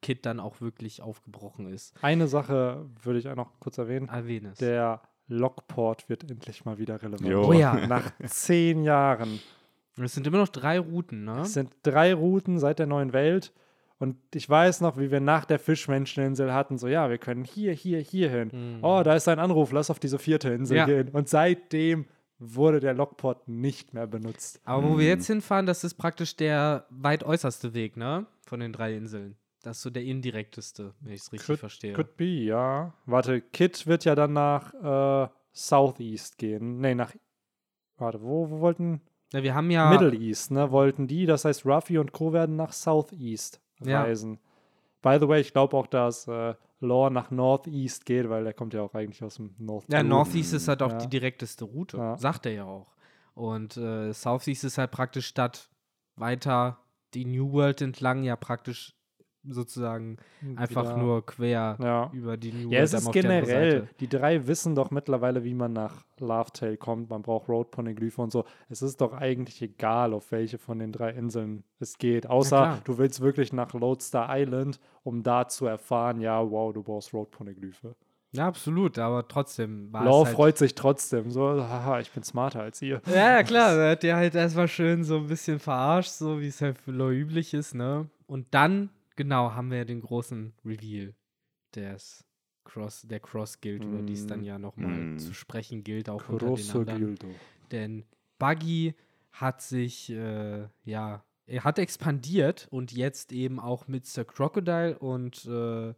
Kid 0.00 0.26
dann 0.26 0.38
auch 0.38 0.60
wirklich 0.60 1.02
aufgebrochen 1.02 1.66
ist. 1.66 1.92
Eine 2.04 2.28
Sache 2.28 2.86
würde 3.02 3.18
ich 3.18 3.28
auch 3.28 3.34
noch 3.34 3.58
kurz 3.58 3.78
erwähnen. 3.78 4.08
Erwähne 4.08 4.50
es. 4.50 4.58
Der 4.58 5.02
Lockport 5.26 6.08
wird 6.08 6.30
endlich 6.30 6.64
mal 6.66 6.78
wieder 6.78 7.02
relevant. 7.02 7.28
Jo. 7.28 7.48
Oh 7.48 7.52
ja. 7.52 7.84
Nach 7.88 8.12
zehn 8.26 8.84
Jahren. 8.84 9.40
Es 10.00 10.14
sind 10.14 10.24
immer 10.28 10.38
noch 10.38 10.50
drei 10.50 10.78
Routen, 10.78 11.24
ne? 11.24 11.40
Es 11.40 11.54
sind 11.54 11.72
drei 11.82 12.14
Routen 12.14 12.60
seit 12.60 12.78
der 12.78 12.86
neuen 12.86 13.12
Welt. 13.12 13.52
Und 13.98 14.16
ich 14.34 14.48
weiß 14.48 14.80
noch, 14.80 14.96
wie 14.96 15.10
wir 15.10 15.20
nach 15.20 15.44
der 15.44 15.58
Fischmenscheninsel 15.58 16.52
hatten, 16.52 16.78
so, 16.78 16.86
ja, 16.86 17.10
wir 17.10 17.18
können 17.18 17.44
hier, 17.44 17.72
hier, 17.72 17.98
hier 18.00 18.30
hin. 18.30 18.50
Mhm. 18.78 18.84
Oh, 18.84 19.02
da 19.02 19.14
ist 19.16 19.26
ein 19.28 19.40
Anruf, 19.40 19.72
lass 19.72 19.90
auf 19.90 19.98
diese 19.98 20.18
vierte 20.20 20.50
Insel 20.50 20.76
Ja. 20.76 20.86
gehen. 20.86 21.08
Und 21.08 21.28
seitdem 21.28 22.06
wurde 22.38 22.78
der 22.78 22.94
Lockport 22.94 23.48
nicht 23.48 23.94
mehr 23.94 24.06
benutzt. 24.06 24.60
Aber 24.64 24.84
wo 24.84 24.88
wir 24.90 25.04
Mhm. 25.06 25.10
jetzt 25.18 25.26
hinfahren, 25.26 25.66
das 25.66 25.82
ist 25.82 25.94
praktisch 25.94 26.36
der 26.36 26.86
weit 26.90 27.24
äußerste 27.24 27.74
Weg, 27.74 27.96
ne? 27.96 28.26
Von 28.46 28.60
den 28.60 28.72
drei 28.72 28.94
Inseln. 28.94 29.36
Das 29.64 29.78
ist 29.78 29.82
so 29.82 29.90
der 29.90 30.04
indirekteste, 30.04 30.94
wenn 31.00 31.12
ich 31.12 31.22
es 31.22 31.32
richtig 31.32 31.46
Could- 31.48 31.58
verstehe. 31.58 31.92
Could 31.94 32.16
be, 32.16 32.24
ja. 32.44 32.94
Warte, 33.06 33.40
Kit 33.40 33.88
wird 33.88 34.04
ja 34.04 34.14
dann 34.14 34.32
nach 34.32 34.72
äh, 35.26 35.28
Southeast 35.52 36.38
gehen. 36.38 36.78
Nee, 36.80 36.94
nach. 36.94 37.12
Warte, 37.96 38.22
wo, 38.22 38.48
wo 38.48 38.60
wollten. 38.60 39.00
Ja, 39.32 39.42
wir 39.42 39.56
haben 39.56 39.70
ja. 39.72 39.90
Middle 39.90 40.14
East, 40.16 40.52
ne? 40.52 40.70
Wollten 40.70 41.08
die. 41.08 41.26
Das 41.26 41.44
heißt, 41.44 41.66
Ruffy 41.66 41.98
und 41.98 42.12
Co. 42.12 42.32
werden 42.32 42.54
nach 42.54 42.72
Southeast 42.72 43.60
Ja. 43.86 44.02
reisen. 44.02 44.38
By 45.02 45.18
the 45.20 45.28
way, 45.28 45.40
ich 45.40 45.52
glaube 45.52 45.76
auch, 45.76 45.86
dass 45.86 46.26
äh, 46.28 46.54
Lore 46.80 47.10
nach 47.10 47.30
Northeast 47.30 48.04
geht, 48.06 48.28
weil 48.28 48.44
der 48.44 48.52
kommt 48.54 48.74
ja 48.74 48.82
auch 48.82 48.94
eigentlich 48.94 49.22
aus 49.22 49.36
dem 49.36 49.54
North. 49.58 49.84
Ja. 49.92 50.02
Northeast 50.02 50.52
ist 50.54 50.68
halt 50.68 50.82
auch 50.82 50.92
Ja. 50.92 50.98
die 50.98 51.08
direkteste 51.08 51.64
Route, 51.64 51.96
Ja. 51.96 52.16
sagt 52.16 52.46
er 52.46 52.52
ja 52.52 52.64
auch. 52.64 52.94
Und 53.34 53.76
äh, 53.76 54.12
Southeast 54.12 54.64
ist 54.64 54.78
halt 54.78 54.90
praktisch 54.90 55.26
statt 55.26 55.70
weiter 56.16 56.78
die 57.14 57.24
New 57.24 57.52
World 57.52 57.80
entlang 57.80 58.22
ja 58.24 58.34
praktisch 58.36 58.94
sozusagen 59.50 60.16
einfach 60.56 60.84
Wieder- 60.84 60.96
nur 60.96 61.26
quer 61.26 61.76
Ja. 61.80 62.10
über 62.12 62.36
die 62.36 62.52
New 62.52 62.70
Ja, 62.70 62.80
es 62.80 62.92
ist 62.92 63.10
generell, 63.12 63.88
die 64.00 64.08
drei 64.08 64.46
wissen 64.46 64.74
doch 64.74 64.90
mittlerweile, 64.90 65.44
wie 65.44 65.54
man 65.54 65.72
nach 65.72 66.04
Laughtail 66.18 66.76
kommt. 66.76 67.10
Man 67.10 67.22
braucht 67.22 67.48
Road 67.48 67.70
Poneglyphe 67.70 68.20
und 68.20 68.30
so. 68.32 68.44
Es 68.68 68.82
ist 68.82 69.00
doch 69.00 69.12
eigentlich 69.12 69.60
egal, 69.62 70.12
auf 70.14 70.30
welche 70.32 70.58
von 70.58 70.78
den 70.78 70.92
drei 70.92 71.10
Inseln 71.10 71.64
es 71.80 71.98
geht. 71.98 72.26
Außer 72.28 72.80
du 72.84 72.98
willst 72.98 73.20
wirklich 73.20 73.52
nach 73.52 73.72
Lodestar 73.74 74.28
Island, 74.30 74.80
um 75.04 75.22
da 75.22 75.48
zu 75.48 75.66
erfahren, 75.66 76.20
ja, 76.20 76.40
wow, 76.50 76.72
du 76.72 76.82
brauchst 76.82 77.12
Road 77.14 77.30
Poneglyphe. 77.30 77.94
Ja, 78.32 78.46
absolut, 78.46 78.98
aber 78.98 79.26
trotzdem 79.26 79.90
war 79.90 80.04
Law 80.04 80.20
es 80.20 80.26
halt 80.26 80.36
freut 80.36 80.58
sich 80.58 80.74
trotzdem. 80.74 81.30
So, 81.30 81.48
haha, 81.48 81.98
ich 82.00 82.10
bin 82.12 82.22
smarter 82.22 82.60
als 82.60 82.82
ihr. 82.82 83.00
Ja, 83.06 83.42
klar, 83.42 83.74
da 83.74 83.90
hat 83.92 84.02
der 84.02 84.16
halt 84.16 84.34
erstmal 84.34 84.68
schön 84.68 85.02
so 85.02 85.16
ein 85.16 85.28
bisschen 85.28 85.58
verarscht, 85.58 86.10
so 86.10 86.38
wie 86.38 86.48
es 86.48 86.60
halt 86.60 86.76
für 86.76 86.90
Law 86.90 87.10
üblich 87.10 87.54
ist, 87.54 87.74
ne? 87.74 88.06
Und 88.26 88.46
dann, 88.50 88.90
genau, 89.18 89.52
haben 89.52 89.70
wir 89.72 89.84
den 89.84 90.00
großen 90.00 90.54
Reveal 90.64 91.12
des 91.74 92.24
Cross, 92.64 93.02
der 93.02 93.18
Cross 93.20 93.60
Guild, 93.60 93.84
über 93.84 94.00
die 94.02 94.12
es 94.12 94.26
dann 94.26 94.40
Mm. 94.42 94.44
ja 94.44 94.58
nochmal 94.58 95.00
Mm. 95.00 95.18
zu 95.18 95.34
sprechen 95.34 95.82
gilt, 95.82 96.08
auch 96.08 96.28
unter 96.28 96.46
den 96.54 96.70
anderen. 96.70 97.18
Denn 97.72 98.04
Buggy 98.38 98.94
hat 99.32 99.60
sich, 99.60 100.10
äh, 100.10 100.68
ja, 100.84 101.24
er 101.46 101.64
hat 101.64 101.78
expandiert 101.78 102.68
und 102.70 102.92
jetzt 102.92 103.32
eben 103.32 103.58
auch 103.58 103.88
mit 103.88 104.06
Sir 104.06 104.24
Crocodile 104.24 104.98
und 104.98 105.44
äh, 105.46 105.94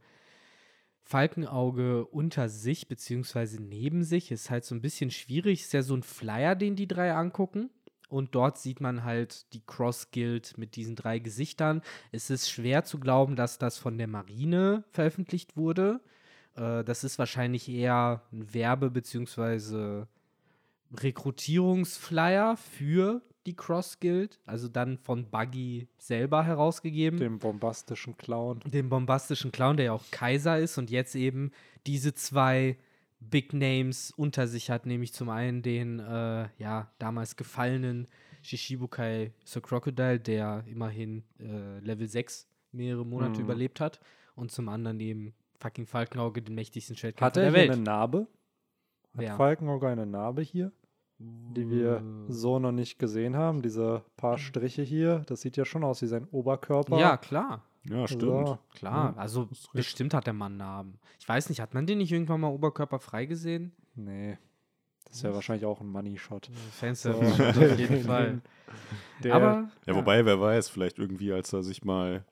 Falkenauge 1.02 2.06
unter 2.06 2.48
sich, 2.48 2.88
beziehungsweise 2.88 3.60
neben 3.62 4.02
sich. 4.04 4.30
Ist 4.30 4.48
halt 4.48 4.64
so 4.64 4.74
ein 4.74 4.80
bisschen 4.80 5.10
schwierig. 5.10 5.60
Ist 5.62 5.72
ja 5.72 5.82
so 5.82 5.94
ein 5.94 6.02
Flyer, 6.04 6.54
den 6.54 6.76
die 6.76 6.86
drei 6.86 7.12
angucken. 7.12 7.70
Und 8.10 8.34
dort 8.34 8.58
sieht 8.58 8.80
man 8.80 9.04
halt 9.04 9.52
die 9.54 9.62
Cross 9.64 10.10
Guild 10.10 10.58
mit 10.58 10.76
diesen 10.76 10.96
drei 10.96 11.18
Gesichtern. 11.20 11.80
Es 12.12 12.28
ist 12.28 12.50
schwer 12.50 12.84
zu 12.84 12.98
glauben, 12.98 13.36
dass 13.36 13.58
das 13.58 13.78
von 13.78 13.96
der 13.98 14.08
Marine 14.08 14.84
veröffentlicht 14.90 15.56
wurde. 15.56 16.00
Äh, 16.56 16.82
das 16.84 17.04
ist 17.04 17.18
wahrscheinlich 17.18 17.68
eher 17.68 18.22
ein 18.32 18.52
Werbe- 18.52 18.90
beziehungsweise 18.90 20.08
Rekrutierungsflyer 20.92 22.56
für 22.56 23.22
die 23.46 23.54
Cross 23.56 24.00
Guild, 24.00 24.38
also 24.44 24.68
dann 24.68 24.98
von 24.98 25.30
Buggy 25.30 25.88
selber 25.98 26.44
herausgegeben 26.44 27.18
Dem 27.18 27.38
bombastischen 27.38 28.16
Clown. 28.16 28.60
dem 28.66 28.88
bombastischen 28.90 29.50
Clown, 29.50 29.76
der 29.76 29.86
ja 29.86 29.92
auch 29.92 30.04
Kaiser 30.10 30.58
ist 30.58 30.76
und 30.76 30.90
jetzt 30.90 31.14
eben 31.14 31.50
diese 31.86 32.12
zwei 32.14 32.76
Big 33.20 33.52
Names 33.52 34.12
unter 34.16 34.46
sich 34.46 34.70
hat, 34.70 34.86
nämlich 34.86 35.12
zum 35.12 35.28
einen 35.28 35.62
den 35.62 35.98
äh, 36.00 36.48
ja 36.58 36.90
damals 36.98 37.36
gefallenen 37.36 38.08
Shishibukai 38.42 39.32
Sir 39.44 39.60
Crocodile, 39.60 40.18
der 40.18 40.64
immerhin 40.66 41.22
äh, 41.38 41.78
Level 41.80 42.08
6 42.08 42.46
mehrere 42.72 43.04
Monate 43.04 43.38
Mhm. 43.40 43.44
überlebt 43.44 43.80
hat 43.80 44.00
und 44.34 44.50
zum 44.50 44.68
anderen 44.68 44.98
eben 45.00 45.34
fucking 45.58 45.86
Falkenauge, 45.86 46.40
den 46.40 46.54
mächtigsten 46.54 46.94
Hat 46.94 47.00
Schildkämpfer 47.00 47.40
er 47.42 47.50
der 47.50 47.52
Welt. 47.52 47.70
eine 47.72 47.82
Narbe? 47.82 48.18
Hat 48.20 48.28
Wer? 49.12 49.36
Falkenauge 49.36 49.88
eine 49.88 50.06
Narbe 50.06 50.42
hier? 50.42 50.72
die 51.22 51.68
wir 51.68 51.96
Äh, 51.98 52.32
so 52.32 52.58
noch 52.58 52.72
nicht 52.72 52.98
gesehen 52.98 53.36
haben. 53.36 53.60
Diese 53.60 54.02
paar 54.16 54.38
Striche 54.38 54.80
hier, 54.80 55.18
das 55.26 55.42
sieht 55.42 55.58
ja 55.58 55.66
schon 55.66 55.84
aus 55.84 56.00
wie 56.00 56.06
sein 56.06 56.26
Oberkörper. 56.30 56.98
Ja, 56.98 57.18
klar. 57.18 57.62
Ja, 57.84 58.06
stimmt. 58.06 58.22
So. 58.22 58.58
Klar, 58.74 59.14
Ja, 59.14 59.20
also 59.20 59.48
bestimmt 59.72 60.14
hat 60.14 60.26
der 60.26 60.34
Mann 60.34 60.56
Namen. 60.56 60.98
Ich 61.18 61.28
weiß 61.28 61.48
nicht, 61.48 61.60
hat 61.60 61.74
man 61.74 61.86
den 61.86 61.98
nicht 61.98 62.12
irgendwann 62.12 62.40
mal 62.40 62.48
oberkörperfrei 62.48 63.26
gesehen? 63.26 63.72
Nee. 63.94 64.38
Das 65.06 65.16
ist 65.16 65.22
ja 65.22 65.34
wahrscheinlich 65.34 65.64
auch 65.64 65.80
ein 65.80 65.88
Money 65.88 66.16
Shot. 66.18 66.50
Fans 66.72 67.02
So. 67.02 67.10
auf 67.10 67.78
jeden 67.78 68.02
Fall. 68.04 68.42
Der, 69.24 69.34
Aber 69.34 69.68
Ja, 69.86 69.96
wobei, 69.96 70.24
wer 70.24 70.40
weiß, 70.40 70.68
vielleicht 70.68 70.98
irgendwie, 70.98 71.32
als 71.32 71.52
er 71.52 71.62
sich 71.62 71.84
mal 71.84 72.24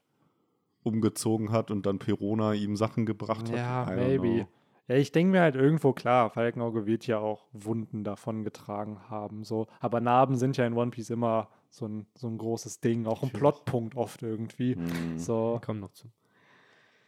umgezogen 0.85 1.51
hat 1.51 1.71
und 1.71 1.87
dann 1.87 1.99
Perona 1.99 2.53
ihm 2.55 2.77
Sachen 2.77 3.05
gebracht 3.05 3.49
hat. 3.51 3.57
Ja, 3.57 3.87
maybe. 3.95 4.29
know. 4.45 4.49
Ja, 4.89 4.95
ich 4.95 5.13
denke 5.13 5.33
mir 5.33 5.41
halt 5.43 5.55
irgendwo 5.55 5.93
klar, 5.93 6.31
Falkenauge 6.31 6.87
wird 6.87 7.07
ja 7.07 7.19
auch 7.19 7.47
Wunden 7.53 8.05
davon 8.05 8.45
getragen 8.45 9.01
haben. 9.11 9.45
So. 9.45 9.67
Aber 9.81 10.01
Narben 10.01 10.37
sind 10.37 10.57
ja 10.57 10.67
in 10.67 10.73
One 10.75 10.91
Piece 10.91 11.11
immer 11.11 11.49
so 11.71 11.87
ein, 11.87 12.07
so 12.15 12.29
ein 12.29 12.39
großes 12.39 12.81
Ding, 12.81 13.07
auch 13.07 13.23
ein 13.23 13.27
Natürlich. 13.27 13.41
Plotpunkt 13.41 13.97
oft 13.97 14.23
irgendwie. 14.23 14.75
Hm. 14.75 15.19
So, 15.19 15.61
kommen 15.65 15.81
noch 15.81 15.93
zu. 15.93 16.09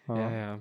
ja. 0.09 0.15
Ja, 0.17 0.31
ja. 0.31 0.59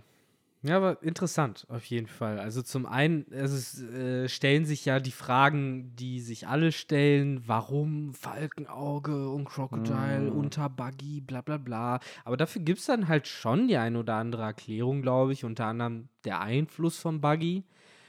Ja, 0.62 0.76
aber 0.76 1.02
interessant 1.04 1.66
auf 1.70 1.86
jeden 1.86 2.08
Fall. 2.08 2.38
Also 2.38 2.62
zum 2.62 2.86
einen, 2.86 3.26
also 3.32 3.56
es 3.56 3.82
äh, 3.82 4.28
stellen 4.28 4.66
sich 4.66 4.84
ja 4.84 5.00
die 5.00 5.12
Fragen, 5.12 5.96
die 5.96 6.20
sich 6.20 6.50
alle 6.50 6.74
stellen, 6.74 7.42
warum 7.48 8.14
Falkenauge 8.14 9.30
und 9.30 9.46
Crocodile 9.46 10.32
Mm. 10.32 10.38
unter 10.38 10.68
Buggy, 10.68 11.22
bla 11.22 11.40
bla 11.40 11.56
bla. 11.58 12.02
Aber 12.26 12.36
dafür 12.36 12.62
gibt 12.62 12.80
es 12.80 12.88
dann 12.88 13.08
halt 13.08 13.26
schon 13.28 13.70
die 13.70 13.78
ein 13.78 13.96
oder 13.96 14.16
andere 14.16 14.42
Erklärung, 14.42 15.02
glaube 15.02 15.32
ich, 15.32 15.46
unter 15.46 15.66
anderem 15.68 16.10
der 16.26 16.42
Einfluss 16.42 17.00
von 17.00 17.22
Buggy. 17.22 17.64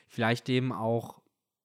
Vielleicht 0.09 0.49
eben 0.49 0.73
auch 0.73 1.20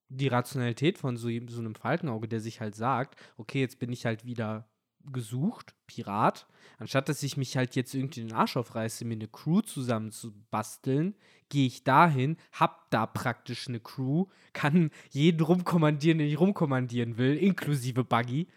die 0.10 0.28
Rationalität 0.28 0.98
von 0.98 1.18
so, 1.18 1.30
so 1.48 1.60
einem 1.60 1.76
Falkenauge, 1.76 2.28
der 2.28 2.40
sich 2.40 2.62
halt 2.62 2.76
sagt, 2.76 3.20
okay, 3.38 3.62
jetzt 3.62 3.80
bin 3.80 3.92
ich 3.92 4.06
halt 4.06 4.26
wieder 4.26 4.68
gesucht, 5.12 5.76
Pirat. 5.88 6.48
Anstatt 6.78 7.10
dass 7.10 7.24
ich 7.24 7.38
mich 7.38 7.58
halt 7.58 7.76
jetzt 7.76 7.94
irgendwie 7.94 8.22
den 8.22 8.34
Arsch 8.34 8.58
aufreiße, 8.58 9.06
mir 9.06 9.14
eine 9.14 9.28
Crew 9.28 9.62
zusammenzubasteln, 9.62 11.16
gehe 11.50 11.68
ich 11.68 11.84
dahin, 11.84 12.38
hab 12.52 12.90
da 12.90 13.06
praktisch 13.06 13.68
eine 13.68 13.80
Crew, 13.80 14.26
kann 14.54 14.92
jeden 15.12 15.42
rumkommandieren, 15.42 16.18
den 16.18 16.28
ich 16.28 16.40
rumkommandieren 16.40 17.18
will, 17.18 17.36
inklusive 17.38 18.04
Buggy. 18.04 18.48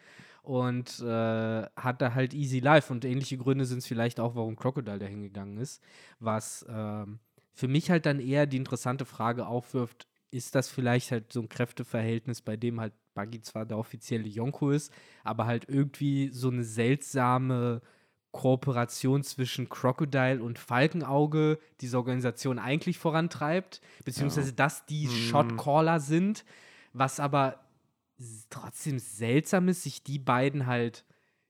Und 0.43 1.01
äh, 1.01 1.63
hat 1.77 2.01
da 2.01 2.15
halt 2.15 2.33
easy 2.33 2.61
life. 2.61 2.91
Und 2.91 3.05
ähnliche 3.05 3.37
Gründe 3.37 3.67
sind 3.67 3.79
es 3.79 3.87
vielleicht 3.87 4.19
auch, 4.19 4.35
warum 4.35 4.57
Crocodile 4.57 4.99
da 4.99 5.05
hingegangen 5.05 5.59
ist. 5.59 5.83
Was 6.21 6.63
äh, 6.63 7.05
für 7.53 7.69
mich 7.69 7.91
halt 7.91 8.07
dann 8.07 8.19
eher 8.19 8.47
die 8.47 8.57
interessante 8.57 9.05
Frage 9.05 9.47
aufwirft, 9.47 10.07
ist 10.31 10.55
das 10.55 10.69
vielleicht 10.69 11.11
halt 11.11 11.33
so 11.33 11.41
ein 11.41 11.49
Kräfteverhältnis, 11.49 12.43
bei 12.43 12.57
dem 12.57 12.81
halt 12.81 12.93
Buggy 13.15 13.41
zwar 13.41 13.67
der 13.67 13.79
offizielle 13.79 14.29
Yonko 14.29 14.71
ist, 14.71 14.93
aber 15.25 15.47
halt 15.47 15.69
irgendwie 15.69 16.29
so 16.29 16.51
eine 16.51 16.65
seltsame 16.65 17.81
Kooperation 18.31 19.23
zwischen 19.25 19.69
Crocodile 19.69 20.43
und 20.43 20.59
Falkenauge 20.59 21.59
diese 21.81 21.97
Organisation 21.97 22.59
eigentlich 22.59 22.99
vorantreibt, 22.99 23.81
beziehungsweise 24.05 24.51
ja. 24.51 24.57
dass 24.57 24.87
die 24.87 25.07
mhm. 25.07 25.11
Shotcaller 25.11 25.99
sind, 25.99 26.45
was 26.93 27.21
aber 27.21 27.61
trotzdem 28.51 28.99
seltsam 28.99 29.69
ist, 29.69 29.83
sich 29.83 30.03
die 30.03 30.19
beiden 30.19 30.67
halt 30.67 31.05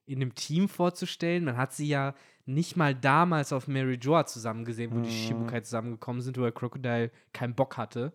in 0.07 0.23
einem 0.23 0.35
Team 0.35 0.69
vorzustellen. 0.69 1.45
Man 1.45 1.57
hat 1.57 1.73
sie 1.73 1.89
ja 1.89 2.15
nicht 2.47 2.77
mal 2.77 2.95
damals 2.95 3.53
auf 3.53 3.69
Mary 3.69 3.99
Joa 4.01 4.25
zusammen 4.25 4.65
gesehen, 4.65 4.93
wo 4.93 4.97
mhm. 4.97 5.03
die 5.03 5.11
Shibukai 5.11 5.61
zusammengekommen 5.61 6.23
sind, 6.23 6.39
wo 6.39 6.43
der 6.43 6.53
Crocodile 6.53 7.11
keinen 7.33 7.55
Bock 7.55 7.77
hatte. 7.77 8.13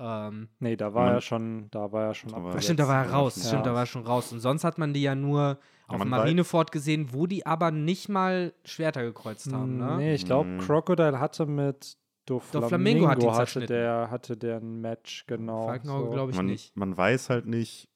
Ähm, 0.00 0.48
nee, 0.60 0.76
da 0.76 0.94
war 0.94 1.12
er 1.12 1.20
schon, 1.20 1.68
da 1.70 1.90
war 1.90 2.04
er 2.04 2.14
schon 2.14 2.32
abgesetzt. 2.32 2.64
Stimmt, 2.64 2.80
da 2.80 2.88
war 2.88 3.04
er 3.04 3.10
raus. 3.10 3.36
Ja. 3.36 3.48
Stimmt, 3.48 3.66
da 3.66 3.74
war 3.74 3.80
er 3.80 3.86
schon 3.86 4.06
raus. 4.06 4.32
Und 4.32 4.38
sonst 4.38 4.62
hat 4.62 4.78
man 4.78 4.94
die 4.94 5.02
ja 5.02 5.16
nur 5.16 5.58
auf 5.88 6.04
Marineford 6.04 6.70
gesehen, 6.70 7.12
wo 7.12 7.26
die 7.26 7.46
aber 7.46 7.70
nicht 7.70 8.08
mal 8.08 8.52
Schwerter 8.64 9.02
gekreuzt 9.02 9.52
haben, 9.52 9.78
ne? 9.78 9.96
Nee, 9.96 10.14
ich 10.14 10.24
glaube, 10.24 10.48
mhm. 10.48 10.58
Crocodile 10.60 11.18
hatte 11.18 11.46
mit 11.46 11.96
Doflamingo, 12.26 12.60
Doflamingo 12.60 13.08
hat 13.08 13.38
hatte 13.38 13.66
der, 13.66 14.10
hatte 14.10 14.36
der 14.36 14.58
ein 14.58 14.80
Match, 14.80 15.26
genau. 15.26 15.66
Falkenauge 15.66 16.04
so. 16.04 16.10
glaube 16.10 16.30
ich 16.30 16.36
man, 16.36 16.46
nicht. 16.46 16.76
Man 16.76 16.96
weiß 16.96 17.30
halt 17.30 17.46
nicht, 17.46 17.88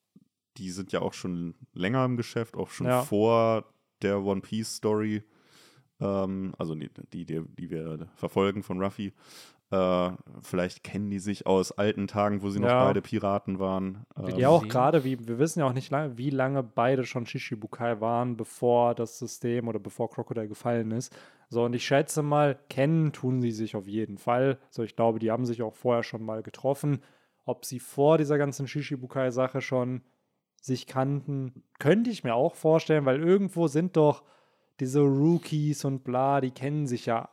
die 0.56 0.70
sind 0.70 0.90
ja 0.90 1.02
auch 1.02 1.12
schon 1.12 1.54
länger 1.74 2.04
im 2.04 2.16
Geschäft, 2.16 2.56
auch 2.56 2.70
schon 2.70 2.86
ja. 2.86 3.02
vor 3.02 3.66
der 4.00 4.22
One 4.22 4.40
Piece 4.40 4.76
Story, 4.76 5.22
ähm, 6.00 6.54
also 6.58 6.74
die, 6.74 6.90
die, 7.12 7.24
die 7.26 7.70
wir 7.70 8.08
verfolgen 8.16 8.62
von 8.62 8.82
Ruffy. 8.82 9.12
Äh, 9.72 10.10
vielleicht 10.42 10.84
kennen 10.84 11.08
die 11.08 11.18
sich 11.18 11.46
aus 11.46 11.72
alten 11.72 12.06
Tagen, 12.06 12.42
wo 12.42 12.50
sie 12.50 12.60
ja. 12.60 12.66
noch 12.66 12.86
beide 12.86 13.00
Piraten 13.00 13.58
waren. 13.58 14.04
Ähm, 14.18 14.38
ja, 14.38 14.50
auch 14.50 14.68
gerade, 14.68 15.02
wie 15.02 15.26
wir 15.26 15.38
wissen 15.38 15.60
ja 15.60 15.66
auch 15.66 15.72
nicht, 15.72 15.90
lang, 15.90 16.18
wie 16.18 16.28
lange 16.28 16.62
beide 16.62 17.04
schon 17.04 17.24
Shishibukai 17.24 17.98
waren, 18.02 18.36
bevor 18.36 18.94
das 18.94 19.18
System 19.18 19.68
oder 19.68 19.78
bevor 19.78 20.10
Crocodile 20.10 20.46
gefallen 20.46 20.90
ist. 20.90 21.16
So, 21.48 21.64
und 21.64 21.72
ich 21.74 21.86
schätze 21.86 22.22
mal, 22.22 22.58
kennen 22.68 23.12
tun 23.12 23.40
sie 23.40 23.50
sich 23.50 23.74
auf 23.74 23.88
jeden 23.88 24.18
Fall. 24.18 24.58
So, 24.68 24.82
ich 24.82 24.94
glaube, 24.94 25.18
die 25.18 25.30
haben 25.30 25.46
sich 25.46 25.62
auch 25.62 25.74
vorher 25.74 26.02
schon 26.02 26.22
mal 26.22 26.42
getroffen. 26.42 27.02
Ob 27.46 27.64
sie 27.64 27.78
vor 27.78 28.18
dieser 28.18 28.36
ganzen 28.36 28.68
Shishibukai-Sache 28.68 29.62
schon 29.62 30.02
sich 30.60 30.86
kannten, 30.86 31.64
könnte 31.78 32.10
ich 32.10 32.24
mir 32.24 32.34
auch 32.34 32.56
vorstellen, 32.56 33.06
weil 33.06 33.22
irgendwo 33.22 33.68
sind 33.68 33.96
doch 33.96 34.22
diese 34.80 35.00
Rookies 35.00 35.86
und 35.86 36.04
bla, 36.04 36.42
die 36.42 36.50
kennen 36.50 36.86
sich 36.86 37.06
ja 37.06 37.30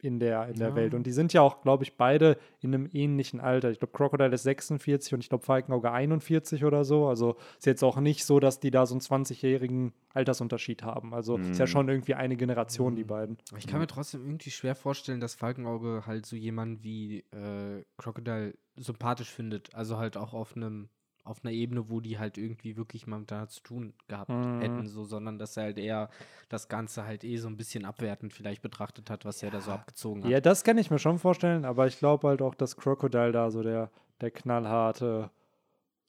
in 0.00 0.18
der, 0.18 0.48
in 0.48 0.56
der 0.56 0.70
ja. 0.70 0.74
Welt. 0.74 0.94
Und 0.94 1.06
die 1.06 1.12
sind 1.12 1.32
ja 1.32 1.40
auch, 1.40 1.62
glaube 1.62 1.84
ich, 1.84 1.96
beide 1.96 2.36
in 2.60 2.74
einem 2.74 2.88
ähnlichen 2.92 3.40
Alter. 3.40 3.70
Ich 3.70 3.78
glaube, 3.78 3.92
Crocodile 3.92 4.34
ist 4.34 4.42
46 4.42 5.14
und 5.14 5.20
ich 5.20 5.28
glaube, 5.28 5.44
Falkenauge 5.44 5.90
41 5.90 6.64
oder 6.64 6.84
so. 6.84 7.06
Also 7.06 7.36
ist 7.58 7.66
jetzt 7.66 7.82
auch 7.82 7.98
nicht 7.98 8.24
so, 8.24 8.40
dass 8.40 8.60
die 8.60 8.70
da 8.70 8.86
so 8.86 8.94
einen 8.94 9.00
20-jährigen 9.00 9.92
Altersunterschied 10.12 10.82
haben. 10.82 11.14
Also 11.14 11.38
mhm. 11.38 11.52
ist 11.52 11.58
ja 11.58 11.66
schon 11.66 11.88
irgendwie 11.88 12.14
eine 12.14 12.36
Generation, 12.36 12.92
mhm. 12.92 12.96
die 12.96 13.04
beiden. 13.04 13.38
Ich 13.56 13.66
kann 13.66 13.80
mir 13.80 13.86
trotzdem 13.86 14.24
irgendwie 14.24 14.50
schwer 14.50 14.74
vorstellen, 14.74 15.20
dass 15.20 15.34
Falkenauge 15.34 16.04
halt 16.06 16.26
so 16.26 16.36
jemanden 16.36 16.82
wie 16.82 17.20
äh, 17.32 17.84
Crocodile 17.96 18.54
sympathisch 18.76 19.30
findet. 19.30 19.74
Also 19.74 19.96
halt 19.96 20.16
auch 20.16 20.34
auf 20.34 20.56
einem 20.56 20.88
auf 21.26 21.44
einer 21.44 21.52
Ebene, 21.52 21.88
wo 21.90 22.00
die 22.00 22.18
halt 22.18 22.38
irgendwie 22.38 22.76
wirklich 22.76 23.06
mal 23.06 23.22
da 23.26 23.48
zu 23.48 23.62
tun 23.62 23.92
gehabt 24.08 24.30
mhm. 24.30 24.60
hätten, 24.60 24.86
so, 24.86 25.04
sondern 25.04 25.38
dass 25.38 25.56
er 25.56 25.64
halt 25.64 25.78
eher 25.78 26.08
das 26.48 26.68
Ganze 26.68 27.04
halt 27.04 27.24
eh 27.24 27.36
so 27.36 27.48
ein 27.48 27.56
bisschen 27.56 27.84
abwertend 27.84 28.32
vielleicht 28.32 28.62
betrachtet 28.62 29.10
hat, 29.10 29.24
was 29.24 29.40
ja. 29.40 29.48
er 29.48 29.52
da 29.52 29.60
so 29.60 29.70
abgezogen 29.72 30.24
hat. 30.24 30.30
Ja, 30.30 30.40
das 30.40 30.64
kann 30.64 30.78
ich 30.78 30.90
mir 30.90 30.98
schon 30.98 31.18
vorstellen, 31.18 31.64
aber 31.64 31.86
ich 31.86 31.98
glaube 31.98 32.28
halt 32.28 32.42
auch, 32.42 32.54
dass 32.54 32.76
Crocodile 32.76 33.32
da 33.32 33.50
so 33.50 33.62
der, 33.62 33.90
der 34.20 34.30
knallharte 34.30 35.30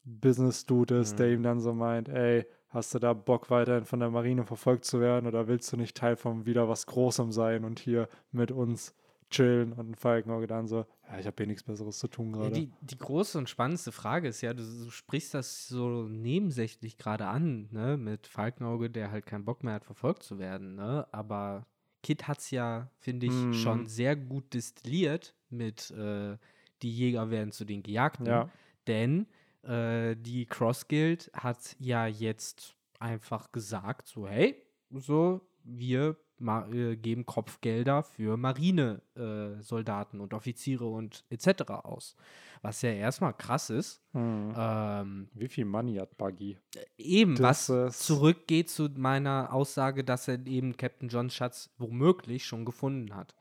Business-Dude 0.03 0.99
ist, 0.99 1.13
mhm. 1.13 1.17
der 1.17 1.31
ihm 1.31 1.43
dann 1.43 1.59
so 1.59 1.73
meint, 1.73 2.09
ey, 2.09 2.45
hast 2.69 2.93
du 2.93 2.99
da 2.99 3.13
Bock 3.13 3.49
weiterhin 3.49 3.85
von 3.85 3.99
der 3.99 4.09
Marine 4.09 4.43
verfolgt 4.43 4.85
zu 4.85 4.99
werden 4.99 5.27
oder 5.27 5.47
willst 5.47 5.71
du 5.71 5.77
nicht 5.77 5.97
Teil 5.97 6.15
von 6.15 6.45
wieder 6.45 6.69
was 6.69 6.85
Großem 6.85 7.31
sein 7.31 7.65
und 7.65 7.79
hier 7.79 8.07
mit 8.31 8.51
uns 8.51 8.93
chillen 9.29 9.73
und 9.73 9.91
ein 9.91 9.95
Falkenauge 9.95 10.47
dann 10.47 10.67
so, 10.67 10.85
ja, 11.09 11.19
ich 11.19 11.25
habe 11.25 11.35
hier 11.37 11.47
nichts 11.47 11.63
Besseres 11.63 11.97
zu 11.99 12.07
tun 12.07 12.33
gerade. 12.33 12.51
Die, 12.51 12.71
die 12.81 12.97
große 12.97 13.37
und 13.37 13.49
spannendste 13.49 13.91
Frage 13.91 14.27
ist 14.27 14.41
ja, 14.41 14.53
du, 14.53 14.63
du 14.63 14.89
sprichst 14.89 15.33
das 15.33 15.67
so 15.67 16.07
nebensächlich 16.07 16.97
gerade 16.97 17.27
an, 17.27 17.69
ne, 17.71 17.97
mit 17.97 18.27
Falkenauge, 18.27 18.89
der 18.89 19.11
halt 19.11 19.25
keinen 19.25 19.45
Bock 19.45 19.63
mehr 19.63 19.75
hat, 19.75 19.85
verfolgt 19.85 20.23
zu 20.23 20.37
werden, 20.37 20.75
ne, 20.75 21.07
aber 21.11 21.65
Kit 22.03 22.27
hat 22.27 22.39
es 22.39 22.51
ja, 22.51 22.91
finde 22.97 23.27
ich, 23.27 23.33
mm. 23.33 23.53
schon 23.53 23.87
sehr 23.87 24.15
gut 24.15 24.53
destilliert 24.53 25.33
mit 25.49 25.91
äh, 25.91 26.37
die 26.81 26.91
Jäger 26.91 27.31
werden 27.31 27.51
zu 27.51 27.65
den 27.65 27.83
Gejagten, 27.83 28.25
ja. 28.25 28.49
denn 28.85 29.27
äh, 29.63 30.15
die 30.15 30.45
Cross 30.45 30.87
Guild 30.87 31.31
hat 31.33 31.75
ja 31.79 32.05
jetzt 32.05 32.75
einfach 32.99 33.51
gesagt, 33.51 34.07
so, 34.07 34.27
hey, 34.27 34.61
so, 34.91 35.41
wir 35.63 36.17
geben 36.39 37.25
Kopfgelder 37.25 38.03
für 38.03 38.37
Marinesoldaten 38.37 40.19
äh, 40.19 40.23
und 40.23 40.33
Offiziere 40.33 40.85
und 40.85 41.25
etc. 41.29 41.69
aus. 41.71 42.15
Was 42.61 42.81
ja 42.81 42.91
erstmal 42.91 43.33
krass 43.33 43.69
ist. 43.69 44.01
Hm. 44.13 44.53
Ähm, 44.57 45.29
Wie 45.33 45.47
viel 45.47 45.65
Money 45.65 45.95
hat 45.95 46.17
Buggy? 46.17 46.57
Eben, 46.97 47.35
das 47.35 47.69
was 47.69 47.99
zurückgeht 47.99 48.69
zu 48.69 48.89
meiner 48.95 49.53
Aussage, 49.53 50.03
dass 50.03 50.27
er 50.27 50.45
eben 50.45 50.75
Captain 50.77 51.09
John 51.09 51.29
Schatz 51.29 51.69
womöglich 51.77 52.45
schon 52.45 52.65
gefunden 52.65 53.15
hat. 53.15 53.35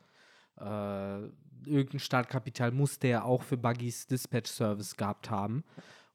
Äh, 0.59 1.29
irgendein 1.65 1.99
Startkapital 1.99 2.71
muss 2.71 2.99
der 2.99 3.25
auch 3.25 3.43
für 3.43 3.57
Buggys 3.57 4.07
Dispatch 4.07 4.49
Service 4.49 4.95
gehabt 4.95 5.29
haben. 5.29 5.63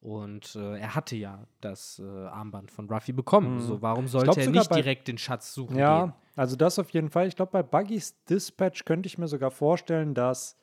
Und 0.03 0.57
äh, 0.57 0.81
er 0.81 0.97
hatte 0.97 1.15
ja 1.15 1.47
das 1.61 2.03
äh, 2.05 2.27
Armband 2.27 2.73
von 2.73 2.91
Ruffy 2.91 3.13
bekommen. 3.13 3.55
Mhm. 3.55 3.61
So, 3.61 3.83
warum 3.83 4.09
sollte 4.09 4.41
er 4.41 4.51
nicht 4.51 4.75
direkt 4.75 5.07
den 5.07 5.17
Schatz 5.17 5.55
suchen 5.55 5.79
ja, 5.79 6.07
gehen? 6.07 6.15
also 6.35 6.57
das 6.57 6.81
auf 6.81 6.91
jeden 6.91 7.09
Fall. 7.09 7.29
Ich 7.29 7.37
glaube, 7.37 7.53
bei 7.53 7.63
Buggys 7.63 8.17
Dispatch 8.25 8.85
könnte 8.85 9.07
ich 9.07 9.17
mir 9.17 9.29
sogar 9.29 9.53
vorstellen, 9.53 10.13
dass 10.13 10.57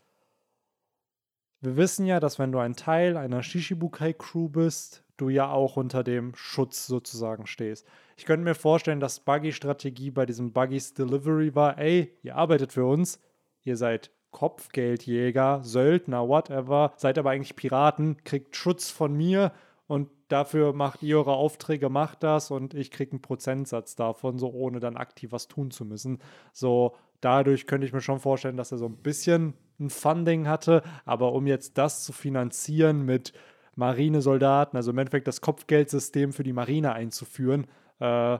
wir 1.62 1.78
wissen 1.78 2.06
ja, 2.06 2.20
dass 2.20 2.38
wenn 2.38 2.52
du 2.52 2.60
ein 2.60 2.76
Teil 2.76 3.16
einer 3.16 3.42
Shishibukai-Crew 3.42 4.50
bist, 4.50 5.06
du 5.16 5.30
ja 5.30 5.50
auch 5.50 5.78
unter 5.78 6.04
dem 6.04 6.36
Schutz 6.36 6.86
sozusagen 6.86 7.48
stehst. 7.48 7.88
Ich 8.18 8.26
könnte 8.26 8.44
mir 8.44 8.56
vorstellen, 8.56 9.00
dass 9.00 9.22
Buggy-Strategie 9.22 10.12
bei 10.12 10.26
diesem 10.26 10.52
Buggys 10.52 10.94
Delivery 10.94 11.56
war, 11.56 11.78
ey, 11.78 12.14
ihr 12.24 12.36
arbeitet 12.36 12.74
für 12.74 12.86
uns, 12.86 13.22
ihr 13.64 13.78
seid 13.78 14.12
Kopfgeldjäger, 14.32 15.62
Söldner, 15.64 16.28
whatever, 16.28 16.94
seid 16.98 17.18
aber 17.18 17.32
eigentlich 17.32 17.56
Piraten, 17.56 18.18
kriegt 18.24 18.56
Schutz 18.56 18.90
von 18.92 19.16
mir 19.16 19.52
und 19.88 20.10
dafür 20.28 20.74
macht 20.74 21.02
ihr 21.02 21.18
eure 21.18 21.34
Aufträge, 21.34 21.90
macht 21.90 22.24
das 22.24 22.52
und 22.52 22.74
ich 22.74 22.92
kriege 22.92 23.12
einen 23.12 23.22
Prozentsatz 23.22 23.96
davon, 23.96 24.38
so 24.38 24.52
ohne 24.52 24.80
dann 24.80 24.98
aktiv 24.98 25.32
was 25.32 25.48
tun 25.48 25.72
zu 25.72 25.84
müssen. 25.84 26.20
So, 26.54 26.96
dadurch 27.22 27.66
könnte 27.68 27.88
ich 27.88 27.94
mir 27.94 28.02
schon 28.02 28.20
vorstellen, 28.20 28.58
dass 28.58 28.72
er 28.72 28.78
so 28.78 28.86
ein 28.86 28.98
bisschen 28.98 29.56
ein 29.80 29.90
Funding 29.90 30.48
hatte, 30.48 30.84
aber 31.06 31.34
um 31.34 31.48
jetzt 31.48 31.78
das 31.78 32.04
zu 32.04 32.14
finanzieren 32.14 33.06
mit 33.06 33.34
Marinesoldaten, 33.76 34.78
also 34.78 34.92
im 34.92 34.98
Endeffekt 34.98 35.28
das 35.28 35.42
Kopfgeldsystem 35.42 36.34
für 36.34 36.44
die 36.44 36.54
Marine 36.54 36.94
einzuführen, 36.94 37.66
äh, 38.00 38.38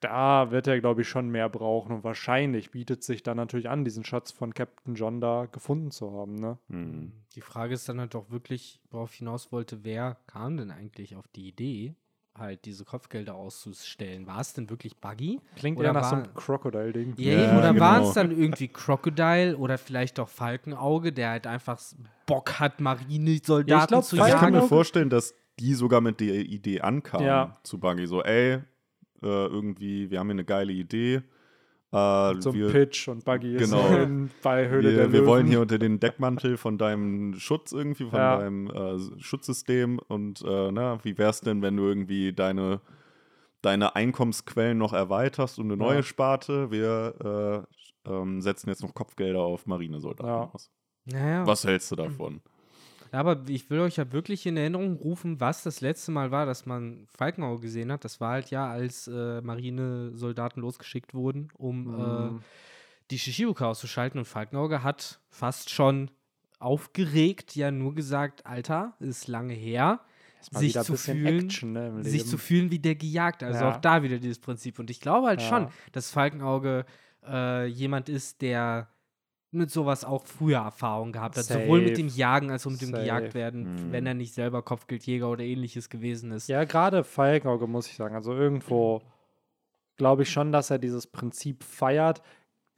da 0.00 0.50
wird 0.50 0.66
er, 0.66 0.80
glaube 0.80 1.02
ich, 1.02 1.08
schon 1.08 1.28
mehr 1.28 1.48
brauchen 1.48 1.92
und 1.92 2.04
wahrscheinlich 2.04 2.70
bietet 2.70 3.02
sich 3.02 3.22
dann 3.22 3.36
natürlich 3.36 3.68
an, 3.68 3.84
diesen 3.84 4.04
Schatz 4.04 4.30
von 4.30 4.54
Captain 4.54 4.94
John 4.94 5.20
da 5.20 5.46
gefunden 5.46 5.90
zu 5.90 6.12
haben. 6.12 6.36
Ne? 6.36 6.58
Mhm. 6.68 7.12
Die 7.34 7.40
Frage 7.40 7.74
ist 7.74 7.88
dann 7.88 8.00
halt 8.00 8.14
doch 8.14 8.30
wirklich, 8.30 8.80
worauf 8.90 9.12
ich 9.12 9.18
hinaus 9.18 9.52
wollte, 9.52 9.84
wer 9.84 10.16
kam 10.26 10.56
denn 10.56 10.70
eigentlich 10.70 11.16
auf 11.16 11.26
die 11.28 11.48
Idee, 11.48 11.94
halt 12.38 12.64
diese 12.64 12.84
Kopfgelder 12.84 13.34
auszustellen? 13.34 14.26
War 14.26 14.40
es 14.40 14.52
denn 14.52 14.70
wirklich 14.70 14.96
Buggy? 14.98 15.40
Klingt 15.56 15.78
oder 15.78 15.88
ja 15.88 15.92
nach 15.92 16.04
so 16.04 16.16
einem 16.16 16.34
Crocodile-Ding. 16.34 17.14
Ja, 17.16 17.32
ja, 17.32 17.58
oder 17.58 17.72
genau. 17.72 17.84
war 17.84 18.02
es 18.02 18.14
dann 18.14 18.30
irgendwie 18.30 18.68
Crocodile 18.68 19.56
oder 19.56 19.78
vielleicht 19.78 20.20
auch 20.20 20.28
Falkenauge, 20.28 21.12
der 21.12 21.30
halt 21.30 21.46
einfach 21.46 21.80
Bock 22.26 22.60
hat, 22.60 22.80
Marinesoldaten 22.80 23.80
ja, 23.80 23.86
glaub, 23.86 24.04
zu 24.04 24.16
jagen? 24.16 24.30
Ich 24.30 24.36
kann 24.38 24.52
mir 24.52 24.62
vorstellen, 24.62 25.10
dass 25.10 25.34
die 25.58 25.74
sogar 25.74 26.00
mit 26.00 26.20
der 26.20 26.36
Idee 26.36 26.80
ankamen 26.80 27.26
ja. 27.26 27.58
zu 27.64 27.78
Buggy. 27.80 28.06
So, 28.06 28.22
ey, 28.22 28.60
äh, 29.22 29.26
irgendwie, 29.26 30.10
wir 30.10 30.18
haben 30.18 30.28
hier 30.28 30.34
eine 30.34 30.44
geile 30.44 30.72
Idee. 30.72 31.22
Äh, 31.90 32.40
so 32.40 32.50
ein 32.50 32.70
Pitch 32.70 33.08
und 33.08 33.24
Buggy 33.24 33.56
genau, 33.56 33.86
ist 33.88 34.42
bei 34.42 34.68
Höhle 34.68 34.90
wir, 34.90 34.96
der 34.96 35.12
Wir 35.12 35.26
wollen 35.26 35.46
hier 35.46 35.60
unter 35.60 35.78
den 35.78 36.00
Deckmantel 36.00 36.58
von 36.58 36.76
deinem 36.76 37.34
Schutz 37.34 37.72
irgendwie, 37.72 38.04
von 38.04 38.18
ja. 38.18 38.38
deinem 38.38 38.66
äh, 38.68 39.20
Schutzsystem 39.20 39.98
und 40.08 40.42
äh, 40.42 40.70
na, 40.70 41.02
wie 41.02 41.16
wär's 41.16 41.40
denn, 41.40 41.62
wenn 41.62 41.76
du 41.76 41.84
irgendwie 41.84 42.32
deine 42.32 42.80
deine 43.62 43.96
Einkommensquellen 43.96 44.78
noch 44.78 44.92
erweiterst 44.92 45.58
und 45.58 45.66
eine 45.66 45.76
neue 45.76 45.96
ja. 45.96 46.02
Sparte. 46.02 46.70
Wir 46.70 47.66
äh, 48.06 48.10
ähm, 48.10 48.40
setzen 48.40 48.68
jetzt 48.68 48.82
noch 48.82 48.94
Kopfgelder 48.94 49.40
auf 49.40 49.66
Marinesoldaten 49.66 50.26
ja. 50.26 50.50
aus. 50.52 50.70
Naja. 51.06 51.46
Was 51.46 51.64
hältst 51.64 51.90
du 51.90 51.96
davon? 51.96 52.40
Aber 53.12 53.44
ich 53.48 53.70
will 53.70 53.80
euch 53.80 53.96
ja 53.96 54.12
wirklich 54.12 54.46
in 54.46 54.56
Erinnerung 54.56 54.96
rufen, 54.96 55.40
was 55.40 55.62
das 55.62 55.80
letzte 55.80 56.10
Mal 56.10 56.30
war, 56.30 56.46
dass 56.46 56.66
man 56.66 57.06
Falkenauge 57.08 57.62
gesehen 57.62 57.92
hat. 57.92 58.04
Das 58.04 58.20
war 58.20 58.32
halt 58.32 58.50
ja, 58.50 58.68
als 58.68 59.08
äh, 59.08 59.40
Marinesoldaten 59.40 60.62
losgeschickt 60.62 61.14
wurden, 61.14 61.48
um 61.56 61.86
äh, 61.86 61.90
mhm. 61.90 62.36
äh, 62.36 62.40
die 63.10 63.18
Shishibuka 63.18 63.66
auszuschalten. 63.66 64.18
Und 64.18 64.26
Falkenauge 64.26 64.82
hat 64.82 65.20
fast 65.30 65.70
schon 65.70 66.10
aufgeregt 66.58 67.54
ja 67.56 67.70
nur 67.70 67.94
gesagt, 67.94 68.46
Alter, 68.46 68.94
ist 69.00 69.28
lange 69.28 69.54
her. 69.54 70.00
Sich 70.40 70.80
zu, 70.80 70.96
fühlen, 70.96 71.46
Action, 71.46 71.72
ne, 71.72 72.04
sich 72.04 72.24
zu 72.24 72.38
fühlen 72.38 72.70
wie 72.70 72.78
der 72.78 72.94
Gejagte. 72.94 73.46
Also 73.46 73.60
ja. 73.60 73.72
auch 73.72 73.78
da 73.78 74.04
wieder 74.04 74.18
dieses 74.18 74.38
Prinzip. 74.38 74.78
Und 74.78 74.88
ich 74.88 75.00
glaube 75.00 75.26
halt 75.26 75.42
ja. 75.42 75.48
schon, 75.48 75.68
dass 75.90 76.12
Falkenauge 76.12 76.86
äh, 77.26 77.66
jemand 77.66 78.08
ist, 78.08 78.40
der 78.40 78.88
mit 79.50 79.70
sowas 79.70 80.04
auch 80.04 80.26
früher 80.26 80.58
Erfahrung 80.58 81.12
gehabt 81.12 81.36
hat. 81.36 81.44
Safe. 81.44 81.62
Sowohl 81.62 81.82
mit 81.82 81.96
dem 81.96 82.08
Jagen 82.08 82.50
als 82.50 82.66
auch 82.66 82.70
mit 82.70 82.82
dem 82.82 82.90
Safe. 82.90 83.02
Gejagtwerden, 83.02 83.62
mhm. 83.62 83.92
wenn 83.92 84.06
er 84.06 84.14
nicht 84.14 84.34
selber 84.34 84.62
Kopfgeldjäger 84.62 85.28
oder 85.28 85.42
ähnliches 85.42 85.88
gewesen 85.88 86.32
ist. 86.32 86.48
Ja, 86.48 86.64
gerade 86.64 87.04
Falkenauge 87.04 87.66
muss 87.66 87.86
ich 87.86 87.96
sagen. 87.96 88.14
Also 88.14 88.32
irgendwo 88.32 89.02
glaube 89.96 90.22
ich 90.22 90.30
schon, 90.30 90.52
dass 90.52 90.70
er 90.70 90.78
dieses 90.78 91.06
Prinzip 91.06 91.64
feiert. 91.64 92.22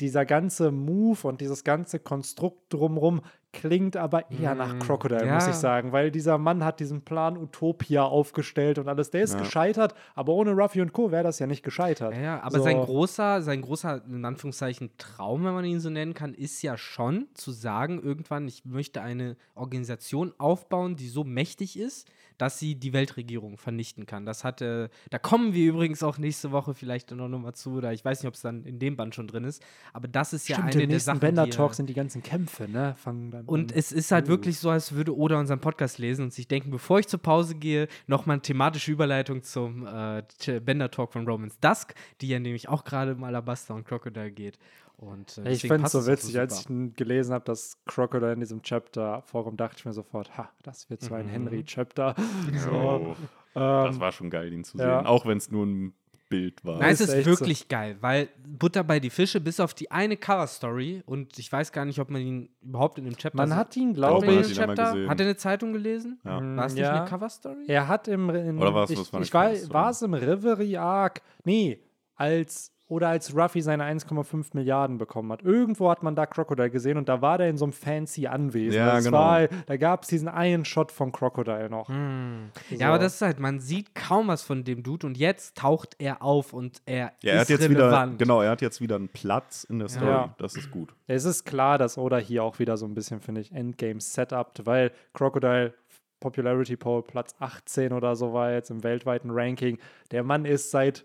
Dieser 0.00 0.24
ganze 0.24 0.70
Move 0.70 1.28
und 1.28 1.40
dieses 1.40 1.64
ganze 1.64 1.98
Konstrukt 1.98 2.72
drumherum 2.72 3.20
klingt 3.53 3.96
aber 3.96 4.30
eher 4.30 4.55
nach 4.55 4.74
mm, 4.74 4.78
Crocodile, 4.80 5.26
ja. 5.26 5.34
muss 5.34 5.46
ich 5.46 5.55
sagen, 5.55 5.92
weil 5.92 6.11
dieser 6.11 6.38
Mann 6.38 6.64
hat 6.64 6.80
diesen 6.80 7.03
Plan 7.03 7.36
Utopia 7.36 8.05
aufgestellt 8.05 8.78
und 8.78 8.88
alles. 8.88 9.11
Der 9.11 9.22
ist 9.22 9.34
ja. 9.34 9.40
gescheitert, 9.40 9.94
aber 10.14 10.32
ohne 10.32 10.53
Ruffy 10.53 10.80
und 10.80 10.92
Co. 10.92 11.11
wäre 11.11 11.24
das 11.24 11.38
ja 11.38 11.46
nicht 11.46 11.62
gescheitert. 11.62 12.14
Ja, 12.14 12.20
ja 12.20 12.42
aber 12.42 12.59
so. 12.59 12.64
sein 12.64 12.80
großer, 12.80 13.42
sein 13.42 13.62
großer, 13.62 14.03
in 14.07 14.24
Anführungszeichen, 14.24 14.90
Traum, 14.98 15.44
wenn 15.44 15.55
man 15.55 15.64
ihn 15.64 15.80
so 15.80 15.90
nennen 15.90 16.14
kann, 16.14 16.34
ist 16.34 16.62
ja 16.62 16.76
schon 16.76 17.26
zu 17.34 17.51
sagen, 17.51 18.01
irgendwann, 18.03 18.46
ich 18.46 18.64
möchte 18.64 19.03
eine 19.03 19.36
Organisation 19.55 20.32
aufbauen, 20.38 20.96
die 20.96 21.09
so 21.09 21.24
mächtig 21.24 21.78
ist, 21.78 22.09
dass 22.41 22.59
sie 22.59 22.74
die 22.74 22.93
Weltregierung 22.95 23.59
vernichten 23.59 24.07
kann. 24.07 24.24
Das 24.24 24.45
hatte, 24.45 24.88
da 25.11 25.18
kommen 25.18 25.53
wir 25.53 25.68
übrigens 25.68 26.03
auch 26.03 26.16
nächste 26.16 26.53
Woche 26.53 26.72
vielleicht 26.72 27.11
noch 27.11 27.28
mal 27.28 27.53
zu, 27.53 27.72
oder 27.72 27.93
ich 27.93 28.03
weiß 28.03 28.22
nicht, 28.22 28.28
ob 28.28 28.34
es 28.34 28.41
dann 28.41 28.64
in 28.64 28.78
dem 28.78 28.97
Band 28.97 29.14
schon 29.14 29.26
drin 29.26 29.45
ist, 29.45 29.62
aber 29.93 30.09
das 30.09 30.32
ist 30.32 30.45
Stimmt, 30.45 30.74
ja 30.74 30.80
eine 30.80 30.88
der 30.88 31.01
Sachen, 31.01 31.20
Bender 31.20 31.51
Talk 31.51 31.74
sind 31.74 31.88
die 31.88 31.95
ganzen 31.95 32.22
Kämpfe, 32.22 32.66
ne? 32.66 32.95
Fangen 32.97 33.30
dann 33.30 33.45
und 33.45 33.72
an. 33.72 33.78
es 33.78 33.93
ist 33.93 34.11
halt 34.11 34.26
uh. 34.26 34.28
wirklich 34.28 34.59
so, 34.59 34.70
als 34.70 34.93
würde 34.93 35.14
Oda 35.14 35.38
unseren 35.38 35.61
Podcast 35.61 35.99
lesen 35.99 36.24
und 36.24 36.32
sich 36.32 36.49
denken, 36.49 36.70
bevor 36.70 36.99
ich 36.99 37.09
zur 37.09 37.20
Pause 37.20 37.57
gehe, 37.57 37.88
nochmal 38.07 38.34
eine 38.34 38.43
thematische 38.43 38.91
Überleitung 38.91 39.43
zum 39.43 39.86
äh, 39.86 40.22
Bender 40.61 40.91
Talk 40.91 41.12
von 41.12 41.26
Romans 41.26 41.59
Dusk, 41.61 41.95
die 42.22 42.28
ja 42.28 42.38
nämlich 42.38 42.68
auch 42.68 42.84
gerade 42.84 43.14
um 43.14 43.24
Alabaster 43.24 43.74
und 43.74 43.84
Crocodile 43.84 44.30
geht. 44.30 44.59
Und, 45.01 45.38
äh, 45.38 45.53
ich 45.53 45.62
finde 45.62 45.86
es 45.86 45.92
so 45.92 46.07
witzig, 46.07 46.34
so 46.34 46.40
als 46.40 46.61
ich 46.61 46.94
gelesen 46.94 47.32
habe, 47.32 47.44
dass 47.46 47.78
Crocodile 47.86 48.34
in 48.34 48.40
diesem 48.40 48.61
Chapter 48.61 49.22
vorkommt, 49.22 49.59
dachte 49.59 49.76
ich 49.78 49.84
mir 49.86 49.94
sofort, 49.94 50.36
ha, 50.36 50.51
das 50.62 50.90
wird 50.90 51.01
so 51.01 51.14
ein 51.14 51.26
mhm. 51.26 51.30
Henry-Chapter. 51.30 52.14
So, 52.53 53.16
ähm, 53.55 53.86
das 53.86 53.98
war 53.98 54.12
schon 54.12 54.30
geil, 54.30 54.53
ihn 54.53 54.62
zu 54.62 54.76
ja. 54.76 54.98
sehen, 54.98 55.07
auch 55.07 55.24
wenn 55.24 55.38
es 55.38 55.51
nur 55.51 55.64
ein 55.64 55.94
Bild 56.28 56.64
war. 56.64 56.78
Nein, 56.78 56.92
es 56.92 57.01
ist, 57.01 57.12
ist 57.12 57.26
wirklich 57.26 57.61
so. 57.61 57.64
geil, 57.68 57.96
weil 58.01 58.28
Butter 58.46 58.84
bei 58.84 59.01
die 59.01 59.11
Fische, 59.11 59.40
bis 59.40 59.59
auf 59.59 59.72
die 59.72 59.90
eine 59.90 60.16
Cover-Story, 60.16 61.03
und 61.07 61.38
ich 61.38 61.51
weiß 61.51 61.72
gar 61.72 61.86
nicht, 61.86 61.98
ob 61.98 62.11
man 62.11 62.20
ihn 62.20 62.51
überhaupt 62.61 62.98
in 62.98 63.05
dem 63.05 63.16
Chapter. 63.16 63.36
Man 63.36 63.57
hat 63.57 63.74
ihn, 63.76 63.94
glaube 63.94 64.30
ich, 64.32 64.55
Chapter, 64.55 65.09
hat 65.09 65.20
er 65.20 65.26
eine 65.26 65.36
Zeitung 65.36 65.72
gelesen? 65.72 66.20
Ja. 66.24 66.40
War 66.57 66.66
es 66.66 66.74
nicht 66.74 66.82
ja. 66.82 67.01
eine 67.01 67.09
Cover-Story? 67.09 67.64
Er 67.66 67.88
hat 67.88 68.07
im. 68.07 68.28
In, 68.30 68.59
Oder 68.59 68.74
war 68.74 68.84
es 68.84 68.90
ich, 68.90 69.01
ich 69.01 69.32
war 69.32 69.90
es 69.90 70.03
im 70.03 70.14
Reverie 70.14 70.76
Arc? 70.76 71.22
Nee, 71.44 71.80
als 72.14 72.72
oder 72.91 73.09
als 73.09 73.34
Ruffy 73.36 73.62
seine 73.62 73.84
1,5 73.84 74.49
Milliarden 74.53 74.99
bekommen 74.99 75.30
hat. 75.32 75.43
Irgendwo 75.43 75.88
hat 75.91 76.03
man 76.03 76.16
da 76.16 76.26
Crocodile 76.26 76.70
gesehen 76.70 76.99
und 76.99 77.09
da 77.09 77.22
war 77.22 77.38
der 77.38 77.49
in 77.49 77.57
so 77.57 77.64
einem 77.64 77.72
fancy 77.72 78.26
Anwesen. 78.26 78.78
Ja, 78.78 78.97
das 78.97 79.05
genau. 79.05 79.18
War, 79.18 79.49
da 79.66 79.76
gab 79.76 80.03
es 80.03 80.09
diesen 80.09 80.28
einen 80.28 80.64
Shot 80.64 80.91
von 80.91 81.12
Crocodile 81.12 81.70
noch. 81.70 81.88
Hm. 81.88 82.51
So. 82.68 82.74
Ja, 82.74 82.88
aber 82.88 82.99
das 82.99 83.14
ist 83.14 83.22
halt, 83.22 83.38
man 83.38 83.61
sieht 83.61 83.95
kaum 83.95 84.26
was 84.26 84.43
von 84.43 84.64
dem 84.64 84.82
Dude 84.82 85.07
und 85.07 85.16
jetzt 85.16 85.57
taucht 85.57 85.95
er 85.99 86.20
auf 86.20 86.53
und 86.53 86.82
er 86.84 87.12
ja, 87.22 87.32
er 87.32 87.34
ist 87.34 87.41
hat 87.43 87.49
jetzt 87.51 87.70
relevant. 87.70 88.14
Wieder, 88.14 88.24
genau, 88.24 88.43
er 88.43 88.51
hat 88.51 88.61
jetzt 88.61 88.80
wieder 88.80 88.97
einen 88.97 89.09
Platz 89.09 89.62
in 89.62 89.78
der 89.78 89.88
Story. 89.88 90.11
Ja. 90.11 90.34
Das 90.38 90.57
ist 90.57 90.72
gut. 90.72 90.93
Es 91.07 91.24
ist 91.24 91.45
klar, 91.45 91.78
dass 91.78 91.97
Oda 91.97 92.18
hier 92.18 92.43
auch 92.43 92.59
wieder 92.59 92.76
so 92.76 92.86
ein 92.86 92.95
bisschen, 92.95 93.20
finde 93.20 93.41
ich, 93.41 93.53
Endgame 93.53 94.01
setupt, 94.01 94.66
weil 94.66 94.91
Crocodile 95.14 95.74
Popularity 96.18 96.76
Poll 96.76 97.03
Platz 97.05 97.36
18 97.38 97.93
oder 97.93 98.16
so 98.16 98.32
war 98.32 98.53
jetzt 98.53 98.70
im 98.70 98.82
weltweiten 98.82 99.30
Ranking. 99.30 99.78
Der 100.11 100.24
Mann 100.24 100.45
ist 100.45 100.72
seit 100.72 101.05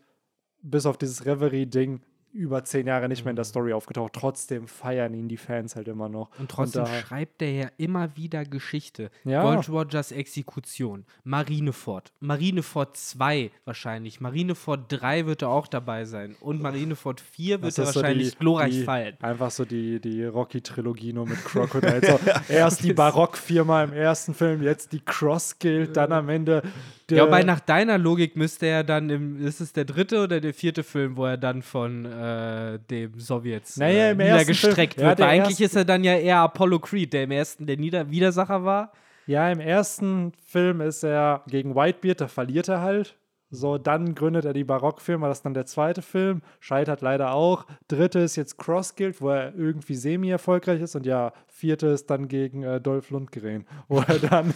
bis 0.65 0.85
auf 0.85 0.97
dieses 0.97 1.25
Reverie-Ding 1.25 2.01
über 2.35 2.65
zehn 2.65 2.85
Jahre 2.85 3.07
nicht 3.07 3.23
mehr 3.23 3.29
in 3.29 3.37
der 3.37 3.45
mhm. 3.45 3.49
Story 3.49 3.73
aufgetaucht. 3.73 4.13
Trotzdem 4.13 4.67
feiern 4.67 5.13
ihn 5.13 5.29
die 5.29 5.37
Fans 5.37 5.75
halt 5.75 5.87
immer 5.87 6.09
noch. 6.09 6.29
Und 6.37 6.51
trotzdem 6.51 6.83
und 6.83 6.89
schreibt 6.89 7.41
er 7.41 7.51
ja 7.51 7.67
immer 7.77 8.15
wieder 8.17 8.43
Geschichte. 8.43 9.09
Ja. 9.23 9.41
Gold 9.41 9.69
Rogers 9.69 10.11
Exekution, 10.11 11.05
Marineford, 11.23 12.11
Marineford 12.19 12.97
2 12.97 13.51
wahrscheinlich, 13.63 14.19
Marineford 14.19 14.85
3 14.89 15.25
wird 15.25 15.43
er 15.43 15.49
auch 15.49 15.67
dabei 15.67 16.03
sein 16.03 16.35
und 16.41 16.61
Marineford 16.61 17.21
4 17.21 17.61
wird 17.61 17.77
er 17.77 17.85
wahrscheinlich 17.85 18.27
so 18.27 18.33
die, 18.33 18.39
glorreich 18.39 18.73
die, 18.73 18.83
fallen. 18.83 19.15
Einfach 19.21 19.51
so 19.51 19.63
die, 19.63 20.01
die 20.01 20.25
Rocky-Trilogie 20.25 21.13
nur 21.13 21.27
mit 21.27 21.43
Crocodile. 21.45 22.01
so, 22.05 22.19
erst 22.49 22.83
die 22.83 22.93
Barock-Firma 22.93 23.85
im 23.85 23.93
ersten 23.93 24.33
Film, 24.33 24.61
jetzt 24.61 24.91
die 24.91 24.99
Cross-Guild, 24.99 25.95
dann 25.95 26.11
am 26.11 26.27
Ende 26.27 26.63
ja, 27.11 27.25
wobei 27.25 27.43
nach 27.43 27.59
deiner 27.59 27.97
Logik 27.97 28.35
müsste 28.35 28.65
er 28.65 28.83
dann 28.83 29.09
im, 29.09 29.45
ist 29.45 29.61
es 29.61 29.73
der 29.73 29.85
dritte 29.85 30.23
oder 30.23 30.41
der 30.41 30.53
vierte 30.53 30.83
Film, 30.83 31.17
wo 31.17 31.25
er 31.25 31.37
dann 31.37 31.61
von 31.61 32.05
äh, 32.05 32.79
dem 32.89 33.19
Sowjets 33.19 33.77
naja, 33.77 34.09
äh, 34.09 34.15
niedergestreckt 34.15 34.97
wird? 34.97 35.19
Ja, 35.19 35.27
eigentlich 35.27 35.61
ist 35.61 35.75
er 35.75 35.85
dann 35.85 36.03
ja 36.03 36.17
eher 36.17 36.39
Apollo 36.39 36.79
Creed, 36.79 37.13
der 37.13 37.23
im 37.23 37.31
ersten 37.31 37.65
der 37.65 37.77
Nieder 37.77 38.09
Widersacher 38.09 38.63
war. 38.63 38.91
Ja, 39.27 39.51
im 39.51 39.59
ersten 39.59 40.33
Film 40.45 40.81
ist 40.81 41.03
er 41.03 41.43
gegen 41.47 41.75
Whitebeard, 41.75 42.21
da 42.21 42.27
verliert 42.27 42.67
er 42.67 42.81
halt. 42.81 43.15
So, 43.51 43.77
dann 43.77 44.15
gründet 44.15 44.45
er 44.45 44.53
die 44.53 44.63
Barockfirma, 44.63 45.27
das 45.27 45.39
ist 45.39 45.45
dann 45.45 45.53
der 45.53 45.65
zweite 45.65 46.01
Film, 46.01 46.41
scheitert 46.59 47.01
leider 47.01 47.33
auch. 47.33 47.65
Dritte 47.87 48.19
ist 48.19 48.35
jetzt 48.35 48.57
Cross 48.57 48.95
Guild, 48.95 49.21
wo 49.21 49.29
er 49.29 49.55
irgendwie 49.55 49.95
semi-erfolgreich 49.95 50.81
ist 50.81 50.95
und 50.95 51.05
ja, 51.05 51.31
vierte 51.55 51.87
ist 51.87 52.09
dann 52.09 52.27
gegen 52.27 52.63
äh, 52.63 52.81
Dolph 52.81 53.11
Lundgren, 53.11 53.65
wo 53.87 53.99
er 53.99 54.19
dann, 54.19 54.53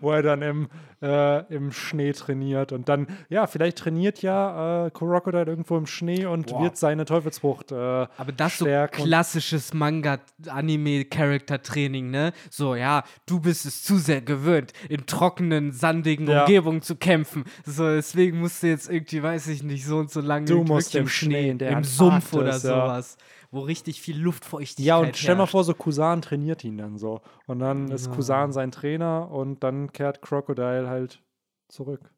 wo 0.00 0.10
er 0.10 0.22
dann 0.22 0.42
im, 0.42 0.66
äh, 1.00 1.46
im 1.54 1.70
Schnee 1.70 2.10
trainiert 2.12 2.72
und 2.72 2.88
dann, 2.88 3.06
ja, 3.28 3.46
vielleicht 3.46 3.78
trainiert 3.78 4.22
ja 4.22 4.86
äh, 4.86 4.90
Crocodile 4.90 5.46
irgendwo 5.46 5.76
im 5.76 5.86
Schnee 5.86 6.26
und 6.26 6.48
Boah. 6.48 6.64
wird 6.64 6.76
seine 6.76 7.04
Teufelsfrucht 7.04 7.70
äh, 7.70 7.76
Aber 7.76 8.32
das 8.36 8.58
so 8.58 8.66
klassisches 8.90 9.72
Manga-Anime-Character-Training, 9.72 12.10
ne? 12.10 12.32
So, 12.50 12.74
ja, 12.74 13.04
du 13.24 13.38
bist 13.38 13.64
es 13.64 13.84
zu 13.84 13.98
sehr 13.98 14.20
gewöhnt, 14.20 14.72
in 14.88 15.06
trockenen, 15.06 15.70
sandigen 15.70 16.26
ja. 16.26 16.40
Umgebungen 16.40 16.82
zu 16.82 16.96
kämpfen. 16.96 17.44
So, 17.64 17.88
deswegen 17.88 18.40
musst 18.40 18.64
du 18.64 18.66
jetzt 18.66 18.90
irgendwie, 18.90 19.22
weiß 19.22 19.46
ich 19.46 19.62
nicht, 19.62 19.86
so 19.86 19.98
und 19.98 20.10
so 20.10 20.20
lange 20.20 20.46
du 20.46 20.64
musst 20.64 20.96
im 20.96 21.06
Schnee, 21.06 21.50
in 21.50 21.60
im 21.60 21.84
Sumpf 21.84 22.34
oder 22.34 22.54
sowas. 22.54 23.16
Ja 23.16 23.22
wo 23.52 23.60
richtig 23.60 24.00
viel 24.00 24.18
Luftfeuchtigkeit 24.18 24.84
Ja, 24.86 24.96
und 24.96 25.16
stell 25.16 25.36
mal 25.36 25.46
vor, 25.46 25.62
so 25.62 25.74
Kusan 25.74 26.22
trainiert 26.22 26.64
ihn 26.64 26.78
dann 26.78 26.96
so. 26.96 27.20
Und 27.46 27.58
dann 27.58 27.88
ja. 27.88 27.94
ist 27.94 28.10
Kusan 28.10 28.50
sein 28.50 28.72
Trainer 28.72 29.30
und 29.30 29.62
dann 29.62 29.92
kehrt 29.92 30.22
Crocodile 30.22 30.88
halt 30.88 31.22
zurück. 31.68 32.12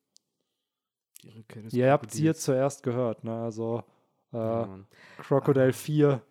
Die 1.24 1.30
Rückkehr 1.30 1.62
des 1.62 1.74
Ihr 1.74 1.90
habt 1.90 2.12
es 2.12 2.16
hier 2.16 2.34
zuerst 2.34 2.84
gehört, 2.84 3.24
ne? 3.24 3.34
Also 3.42 3.82
äh, 4.32 4.36
ja, 4.36 4.78
Crocodile 5.18 5.72
4, 5.72 6.22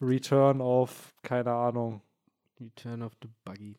Return 0.00 0.60
of, 0.60 1.14
keine 1.22 1.52
Ahnung. 1.52 2.00
Return 2.60 3.02
of 3.02 3.12
the 3.22 3.28
Buggy. 3.44 3.76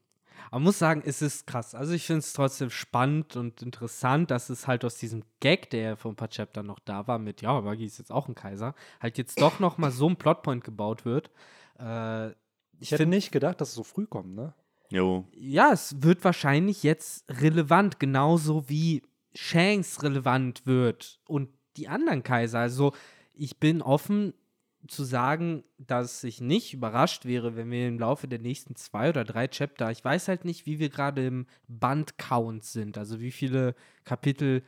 Aber 0.47 0.59
man 0.59 0.63
muss 0.63 0.79
sagen, 0.79 1.03
es 1.05 1.21
ist 1.21 1.47
krass. 1.47 1.75
Also 1.75 1.93
ich 1.93 2.05
finde 2.05 2.19
es 2.19 2.33
trotzdem 2.33 2.69
spannend 2.69 3.35
und 3.35 3.61
interessant, 3.61 4.31
dass 4.31 4.49
es 4.49 4.67
halt 4.67 4.85
aus 4.85 4.95
diesem 4.95 5.23
Gag, 5.39 5.69
der 5.69 5.97
vor 5.97 6.11
ein 6.11 6.15
paar 6.15 6.29
Chaptern 6.29 6.65
noch 6.65 6.79
da 6.79 7.07
war, 7.07 7.19
mit, 7.19 7.41
ja, 7.41 7.59
Buggy 7.59 7.85
ist 7.85 7.97
jetzt 7.97 8.11
auch 8.11 8.27
ein 8.27 8.35
Kaiser, 8.35 8.75
halt 8.99 9.17
jetzt 9.17 9.41
doch 9.41 9.59
noch 9.59 9.77
mal 9.77 9.91
so 9.91 10.07
ein 10.07 10.15
Plotpoint 10.15 10.63
gebaut 10.63 11.05
wird. 11.05 11.31
Äh, 11.79 12.31
ich 12.79 12.91
hätte 12.91 13.05
nicht 13.05 13.31
gedacht, 13.31 13.61
dass 13.61 13.69
es 13.69 13.75
so 13.75 13.83
früh 13.83 14.05
kommt, 14.05 14.35
ne? 14.35 14.53
Jo. 14.89 15.25
Ja, 15.33 15.71
es 15.71 16.03
wird 16.03 16.23
wahrscheinlich 16.23 16.83
jetzt 16.83 17.25
relevant, 17.41 17.99
genauso 17.99 18.69
wie 18.69 19.01
Shanks 19.33 20.03
relevant 20.03 20.65
wird 20.65 21.19
und 21.25 21.49
die 21.77 21.87
anderen 21.87 22.21
Kaiser. 22.21 22.59
Also 22.59 22.93
ich 23.33 23.59
bin 23.59 23.81
offen, 23.81 24.33
zu 24.87 25.03
sagen, 25.03 25.63
dass 25.77 26.23
ich 26.23 26.41
nicht 26.41 26.73
überrascht 26.73 27.25
wäre, 27.25 27.55
wenn 27.55 27.71
wir 27.71 27.87
im 27.87 27.99
Laufe 27.99 28.27
der 28.27 28.39
nächsten 28.39 28.75
zwei 28.75 29.09
oder 29.09 29.23
drei 29.23 29.47
Chapter, 29.47 29.91
ich 29.91 30.03
weiß 30.03 30.27
halt 30.27 30.45
nicht, 30.45 30.65
wie 30.65 30.79
wir 30.79 30.89
gerade 30.89 31.25
im 31.25 31.45
Band-Count 31.67 32.63
sind, 32.63 32.97
also 32.97 33.19
wie 33.19 33.31
viele 33.31 33.75
Kapitel 34.03 34.63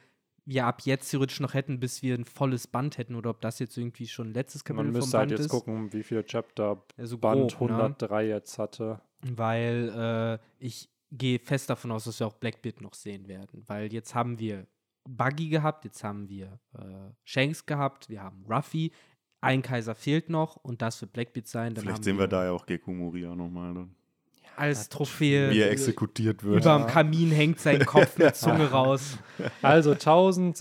wir 0.45 0.67
ab 0.67 0.81
jetzt 0.83 1.09
theoretisch 1.09 1.39
noch 1.39 1.53
hätten, 1.55 1.79
bis 1.79 2.03
wir 2.03 2.15
ein 2.15 2.25
volles 2.25 2.67
Band 2.67 2.97
hätten 2.97 3.15
oder 3.15 3.31
ob 3.31 3.41
das 3.41 3.59
jetzt 3.59 3.77
irgendwie 3.77 4.07
schon 4.07 4.33
letztes 4.33 4.63
Kapitel 4.63 4.85
Man 4.85 4.93
müsste 4.93 5.17
halt 5.17 5.31
jetzt 5.31 5.41
ist. 5.41 5.49
gucken, 5.49 5.91
wie 5.91 6.03
viele 6.03 6.23
Chapter 6.23 6.83
also 6.97 7.17
Band 7.17 7.55
grob, 7.55 7.71
103 7.71 8.23
ne? 8.23 8.29
jetzt 8.29 8.59
hatte. 8.59 9.01
Weil 9.21 10.39
äh, 10.39 10.63
ich 10.63 10.89
gehe 11.11 11.39
fest 11.39 11.69
davon 11.69 11.91
aus, 11.91 12.03
dass 12.03 12.19
wir 12.19 12.27
auch 12.27 12.33
Blackbeard 12.33 12.81
noch 12.81 12.93
sehen 12.93 13.27
werden, 13.27 13.63
weil 13.67 13.91
jetzt 13.91 14.13
haben 14.13 14.37
wir 14.37 14.67
Buggy 15.07 15.49
gehabt, 15.49 15.85
jetzt 15.85 16.03
haben 16.03 16.29
wir 16.29 16.59
äh, 16.73 17.11
Shanks 17.23 17.65
gehabt, 17.65 18.09
wir 18.09 18.21
haben 18.21 18.45
Ruffy, 18.47 18.91
ein 19.41 19.61
Kaiser 19.61 19.93
fehlt 19.95 20.29
noch 20.29 20.55
und 20.57 20.81
das 20.81 20.99
wird 21.01 21.13
Blackbeard 21.13 21.47
sein. 21.47 21.73
Dann 21.75 21.83
Vielleicht 21.83 22.03
sehen 22.03 22.17
wir 22.17 22.27
da 22.27 22.45
ja 22.45 22.51
auch 22.51 22.65
Gecko 22.65 22.91
Moria 22.91 23.35
nochmal. 23.35 23.73
Dann. 23.73 23.95
Als 24.57 24.87
Trophäe. 24.89 25.51
Wie 25.51 25.59
er 25.59 25.69
exekutiert 25.71 26.43
wird. 26.43 26.61
Über 26.63 26.77
dem 26.79 26.87
Kamin 26.87 27.29
hängt 27.31 27.59
sein 27.59 27.85
Kopf 27.85 28.17
mit 28.17 28.35
Zunge 28.35 28.71
raus. 28.71 29.17
Also 29.61 29.95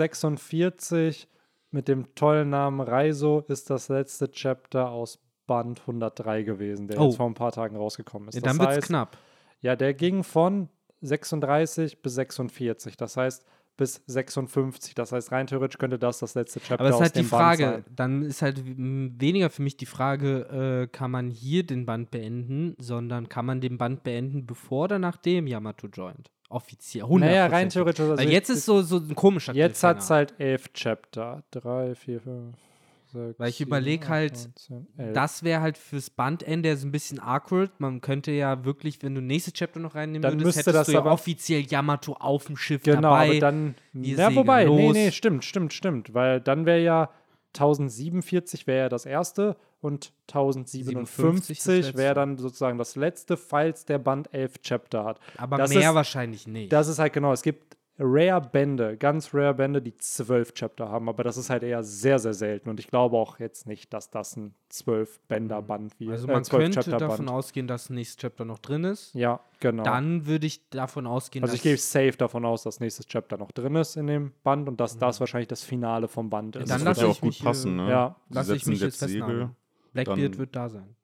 1046 0.02 1.28
mit 1.70 1.88
dem 1.88 2.14
tollen 2.14 2.50
Namen 2.50 2.80
Reiso 2.80 3.40
ist 3.48 3.70
das 3.70 3.88
letzte 3.88 4.30
Chapter 4.30 4.90
aus 4.90 5.18
Band 5.46 5.80
103 5.80 6.42
gewesen, 6.42 6.88
der 6.88 7.00
Oh. 7.00 7.06
jetzt 7.06 7.16
vor 7.16 7.26
ein 7.26 7.34
paar 7.34 7.52
Tagen 7.52 7.76
rausgekommen 7.76 8.28
ist. 8.28 8.34
Ja, 8.36 8.40
dann 8.40 8.58
wird's 8.58 8.76
heißt, 8.76 8.86
knapp. 8.86 9.18
Ja, 9.60 9.76
der 9.76 9.94
ging 9.94 10.22
von 10.24 10.68
36 11.02 12.00
bis 12.02 12.14
46. 12.14 12.96
Das 12.96 13.16
heißt 13.16 13.44
bis 13.76 14.02
56. 14.06 14.94
Das 14.94 15.12
heißt, 15.12 15.32
rein 15.32 15.46
theoretisch 15.46 15.78
könnte 15.78 15.98
das 15.98 16.18
das 16.18 16.34
letzte 16.34 16.60
Chapter 16.60 16.80
Aber 16.80 16.88
es 16.88 16.96
ist 16.96 17.02
halt 17.02 17.16
die 17.16 17.24
Frage, 17.24 17.84
dann 17.94 18.22
ist 18.22 18.42
halt 18.42 18.62
weniger 18.64 19.50
für 19.50 19.62
mich 19.62 19.76
die 19.76 19.86
Frage, 19.86 20.84
äh, 20.84 20.86
kann 20.88 21.10
man 21.10 21.30
hier 21.30 21.64
den 21.64 21.86
Band 21.86 22.10
beenden, 22.10 22.74
sondern 22.78 23.28
kann 23.28 23.46
man 23.46 23.60
den 23.60 23.78
Band 23.78 24.02
beenden, 24.02 24.46
bevor 24.46 24.84
oder 24.84 24.98
nachdem 24.98 25.46
Yamato 25.46 25.88
joint? 25.88 26.30
Offiziell. 26.48 27.04
100%. 27.04 27.18
Naja, 27.18 27.46
rein 27.46 27.68
theoretisch. 27.68 28.00
Also 28.00 28.16
Weil 28.16 28.30
jetzt 28.30 28.48
ist 28.50 28.64
so, 28.64 28.82
so 28.82 28.98
ein 28.98 29.14
komischer 29.14 29.54
Jetzt 29.54 29.82
hat 29.82 29.98
es 29.98 30.10
halt 30.10 30.34
elf 30.38 30.72
Chapter. 30.72 31.42
Drei, 31.50 31.94
vier, 31.94 32.20
fünf, 32.20 32.56
sechs. 33.28 33.38
Weil 33.38 33.48
ich 33.48 33.56
sieben, 33.56 33.68
überleg 33.68 34.02
acht, 34.02 34.08
halt, 34.10 34.32
neun, 34.34 34.52
zehn, 34.56 34.86
elf. 34.98 35.14
Das 35.14 35.42
wäre 35.42 35.60
halt 35.60 35.78
fürs 35.78 36.10
Bandende 36.10 36.76
so 36.76 36.86
ein 36.86 36.92
bisschen 36.92 37.20
awkward. 37.20 37.70
Man 37.80 38.00
könnte 38.00 38.32
ja 38.32 38.64
wirklich, 38.64 39.02
wenn 39.02 39.14
du 39.14 39.20
nächstes 39.20 39.54
Chapter 39.54 39.80
noch 39.80 39.94
reinnehmen 39.94 40.22
Dann 40.22 40.34
würdest, 40.34 40.46
müsste 40.56 40.60
hättest 40.70 40.76
das 40.76 40.86
du 40.88 40.92
ja 40.92 41.04
offiziell 41.04 41.62
Yamato 41.62 42.12
auf 42.14 42.46
dem 42.46 42.56
Schiff 42.56 42.82
Genau, 42.82 43.00
dabei. 43.00 43.30
aber 43.30 43.40
dann. 43.40 43.74
Ja, 43.94 44.34
wobei, 44.34 44.64
nee, 44.64 44.86
los. 44.86 44.92
nee, 44.94 45.10
stimmt, 45.12 45.44
stimmt, 45.44 45.72
stimmt. 45.72 46.12
Weil 46.14 46.40
dann 46.40 46.66
wäre 46.66 46.82
ja 46.82 47.10
1047 47.68 48.66
wäre 48.66 48.78
ja 48.80 48.88
das 48.88 49.06
erste 49.06 49.56
und 49.80 50.12
57 50.32 50.72
das 50.84 50.88
1057 50.88 51.84
letzte. 51.84 51.98
wäre 51.98 52.14
dann 52.14 52.38
sozusagen 52.38 52.78
das 52.78 52.96
letzte, 52.96 53.36
falls 53.36 53.84
der 53.84 53.98
Band 53.98 54.32
11 54.32 54.60
Chapter 54.62 55.04
hat. 55.04 55.20
aber 55.36 55.58
das 55.58 55.70
mehr 55.70 55.90
ist- 55.90 55.94
wahrscheinlich 55.94 56.46
nicht. 56.46 56.72
Das 56.72 56.88
ist 56.88 56.98
halt 56.98 57.12
genau, 57.12 57.32
es 57.32 57.42
gibt 57.42 57.76
rare 57.98 58.40
Bände, 58.40 58.96
ganz 58.96 59.32
rare 59.32 59.54
Bände, 59.54 59.80
die 59.80 59.94
zwölf 59.96 60.52
Chapter 60.54 60.88
haben, 60.88 61.08
aber 61.08 61.22
das 61.22 61.36
ist 61.36 61.48
halt 61.50 61.62
eher 61.62 61.84
sehr, 61.84 62.18
sehr 62.18 62.34
selten 62.34 62.68
und 62.68 62.80
ich 62.80 62.88
glaube 62.88 63.16
auch 63.16 63.38
jetzt 63.38 63.66
nicht, 63.68 63.92
dass 63.92 64.10
das 64.10 64.36
ein 64.36 64.54
zwölf 64.68 65.20
Bänder 65.28 65.62
Band 65.62 65.98
wird. 66.00 66.10
also 66.10 66.26
äh, 66.26 66.32
man 66.32 66.42
zwölf 66.44 66.62
könnte 66.64 66.80
Chapter 66.80 66.98
davon 66.98 67.26
Band. 67.26 67.30
ausgehen, 67.38 67.66
dass 67.68 67.90
nächstes 67.90 68.16
Chapter 68.16 68.44
noch 68.44 68.58
drin 68.58 68.82
ist. 68.84 69.14
Ja, 69.14 69.40
genau. 69.60 69.84
Dann 69.84 70.26
würde 70.26 70.46
ich 70.46 70.68
davon 70.70 71.06
ausgehen, 71.06 71.44
also 71.44 71.54
ich 71.54 71.62
gehe 71.62 71.76
safe 71.76 72.16
davon 72.16 72.44
aus, 72.44 72.64
dass 72.64 72.80
nächstes 72.80 73.06
Chapter 73.06 73.36
noch 73.36 73.52
drin 73.52 73.76
ist 73.76 73.96
in 73.96 74.08
dem 74.08 74.32
Band 74.42 74.68
und 74.68 74.80
dass 74.80 74.98
das 74.98 75.20
wahrscheinlich 75.20 75.48
das 75.48 75.62
Finale 75.62 76.08
vom 76.08 76.30
Band 76.30 76.56
Ja, 76.56 76.62
ist. 76.62 76.70
dann 76.70 76.84
das 76.84 76.96
wird 76.98 77.06
ja 77.06 77.10
ich 77.12 77.16
auch 77.16 77.20
gut 77.20 77.28
mich, 77.28 77.40
äh, 77.40 77.44
passen, 77.44 77.76
ne? 77.76 77.90
ja, 77.90 78.16
Sie 78.28 78.34
lass 78.34 78.48
ich 78.50 78.66
mich 78.66 78.80
jetzt 78.80 78.98
Segel. 78.98 79.14
festnageln. 79.20 79.56
Blackbeard 79.92 80.38
wird 80.38 80.56
da 80.56 80.68
sein. 80.68 80.96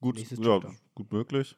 Gut, 0.00 0.18
ja, 0.18 0.60
gut 0.96 1.12
möglich. 1.12 1.56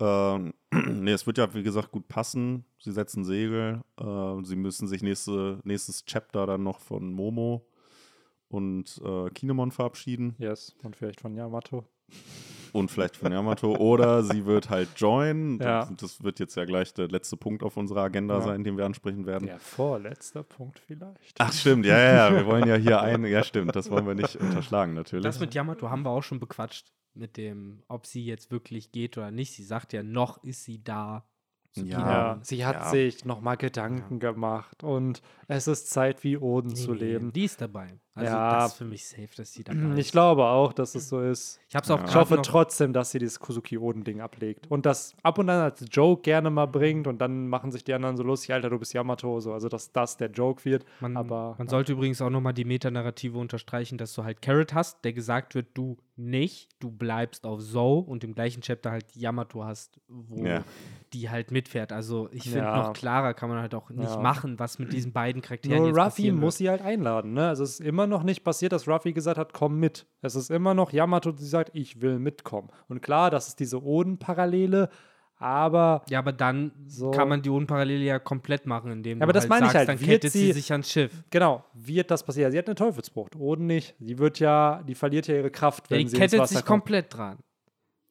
Ähm, 0.00 0.54
nee, 0.72 1.12
es 1.12 1.26
wird 1.26 1.38
ja, 1.38 1.52
wie 1.54 1.62
gesagt, 1.62 1.90
gut 1.90 2.08
passen. 2.08 2.64
Sie 2.80 2.92
setzen 2.92 3.24
Segel. 3.24 3.80
Äh, 4.00 4.44
sie 4.44 4.56
müssen 4.56 4.86
sich 4.88 5.02
nächste, 5.02 5.60
nächstes 5.64 6.04
Chapter 6.04 6.46
dann 6.46 6.62
noch 6.62 6.80
von 6.80 7.12
Momo 7.12 7.66
und 8.48 9.00
äh, 9.04 9.30
Kinemon 9.30 9.70
verabschieden. 9.72 10.34
Yes, 10.38 10.74
und 10.82 10.96
vielleicht 10.96 11.20
von 11.20 11.34
Yamato. 11.34 11.84
Und 12.72 12.90
vielleicht 12.90 13.16
von 13.16 13.32
Yamato. 13.32 13.74
Oder 13.76 14.22
sie 14.24 14.46
wird 14.46 14.70
halt 14.70 14.88
joinen. 14.96 15.58
Ja. 15.58 15.80
Das, 15.86 15.96
das 15.96 16.22
wird 16.22 16.38
jetzt 16.38 16.54
ja 16.54 16.64
gleich 16.64 16.92
der 16.94 17.08
letzte 17.08 17.36
Punkt 17.36 17.62
auf 17.62 17.76
unserer 17.76 18.02
Agenda 18.02 18.34
Ja. 18.36 18.40
sein, 18.42 18.62
den 18.64 18.76
wir 18.76 18.84
ansprechen 18.86 19.26
werden. 19.26 19.46
Der 19.46 19.58
vorletzte 19.58 20.42
Punkt 20.42 20.78
vielleicht. 20.78 21.34
Ach, 21.38 21.52
stimmt, 21.52 21.84
ja, 21.86 21.98
ja, 21.98 22.28
ja. 22.28 22.36
Wir 22.36 22.46
wollen 22.46 22.66
ja 22.66 22.76
hier 22.76 23.00
ein. 23.02 23.24
Ja, 23.24 23.42
stimmt, 23.42 23.74
das 23.74 23.90
wollen 23.90 24.06
wir 24.06 24.14
nicht 24.14 24.36
unterschlagen, 24.36 24.94
natürlich. 24.94 25.24
Das 25.24 25.40
mit 25.40 25.54
Yamato 25.54 25.90
haben 25.90 26.02
wir 26.02 26.10
auch 26.10 26.22
schon 26.22 26.40
bequatscht. 26.40 26.92
Mit 27.14 27.36
dem, 27.36 27.82
ob 27.88 28.06
sie 28.06 28.24
jetzt 28.24 28.50
wirklich 28.50 28.92
geht 28.92 29.18
oder 29.18 29.30
nicht. 29.30 29.52
Sie 29.54 29.64
sagt 29.64 29.92
ja, 29.92 30.02
noch 30.02 30.42
ist 30.44 30.64
sie 30.64 30.82
da. 30.82 31.26
Ja. 31.74 31.84
Ja, 31.84 32.40
sie 32.42 32.64
hat 32.64 32.76
Ja. 32.76 32.90
sich 32.90 33.24
nochmal 33.24 33.56
Gedanken 33.56 34.18
gemacht 34.20 34.82
und 34.82 35.22
es 35.48 35.68
ist 35.68 35.90
Zeit, 35.90 36.24
wie 36.24 36.36
Oden 36.36 36.70
Nee, 36.70 36.74
zu 36.74 36.92
nee, 36.92 36.98
leben. 36.98 37.32
Die 37.32 37.44
ist 37.44 37.60
dabei. 37.60 37.98
Also 38.18 38.32
Ja. 38.32 38.54
das 38.60 38.72
ist 38.72 38.78
für 38.78 38.84
mich 38.84 39.06
safe, 39.06 39.28
dass 39.36 39.52
sie 39.52 39.64
dabei 39.64 39.78
ist. 39.92 39.98
Ich 40.06 40.12
glaube 40.12 40.44
auch, 40.44 40.72
dass 40.72 40.94
es 40.94 41.08
so 41.08 41.20
ist. 41.20 41.60
Ich 41.68 41.74
habe 41.76 41.84
es 41.84 41.90
auch 41.90 42.00
Ja. 42.00 42.04
Ich 42.06 42.14
hoffe 42.14 42.40
trotzdem, 42.42 42.92
dass 42.92 43.10
sie 43.10 43.18
dieses 43.18 43.38
Kuzuki-Oden-Ding 43.40 44.20
ablegt. 44.20 44.70
Und 44.70 44.86
das 44.86 45.14
ab 45.22 45.38
und 45.38 45.48
an 45.50 45.60
als 45.60 45.84
Joke 45.90 46.22
gerne 46.22 46.50
mal 46.50 46.66
bringt 46.66 47.06
und 47.06 47.18
dann 47.20 47.48
machen 47.48 47.70
sich 47.70 47.84
die 47.84 47.94
anderen 47.94 48.16
so 48.16 48.22
lustig, 48.22 48.52
Alter, 48.52 48.70
du 48.70 48.78
bist 48.78 48.92
Yamato. 48.94 49.40
So. 49.40 49.52
Also, 49.52 49.68
dass 49.68 49.92
das 49.92 50.16
der 50.16 50.30
Joke 50.30 50.64
wird. 50.64 50.84
Man, 51.00 51.16
aber 51.16 51.54
man 51.58 51.66
ja. 51.66 51.70
sollte 51.70 51.92
übrigens 51.92 52.20
auch 52.20 52.30
nochmal 52.30 52.54
die 52.54 52.64
Metanarrative 52.64 53.38
unterstreichen, 53.38 53.98
dass 53.98 54.12
du 54.14 54.24
halt 54.24 54.42
Carrot 54.42 54.74
hast, 54.74 55.04
der 55.04 55.12
gesagt 55.12 55.54
wird, 55.54 55.68
du 55.74 55.96
nicht, 56.16 56.68
du 56.80 56.90
bleibst 56.90 57.46
auf 57.46 57.60
Zoe 57.62 58.00
und 58.02 58.24
im 58.24 58.34
gleichen 58.34 58.60
Chapter 58.60 58.90
halt 58.90 59.14
Yamato 59.14 59.62
hast, 59.64 60.00
wo 60.08 60.44
Ja. 60.44 60.64
die 61.12 61.30
halt 61.30 61.52
mitfährt. 61.52 61.92
Also 61.92 62.28
ich 62.32 62.42
finde, 62.42 62.58
Ja. 62.66 62.76
noch 62.88 62.92
klarer 62.92 63.34
kann 63.34 63.48
man 63.48 63.60
halt 63.60 63.72
auch 63.72 63.88
nicht 63.90 64.10
Ja. 64.10 64.18
machen, 64.20 64.58
was 64.58 64.80
mit 64.80 64.92
diesen 64.92 65.12
beiden 65.12 65.42
Charakteren 65.42 65.78
Nur 65.78 65.86
jetzt 65.86 65.96
Ruffy 65.96 66.04
passieren 66.08 66.40
muss 66.40 66.56
sie 66.56 66.68
halt 66.68 66.82
einladen. 66.82 67.34
Ne? 67.34 67.46
Also, 67.46 67.62
es 67.62 67.78
ist 67.78 67.80
immer 67.86 68.07
noch 68.08 68.22
nicht 68.22 68.42
passiert, 68.44 68.72
dass 68.72 68.88
Ruffy 68.88 69.12
gesagt 69.12 69.38
hat, 69.38 69.52
komm 69.52 69.78
mit. 69.78 70.06
Es 70.22 70.34
ist 70.34 70.50
immer 70.50 70.74
noch 70.74 70.92
Yamato, 70.92 71.30
die 71.32 71.44
sagt, 71.44 71.70
ich 71.74 72.00
will 72.00 72.18
mitkommen. 72.18 72.68
Und 72.88 73.00
klar, 73.02 73.30
das 73.30 73.48
ist 73.48 73.60
diese 73.60 73.82
Oden-Parallele, 73.82 74.88
aber 75.40 76.02
Ja, 76.08 76.18
aber 76.18 76.32
dann 76.32 76.72
So. 76.88 77.10
kann 77.12 77.28
man 77.28 77.42
die 77.42 77.50
Unparallele 77.50 78.02
ja 78.04 78.18
komplett 78.18 78.66
machen, 78.66 78.90
indem 78.90 79.18
Ja, 79.18 79.22
aber 79.22 79.32
du 79.32 79.36
das 79.36 79.44
halt 79.44 79.50
meine 79.50 79.66
ich 79.66 79.72
sagst, 79.72 79.88
halt. 79.88 80.00
dann 80.00 80.00
Wird 80.00 80.10
kettet 80.22 80.32
sie 80.32 80.46
sie- 80.46 80.52
sich 80.52 80.72
ans 80.72 80.90
Schiff. 80.90 81.12
genau, 81.30 81.64
wird 81.74 82.10
das 82.10 82.24
passieren? 82.24 82.50
Sie 82.50 82.58
hat 82.58 82.66
eine 82.66 82.74
Teufelsbrucht, 82.74 83.36
Oden 83.36 83.66
nicht. 83.66 83.94
Sie 84.00 84.18
wird 84.18 84.40
ja, 84.40 84.82
die 84.86 84.94
verliert 84.96 85.28
ja 85.28 85.36
ihre 85.36 85.50
Kraft, 85.50 85.84
Ja, 85.90 85.96
wenn 85.96 86.06
die 86.06 86.08
sie 86.10 86.16
kettet 86.16 86.48
sich 86.48 86.56
kommt. 86.58 86.66
komplett 86.66 87.14
dran. 87.14 87.38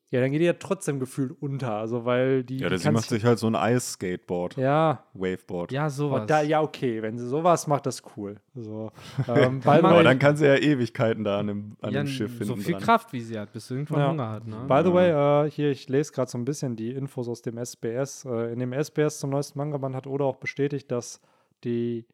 Ja, 0.09 0.21
dann 0.21 0.31
geht 0.31 0.39
die 0.39 0.45
ja 0.45 0.53
trotzdem 0.53 0.99
gefühlt 1.01 1.33
unter, 1.41 1.73
also 1.73 2.05
weil 2.05 2.45
die, 2.45 2.59
ja, 2.59 2.69
die 2.69 2.75
das 2.75 2.83
sie 2.83 2.91
macht 2.91 3.09
sich 3.09 3.25
halt 3.25 3.39
so 3.39 3.47
ein 3.47 3.55
Eis-Skateboard, 3.55 4.55
ja, 4.55 5.03
Waveboard. 5.13 5.73
Ja, 5.73 5.89
sowas. 5.89 6.23
da, 6.27 6.41
ja, 6.41 6.61
okay, 6.61 7.01
wenn 7.01 7.17
sie 7.17 7.27
sowas 7.27 7.67
macht, 7.67 7.85
das 7.85 7.95
ist 7.95 8.03
cool. 8.15 8.37
So, 8.55 8.91
ähm, 9.27 9.61
Aber 9.65 10.03
dann 10.03 10.17
kann 10.17 10.37
sie 10.37 10.45
ja 10.45 10.55
Ewigkeiten 10.55 11.25
da 11.25 11.39
an 11.39 11.47
dem, 11.47 11.77
an 11.81 11.93
ja, 11.93 12.03
dem 12.03 12.07
Schiff 12.07 12.31
so 12.39 12.45
hinten 12.53 12.61
viel 12.61 12.73
dran. 12.75 12.83
Kraft, 12.83 13.11
wie 13.11 13.19
sie 13.19 13.37
hat, 13.37 13.51
bis 13.51 13.67
sie 13.67 13.73
irgendwann 13.73 13.99
Ja. 13.99 14.09
Hunger 14.09 14.29
hat. 14.29 14.47
Ne? 14.47 14.55
by 14.65 14.81
the 14.85 14.93
way, 14.93 15.09
äh, 15.45 15.51
hier, 15.51 15.71
ich 15.71 15.89
lese 15.89 16.13
gerade 16.13 16.31
so 16.31 16.37
ein 16.37 16.45
bisschen 16.45 16.77
die 16.77 16.91
Infos 16.91 17.27
aus 17.27 17.41
dem 17.41 17.57
SBS. 17.57 18.23
Äh, 18.23 18.53
in 18.53 18.59
dem 18.59 18.71
SBS 18.71 19.19
zum 19.19 19.31
neuesten 19.31 19.59
Manga-Band 19.59 19.93
hat 19.93 20.07
Oda 20.07 20.23
auch 20.23 20.37
bestätigt, 20.37 20.89
dass 20.89 21.19
die 21.65 22.05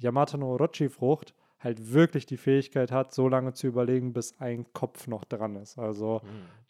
Yamato 0.00 0.36
no 0.36 0.52
Orochi-Frucht 0.54 1.34
halt 1.60 1.92
wirklich 1.92 2.26
die 2.26 2.36
Fähigkeit 2.36 2.92
hat, 2.92 3.12
so 3.12 3.28
lange 3.28 3.52
zu 3.52 3.66
überlegen, 3.66 4.12
bis 4.12 4.38
ein 4.40 4.72
Kopf 4.72 5.06
noch 5.06 5.24
dran 5.24 5.56
ist. 5.56 5.78
Also 5.78 6.20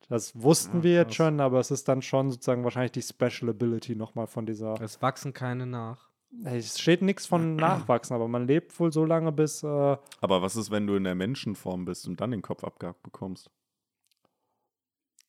das 0.08 0.40
wussten 0.40 0.78
Ja, 0.78 0.82
wir 0.84 0.92
jetzt 0.94 1.14
schon, 1.14 1.40
aber 1.40 1.60
es 1.60 1.70
ist 1.70 1.88
dann 1.88 2.00
schon 2.02 2.30
sozusagen 2.30 2.64
wahrscheinlich 2.64 2.92
die 2.92 3.02
Special 3.02 3.50
Ability 3.50 3.94
nochmal 3.96 4.26
von 4.26 4.46
dieser. 4.46 4.80
Es 4.80 5.02
wachsen 5.02 5.34
keine 5.34 5.66
nach. 5.66 6.08
Es 6.44 6.78
steht 6.78 7.02
nichts 7.02 7.26
von 7.26 7.56
Nachwachsen, 7.56 8.14
aber 8.14 8.28
man 8.28 8.46
lebt 8.46 8.78
wohl 8.80 8.92
so 8.92 9.04
lange, 9.04 9.32
bis. 9.32 9.62
Äh, 9.62 9.66
Aber 9.66 10.42
was 10.42 10.56
ist, 10.56 10.70
wenn 10.70 10.86
du 10.86 10.94
in 10.96 11.04
der 11.04 11.14
Menschenform 11.14 11.84
bist 11.84 12.06
und 12.08 12.20
dann 12.20 12.30
den 12.30 12.42
Kopf 12.42 12.64
abgehackt 12.64 13.02
bekommst? 13.02 13.50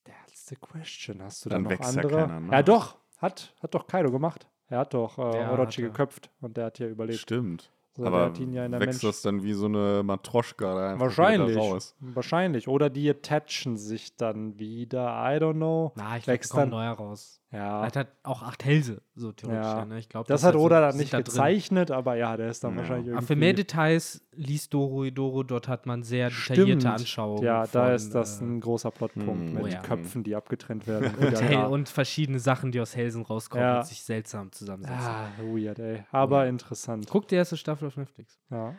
that's 0.06 0.48
the 0.48 0.56
question. 0.56 1.22
Hast 1.22 1.46
du 1.46 1.50
Dann 1.50 1.64
dann 1.64 1.74
noch 1.74 1.80
wächst 1.80 1.96
ja 1.96 2.02
andere? 2.02 2.22
keiner 2.28 2.40
nach. 2.40 2.52
ja, 2.54 2.64
doch. 2.64 2.98
Hat, 3.18 3.54
hat 3.62 3.76
doch 3.76 3.86
Kaido 3.88 4.12
gemacht. 4.12 4.48
Er 4.68 4.80
hat 4.80 4.94
doch 4.94 5.18
äh, 5.18 5.40
Ja, 5.42 5.52
Orochi 5.52 5.66
hat 5.68 5.80
er. 5.80 5.88
geköpft 5.90 6.30
und 6.42 6.56
der 6.58 6.66
hat 6.68 6.78
hier 6.78 6.90
überlebt. 6.90 7.20
Stimmt. 7.20 7.72
So, 7.96 8.04
der 8.04 8.12
Aber 8.14 8.26
hat 8.26 8.40
ihn 8.40 8.54
ja 8.54 8.66
in 8.66 8.72
der 8.72 8.80
wächst 8.82 9.04
Mensch 9.04 9.16
das 9.16 9.22
dann 9.24 9.44
wie 9.44 9.54
so 9.54 9.66
eine 9.66 10.04
Matroschka 10.04 10.74
da 10.76 10.90
einfach 10.92 11.06
Wahrscheinlich. 11.08 11.58
raus? 11.58 11.96
Wahrscheinlich. 12.00 12.68
Oder 12.68 12.90
die 12.90 13.10
attachen 13.10 13.78
sich 13.78 14.16
dann 14.16 14.58
wieder. 14.60 15.06
I 15.08 15.38
don't 15.42 15.54
know. 15.56 15.92
Na, 15.96 16.18
ich 16.18 16.24
glaube, 16.24 16.36
Wächst 16.36 16.52
kommt 16.52 16.64
dann- 16.64 16.70
neuer 16.70 16.92
raus. 17.52 17.60
Er 17.60 17.60
Ja. 17.60 17.82
hat 17.82 17.96
halt 17.96 18.08
auch 18.24 18.44
acht 18.44 18.64
Hälse, 18.64 19.02
so 19.16 19.32
theoretisch. 19.32 19.66
Ja. 19.66 19.80
Ja. 19.80 19.86
Ne? 19.86 19.98
Ich 20.00 20.08
glaub, 20.08 20.28
Das 20.28 20.42
ist 20.42 20.48
hat 20.48 20.56
Oda 20.56 20.76
so- 20.78 20.82
dann 20.82 20.92
sind 20.92 21.00
nicht 21.02 21.14
da 21.14 21.18
gezeichnet, 21.22 21.90
aber 21.92 22.16
ja, 22.16 22.38
der 22.38 22.50
ist 22.50 22.64
dann 22.64 22.74
Ja. 22.74 22.78
wahrscheinlich 22.78 23.08
Aber 23.08 23.16
irgendwie. 23.18 23.26
für 23.26 23.36
mehr 23.36 23.54
Details 23.54 24.24
liest 24.36 24.74
Doro 24.74 25.04
Idoro, 25.04 25.42
dort 25.44 25.68
hat 25.68 25.86
man 25.88 26.04
sehr 26.04 26.30
Stimmt. 26.30 26.58
detaillierte 26.60 26.92
Anschauungen. 26.92 27.44
Ja, 27.44 27.66
von, 27.66 27.82
da 27.82 27.94
ist 27.94 28.14
das 28.14 28.40
äh, 28.40 28.46
ein 28.46 28.60
großer 28.62 28.92
Plotpunkt 28.92 29.28
Hm. 29.28 29.54
mit 29.56 29.64
Oh 29.64 29.68
ja. 29.68 29.82
Köpfen, 29.82 30.24
die 30.24 30.36
abgetrennt 30.36 30.86
werden. 30.88 31.14
und, 31.16 31.32
Ja, 31.42 31.52
ja. 31.52 31.66
und 31.66 31.90
verschiedene 31.90 32.40
Sachen, 32.40 32.72
die 32.72 32.80
aus 32.80 32.96
Hälsen 32.96 33.24
rauskommen 33.24 33.66
Ja. 33.66 33.80
und 33.80 33.86
sich 33.88 34.04
seltsam 34.04 34.52
zusammensetzen. 34.52 35.00
Ah, 35.02 35.30
weird, 35.42 35.80
ey. 35.80 36.04
Aber 36.12 36.44
Ja. 36.44 36.50
interessant. 36.50 37.08
Guck 37.10 37.28
die 37.28 37.36
erste 37.36 37.58
Staffel 37.58 37.88
auf 37.88 37.98
Netflix. 37.98 38.40
Ja. 38.52 38.76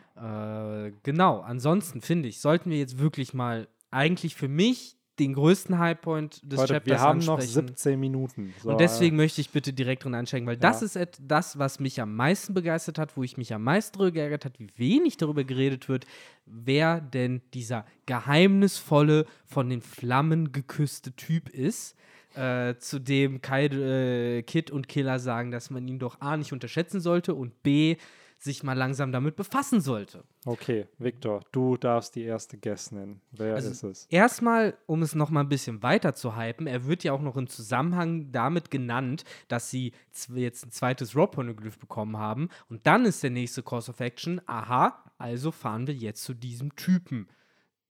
Äh, 0.85 0.93
genau, 1.03 1.41
ansonsten 1.41 2.01
finde 2.01 2.29
ich, 2.29 2.39
sollten 2.39 2.69
wir 2.69 2.77
jetzt 2.77 2.99
wirklich 2.99 3.33
mal 3.33 3.67
eigentlich 3.89 4.35
für 4.35 4.47
mich 4.47 4.97
den 5.19 5.33
größten 5.33 5.77
Highpoint 5.77 6.41
des 6.43 6.57
Leute, 6.59 6.73
Chapters 6.73 6.85
wir 6.91 6.99
haben 6.99 7.19
noch 7.19 7.35
ansprechen. 7.39 7.67
17 7.67 7.99
Minuten. 7.99 8.53
So, 8.63 8.69
Und 8.71 8.79
deswegen 8.79 9.17
möchte 9.17 9.41
ich 9.41 9.49
bitte 9.51 9.73
direkt 9.73 10.03
drin 10.03 10.15
einsteigen, 10.15 10.47
weil 10.47 10.57
das 10.57 10.79
Ja. 10.81 10.85
ist 10.85 10.95
et- 10.95 11.17
das, 11.21 11.59
was 11.59 11.79
mich 11.79 12.01
am 12.01 12.15
meisten 12.15 12.53
begeistert 12.53 12.97
hat, 12.97 13.15
wo 13.17 13.23
ich 13.23 13.37
mich 13.37 13.53
am 13.53 13.63
meisten 13.63 13.97
darüber 13.97 14.11
geärgert 14.11 14.45
hat, 14.45 14.53
wie 14.59 14.69
wenig 14.77 15.17
darüber 15.17 15.43
geredet 15.43 15.89
wird, 15.89 16.05
wer 16.45 17.01
denn 17.01 17.41
dieser 17.53 17.85
geheimnisvolle, 18.05 19.25
von 19.45 19.69
den 19.69 19.81
Flammen 19.81 20.51
geküsste 20.51 21.11
Typ 21.15 21.49
ist. 21.49 21.95
Äh, 22.33 22.77
zu 22.77 22.99
dem 22.99 23.41
Kai, 23.41 23.65
äh, 23.65 24.41
Kid 24.43 24.71
und 24.71 24.87
Killer 24.87 25.19
sagen, 25.19 25.51
dass 25.51 25.69
man 25.69 25.85
ihn 25.87 25.99
doch 25.99 26.21
A 26.21 26.37
nicht 26.37 26.53
unterschätzen 26.53 27.01
sollte 27.01 27.35
und 27.35 27.61
B 27.61 27.97
sich 28.43 28.63
mal 28.63 28.73
langsam 28.73 29.11
damit 29.11 29.35
befassen 29.35 29.81
sollte. 29.81 30.23
Okay, 30.45 30.87
Victor, 30.97 31.41
du 31.51 31.77
darfst 31.77 32.15
die 32.15 32.23
erste 32.23 32.57
Guess 32.57 32.91
nennen. 32.91 33.21
Wer 33.31 33.53
Also 33.53 33.69
ist 33.69 33.83
es? 33.83 34.05
Erstmal, 34.09 34.75
um 34.87 35.03
es 35.03 35.13
noch 35.13 35.29
mal 35.29 35.41
ein 35.41 35.49
bisschen 35.49 35.83
weiter 35.83 36.15
zu 36.15 36.35
hypen, 36.35 36.65
er 36.65 36.85
wird 36.87 37.03
ja 37.03 37.13
auch 37.13 37.21
noch 37.21 37.37
im 37.37 37.47
Zusammenhang 37.47 38.31
damit 38.31 38.71
genannt, 38.71 39.25
dass 39.47 39.69
sie 39.69 39.93
jetzt 40.33 40.65
ein 40.65 40.71
zweites 40.71 41.15
Rob-Poneglyph 41.15 41.77
bekommen 41.77 42.17
haben. 42.17 42.49
Und 42.67 42.87
dann 42.87 43.05
ist 43.05 43.21
der 43.21 43.29
nächste 43.29 43.61
Course 43.61 43.91
of 43.91 43.99
Action, 43.99 44.41
aha, 44.47 45.03
also 45.19 45.51
fahren 45.51 45.85
wir 45.85 45.93
jetzt 45.93 46.23
zu 46.23 46.33
diesem 46.33 46.75
Typen. 46.75 47.27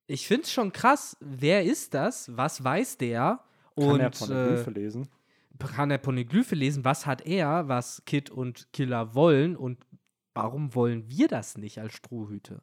Ich 0.07 0.27
finde 0.27 0.43
es 0.43 0.51
schon 0.51 0.73
krass, 0.73 1.15
wer 1.21 1.63
ist 1.63 1.93
das? 1.93 2.35
Was 2.35 2.61
weiß 2.61 2.97
der? 2.97 3.39
Kann 3.77 3.85
Und 3.89 3.99
er 4.01 4.09
der 4.09 4.67
äh, 4.67 4.69
lesen? 4.69 5.07
kann 5.57 5.91
er 5.91 5.97
Poneglyphe 5.97 6.55
lesen? 6.55 6.83
Was 6.83 7.05
hat 7.05 7.25
er, 7.25 7.67
was 7.67 8.03
Kid 8.05 8.29
und 8.29 8.67
Killer 8.73 9.15
wollen? 9.15 9.55
Und 9.55 9.77
warum 10.33 10.75
wollen 10.75 11.07
wir 11.09 11.27
das 11.27 11.57
nicht 11.57 11.79
als 11.79 11.93
Strohhüte? 11.93 12.61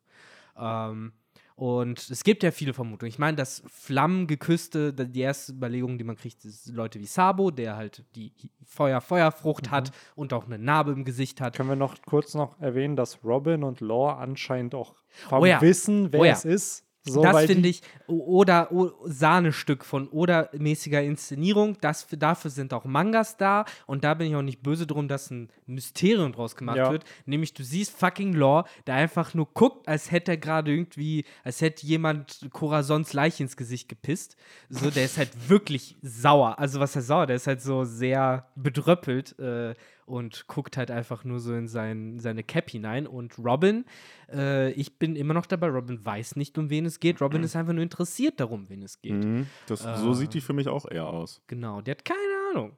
Ähm, 0.57 1.13
und 1.55 2.09
es 2.11 2.23
gibt 2.23 2.45
ja 2.45 2.53
viele 2.53 2.73
Vermutungen. 2.73 3.09
Ich 3.09 3.19
meine, 3.19 3.37
das 3.37 3.65
Flammengeküsste, 3.67 4.93
die 4.93 5.21
erste 5.21 5.53
Überlegung, 5.53 5.99
die 5.99 6.05
man 6.05 6.15
kriegt, 6.15 6.45
ist 6.45 6.69
Leute 6.69 7.01
wie 7.01 7.07
Sabo, 7.07 7.51
der 7.51 7.75
halt 7.77 8.05
die 8.15 8.33
Feuer-Feuerfrucht 8.65 9.73
hat 9.73 9.91
und 10.15 10.33
auch 10.33 10.47
eine 10.47 10.59
Narbe 10.59 10.93
im 10.93 11.05
Gesicht 11.05 11.41
hat. 11.41 11.57
Können 11.57 11.69
wir 11.69 11.75
noch 11.75 11.97
kurz 12.07 12.35
noch 12.35 12.61
erwähnen, 12.61 12.95
dass 12.95 13.25
Robin 13.25 13.65
und 13.65 13.81
Law 13.81 14.13
anscheinend 14.13 14.77
auch 14.77 14.95
Oh 15.33 15.45
ja. 15.45 15.61
Wissen, 15.61 16.13
wer 16.13 16.21
Oh 16.21 16.25
ja. 16.25 16.33
es 16.33 16.45
ist. 16.45 16.85
So, 17.13 17.23
das 17.23 17.45
finde 17.45 17.69
ich, 17.69 17.83
oder 18.07 18.73
o, 18.73 18.91
Sahnestück 19.05 19.85
von 19.85 20.09
oder-mäßiger 20.09 21.03
Inszenierung. 21.03 21.77
Das, 21.81 22.07
dafür 22.19 22.51
sind 22.51 22.73
auch 22.75 22.85
Mangas 22.85 23.37
da. 23.37 23.65
Und 23.87 24.05
da 24.05 24.15
bin 24.15 24.29
ich 24.29 24.37
auch 24.37 24.43
nicht 24.43 24.63
böse 24.63 24.87
drum, 24.87 25.09
dass 25.09 25.31
ein 25.31 25.49
Mysterium 25.67 26.33
draus 26.33 26.57
gemacht 26.57 26.77
Ja. 26.77 26.91
wird. 26.91 27.05
Nämlich, 27.27 27.55
du 27.55 27.63
siehst 27.63 27.97
fucking 27.99 28.33
Law, 28.33 28.65
der 28.87 28.95
einfach 28.95 29.35
nur 29.35 29.49
guckt, 29.53 29.87
als 29.89 30.11
hätte 30.11 30.33
er 30.33 30.37
gerade 30.39 30.71
irgendwie, 30.73 31.25
als 31.45 31.61
hätte 31.61 31.87
jemand 31.87 32.49
Corazons 32.53 33.13
Leiche 33.13 33.43
ins 33.43 33.57
Gesicht 33.57 33.89
gepisst. 33.89 34.37
So, 34.69 34.91
der 34.91 35.05
ist 35.05 35.19
halt 35.19 35.49
wirklich 35.49 35.97
sauer. 36.03 36.59
Also, 36.59 36.81
was 36.81 36.95
heißt 36.97 37.07
sauer? 37.07 37.27
Der 37.27 37.37
ist 37.37 37.47
halt 37.47 37.61
so 37.63 37.85
sehr 37.85 38.49
bedröppelt. 38.55 39.39
Äh, 39.39 39.75
und 40.09 40.47
guckt 40.49 40.77
halt 40.77 40.91
einfach 40.91 41.25
nur 41.25 41.39
so 41.39 41.55
in 41.55 41.69
sein, 41.69 42.19
seine 42.19 42.43
Cap 42.43 42.71
hinein. 42.71 43.07
Und 43.07 43.39
Robin, 43.39 43.85
äh, 44.33 44.73
ich 44.73 44.99
bin 44.99 45.17
immer 45.17 45.35
noch 45.35 45.47
dabei, 45.47 45.69
Robin 45.69 46.05
weiß 46.05 46.37
nicht, 46.37 46.57
um 46.59 46.71
wen 46.71 46.87
es 46.87 46.99
geht. 46.99 47.21
Robin 47.21 47.43
ist 47.43 47.55
einfach 47.55 47.75
nur 47.75 47.83
interessiert 47.83 48.41
darum, 48.41 48.69
wen 48.69 48.83
es 48.83 49.01
geht. 49.01 49.25
Mhm. 49.25 49.47
Das, 49.67 49.83
so 49.83 50.15
sieht 50.15 50.35
die 50.35 50.41
für 50.41 50.55
mich 50.55 50.69
auch 50.69 50.91
eher 50.91 51.07
aus. 51.07 51.43
Genau, 51.47 51.81
der 51.83 51.93
hat 51.93 52.05
keine 52.05 52.21
Ahnung, 52.51 52.73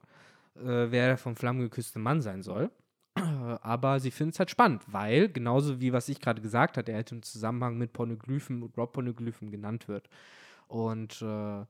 äh, 0.56 0.90
wer 0.90 1.06
der 1.06 1.18
vom 1.18 1.36
Flammen 1.36 1.60
geküsste 1.60 1.98
Mann 1.98 2.20
sein 2.20 2.42
soll. 2.42 2.70
Äh, 3.14 3.20
Aber 3.20 4.00
sie 4.00 4.10
findet 4.10 4.34
es 4.34 4.38
halt 4.40 4.50
spannend, 4.50 4.82
weil, 4.88 5.28
genauso 5.28 5.80
wie 5.80 5.92
was 5.92 6.08
ich 6.08 6.20
gerade 6.20 6.42
gesagt 6.42 6.76
habe, 6.76 6.90
er 6.90 6.96
halt 6.96 7.12
im 7.12 7.22
Zusammenhang 7.22 7.78
mit 7.78 7.92
Pornoglyphen 7.92 8.62
und 8.62 8.76
Rob-Pornoglyphen 8.76 9.50
genannt 9.50 9.88
wird. 9.88 10.08
Und 10.66 11.22
äh, 11.22 11.64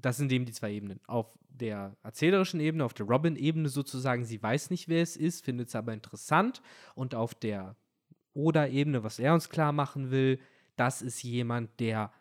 das 0.00 0.16
sind 0.16 0.30
eben 0.32 0.44
die 0.44 0.52
zwei 0.52 0.72
Ebenen. 0.72 1.00
Auf 1.06 1.38
der 1.48 1.96
erzählerischen 2.02 2.60
Ebene, 2.60 2.84
auf 2.84 2.94
der 2.94 3.06
Robin-Ebene 3.06 3.68
sozusagen, 3.68 4.24
sie 4.24 4.42
weiß 4.42 4.70
nicht, 4.70 4.88
wer 4.88 5.02
es 5.02 5.16
ist, 5.16 5.44
findet 5.44 5.68
es 5.68 5.74
aber 5.74 5.92
interessant. 5.92 6.62
Und 6.94 7.14
auf 7.14 7.34
der 7.34 7.76
Oder-Ebene, 8.32 9.02
was 9.02 9.18
er 9.18 9.34
uns 9.34 9.48
klar 9.48 9.72
machen 9.72 10.10
will, 10.10 10.38
das 10.76 11.02
ist 11.02 11.22
jemand, 11.22 11.78
der 11.80 12.12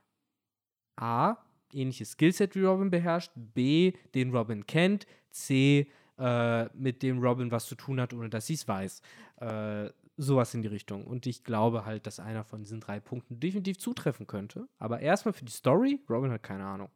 A, 0.95 1.37
ähnliches 1.73 2.11
Skillset 2.11 2.55
wie 2.55 2.63
Robin 2.63 2.89
beherrscht, 2.89 3.31
B, 3.35 3.93
den 4.15 4.35
Robin 4.35 4.65
kennt, 4.65 5.05
C, 5.29 5.89
äh, 6.17 6.65
mit 6.75 7.03
dem 7.03 7.19
Robin 7.19 7.51
was 7.51 7.67
zu 7.67 7.75
tun 7.75 8.01
hat, 8.01 8.13
ohne 8.13 8.29
dass 8.29 8.47
sie 8.47 8.55
es 8.55 8.67
weiß. 8.67 9.01
Äh, 9.37 9.89
sowas 10.17 10.53
in 10.53 10.61
die 10.61 10.67
Richtung. 10.67 11.07
Und 11.07 11.25
ich 11.25 11.43
glaube 11.45 11.85
halt, 11.85 12.05
dass 12.05 12.19
einer 12.19 12.43
von 12.43 12.61
diesen 12.61 12.81
drei 12.81 12.99
Punkten 12.99 13.39
definitiv 13.39 13.77
zutreffen 13.77 14.27
könnte. 14.27 14.67
Aber 14.77 14.99
erstmal 14.99 15.33
für 15.33 15.45
die 15.45 15.51
Story, 15.51 16.01
Robin 16.09 16.31
hat 16.31 16.43
keine 16.43 16.65
Ahnung. 16.65 16.89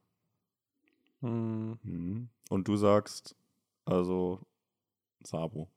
Hm, 1.23 1.79
Mhm. 1.83 2.29
Und 2.49 2.67
du 2.67 2.75
sagst, 2.75 3.35
also 3.85 4.39
Sabo. 5.23 5.69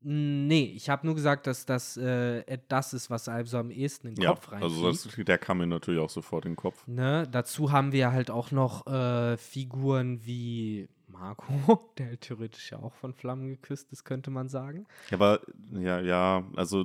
Nee, 0.00 0.72
ich 0.76 0.90
habe 0.90 1.04
nur 1.06 1.16
gesagt, 1.16 1.46
dass 1.48 1.66
das 1.66 1.96
äh, 1.96 2.58
das 2.68 2.92
ist, 2.94 3.10
was 3.10 3.28
einem 3.28 3.46
so 3.46 3.58
am 3.58 3.70
ehesten 3.70 4.08
in 4.08 4.14
den 4.14 4.22
Ja, 4.22 4.30
Kopf 4.30 4.52
reinfliegt. 4.52 4.84
also 4.84 5.08
das, 5.08 5.24
der 5.26 5.38
kam 5.38 5.58
mir 5.58 5.66
natürlich 5.66 6.00
auch 6.00 6.10
sofort 6.10 6.44
in 6.44 6.52
den 6.52 6.56
Kopf. 6.56 6.86
Ne, 6.86 7.26
dazu 7.30 7.72
haben 7.72 7.90
wir 7.90 8.12
halt 8.12 8.30
auch 8.30 8.52
noch 8.52 8.86
äh, 8.86 9.36
Figuren 9.36 10.24
wie 10.24 10.88
Marco, 11.08 11.44
der 11.98 12.18
theoretisch 12.20 12.70
ja 12.70 12.78
auch 12.78 12.94
von 12.94 13.12
Flammen 13.12 13.48
geküsst 13.48 13.90
ist, 13.92 14.04
könnte 14.04 14.30
man 14.30 14.48
sagen. 14.48 14.86
Aber 15.10 15.40
ja, 15.72 16.00
ja, 16.00 16.44
also 16.54 16.84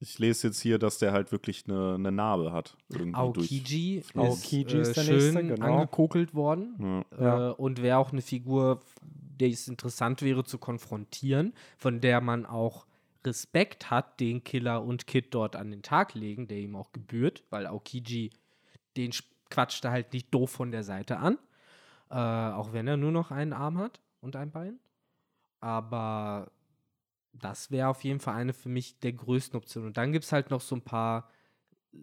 ich 0.00 0.18
lese 0.18 0.48
jetzt 0.48 0.60
hier, 0.60 0.78
dass 0.78 0.98
der 0.98 1.12
halt 1.12 1.30
wirklich 1.30 1.64
eine, 1.68 1.94
eine 1.94 2.10
Narbe 2.10 2.52
hat. 2.52 2.76
Irgendwie 2.88 3.14
Aokiji 3.14 3.98
ist, 3.98 4.16
Aokiji 4.16 4.76
äh, 4.78 4.80
ist 4.80 4.96
der 4.96 5.02
schön 5.02 5.34
nächste, 5.34 5.44
genau. 5.54 5.66
angekokelt 5.66 6.34
worden. 6.34 7.04
Ja. 7.18 7.50
Äh, 7.50 7.52
und 7.52 7.82
wäre 7.82 7.98
auch 7.98 8.10
eine 8.10 8.22
Figur, 8.22 8.80
der 9.02 9.48
es 9.50 9.68
interessant 9.68 10.22
wäre 10.22 10.42
zu 10.44 10.58
konfrontieren, 10.58 11.52
von 11.76 12.00
der 12.00 12.20
man 12.20 12.46
auch 12.46 12.86
Respekt 13.24 13.90
hat, 13.90 14.18
den 14.20 14.42
Killer 14.42 14.82
und 14.82 15.06
Kid 15.06 15.34
dort 15.34 15.54
an 15.54 15.70
den 15.70 15.82
Tag 15.82 16.14
legen, 16.14 16.48
der 16.48 16.58
ihm 16.58 16.74
auch 16.76 16.92
gebührt, 16.92 17.44
weil 17.50 17.66
Aokiji 17.66 18.30
den 18.96 19.12
sch- 19.12 19.24
quatscht 19.50 19.84
er 19.84 19.90
halt 19.90 20.14
nicht 20.14 20.32
doof 20.32 20.50
von 20.50 20.70
der 20.72 20.82
Seite 20.82 21.18
an. 21.18 21.38
Äh, 22.10 22.14
auch 22.14 22.72
wenn 22.72 22.88
er 22.88 22.96
nur 22.96 23.12
noch 23.12 23.30
einen 23.30 23.52
Arm 23.52 23.76
hat 23.76 24.00
und 24.22 24.34
ein 24.36 24.50
Bein. 24.50 24.78
Aber 25.60 26.50
das 27.32 27.70
wäre 27.70 27.88
auf 27.88 28.04
jeden 28.04 28.20
Fall 28.20 28.34
eine 28.34 28.52
für 28.52 28.68
mich 28.68 28.98
der 29.00 29.12
größten 29.12 29.56
Optionen. 29.56 29.88
Und 29.88 29.96
dann 29.96 30.12
gibt 30.12 30.24
es 30.24 30.32
halt 30.32 30.50
noch 30.50 30.60
so 30.60 30.76
ein 30.76 30.82
paar 30.82 31.30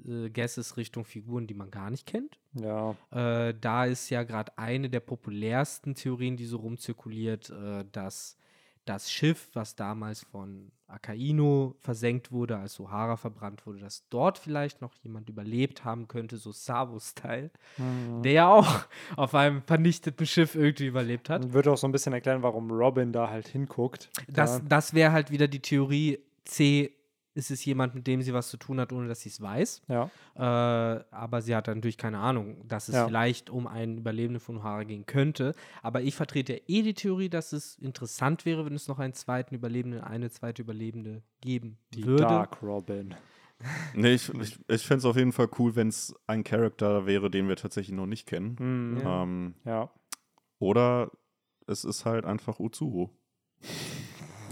äh, 0.05 0.29
Guesses 0.29 0.77
Richtung 0.77 1.05
Figuren, 1.05 1.47
die 1.47 1.53
man 1.53 1.71
gar 1.71 1.89
nicht 1.89 2.05
kennt. 2.05 2.39
ja, 2.53 2.95
Äh, 3.11 3.53
da 3.59 3.85
ist 3.85 4.09
ja 4.09 4.23
gerade 4.23 4.57
eine 4.57 4.89
der 4.89 4.99
populärsten 4.99 5.95
Theorien, 5.95 6.37
die 6.37 6.45
so 6.45 6.57
rumzirkuliert, 6.57 7.49
äh, 7.49 7.85
dass 7.91 8.37
das 8.85 9.11
Schiff, 9.11 9.49
was 9.53 9.75
damals 9.75 10.23
von 10.23 10.71
Akaino 10.87 11.75
versenkt 11.81 12.31
wurde, 12.31 12.57
als 12.57 12.79
O'Hara 12.79 13.17
verbrannt 13.17 13.65
wurde, 13.65 13.79
dass 13.79 14.07
dort 14.09 14.37
vielleicht 14.37 14.81
noch 14.81 14.93
jemand 15.03 15.29
überlebt 15.29 15.83
haben 15.85 16.07
könnte, 16.07 16.37
so 16.37 16.51
Sabo-Style, 16.51 17.51
Mhm. 17.77 18.23
der 18.23 18.31
ja 18.31 18.47
auch 18.53 18.85
auf 19.15 19.35
einem 19.35 19.61
vernichteten 19.63 20.25
Schiff 20.25 20.55
irgendwie 20.55 20.87
überlebt 20.87 21.29
hat. 21.29 21.43
Und 21.45 21.53
würde 21.53 21.71
auch 21.71 21.77
so 21.77 21.87
ein 21.87 21.91
bisschen 21.91 22.13
erklären, 22.13 22.41
warum 22.41 22.71
Robin 22.71 23.11
da 23.11 23.29
halt 23.29 23.47
hinguckt. 23.47 24.09
Das, 24.27 24.59
Da- 24.59 24.65
das 24.67 24.93
wäre 24.93 25.11
halt 25.11 25.29
wieder 25.31 25.47
die 25.47 25.59
Theorie, 25.61 26.19
C 26.45 26.91
ist 27.37 27.51
es 27.51 27.63
jemand, 27.63 27.95
mit 27.95 28.07
dem 28.07 28.21
sie 28.21 28.33
was 28.33 28.49
zu 28.49 28.57
tun 28.57 28.79
hat, 28.79 28.91
ohne 28.91 29.07
dass 29.07 29.21
sie 29.21 29.29
es 29.29 29.39
weiß. 29.39 29.81
ja, 29.87 30.09
Äh, 30.35 31.03
aber 31.11 31.41
sie 31.41 31.55
hat 31.55 31.67
dann 31.67 31.77
natürlich 31.77 31.97
keine 31.97 32.19
Ahnung, 32.19 32.67
dass 32.67 32.89
es 32.89 32.95
Ja. 32.95 33.05
vielleicht 33.05 33.49
um 33.49 33.67
einen 33.67 33.97
Überlebenden 33.99 34.39
von 34.39 34.59
O'Hara 34.59 34.83
gehen 34.85 35.05
könnte. 35.05 35.53
Aber 35.81 36.01
ich 36.01 36.15
vertrete 36.15 36.53
ja 36.53 36.59
eh 36.67 36.81
die 36.81 36.93
Theorie, 36.93 37.29
dass 37.29 37.53
es 37.53 37.75
interessant 37.77 38.45
wäre, 38.45 38.65
wenn 38.65 38.73
es 38.75 38.87
noch 38.87 38.99
einen 38.99 39.13
zweiten 39.13 39.55
Überlebenden, 39.55 40.01
eine 40.01 40.29
zweite 40.29 40.61
Überlebende 40.63 41.21
geben 41.41 41.77
die 41.93 42.03
würde. 42.05 42.23
Dark 42.23 42.61
Robin. 42.61 43.15
Nee, 43.95 44.13
ich, 44.13 44.29
ich, 44.35 44.59
ich 44.67 44.85
fände 44.85 44.99
es 44.99 45.05
auf 45.05 45.15
jeden 45.15 45.31
Fall 45.31 45.49
cool, 45.57 45.75
wenn 45.75 45.87
es 45.87 46.13
ein 46.27 46.43
Charakter 46.43 47.07
wäre, 47.07 47.31
den 47.31 47.47
wir 47.47 47.55
tatsächlich 47.55 47.95
noch 47.95 48.05
nicht 48.05 48.27
kennen. 48.27 48.55
Mhm. 48.59 48.97
Ja. 48.99 49.23
Ähm, 49.23 49.55
Ja. 49.65 49.89
oder 50.59 51.09
es 51.65 51.83
ist 51.83 52.05
halt 52.05 52.25
einfach 52.25 52.59
Utsuro. 52.59 53.09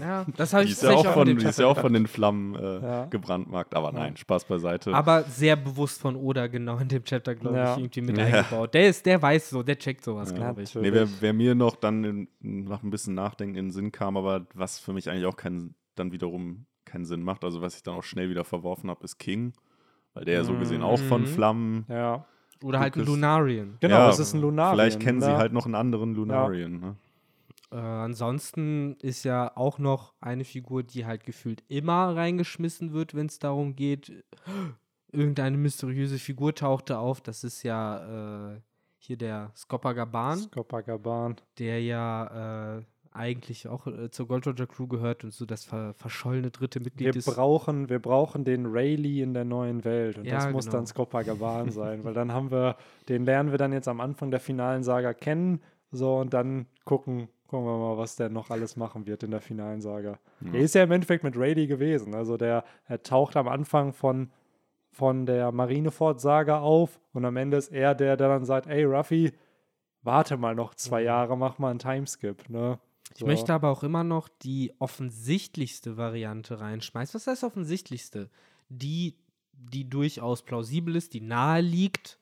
Ja, 0.00 0.26
das 0.36 0.52
habe 0.52 0.64
Die 0.64 0.70
ich 0.72 0.76
ist, 0.76 0.82
ja 0.82 0.90
auch 0.90 1.02
tatsächlich 1.02 1.14
von, 1.34 1.38
die 1.38 1.48
ist 1.48 1.58
ja 1.58 1.66
auch 1.66 1.78
von 1.78 1.92
den 1.92 2.06
Flammen 2.06 2.54
äh, 2.54 2.80
Ja. 2.82 3.04
gebrandmarkt. 3.06 3.74
Aber 3.74 3.88
Ja. 3.92 3.98
nein, 4.00 4.16
Spaß 4.16 4.44
beiseite. 4.46 4.94
Aber 4.94 5.22
sehr 5.24 5.56
bewusst 5.56 6.00
von 6.00 6.16
Oda 6.16 6.46
genau 6.46 6.78
in 6.78 6.88
dem 6.88 7.04
Chapter, 7.04 7.34
glaube 7.34 7.56
Ja. 7.56 7.72
ich, 7.74 7.78
irgendwie 7.82 8.00
mit 8.02 8.18
Ja. 8.18 8.24
eingebaut. 8.24 8.74
Der 8.74 8.88
ist, 8.88 9.04
der 9.06 9.20
weiß 9.20 9.50
so, 9.50 9.62
der 9.62 9.78
checkt 9.78 10.04
sowas, 10.04 10.30
Ja, 10.30 10.36
glaube 10.36 10.62
ich. 10.62 10.74
Nee, 10.74 10.92
wer, 10.92 11.08
wer 11.20 11.32
mir 11.32 11.54
noch 11.54 11.76
dann 11.76 12.04
in, 12.04 12.28
nach 12.40 12.82
ein 12.82 12.90
bisschen 12.90 13.14
Nachdenken 13.14 13.56
in 13.56 13.66
den 13.66 13.70
Sinn 13.72 13.92
kam, 13.92 14.16
aber 14.16 14.46
was 14.54 14.78
für 14.78 14.92
mich 14.92 15.08
eigentlich 15.10 15.26
auch 15.26 15.36
keinen, 15.36 15.74
dann 15.94 16.12
wiederum 16.12 16.66
keinen 16.84 17.04
Sinn 17.04 17.22
macht, 17.22 17.42
also 17.44 17.62
was 17.62 17.74
ich 17.76 17.82
dann 17.82 17.94
auch 17.94 18.04
schnell 18.04 18.30
wieder 18.30 18.44
verworfen 18.44 18.90
habe, 18.90 19.02
ist 19.04 19.18
King. 19.18 19.52
Weil 20.14 20.24
der 20.24 20.34
ja 20.34 20.44
so 20.44 20.56
gesehen 20.56 20.82
auch 20.82 20.98
von 21.00 21.22
Mhm. 21.22 21.26
Flammen. 21.26 21.84
Ja. 21.88 22.24
Oder 22.62 22.80
halt 22.80 22.96
ein 22.96 23.04
Lunarian. 23.04 23.76
Genau, 23.80 23.96
Ja, 23.96 24.08
es 24.08 24.18
ist 24.18 24.32
ein 24.32 24.40
Lunarian. 24.40 24.74
Vielleicht 24.74 25.00
kennen 25.00 25.20
sie 25.20 25.36
halt 25.36 25.52
noch 25.52 25.66
einen 25.66 25.74
anderen 25.74 26.14
Lunarian. 26.14 26.80
Ne? 26.80 26.96
Äh, 27.70 27.76
ansonsten 27.76 28.96
ist 29.00 29.24
ja 29.24 29.56
auch 29.56 29.78
noch 29.78 30.14
eine 30.20 30.44
Figur, 30.44 30.82
die 30.82 31.06
halt 31.06 31.24
gefühlt 31.24 31.64
immer 31.68 32.14
reingeschmissen 32.16 32.92
wird, 32.92 33.14
wenn 33.14 33.26
es 33.26 33.38
darum 33.38 33.74
geht, 33.76 34.12
irgendeine 35.12 35.56
mysteriöse 35.56 36.18
Figur 36.18 36.54
tauchte 36.54 36.98
auf. 36.98 37.20
Das 37.20 37.44
ist 37.44 37.62
ja 37.62 38.54
äh, 38.54 38.60
hier 38.98 39.16
der 39.16 39.52
Skopagaban, 39.56 40.38
Skopagaban. 40.38 41.36
der 41.58 41.82
ja 41.82 42.78
äh, 42.78 42.82
eigentlich 43.12 43.66
auch 43.66 43.86
äh, 43.86 44.10
zur 44.10 44.28
Gold 44.28 44.46
Roger 44.46 44.66
Crew 44.66 44.86
gehört 44.86 45.24
und 45.24 45.32
so 45.32 45.46
das 45.46 45.64
ver 45.64 45.94
verschollene 45.94 46.50
dritte 46.50 46.80
Mitglied 46.80 47.14
Wir 47.14 47.16
ist. 47.16 47.24
brauchen, 47.24 47.88
wir 47.88 47.98
brauchen 47.98 48.44
den 48.44 48.66
Rayleigh 48.66 49.22
in 49.22 49.32
der 49.32 49.44
neuen 49.44 49.84
Welt. 49.84 50.18
Und 50.18 50.26
Ja, 50.26 50.34
das 50.36 50.52
muss 50.52 50.66
genau. 50.66 50.78
dann 50.78 50.86
Skopagaban 50.86 51.70
sein, 51.72 52.04
weil 52.04 52.14
dann 52.14 52.32
haben 52.32 52.50
wir, 52.50 52.76
den 53.08 53.24
lernen 53.24 53.50
wir 53.52 53.58
dann 53.58 53.72
jetzt 53.72 53.88
am 53.88 54.00
Anfang 54.00 54.30
der 54.30 54.40
finalen 54.40 54.82
Saga 54.82 55.14
kennen. 55.14 55.62
So, 55.92 56.16
und 56.18 56.34
dann 56.34 56.66
gucken, 56.84 57.28
Gucken 57.46 57.66
wir 57.66 57.78
mal, 57.78 57.96
was 57.96 58.16
der 58.16 58.28
noch 58.28 58.50
alles 58.50 58.76
machen 58.76 59.06
wird 59.06 59.22
in 59.22 59.30
der 59.30 59.40
finalen 59.40 59.80
Saga. 59.80 60.18
Ja. 60.40 60.52
Er 60.54 60.60
ist 60.60 60.74
ja 60.74 60.82
im 60.82 60.90
Endeffekt 60.90 61.22
mit 61.22 61.36
Rady 61.36 61.66
gewesen. 61.66 62.14
Also 62.14 62.36
der 62.36 62.64
er 62.86 63.02
taucht 63.02 63.36
am 63.36 63.46
Anfang 63.46 63.92
von, 63.92 64.30
von 64.90 65.26
der 65.26 65.52
Marineford-Saga 65.52 66.60
auf 66.60 66.98
und 67.12 67.24
am 67.24 67.36
Ende 67.36 67.56
ist 67.56 67.72
er 67.72 67.94
der, 67.94 68.16
der 68.16 68.28
dann 68.28 68.44
sagt, 68.44 68.66
ey 68.66 68.84
Ruffy, 68.84 69.32
warte 70.02 70.36
mal 70.36 70.54
noch 70.54 70.74
zwei 70.74 71.00
mhm. 71.00 71.06
Jahre, 71.06 71.36
mach 71.36 71.58
mal 71.58 71.70
einen 71.70 71.78
Timeskip. 71.78 72.48
Ne? 72.48 72.78
Ich 73.14 73.24
möchte 73.24 73.52
aber 73.52 73.70
auch 73.70 73.82
immer 73.82 74.04
noch 74.04 74.28
die 74.28 74.72
offensichtlichste 74.78 75.96
Variante 75.96 76.60
reinschmeißen. 76.60 77.14
Was 77.14 77.26
heißt 77.26 77.44
offensichtlichste? 77.44 78.30
Die, 78.68 79.16
die 79.52 79.88
durchaus 79.88 80.42
plausibel 80.42 80.96
ist, 80.96 81.14
die 81.14 81.20
nahe 81.20 81.60
liegt. 81.60 82.18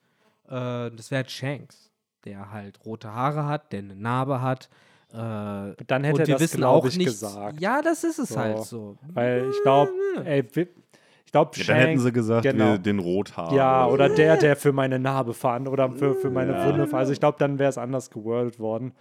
Äh, 0.47 0.91
das 0.91 1.11
wäre 1.11 1.29
Shanks, 1.29 1.91
der 2.25 2.51
halt 2.51 2.85
rote 2.85 3.13
Haare 3.13 3.47
hat, 3.47 3.73
der 3.73 3.81
eine 3.81 3.97
Narbe 3.97 4.41
hat, 4.41 4.69
äh, 5.15 5.77
Dann 5.87 6.03
hätte 6.03 6.23
er 6.23 6.39
das, 6.39 6.53
glaube 6.53 6.89
ich, 6.89 6.99
nicht, 6.99 7.07
gesagt. 7.07 7.61
Ja, 7.61 7.83
das 7.83 8.03
ist 8.03 8.19
es 8.19 8.31
so. 8.31 8.39
halt 8.39 8.63
so. 8.63 8.97
Weil 9.13 9.49
ich 9.49 9.63
glaube, 9.63 9.93
ey, 10.25 10.41
ich 10.45 11.33
glaube, 11.33 11.51
ja, 11.57 11.65
dann 11.67 11.77
hätten 11.77 12.01
sie 12.01 12.13
gesagt, 12.13 12.43
genau. 12.43 12.77
den 12.77 12.99
Rothaar. 12.99 13.53
Ja, 13.55 13.87
oder 13.87 14.09
der, 14.09 14.37
der 14.37 14.57
für 14.57 14.73
meine 14.73 14.99
Narbe 14.99 15.33
fand 15.33 15.69
oder 15.69 15.91
für, 15.93 16.17
für 16.17 16.31
meine 16.31 16.53
ja. 16.53 16.67
Wunde. 16.67 16.93
Also 16.97 17.13
ich 17.13 17.21
glaube, 17.21 17.39
dann 17.39 17.61
wäre 17.61 17.71
es 17.71 17.79
anders 17.79 18.11
gewordet 18.11 18.59
worden. 18.59 18.93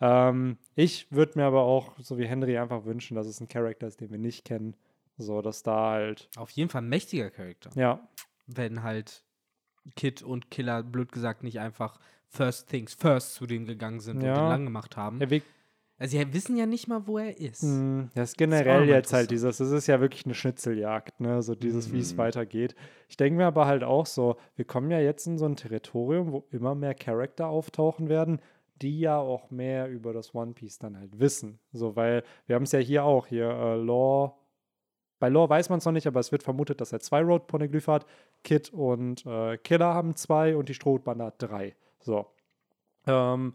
Ähm, 0.00 0.58
ich 0.76 1.10
würde 1.10 1.32
mir 1.36 1.44
aber 1.44 1.62
auch, 1.62 1.92
so 1.98 2.18
wie 2.18 2.26
Henry, 2.26 2.56
einfach 2.56 2.84
wünschen, 2.84 3.16
dass 3.16 3.26
es 3.26 3.40
ein 3.40 3.48
Charakter 3.48 3.88
ist, 3.88 4.00
den 4.00 4.10
wir 4.10 4.18
nicht 4.18 4.44
kennen. 4.44 4.76
So, 5.18 5.42
dass 5.42 5.64
da 5.64 5.90
halt. 5.90 6.28
Auf 6.36 6.50
jeden 6.50 6.70
Fall 6.70 6.82
ein 6.82 6.88
mächtiger 6.88 7.30
Charakter. 7.30 7.70
Ja. 7.74 8.00
Wenn 8.46 8.84
halt 8.84 9.24
Kid 9.96 10.22
und 10.22 10.50
Killer, 10.50 10.84
blöd 10.84 11.10
gesagt, 11.10 11.42
nicht 11.42 11.58
einfach 11.58 11.98
First 12.32 12.68
Things 12.68 12.94
First 12.94 13.34
zu 13.34 13.46
denen 13.46 13.66
gegangen 13.66 14.00
sind 14.00 14.22
ja. 14.22 14.32
und 14.32 14.38
den 14.38 14.48
lang 14.48 14.64
gemacht 14.64 14.96
haben. 14.96 15.20
Ja, 15.20 15.26
also 15.98 16.18
sie 16.18 16.34
wissen 16.34 16.56
ja 16.56 16.66
nicht 16.66 16.88
mal, 16.88 17.06
wo 17.06 17.18
er 17.18 17.38
ist. 17.38 17.62
Mm, 17.62 18.06
das 18.14 18.30
ist 18.30 18.38
generell 18.38 18.80
das 18.80 18.88
ist 18.88 18.94
jetzt 18.94 19.12
halt 19.12 19.30
dieses, 19.30 19.58
das 19.58 19.70
ist 19.70 19.86
ja 19.86 20.00
wirklich 20.00 20.24
eine 20.24 20.34
Schnitzeljagd, 20.34 21.20
ne? 21.20 21.42
So 21.42 21.54
dieses, 21.54 21.90
mm. 21.90 21.92
wie 21.92 22.00
es 22.00 22.14
mhm. 22.14 22.18
weitergeht. 22.18 22.74
Ich 23.08 23.16
denke 23.16 23.36
mir 23.36 23.46
aber 23.46 23.66
halt 23.66 23.84
auch 23.84 24.06
so, 24.06 24.36
wir 24.56 24.64
kommen 24.64 24.90
ja 24.90 24.98
jetzt 24.98 25.26
in 25.28 25.38
so 25.38 25.44
ein 25.44 25.54
Territorium, 25.54 26.32
wo 26.32 26.44
immer 26.50 26.74
mehr 26.74 26.94
Charakter 26.94 27.46
auftauchen 27.46 28.08
werden, 28.08 28.40
die 28.80 28.98
ja 28.98 29.18
auch 29.18 29.50
mehr 29.52 29.88
über 29.88 30.12
das 30.12 30.34
One 30.34 30.54
Piece 30.54 30.78
dann 30.78 30.98
halt 30.98 31.20
wissen. 31.20 31.60
So, 31.72 31.94
weil 31.94 32.24
wir 32.46 32.56
haben 32.56 32.64
es 32.64 32.72
ja 32.72 32.80
hier 32.80 33.04
auch, 33.04 33.28
hier 33.28 33.48
äh, 33.48 33.76
Law. 33.76 34.36
Bei 35.20 35.28
Law 35.28 35.48
weiß 35.48 35.68
man 35.68 35.78
es 35.78 35.84
noch 35.84 35.92
nicht, 35.92 36.08
aber 36.08 36.18
es 36.18 36.32
wird 36.32 36.42
vermutet, 36.42 36.80
dass 36.80 36.92
er 36.92 36.98
zwei 36.98 37.20
Road-Poneglyphe 37.20 37.92
hat. 37.92 38.06
Kid 38.42 38.72
und 38.72 39.24
äh, 39.24 39.56
Killer 39.58 39.94
haben 39.94 40.16
zwei 40.16 40.56
und 40.56 40.68
die 40.68 40.74
Strohbande 40.74 41.26
hat 41.26 41.34
drei. 41.38 41.76
So. 42.02 42.26
Ähm, 43.06 43.54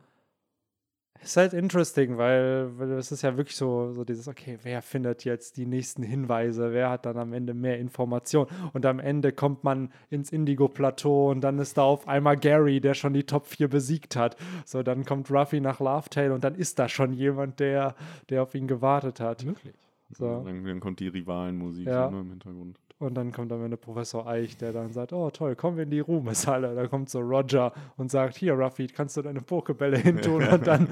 ist 1.23 1.37
halt 1.37 1.53
interesting, 1.53 2.17
weil, 2.17 2.77
weil 2.77 2.91
es 2.91 3.11
ist 3.11 3.21
ja 3.21 3.37
wirklich 3.37 3.55
so, 3.55 3.91
so 3.91 4.03
dieses, 4.03 4.27
okay, 4.27 4.59
wer 4.63 4.81
findet 4.81 5.25
jetzt 5.25 5.57
die 5.57 5.65
nächsten 5.65 6.03
Hinweise, 6.03 6.71
wer 6.73 6.89
hat 6.89 7.05
dann 7.05 7.17
am 7.17 7.33
Ende 7.33 7.53
mehr 7.53 7.79
Informationen 7.79 8.49
und 8.73 8.85
am 8.85 8.99
Ende 8.99 9.31
kommt 9.31 9.63
man 9.63 9.91
ins 10.09 10.31
Indigo-Plateau 10.31 11.29
und 11.31 11.41
dann 11.41 11.59
ist 11.59 11.77
da 11.77 11.83
auf 11.83 12.07
einmal 12.07 12.37
Gary, 12.37 12.79
der 12.79 12.93
schon 12.93 13.13
die 13.13 13.25
Top 13.25 13.47
4 13.47 13.67
besiegt 13.67 14.15
hat. 14.15 14.37
So, 14.65 14.83
dann 14.83 15.05
kommt 15.05 15.31
Ruffy 15.31 15.59
nach 15.59 15.79
Laughtail 15.79 16.31
und 16.31 16.43
dann 16.43 16.55
ist 16.55 16.79
da 16.79 16.87
schon 16.87 17.13
jemand, 17.13 17.59
der, 17.59 17.95
der 18.29 18.43
auf 18.43 18.53
ihn 18.53 18.67
gewartet 18.67 19.19
hat. 19.19 19.45
Wirklich? 19.45 19.75
So. 20.11 20.43
Dann, 20.45 20.63
dann 20.63 20.79
kommt 20.79 20.99
die 20.99 21.07
Rivalenmusik 21.07 21.87
ja. 21.87 22.07
im 22.07 22.29
Hintergrund. 22.29 22.79
Und 22.99 23.13
dann 23.13 23.31
kommt 23.31 23.51
am 23.51 23.63
Ende 23.63 23.77
Professor 23.77 24.25
Eich, 24.25 24.57
der 24.57 24.73
dann 24.73 24.91
sagt, 24.91 25.13
oh 25.13 25.29
toll, 25.29 25.55
kommen 25.55 25.77
wir 25.77 25.83
in 25.83 25.91
die 25.91 25.99
Ruhmeshalle. 25.99 26.73
Da 26.73 26.87
kommt 26.87 27.11
so 27.11 27.19
Roger 27.19 27.71
und 27.95 28.09
sagt, 28.09 28.35
hier 28.35 28.53
Ruffy, 28.53 28.87
kannst 28.87 29.15
du 29.17 29.21
deine 29.21 29.39
Pokebälle 29.39 29.97
hintun 29.99 30.47
und 30.47 30.65
dann 30.65 30.87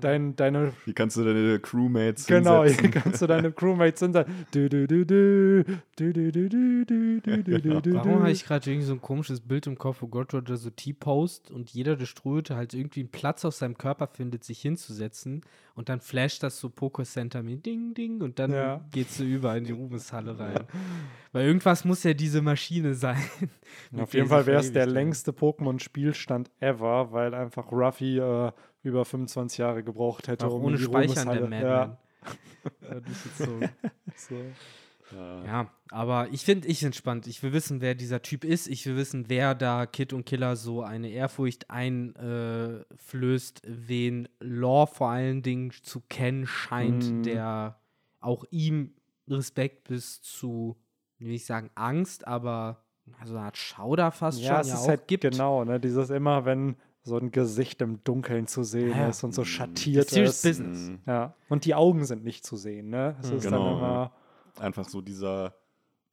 dein, 0.00 0.36
deine... 0.36 0.72
Hier 0.84 0.94
kannst 0.94 1.16
du 1.16 1.24
deine 1.24 1.58
Crewmates 1.58 2.26
Genau, 2.26 2.64
hier 2.64 2.90
kannst 2.92 3.22
du 3.22 3.26
deine 3.26 3.50
Crewmates 3.50 3.98
hinsetzen. 3.98 4.32
Du, 4.52 4.68
du, 4.68 4.86
du, 4.86 5.04
du, 5.04 5.64
du, 5.96 6.12
du, 6.12 6.12
du, 6.12 6.48
du, 6.48 6.84
du, 6.84 7.22
du, 7.42 7.60
du, 7.60 7.80
du, 7.80 7.94
Warum 7.94 8.20
habe 8.20 8.30
ich 8.30 8.44
gerade 8.44 8.70
irgendwie 8.70 8.86
so 8.86 8.92
ein 8.92 9.02
komisches 9.02 9.40
Bild 9.40 9.66
im 9.66 9.76
Kopf, 9.76 10.00
wo 10.00 10.06
Gott 10.06 10.32
Roger 10.32 10.56
so 10.56 10.70
T-Post 10.70 11.50
und 11.50 11.70
jeder 11.70 11.96
der 11.96 12.06
Ströte 12.06 12.54
halt 12.54 12.72
irgendwie 12.72 13.00
einen 13.00 13.10
Platz 13.10 13.44
auf 13.44 13.54
seinem 13.56 13.76
Körper 13.76 14.06
findet, 14.06 14.44
sich 14.44 14.60
hinzusetzen 14.60 15.40
und 15.78 15.88
dann 15.88 16.00
flasht 16.00 16.42
das 16.42 16.58
so 16.58 16.70
Poké 16.70 17.04
Center 17.04 17.40
mit 17.40 17.64
Ding, 17.64 17.94
Ding 17.94 18.20
und 18.20 18.40
dann 18.40 18.52
ja. 18.52 18.84
geht 18.90 19.10
sie 19.10 19.32
über 19.32 19.56
in 19.56 19.62
die 19.62 19.70
Ruhmeshalle 19.70 20.36
rein. 20.38 20.64
Weil 21.30 21.46
irgendwas 21.46 21.84
muss 21.84 22.02
ja 22.02 22.14
diese 22.14 22.42
Maschine 22.42 22.94
sein. 22.94 23.22
Auf 23.96 24.12
jeden 24.12 24.26
Fall 24.26 24.44
wäre 24.46 24.58
es 24.58 24.72
der 24.72 24.86
längste 24.86 25.30
Pokémon-Spielstand 25.30 26.50
ever, 26.58 27.12
weil 27.12 27.32
einfach 27.32 27.70
Ruffy 27.70 28.18
äh, 28.18 28.50
über 28.82 29.04
25 29.04 29.58
Jahre 29.58 29.84
gebraucht 29.84 30.26
hätte, 30.26 30.48
Auch 30.48 30.54
um 30.54 30.64
ohne 30.64 30.78
Speichern 30.78 31.28
der 31.28 31.42
Madman. 31.42 31.62
Ja. 31.62 31.98
ja, 32.82 33.00
das 33.00 33.26
ist 33.26 33.38
so. 33.38 33.60
so. 34.16 34.34
Ja. 35.12 35.44
ja, 35.44 35.70
aber 35.90 36.28
ich 36.32 36.44
finde 36.44 36.68
ich 36.68 36.82
entspannt. 36.82 37.26
Ich 37.26 37.42
will 37.42 37.52
wissen, 37.52 37.80
wer 37.80 37.94
dieser 37.94 38.22
Typ 38.22 38.44
ist. 38.44 38.68
Ich 38.68 38.84
will 38.86 38.96
wissen, 38.96 39.28
wer 39.28 39.54
da 39.54 39.86
Kid 39.86 40.12
und 40.12 40.26
Killer 40.26 40.56
so 40.56 40.82
eine 40.82 41.10
Ehrfurcht 41.10 41.70
einflößt, 41.70 43.64
äh, 43.64 43.68
wen 43.68 44.28
Law 44.40 44.86
vor 44.86 45.10
allen 45.10 45.42
Dingen 45.42 45.72
zu 45.82 46.00
kennen 46.08 46.46
scheint, 46.46 47.10
mm. 47.10 47.22
der 47.22 47.80
auch 48.20 48.44
ihm 48.50 48.94
Respekt 49.28 49.88
bis 49.88 50.22
zu 50.22 50.76
will 51.18 51.32
ich 51.32 51.46
sagen 51.46 51.70
Angst, 51.74 52.26
aber 52.26 52.84
also 53.20 53.36
eine 53.36 53.46
Art 53.46 53.56
Schauder 53.56 54.10
fast 54.10 54.40
ja, 54.40 54.52
schon 54.52 54.60
es 54.60 54.68
ja 54.68 54.74
ist 54.74 54.80
auch 54.82 54.88
halt 54.88 55.08
gibt. 55.08 55.22
Genau, 55.22 55.64
ne, 55.64 55.80
dieses 55.80 56.10
immer, 56.10 56.44
wenn 56.44 56.76
so 57.02 57.16
ein 57.16 57.30
Gesicht 57.30 57.80
im 57.80 58.04
Dunkeln 58.04 58.46
zu 58.46 58.62
sehen 58.64 58.90
ja. 58.90 59.08
ist 59.08 59.24
und 59.24 59.32
so 59.32 59.44
schattiert 59.44 60.12
ist. 60.12 60.42
Business. 60.42 60.90
Ja. 61.06 61.34
Und 61.48 61.64
die 61.64 61.74
Augen 61.74 62.04
sind 62.04 62.24
nicht 62.24 62.44
zu 62.44 62.56
sehen, 62.56 62.90
ne? 62.90 63.16
Es 63.20 63.30
ist 63.30 63.44
genau. 63.44 63.64
dann 63.64 63.78
immer 63.78 64.12
einfach 64.60 64.88
so 64.88 65.00
dieser, 65.00 65.54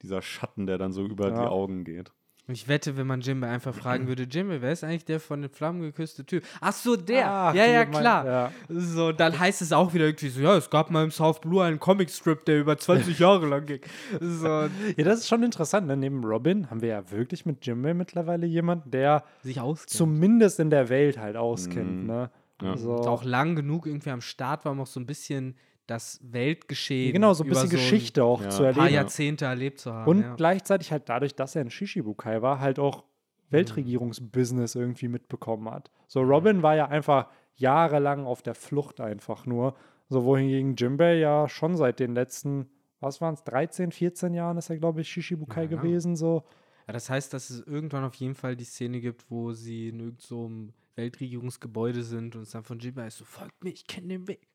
dieser 0.01 0.22
Schatten, 0.22 0.67
der 0.67 0.77
dann 0.77 0.91
so 0.91 1.05
über 1.05 1.30
ja. 1.30 1.41
die 1.41 1.47
Augen 1.47 1.84
geht. 1.84 2.11
Ich 2.47 2.67
wette, 2.67 2.95
wenn 2.95 3.07
man 3.07 3.22
Jimbe 3.22 3.47
einfach 3.47 3.73
fragen 3.73 4.07
würde, 4.07 4.23
Jimbe, 4.31 4.61
wer 4.61 4.72
ist 4.72 4.84
eigentlich 4.84 5.05
der 5.05 5.19
von 5.19 5.41
den 5.41 5.49
Flammen 5.49 5.81
geküsste 5.81 6.26
Typ? 6.26 6.43
Ach 6.61 6.73
so, 6.73 6.95
der. 6.95 7.31
Ach, 7.31 7.55
ja, 7.55 7.65
ja, 7.65 7.85
klar. 7.85 8.23
Mein, 8.23 8.31
ja. 8.31 8.51
So, 8.69 9.11
dann 9.11 9.39
heißt 9.39 9.63
es 9.63 9.72
auch 9.72 9.93
wieder 9.93 10.05
irgendwie 10.05 10.30
so, 10.30 10.41
ja, 10.41 10.55
es 10.55 10.69
gab 10.69 10.91
mal 10.91 11.03
im 11.03 11.11
South 11.11 11.41
Blue 11.41 11.63
einen 11.63 11.80
Comicstrip, 11.80 12.45
der 12.45 12.59
über 12.59 12.77
20 12.77 13.17
Jahre 13.19 13.47
lang 13.47 13.65
ging. 13.65 13.81
So. 14.19 14.47
Ja, 14.47 14.69
das 15.03 15.22
ist 15.22 15.27
schon 15.27 15.41
interessant. 15.41 15.88
Ne? 15.88 15.97
Neben 15.97 16.23
Robin 16.23 16.69
haben 16.69 16.81
wir 16.81 16.89
ja 16.89 17.11
wirklich 17.11 17.47
mit 17.47 17.65
Jimbe 17.65 17.95
mittlerweile 17.95 18.45
jemanden, 18.45 18.91
der 18.91 19.23
sich 19.41 19.59
auskennt. 19.59 19.89
zumindest 19.89 20.59
in 20.59 20.69
der 20.69 20.89
Welt 20.89 21.17
halt 21.17 21.38
auskennt. 21.38 22.01
Mhm. 22.01 22.07
Ne? 22.07 22.30
Ja. 22.61 22.72
Also, 22.72 22.93
auch 22.93 23.23
lang 23.23 23.55
genug 23.55 23.88
irgendwie 23.88 24.11
am 24.11 24.22
Start 24.22 24.65
war, 24.65 24.72
um 24.72 24.81
auch 24.81 24.88
so 24.88 24.99
ein 24.99 25.07
bisschen 25.07 25.55
das 25.88 26.20
Weltgeschehen. 26.24 27.14
Genau, 27.14 27.34
so 27.34 27.44
ein 27.44 27.49
bisschen 27.49 27.70
so 27.70 27.76
Geschichte 27.76 28.24
auch 28.24 28.41
ja. 28.41 28.49
zu 28.49 28.64
erleben. 28.64 28.80
Ein 28.82 28.88
paar 28.88 28.94
Jahrzehnte 28.94 29.45
erlebt 29.45 29.80
zu 29.80 29.94
haben. 29.94 30.10
Und 30.10 30.22
ja. 30.22 30.36
gleichzeitig 30.36 30.91
halt 30.91 31.10
dadurch, 31.10 31.36
dass 31.36 31.56
er 31.56 31.62
ein 31.62 31.70
Shishibukai 31.70 32.41
war, 32.41 32.60
halt 32.60 32.80
auch 32.80 33.03
Weltregierungsbusiness 33.49 34.76
irgendwie 34.76 35.07
mitbekommen 35.07 35.70
hat. 35.70 35.91
So, 36.07 36.22
Robin 36.22 36.64
war 36.64 36.76
ja 36.76 36.88
einfach 36.88 37.30
jahrelang 37.56 38.26
auf 38.26 38.41
der 38.41 38.56
Flucht 38.56 38.99
einfach 38.99 39.45
nur. 39.45 39.76
So, 40.10 40.26
wohingegen 40.26 40.76
Jimbei 40.76 41.16
ja 41.16 41.48
schon 41.48 41.78
seit 41.78 41.99
den 41.99 42.14
letzten, 42.14 42.70
was 42.99 43.22
waren 43.22 43.36
es, 43.36 43.44
13, 43.44 43.91
14 43.91 44.34
Jahren 44.34 44.57
ist 44.57 44.70
er, 44.70 44.78
glaube 44.78 45.02
ich, 45.02 45.10
Shishibukai 45.10 45.64
ja. 45.64 45.68
gewesen. 45.68 46.16
So. 46.16 46.44
Ja, 46.88 46.94
das 46.94 47.10
heißt, 47.10 47.34
dass 47.34 47.49
es 47.49 47.62
irgendwann 47.62 48.03
auf 48.03 48.16
jeden 48.16 48.36
Fall 48.36 48.56
die 48.56 48.66
Szene 48.66 48.99
gibt, 48.99 49.30
wo 49.30 49.53
sie 49.53 49.90
in 49.90 49.99
irgendeinem 49.99 50.20
so 50.20 50.52
Weltregierungsgebäude 50.95 52.03
sind 52.03 52.36
und 52.36 52.44
es 52.44 52.52
dann 52.52 52.64
von 52.64 52.80
Jimbei 52.80 53.07
ist 53.07 53.18
so, 53.18 53.26
folgt 53.26 53.64
mir, 53.64 53.72
ich 53.72 53.88
kenne 53.88 54.07
den 54.07 54.28
Weg. 54.28 54.48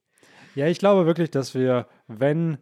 Ja, 0.55 0.67
ich 0.67 0.79
glaube 0.79 1.07
wirklich, 1.07 1.31
dass 1.31 1.55
wir, 1.55 1.87
wenn 2.07 2.59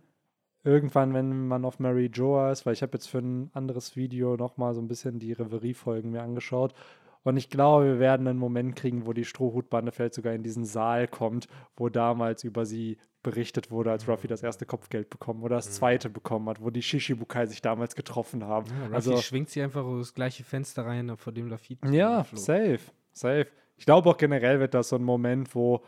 irgendwann, 0.65 1.15
wenn 1.15 1.49
man 1.49 1.65
auf 1.65 1.79
Mary 1.79 2.11
Joa 2.13 2.53
ist, 2.53 2.67
weil 2.67 2.75
ich 2.75 2.83
habe 2.83 2.93
jetzt 2.95 3.07
für 3.07 3.19
ein 3.19 3.51
anderes 3.55 3.97
Video 3.97 4.37
nochmal 4.37 4.75
so 4.75 4.81
ein 4.81 4.89
bisschen 4.89 5.19
die 5.19 5.33
Reverie-Folgen 5.33 6.11
mir 6.11 6.23
angeschaut. 6.23 6.75
Und 7.23 7.37
ich 7.37 7.51
glaube, 7.51 7.87
wir 7.87 7.99
werden 7.99 8.27
einen 8.27 8.39
Moment 8.39 8.77
kriegen, 8.77 9.07
wo 9.07 9.13
die 9.13 9.25
Strohhutbande 9.25 9.93
vielleicht 9.93 10.15
sogar 10.15 10.33
in 10.35 10.43
diesen 10.43 10.65
Saal 10.65 11.09
kommt, 11.09 11.49
wo 11.77 11.89
damals 11.89 12.45
über 12.45 12.65
sie 12.65 12.99
berichtet 13.23 13.71
wurde, 13.71 13.91
als 13.91 14.09
Ruffy 14.09 14.29
das 14.29 14.43
erste 14.43 14.65
Kopfgeld 14.65 15.11
bekommen 15.11 15.43
oder 15.43 15.57
das 15.57 15.69
mhm. 15.69 15.73
zweite 15.73 16.11
bekommen 16.11 16.49
hat, 16.49 16.63
wo 16.63 16.71
die 16.71 16.83
Shishibukai 16.83 17.47
sich 17.47 17.61
damals 17.61 17.97
getroffen 17.97 18.45
haben. 18.45 18.67
Ja, 18.69 18.83
Ruffy 18.85 18.95
also 18.95 19.17
schwingt 19.19 19.51
sie 19.51 19.63
einfach 19.63 19.85
das 19.99 20.15
gleiche 20.15 20.45
Fenster 20.45 20.87
rein, 20.87 21.17
vor 21.17 21.33
dem 21.33 21.49
Lafitte. 21.49 21.89
Ja, 21.89 22.25
safe, 22.33 22.81
safe. 23.13 23.49
Ich 23.77 23.87
glaube 23.87 24.09
auch 24.09 24.17
generell 24.17 24.61
wird 24.61 24.75
das 24.75 24.91
so 24.91 24.97
ein 24.97 25.05
Moment, 25.05 25.55
wo 25.55 25.83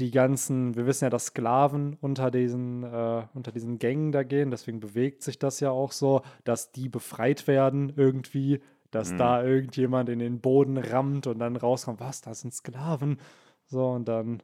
die 0.00 0.10
ganzen, 0.10 0.74
wir 0.74 0.86
wissen 0.86 1.04
ja, 1.04 1.10
dass 1.10 1.26
Sklaven 1.26 1.96
unter 2.00 2.30
diesen, 2.30 2.82
äh, 2.82 3.26
unter 3.34 3.52
diesen 3.52 3.78
Gängen 3.78 4.12
da 4.12 4.22
gehen, 4.22 4.50
deswegen 4.50 4.80
bewegt 4.80 5.22
sich 5.22 5.38
das 5.38 5.60
ja 5.60 5.70
auch 5.70 5.92
so, 5.92 6.22
dass 6.44 6.72
die 6.72 6.88
befreit 6.88 7.46
werden 7.46 7.92
irgendwie, 7.96 8.60
dass 8.90 9.12
mhm. 9.12 9.18
da 9.18 9.44
irgendjemand 9.44 10.08
in 10.08 10.18
den 10.18 10.40
Boden 10.40 10.78
rammt 10.78 11.26
und 11.26 11.38
dann 11.38 11.56
rauskommt, 11.56 12.00
was, 12.00 12.20
das 12.22 12.40
sind 12.40 12.54
Sklaven. 12.54 13.18
So, 13.66 13.88
und 13.90 14.08
dann 14.08 14.42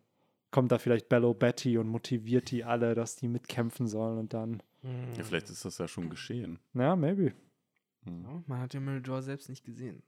kommt 0.51 0.71
da 0.73 0.79
vielleicht 0.79 1.09
Bello 1.09 1.35
Betty 1.35 1.79
und 1.79 1.89
motiviert 1.89 2.51
die 2.51 2.65
alle, 2.65 2.95
dass 2.95 3.17
die 3.17 3.29
mitkämpfen 3.29 3.89
sollen 3.89 4.19
und 4.19 4.33
dann. 4.35 4.63
Ja, 5.17 5.25
vielleicht 5.25 5.51
ist 5.51 5.65
das 5.65 5.79
ja 5.79 5.89
schon 5.89 6.11
geschehen. 6.11 6.61
Ja, 6.75 6.95
maybe. 6.95 7.33
Mhm. 8.05 8.45
man 8.47 8.61
hat 8.61 8.73
ja 8.73 8.81
Meldor 8.81 9.23
selbst 9.23 9.49
nicht 9.49 9.65
gesehen. 9.65 10.03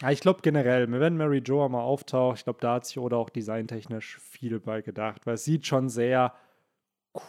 Ja, 0.00 0.10
ich 0.10 0.20
glaube 0.20 0.40
generell, 0.42 0.90
wenn 0.90 1.16
Mary 1.16 1.38
Jo 1.44 1.68
mal 1.68 1.80
auftaucht, 1.82 2.38
ich 2.38 2.44
glaube, 2.44 2.58
da 2.60 2.74
hat 2.74 2.86
sich 2.86 2.98
Oda 2.98 3.16
auch 3.16 3.30
designtechnisch 3.30 4.18
viel 4.18 4.60
bei 4.60 4.82
gedacht, 4.82 5.26
weil 5.26 5.34
es 5.34 5.44
sieht 5.44 5.66
schon 5.66 5.88
sehr 5.88 6.34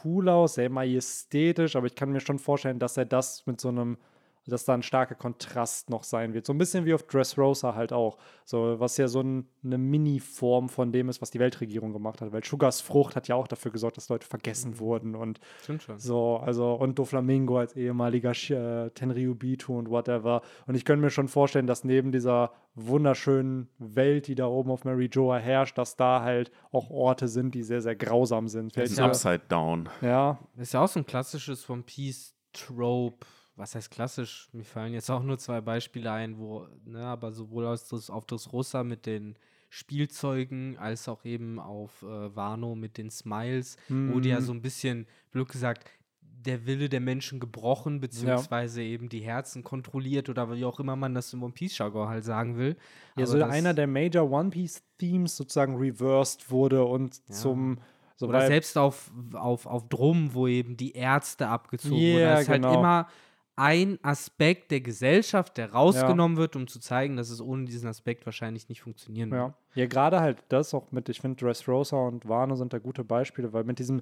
cool 0.03 0.29
aus, 0.29 0.55
sehr 0.55 0.69
majestätisch, 0.69 1.75
aber 1.75 1.87
ich 1.87 1.95
kann 1.95 2.11
mir 2.11 2.19
schon 2.21 2.39
vorstellen, 2.39 2.79
dass 2.79 2.97
er 2.97 3.05
das 3.05 3.45
mit 3.45 3.61
so 3.61 3.69
einem 3.69 3.97
dass 4.47 4.65
da 4.65 4.73
ein 4.73 4.83
starker 4.83 5.15
Kontrast 5.15 5.89
noch 5.89 6.03
sein 6.03 6.33
wird. 6.33 6.45
So 6.45 6.53
ein 6.53 6.57
bisschen 6.57 6.85
wie 6.85 6.93
auf 6.93 7.03
Dressrosa 7.03 7.75
halt 7.75 7.93
auch. 7.93 8.17
So, 8.45 8.79
was 8.79 8.97
ja 8.97 9.07
so 9.07 9.21
ein, 9.21 9.47
eine 9.63 9.77
Mini-Form 9.77 10.69
von 10.69 10.91
dem 10.91 11.09
ist, 11.09 11.21
was 11.21 11.31
die 11.31 11.39
Weltregierung 11.39 11.93
gemacht 11.93 12.21
hat. 12.21 12.31
Weil 12.31 12.43
Sugars 12.43 12.81
Frucht 12.81 13.15
hat 13.15 13.27
ja 13.27 13.35
auch 13.35 13.47
dafür 13.47 13.71
gesorgt, 13.71 13.97
dass 13.97 14.09
Leute 14.09 14.25
vergessen 14.25 14.71
mhm. 14.71 14.79
wurden. 14.79 15.15
Und 15.15 15.39
Stimmt 15.63 15.83
schon. 15.83 15.99
so, 15.99 16.37
also, 16.37 16.73
und 16.73 16.97
Doflamingo 16.97 17.59
als 17.59 17.75
ehemaliger 17.75 18.31
äh, 18.31 18.89
Tenryubitu 18.91 19.77
und 19.77 19.89
whatever. 19.89 20.41
Und 20.65 20.75
ich 20.75 20.85
könnte 20.85 21.03
mir 21.03 21.11
schon 21.11 21.27
vorstellen, 21.27 21.67
dass 21.67 21.83
neben 21.83 22.11
dieser 22.11 22.51
wunderschönen 22.75 23.69
Welt, 23.79 24.27
die 24.27 24.35
da 24.35 24.47
oben 24.47 24.71
auf 24.71 24.85
Mary 24.85 25.09
Joa 25.11 25.37
herrscht, 25.37 25.77
dass 25.77 25.95
da 25.95 26.21
halt 26.21 26.51
auch 26.71 26.89
Orte 26.89 27.27
sind, 27.27 27.55
die 27.55 27.63
sehr, 27.63 27.81
sehr 27.81 27.95
grausam 27.95 28.47
sind. 28.47 28.73
Vielleicht 28.73 28.99
Upside 28.99 29.41
Down. 29.49 29.89
Ja. 30.01 30.39
Das 30.55 30.67
ist 30.67 30.73
ja 30.73 30.83
auch 30.83 30.87
so 30.87 30.99
ein 30.99 31.05
klassisches 31.05 31.69
One 31.69 31.83
Piece 31.83 32.35
Trope 32.53 33.25
was 33.57 33.75
heißt 33.75 33.91
klassisch? 33.91 34.49
Mir 34.53 34.63
fallen 34.63 34.93
jetzt 34.93 35.09
auch 35.09 35.23
nur 35.23 35.37
zwei 35.39 35.61
Beispiele 35.61 36.11
ein, 36.11 36.37
wo, 36.37 36.67
ne, 36.85 37.03
aber 37.03 37.31
sowohl 37.31 37.65
aus 37.65 37.87
das, 37.87 38.09
auf 38.09 38.25
das 38.25 38.53
Rossa 38.53 38.83
mit 38.83 39.05
den 39.05 39.35
Spielzeugen 39.69 40.77
als 40.77 41.09
auch 41.09 41.25
eben 41.25 41.59
auf 41.59 42.03
äh, 42.03 42.35
Wano 42.35 42.75
mit 42.75 42.97
den 42.97 43.09
Smiles, 43.09 43.75
mhm. 43.89 44.13
wo 44.13 44.19
die 44.19 44.29
ja 44.29 44.39
so 44.39 44.53
ein 44.53 44.61
bisschen, 44.61 45.07
blöd 45.31 45.49
gesagt, 45.49 45.89
der 46.21 46.65
Wille 46.65 46.87
der 46.87 47.01
Menschen 47.01 47.39
gebrochen, 47.39 47.99
beziehungsweise 47.99 48.81
ja. 48.81 48.89
eben 48.89 49.09
die 49.09 49.21
Herzen 49.21 49.63
kontrolliert 49.63 50.29
oder 50.29 50.49
wie 50.55 50.63
auch 50.63 50.79
immer 50.79 50.95
man 50.95 51.13
das 51.13 51.33
im 51.33 51.43
One 51.43 51.51
Piece-Jargon 51.51 52.07
halt 52.07 52.23
sagen 52.23 52.57
will. 52.57 52.77
Ja, 53.17 53.25
so 53.25 53.43
einer 53.43 53.73
der 53.73 53.87
Major 53.87 54.29
One 54.31 54.51
Piece-Themes 54.51 55.35
sozusagen 55.35 55.75
reversed 55.75 56.49
wurde 56.49 56.85
und 56.85 57.17
ja. 57.27 57.35
zum 57.35 57.79
so 58.15 58.27
Oder 58.27 58.47
selbst 58.47 58.75
auf, 58.79 59.11
auf, 59.33 59.67
auf 59.67 59.89
Drum, 59.89 60.33
wo 60.33 60.47
eben 60.47 60.75
die 60.75 60.93
Ärzte 60.93 61.47
abgezogen 61.47 61.97
yeah, 61.97 62.13
wurden. 62.13 62.29
Das 62.29 62.41
ist 62.41 62.49
halt 62.49 62.61
genau. 62.61 62.69
halt 62.69 62.79
immer 62.79 63.07
ein 63.57 63.97
Aspekt 64.03 64.69
der 64.69 64.81
Gesellschaft, 64.81 65.57
der 65.57 65.73
rausgenommen 65.73 66.37
ja. 66.37 66.41
wird, 66.41 66.55
um 66.55 66.67
zu 66.67 66.79
zeigen, 66.79 67.17
dass 67.17 67.31
es 67.31 67.41
ohne 67.41 67.65
diesen 67.65 67.89
Aspekt 67.89 68.25
wahrscheinlich 68.25 68.69
nicht 68.69 68.81
funktionieren 68.81 69.31
ja. 69.31 69.45
wird. 69.45 69.53
Ja, 69.73 69.85
gerade 69.87 70.19
halt 70.19 70.37
das 70.49 70.73
auch 70.73 70.91
mit, 70.91 71.09
ich 71.09 71.19
finde, 71.19 71.43
Dressrosa 71.43 71.97
und 71.97 72.27
Wano 72.29 72.55
sind 72.55 72.71
da 72.71 72.77
gute 72.77 73.03
Beispiele, 73.03 73.51
weil 73.53 73.63
mit 73.63 73.79
diesem 73.79 74.01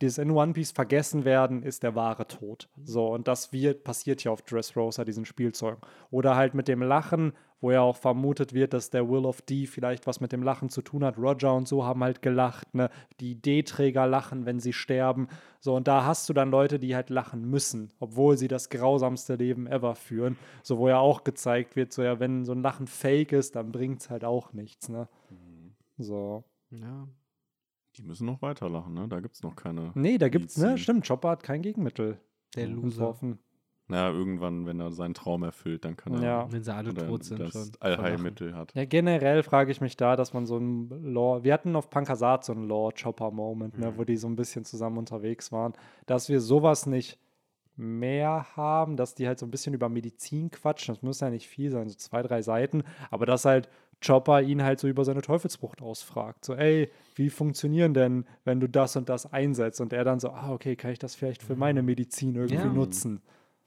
dieses 0.00 0.18
in 0.18 0.30
One 0.30 0.52
Piece 0.52 0.72
vergessen 0.72 1.24
werden, 1.24 1.62
ist 1.62 1.82
der 1.82 1.94
wahre 1.94 2.26
Tod. 2.26 2.68
So, 2.84 3.08
und 3.08 3.28
das 3.28 3.52
wird, 3.52 3.84
passiert 3.84 4.24
ja 4.24 4.32
auf 4.32 4.42
Dressrosa, 4.42 5.04
diesen 5.04 5.24
Spielzeugen. 5.24 5.80
Oder 6.10 6.36
halt 6.36 6.54
mit 6.54 6.68
dem 6.68 6.82
Lachen, 6.82 7.32
wo 7.60 7.70
ja 7.70 7.80
auch 7.80 7.96
vermutet 7.96 8.52
wird, 8.52 8.74
dass 8.74 8.90
der 8.90 9.08
Will 9.08 9.24
of 9.24 9.40
D 9.40 9.66
vielleicht 9.66 10.06
was 10.06 10.20
mit 10.20 10.32
dem 10.32 10.42
Lachen 10.42 10.68
zu 10.68 10.82
tun 10.82 11.04
hat. 11.04 11.16
Roger 11.16 11.54
und 11.54 11.66
so 11.66 11.84
haben 11.84 12.04
halt 12.04 12.20
gelacht, 12.20 12.74
ne? 12.74 12.90
Die 13.20 13.40
D-Träger 13.40 14.06
lachen, 14.06 14.44
wenn 14.44 14.60
sie 14.60 14.74
sterben. 14.74 15.28
So, 15.60 15.74
und 15.74 15.88
da 15.88 16.04
hast 16.04 16.28
du 16.28 16.34
dann 16.34 16.50
Leute, 16.50 16.78
die 16.78 16.94
halt 16.94 17.08
lachen 17.08 17.48
müssen, 17.48 17.90
obwohl 18.00 18.36
sie 18.36 18.48
das 18.48 18.68
grausamste 18.68 19.36
Leben 19.36 19.66
ever 19.66 19.94
führen. 19.94 20.36
So, 20.62 20.76
wo 20.78 20.88
ja 20.88 20.98
auch 20.98 21.24
gezeigt 21.24 21.76
wird, 21.76 21.92
so 21.92 22.02
ja, 22.02 22.20
wenn 22.20 22.44
so 22.44 22.52
ein 22.52 22.62
Lachen 22.62 22.86
fake 22.86 23.32
ist, 23.32 23.56
dann 23.56 23.72
bringt 23.72 24.02
es 24.02 24.10
halt 24.10 24.24
auch 24.24 24.52
nichts, 24.52 24.90
ne? 24.90 25.08
Mhm. 25.30 25.72
So. 25.96 26.44
Ja, 26.70 27.06
die 27.96 28.02
müssen 28.02 28.26
noch 28.26 28.42
weiterlachen, 28.42 28.94
ne? 28.94 29.08
Da 29.08 29.20
gibt 29.20 29.34
es 29.34 29.42
noch 29.42 29.56
keine. 29.56 29.92
Nee, 29.94 30.18
da 30.18 30.28
gibt's, 30.28 30.56
ne? 30.56 30.78
Stimmt, 30.78 31.06
Chopper 31.06 31.30
hat 31.30 31.42
kein 31.42 31.62
Gegenmittel. 31.62 32.18
Der 32.56 32.68
Loser. 32.68 33.16
Naja, 33.86 34.10
irgendwann, 34.10 34.64
wenn 34.64 34.80
er 34.80 34.92
seinen 34.92 35.12
Traum 35.12 35.42
erfüllt, 35.42 35.84
dann 35.84 35.96
kann 35.96 36.14
er. 36.14 36.22
Ja. 36.22 36.52
Wenn 36.52 36.64
sie 36.64 36.74
alle 36.74 36.94
tot 36.94 37.24
sind. 37.24 37.40
Das 37.40 37.52
schon 37.52 37.70
Allheilmittel 37.80 38.54
hat. 38.54 38.74
Ja, 38.74 38.86
generell 38.86 39.42
frage 39.42 39.70
ich 39.70 39.82
mich 39.82 39.96
da, 39.96 40.16
dass 40.16 40.32
man 40.32 40.46
so 40.46 40.56
ein 40.56 40.88
Lore. 40.88 41.44
Wir 41.44 41.52
hatten 41.52 41.76
auf 41.76 41.90
Pankasat 41.90 42.44
so 42.44 42.52
einen 42.52 42.66
Lore-Chopper-Moment, 42.66 43.78
ne, 43.78 43.90
mhm. 43.90 43.98
wo 43.98 44.04
die 44.04 44.16
so 44.16 44.26
ein 44.26 44.36
bisschen 44.36 44.64
zusammen 44.64 44.96
unterwegs 44.96 45.52
waren. 45.52 45.74
Dass 46.06 46.30
wir 46.30 46.40
sowas 46.40 46.86
nicht 46.86 47.18
mehr 47.76 48.56
haben, 48.56 48.96
dass 48.96 49.14
die 49.14 49.26
halt 49.26 49.38
so 49.38 49.46
ein 49.46 49.50
bisschen 49.50 49.74
über 49.74 49.90
Medizin 49.90 50.50
quatschen. 50.50 50.94
Das 50.94 51.02
muss 51.02 51.20
ja 51.20 51.28
nicht 51.28 51.48
viel 51.48 51.70
sein, 51.70 51.88
so 51.88 51.96
zwei, 51.96 52.22
drei 52.22 52.40
Seiten. 52.40 52.84
Aber 53.10 53.26
dass 53.26 53.44
halt 53.44 53.68
Chopper 54.04 54.42
ihn 54.42 54.62
halt 54.62 54.80
so 54.80 54.88
über 54.88 55.04
seine 55.04 55.22
Teufelsfrucht 55.22 55.82
ausfragt. 55.82 56.44
So, 56.44 56.54
ey, 56.54 56.90
wie 57.14 57.30
funktionieren 57.30 57.94
denn, 57.94 58.26
wenn 58.44 58.60
du 58.60 58.68
das 58.68 58.96
und 58.96 59.08
das 59.08 59.32
einsetzt? 59.32 59.80
Und 59.80 59.92
er 59.92 60.04
dann 60.04 60.20
so, 60.20 60.30
ah, 60.30 60.52
okay, 60.52 60.76
kann 60.76 60.90
ich 60.90 60.98
das 60.98 61.14
vielleicht 61.14 61.42
für 61.42 61.56
meine 61.56 61.82
Medizin 61.82 62.34
irgendwie 62.34 62.56
ja. 62.56 62.72
nutzen? 62.72 63.22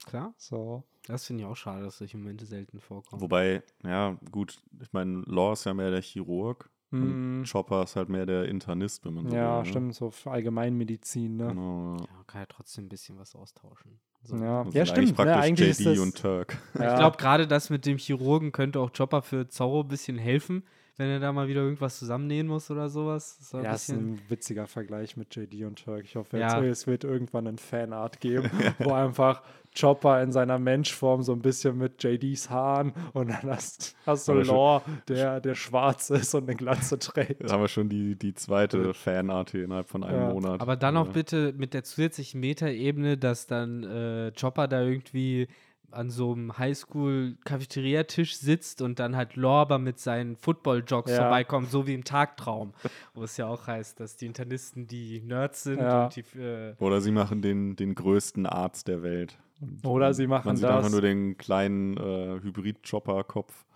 Klar. 0.06 0.34
So. 0.36 0.84
Das 1.06 1.26
finde 1.26 1.42
ich 1.42 1.48
auch 1.48 1.56
schade, 1.56 1.84
dass 1.84 1.98
solche 1.98 2.18
Momente 2.18 2.44
selten 2.44 2.80
vorkommen. 2.80 3.22
Wobei, 3.22 3.62
ja, 3.82 4.18
gut, 4.30 4.58
ich 4.80 4.92
meine, 4.92 5.22
Law 5.26 5.54
ist 5.54 5.64
ja 5.64 5.74
mehr 5.74 5.90
der 5.90 6.02
Chirurg. 6.02 6.70
Mm. 6.90 7.42
Chopper 7.44 7.82
ist 7.82 7.96
halt 7.96 8.08
mehr 8.08 8.24
der 8.24 8.46
Internist, 8.46 9.04
wenn 9.04 9.14
man 9.14 9.28
so 9.28 9.34
Ja, 9.34 9.58
will, 9.58 9.64
ne? 9.64 9.68
stimmt, 9.68 9.94
so 9.94 10.10
für 10.10 10.30
Allgemeinmedizin, 10.30 11.36
ne? 11.36 11.48
Genau. 11.48 11.96
Ja, 11.98 12.24
kann 12.26 12.40
ja 12.42 12.46
trotzdem 12.46 12.86
ein 12.86 12.88
bisschen 12.88 13.18
was 13.18 13.34
austauschen. 13.34 14.00
So. 14.28 14.36
Ja, 14.36 14.66
ja 14.72 14.84
stimmt. 14.84 15.18
Ne, 15.18 15.36
eigentlich 15.36 15.78
JD 15.78 15.98
und 15.98 16.16
Turk. 16.16 16.58
Ja. 16.78 16.92
Ich 16.92 16.98
glaube, 16.98 17.16
gerade 17.16 17.46
das 17.46 17.70
mit 17.70 17.86
dem 17.86 17.96
Chirurgen 17.96 18.52
könnte 18.52 18.78
auch 18.78 18.92
Chopper 18.92 19.22
für 19.22 19.48
Zorro 19.48 19.80
ein 19.80 19.88
bisschen 19.88 20.18
helfen, 20.18 20.64
wenn 20.98 21.08
er 21.10 21.20
da 21.20 21.32
mal 21.32 21.46
wieder 21.46 21.62
irgendwas 21.62 21.98
zusammennähen 21.98 22.48
muss 22.48 22.70
oder 22.72 22.88
sowas. 22.88 23.38
Das 23.38 23.52
ja, 23.52 23.72
ist 23.72 23.88
ein 23.90 24.20
witziger 24.28 24.66
Vergleich 24.66 25.16
mit 25.16 25.34
JD 25.34 25.64
und 25.64 25.82
Turk. 25.82 26.04
Ich 26.04 26.16
hoffe, 26.16 26.38
ja. 26.38 26.60
es 26.60 26.88
wird 26.88 27.04
irgendwann 27.04 27.46
ein 27.46 27.58
Fanart 27.58 28.20
geben, 28.20 28.50
wo 28.80 28.92
einfach 28.92 29.42
Chopper 29.78 30.20
in 30.22 30.32
seiner 30.32 30.58
Menschform 30.58 31.22
so 31.22 31.32
ein 31.32 31.40
bisschen 31.40 31.78
mit 31.78 32.02
JDs 32.02 32.50
Haaren 32.50 32.92
und 33.12 33.28
dann 33.28 33.42
hast, 33.44 33.96
hast 34.06 34.26
du 34.26 34.32
Law, 34.32 34.82
der, 35.06 35.40
der 35.40 35.54
schwarz 35.54 36.10
ist 36.10 36.34
und 36.34 36.44
eine 36.48 36.56
Glatze 36.56 36.98
trägt. 36.98 37.44
Da 37.44 37.52
haben 37.52 37.60
wir 37.60 37.68
schon 37.68 37.88
die, 37.88 38.16
die 38.16 38.34
zweite 38.34 38.92
Fanart 38.92 39.52
hier 39.52 39.64
innerhalb 39.64 39.88
von 39.88 40.02
einem 40.02 40.20
ja. 40.20 40.32
Monat. 40.32 40.60
Aber 40.60 40.74
dann 40.74 40.96
auch 40.96 41.08
bitte 41.08 41.54
mit 41.56 41.74
der 41.74 41.84
zusätzlichen 41.84 42.40
Metaebene, 42.40 43.16
dass 43.16 43.46
dann 43.46 43.84
äh, 43.84 44.32
Chopper 44.32 44.66
da 44.66 44.82
irgendwie 44.82 45.46
an 45.90 46.10
so 46.10 46.32
einem 46.32 46.56
Highschool-Cafeteria-Tisch 46.58 48.36
sitzt 48.36 48.82
und 48.82 48.98
dann 48.98 49.16
halt 49.16 49.36
Lorber 49.36 49.78
mit 49.78 49.98
seinen 49.98 50.36
Football-Jogs 50.36 51.10
ja. 51.10 51.18
vorbeikommt, 51.18 51.70
so 51.70 51.86
wie 51.86 51.94
im 51.94 52.04
Tagtraum. 52.04 52.74
Wo 53.14 53.22
es 53.22 53.36
ja 53.36 53.46
auch 53.46 53.66
heißt, 53.66 53.98
dass 54.00 54.16
die 54.16 54.26
Internisten 54.26 54.86
die 54.86 55.20
Nerds 55.20 55.62
sind. 55.62 55.80
Ja. 55.80 56.08
Die, 56.08 56.20
äh 56.38 56.74
Oder 56.78 57.00
sie 57.00 57.10
machen 57.10 57.42
den, 57.42 57.76
den 57.76 57.94
größten 57.94 58.46
Arzt 58.46 58.88
der 58.88 59.02
Welt. 59.02 59.38
Und 59.60 59.84
Oder 59.86 60.14
sie 60.14 60.26
machen 60.26 60.46
man 60.46 60.56
sieht 60.56 60.64
das. 60.64 60.76
einfach 60.76 60.90
nur 60.90 61.00
den 61.00 61.36
kleinen 61.36 61.96
äh, 61.96 62.40
Hybrid-Chopper-Kopf 62.42 63.66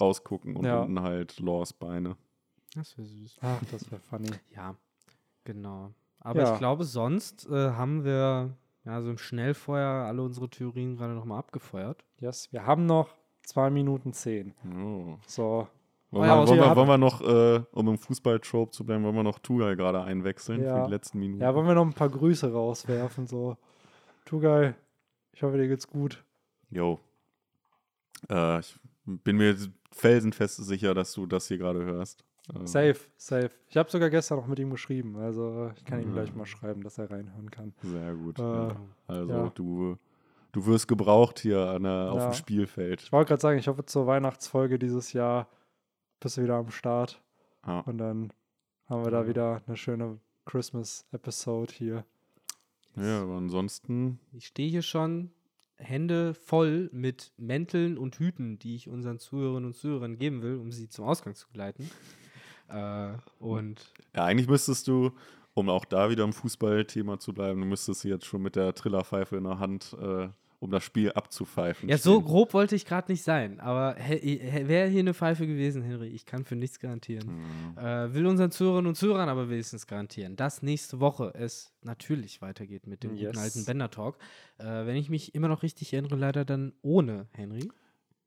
rausgucken 0.00 0.56
und 0.56 0.64
ja. 0.64 0.80
unten 0.80 1.02
halt 1.02 1.38
Lors 1.40 1.72
Beine. 1.72 2.16
Das 2.74 2.96
wäre 2.96 3.08
süß. 3.08 3.38
Ach, 3.40 3.60
das 3.70 3.90
wäre 3.90 4.00
funny. 4.00 4.30
Ja, 4.54 4.76
genau. 5.44 5.92
Aber 6.20 6.42
ja. 6.42 6.52
ich 6.52 6.58
glaube, 6.58 6.84
sonst 6.84 7.48
äh, 7.48 7.70
haben 7.72 8.04
wir 8.04 8.56
ja, 8.88 9.02
so 9.02 9.10
im 9.10 9.18
Schnellfeuer 9.18 10.06
alle 10.06 10.22
unsere 10.22 10.48
Theorien 10.48 10.96
gerade 10.96 11.12
nochmal 11.12 11.38
abgefeuert. 11.40 12.06
Yes, 12.20 12.50
wir 12.52 12.64
haben 12.64 12.86
noch 12.86 13.10
zwei 13.42 13.68
Minuten 13.68 14.14
zehn. 14.14 14.54
Oh. 14.64 15.18
So. 15.26 15.68
Wollen, 16.10 16.26
wir, 16.26 16.48
wollen, 16.48 16.58
wir, 16.58 16.74
wollen 16.76 16.88
wir 16.88 16.96
noch, 16.96 17.20
äh, 17.20 17.62
um 17.72 17.88
im 17.88 17.98
Fußball-Trope 17.98 18.70
zu 18.70 18.86
bleiben, 18.86 19.04
wollen 19.04 19.14
wir 19.14 19.22
noch 19.22 19.40
Tugai 19.40 19.74
gerade 19.74 20.02
einwechseln 20.02 20.62
ja. 20.64 20.74
für 20.74 20.86
die 20.86 20.90
letzten 20.90 21.18
Minuten? 21.18 21.42
Ja, 21.42 21.54
wollen 21.54 21.66
wir 21.66 21.74
noch 21.74 21.84
ein 21.84 21.92
paar 21.92 22.08
Grüße 22.08 22.50
rauswerfen, 22.50 23.26
so. 23.26 23.58
Tugai, 24.24 24.74
ich 25.32 25.42
hoffe, 25.42 25.58
dir 25.58 25.68
geht's 25.68 25.86
gut. 25.86 26.24
Jo. 26.70 26.98
Äh, 28.30 28.60
ich 28.60 28.74
bin 29.04 29.36
mir 29.36 29.54
felsenfest 29.92 30.64
sicher, 30.64 30.94
dass 30.94 31.12
du 31.12 31.26
das 31.26 31.48
hier 31.48 31.58
gerade 31.58 31.84
hörst. 31.84 32.24
Ähm. 32.54 32.66
Safe, 32.66 32.98
safe. 33.16 33.50
Ich 33.68 33.76
habe 33.76 33.90
sogar 33.90 34.10
gestern 34.10 34.38
noch 34.38 34.46
mit 34.46 34.58
ihm 34.58 34.70
geschrieben. 34.70 35.16
Also 35.16 35.70
ich 35.76 35.84
kann 35.84 36.00
ihm 36.00 36.12
gleich 36.12 36.34
mal 36.34 36.46
schreiben, 36.46 36.82
dass 36.82 36.98
er 36.98 37.10
reinhören 37.10 37.50
kann. 37.50 37.74
Sehr 37.82 38.14
gut. 38.14 38.38
Äh, 38.38 38.42
ja. 38.42 38.76
Also 39.06 39.32
ja. 39.32 39.52
du, 39.54 39.96
du 40.52 40.66
wirst 40.66 40.88
gebraucht 40.88 41.38
hier 41.40 41.60
an 41.68 41.82
der, 41.82 42.12
auf 42.12 42.24
dem 42.24 42.32
Spielfeld. 42.32 43.02
Ich 43.02 43.12
wollte 43.12 43.28
gerade 43.28 43.40
sagen, 43.42 43.58
ich 43.58 43.68
hoffe 43.68 43.84
zur 43.84 44.06
Weihnachtsfolge 44.06 44.78
dieses 44.78 45.12
Jahr 45.12 45.48
bist 46.20 46.36
du 46.36 46.42
wieder 46.42 46.56
am 46.56 46.70
Start. 46.70 47.22
Und 47.84 47.98
dann 47.98 48.32
haben 48.86 49.04
wir 49.04 49.10
da 49.10 49.28
wieder 49.28 49.60
eine 49.66 49.76
schöne 49.76 50.18
Christmas-Episode 50.46 51.72
hier. 51.74 52.04
Ja, 52.96 53.22
aber 53.22 53.36
ansonsten. 53.36 54.18
Ich 54.32 54.46
stehe 54.46 54.70
hier 54.70 54.82
schon 54.82 55.30
Hände 55.76 56.34
voll 56.34 56.88
mit 56.92 57.32
Mänteln 57.36 57.98
und 57.98 58.18
Hüten, 58.18 58.58
die 58.58 58.74
ich 58.74 58.88
unseren 58.88 59.18
Zuhörerinnen 59.18 59.66
und 59.66 59.74
Zuhörern 59.74 60.16
geben 60.18 60.42
will, 60.42 60.56
um 60.56 60.72
sie 60.72 60.88
zum 60.88 61.04
Ausgang 61.04 61.34
zu 61.34 61.48
geleiten. 61.48 61.90
Äh, 62.68 63.12
und 63.38 63.92
ja, 64.14 64.24
eigentlich 64.24 64.48
müsstest 64.48 64.88
du, 64.88 65.12
um 65.54 65.68
auch 65.68 65.84
da 65.84 66.10
wieder 66.10 66.24
im 66.24 66.32
Fußballthema 66.32 67.18
zu 67.18 67.32
bleiben, 67.32 67.60
du 67.60 67.66
müsstest 67.66 68.04
jetzt 68.04 68.26
schon 68.26 68.42
mit 68.42 68.56
der 68.56 68.74
Trillerpfeife 68.74 69.36
in 69.36 69.44
der 69.44 69.58
Hand 69.58 69.96
äh, 70.00 70.28
um 70.60 70.70
das 70.70 70.82
Spiel 70.82 71.12
abzupfeifen. 71.12 71.88
Ja, 71.88 71.98
so 71.98 72.20
grob 72.20 72.52
wollte 72.52 72.74
ich 72.74 72.84
gerade 72.84 73.12
nicht 73.12 73.22
sein, 73.22 73.60
aber 73.60 73.96
wäre 73.96 74.88
hier 74.88 75.00
eine 75.00 75.14
Pfeife 75.14 75.46
gewesen, 75.46 75.82
Henry, 75.82 76.08
ich 76.08 76.26
kann 76.26 76.44
für 76.44 76.56
nichts 76.56 76.80
garantieren. 76.80 77.28
Mhm. 77.28 77.78
Äh, 77.78 78.12
will 78.12 78.26
unseren 78.26 78.50
Zuhörerinnen 78.50 78.88
und 78.88 78.94
Zuhörern 78.96 79.28
aber 79.28 79.48
wenigstens 79.50 79.86
garantieren, 79.86 80.34
dass 80.36 80.62
nächste 80.62 80.98
Woche 80.98 81.32
es 81.34 81.72
natürlich 81.82 82.42
weitergeht 82.42 82.86
mit 82.86 83.04
dem 83.04 83.14
yes. 83.14 83.28
guten 83.28 83.38
alten 83.38 83.64
Bender 83.64 83.90
Talk. 83.90 84.18
Äh, 84.58 84.64
wenn 84.64 84.96
ich 84.96 85.08
mich 85.10 85.34
immer 85.34 85.48
noch 85.48 85.62
richtig 85.62 85.92
erinnere, 85.92 86.16
leider 86.16 86.44
dann 86.44 86.72
ohne 86.82 87.28
Henry. 87.32 87.70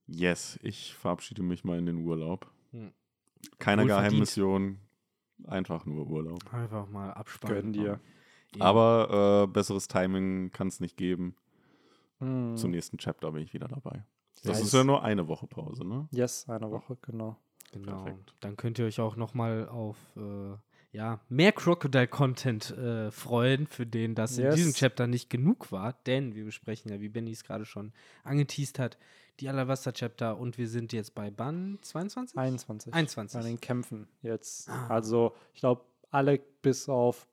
Yes, 0.08 0.58
ich 0.64 0.94
verabschiede 0.94 1.44
mich 1.44 1.64
mal 1.64 1.78
in 1.80 1.86
den 1.86 1.98
Urlaub. 1.98 2.50
Hm. 2.72 2.92
Keine 3.60 3.86
Geheimmission, 3.86 4.80
einfach 5.46 5.86
nur 5.86 6.08
Urlaub. 6.08 6.54
Einfach 6.54 6.88
mal 6.88 7.12
abspannen. 7.12 7.62
Gönn 7.62 7.74
dir. 7.74 8.00
Aber 8.60 9.46
äh, 9.46 9.52
besseres 9.52 9.88
Timing 9.88 10.52
kann 10.52 10.68
es 10.68 10.80
nicht 10.80 10.98
geben. 10.98 11.36
Hm. 12.20 12.58
Zum 12.58 12.72
nächsten 12.72 12.98
Chapter 12.98 13.32
bin 13.32 13.44
ich 13.44 13.54
wieder 13.54 13.68
dabei. 13.68 14.04
Das 14.44 14.58
yes. 14.58 14.68
ist 14.68 14.74
ja 14.74 14.84
nur 14.84 15.04
eine 15.04 15.28
Woche 15.28 15.48
Pause, 15.48 15.86
ne? 15.86 16.08
Yes, 16.12 16.50
eine 16.50 16.70
Woche, 16.72 16.98
genau. 17.02 17.38
Genau. 17.72 18.04
Perfekt. 18.04 18.36
Dann 18.42 18.58
könnt 18.58 18.80
ihr 18.80 18.86
euch 18.86 19.00
auch 19.00 19.16
noch 19.16 19.34
mal 19.34 19.68
auf 19.70 19.98
äh, 20.18 20.56
ja, 20.92 21.22
mehr 21.30 21.54
Crocodile-Content 21.54 22.72
äh, 22.72 23.12
freuen, 23.12 23.68
für 23.68 23.86
den 23.86 24.14
das 24.14 24.38
yes. 24.38 24.50
in 24.50 24.56
diesem 24.56 24.74
Chapter 24.74 25.08
nicht 25.08 25.30
genug 25.30 25.72
war. 25.72 25.94
Denn 26.06 26.36
wir 26.36 26.44
besprechen 26.44 26.92
ja, 26.92 27.00
wie 27.00 27.10
Benny 27.10 27.32
es 27.32 27.44
gerade 27.44 27.66
schon 27.66 27.94
angeteased 28.24 28.78
hat, 28.78 28.98
die 29.40 29.48
Alabaster-Chapter 29.48 30.38
und 30.38 30.58
wir 30.58 30.68
sind 30.68 30.92
jetzt 30.92 31.16
bei 31.16 31.32
Band 31.32 31.84
22? 31.86 32.38
21. 32.38 32.94
21. 32.94 33.40
Bei 33.40 33.48
den 33.48 33.60
Kämpfen 33.62 34.08
jetzt. 34.22 34.70
Ah. 34.70 34.88
Also, 34.88 35.34
ich 35.54 35.62
glaube, 35.62 35.86
alle 36.10 36.40
bis 36.62 36.90
auf 36.90 37.28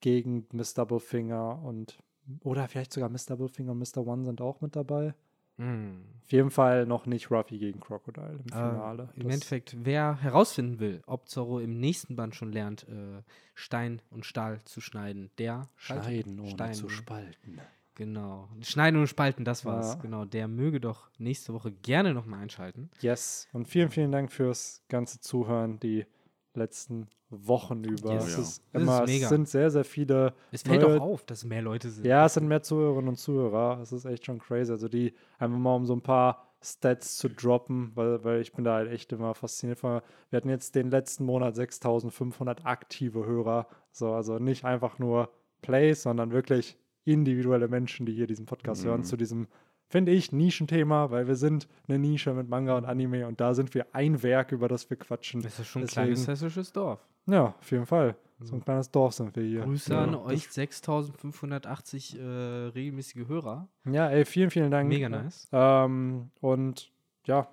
gegen 0.00 0.46
Mr. 0.52 0.86
Bullfinger 0.86 1.62
und 1.64 1.98
oder 2.42 2.68
vielleicht 2.68 2.92
sogar 2.92 3.08
Mr. 3.08 3.36
Bullfinger 3.36 3.72
und 3.72 3.78
Mr. 3.78 4.06
One 4.06 4.24
sind 4.24 4.40
auch 4.40 4.60
mit 4.60 4.76
dabei. 4.76 5.14
Mm. 5.56 6.02
Auf 6.22 6.32
jeden 6.32 6.50
Fall 6.50 6.86
noch 6.86 7.06
nicht 7.06 7.30
Ruffy 7.30 7.58
gegen 7.58 7.78
Crocodile 7.78 8.40
im 8.44 8.52
ah, 8.52 8.70
Finale. 8.70 9.08
Äh, 9.16 9.20
Im 9.20 9.30
Endeffekt, 9.30 9.76
wer 9.78 10.20
herausfinden 10.20 10.80
will, 10.80 11.02
ob 11.06 11.28
Zorro 11.28 11.60
im 11.60 11.78
nächsten 11.78 12.16
Band 12.16 12.34
schon 12.34 12.52
lernt, 12.52 12.88
äh, 12.88 13.22
Stein 13.54 14.02
und 14.10 14.26
Stahl 14.26 14.60
zu 14.64 14.80
schneiden, 14.80 15.30
der 15.38 15.68
schneiden 15.76 16.40
ohne 16.40 16.50
Stein, 16.50 16.74
zu 16.74 16.88
spalten. 16.88 17.60
Genau. 17.94 18.48
Schneiden 18.60 19.00
und 19.00 19.06
spalten, 19.06 19.44
das 19.44 19.64
war's. 19.64 19.94
Ja. 19.94 20.00
Genau. 20.00 20.24
Der 20.24 20.48
möge 20.48 20.80
doch 20.80 21.08
nächste 21.18 21.54
Woche 21.54 21.72
gerne 21.72 22.12
nochmal 22.12 22.40
einschalten. 22.40 22.90
Yes. 23.00 23.48
Und 23.52 23.68
vielen, 23.68 23.90
vielen 23.90 24.12
Dank 24.12 24.32
fürs 24.32 24.82
ganze 24.88 25.20
Zuhören. 25.20 25.80
Die 25.80 26.06
letzten 26.54 27.08
Wochen 27.30 27.82
über. 27.82 28.14
Yes. 28.14 28.26
Es, 28.26 28.38
ist 28.38 28.62
immer, 28.72 29.04
ist 29.04 29.22
es 29.22 29.28
sind 29.28 29.48
sehr, 29.48 29.70
sehr 29.70 29.84
viele. 29.84 30.34
Es 30.52 30.62
fällt 30.62 30.82
neue, 30.82 31.00
auch 31.00 31.04
auf, 31.04 31.24
dass 31.24 31.44
mehr 31.44 31.62
Leute 31.62 31.90
sind. 31.90 32.06
Ja, 32.06 32.26
es 32.26 32.34
sind 32.34 32.46
mehr 32.46 32.62
Zuhörerinnen 32.62 33.08
und 33.08 33.16
Zuhörer. 33.16 33.80
Es 33.80 33.92
ist 33.92 34.04
echt 34.04 34.26
schon 34.26 34.38
crazy. 34.38 34.70
Also 34.70 34.88
die 34.88 35.14
einfach 35.38 35.58
mal 35.58 35.74
um 35.74 35.86
so 35.86 35.94
ein 35.94 36.02
paar 36.02 36.46
Stats 36.62 37.16
zu 37.16 37.28
droppen, 37.28 37.92
weil, 37.94 38.22
weil 38.24 38.40
ich 38.40 38.52
bin 38.52 38.64
da 38.64 38.74
halt 38.74 38.90
echt 38.90 39.12
immer 39.12 39.34
fasziniert 39.34 39.78
von. 39.78 40.00
Wir 40.30 40.36
hatten 40.36 40.48
jetzt 40.48 40.74
den 40.74 40.90
letzten 40.90 41.24
Monat 41.24 41.56
6500 41.56 42.64
aktive 42.64 43.26
Hörer. 43.26 43.66
So, 43.90 44.12
also 44.12 44.38
nicht 44.38 44.64
einfach 44.64 44.98
nur 44.98 45.30
Plays, 45.62 46.02
sondern 46.02 46.32
wirklich 46.32 46.78
individuelle 47.04 47.68
Menschen, 47.68 48.06
die 48.06 48.12
hier 48.12 48.26
diesen 48.26 48.46
Podcast 48.46 48.84
mhm. 48.84 48.88
hören, 48.88 49.04
zu 49.04 49.16
diesem 49.16 49.48
finde 49.88 50.12
ich, 50.12 50.32
Nischenthema, 50.32 51.10
weil 51.10 51.26
wir 51.26 51.36
sind 51.36 51.68
eine 51.88 51.98
Nische 51.98 52.32
mit 52.32 52.48
Manga 52.48 52.76
und 52.76 52.84
Anime 52.84 53.26
und 53.26 53.40
da 53.40 53.54
sind 53.54 53.74
wir 53.74 53.86
ein 53.92 54.22
Werk, 54.22 54.52
über 54.52 54.68
das 54.68 54.88
wir 54.90 54.96
quatschen. 54.96 55.42
Das 55.42 55.58
ist 55.58 55.68
schon 55.68 55.82
ein 55.82 55.88
kleines 55.88 56.26
hessisches 56.26 56.72
Dorf. 56.72 57.06
Ja, 57.26 57.54
auf 57.58 57.70
jeden 57.70 57.86
Fall. 57.86 58.16
So 58.40 58.54
ein 58.54 58.62
kleines 58.62 58.90
Dorf 58.90 59.14
sind 59.14 59.34
wir 59.34 59.42
hier. 59.42 59.62
Grüße 59.62 59.94
ja. 59.94 60.04
an 60.04 60.14
euch 60.14 60.48
6580 60.48 62.18
äh, 62.18 62.22
regelmäßige 62.22 63.26
Hörer. 63.28 63.66
Ja, 63.86 64.10
ey, 64.10 64.26
vielen, 64.26 64.50
vielen 64.50 64.70
Dank. 64.70 64.88
Mega 64.88 65.08
nice. 65.08 65.48
Ähm, 65.52 66.30
und 66.40 66.92
ja, 67.24 67.48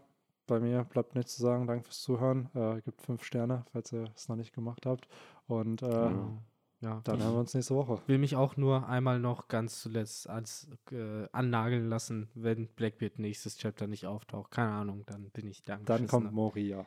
bei 0.46 0.60
mir 0.60 0.84
bleibt 0.84 1.16
nichts 1.16 1.36
zu 1.36 1.42
sagen. 1.42 1.68
Danke 1.68 1.86
fürs 1.86 2.02
Zuhören. 2.02 2.50
Äh, 2.54 2.82
gibt 2.82 3.02
fünf 3.02 3.24
Sterne, 3.24 3.64
falls 3.72 3.94
ihr 3.94 4.12
es 4.14 4.28
noch 4.28 4.36
nicht 4.36 4.54
gemacht 4.54 4.86
habt. 4.86 5.08
Und 5.48 5.82
äh, 5.82 5.86
genau. 5.86 6.38
Ja, 6.84 7.00
dann 7.06 7.24
hören 7.24 7.34
wir 7.34 7.40
uns 7.40 7.54
nächste 7.54 7.76
Woche. 7.76 8.00
Will 8.08 8.18
mich 8.18 8.36
auch 8.36 8.58
nur 8.58 8.90
einmal 8.90 9.18
noch 9.18 9.48
ganz 9.48 9.82
zuletzt 9.82 10.30
als 10.30 10.68
äh, 10.92 11.30
annageln 11.32 11.88
lassen, 11.88 12.28
wenn 12.36 12.68
Blackbeard 12.68 13.20
nächstes 13.20 13.58
Chapter 13.58 13.88
nicht 13.88 14.06
auftaucht. 14.06 14.52
Keine 14.52 14.72
Ahnung, 14.72 15.04
dann 15.06 15.30
bin 15.30 15.48
ich 15.48 15.64
dankbar. 15.64 15.98
Dann 15.98 16.08
kommt 16.08 16.34
Moria. 16.34 16.86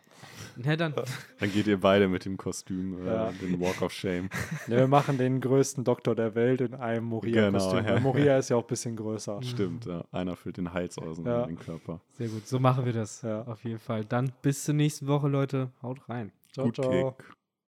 Ja, 0.62 0.76
dann. 0.76 0.92
dann 1.40 1.50
geht 1.50 1.66
ihr 1.66 1.80
beide 1.80 2.08
mit 2.08 2.26
dem 2.26 2.36
Kostüm, 2.36 3.06
äh, 3.06 3.06
ja. 3.06 3.32
den 3.32 3.58
Walk 3.58 3.80
of 3.80 3.92
Shame. 3.92 4.28
Ja, 4.66 4.78
wir 4.78 4.88
machen 4.88 5.16
den 5.16 5.40
größten 5.40 5.84
Doktor 5.84 6.14
der 6.14 6.34
Welt 6.34 6.60
in 6.60 6.74
einem 6.74 7.06
Moria-Kostüm. 7.06 7.78
Genau, 7.78 7.94
ja. 7.94 8.00
Moria 8.00 8.38
ist 8.38 8.50
ja 8.50 8.56
auch 8.56 8.64
ein 8.64 8.66
bisschen 8.66 8.96
größer. 8.96 9.42
Stimmt, 9.42 9.86
ja. 9.86 10.04
Einer 10.12 10.36
füllt 10.36 10.56
den 10.56 10.72
Hals 10.72 10.98
aus 10.98 11.18
und 11.18 11.24
den 11.24 11.58
Körper. 11.58 12.00
Sehr 12.12 12.28
gut, 12.28 12.46
so 12.46 12.58
machen 12.58 12.84
wir 12.84 12.92
das. 12.92 13.22
Ja. 13.22 13.42
Auf 13.42 13.64
jeden 13.64 13.78
Fall. 13.78 14.04
Dann 14.04 14.32
bis 14.42 14.64
zur 14.64 14.74
nächsten 14.74 15.06
Woche, 15.06 15.28
Leute. 15.28 15.70
Haut 15.82 16.06
rein. 16.08 16.32
Ciao, 16.52 16.66
Gut 16.66 16.76
ciao. 16.76 17.12
Kick. 17.12 17.35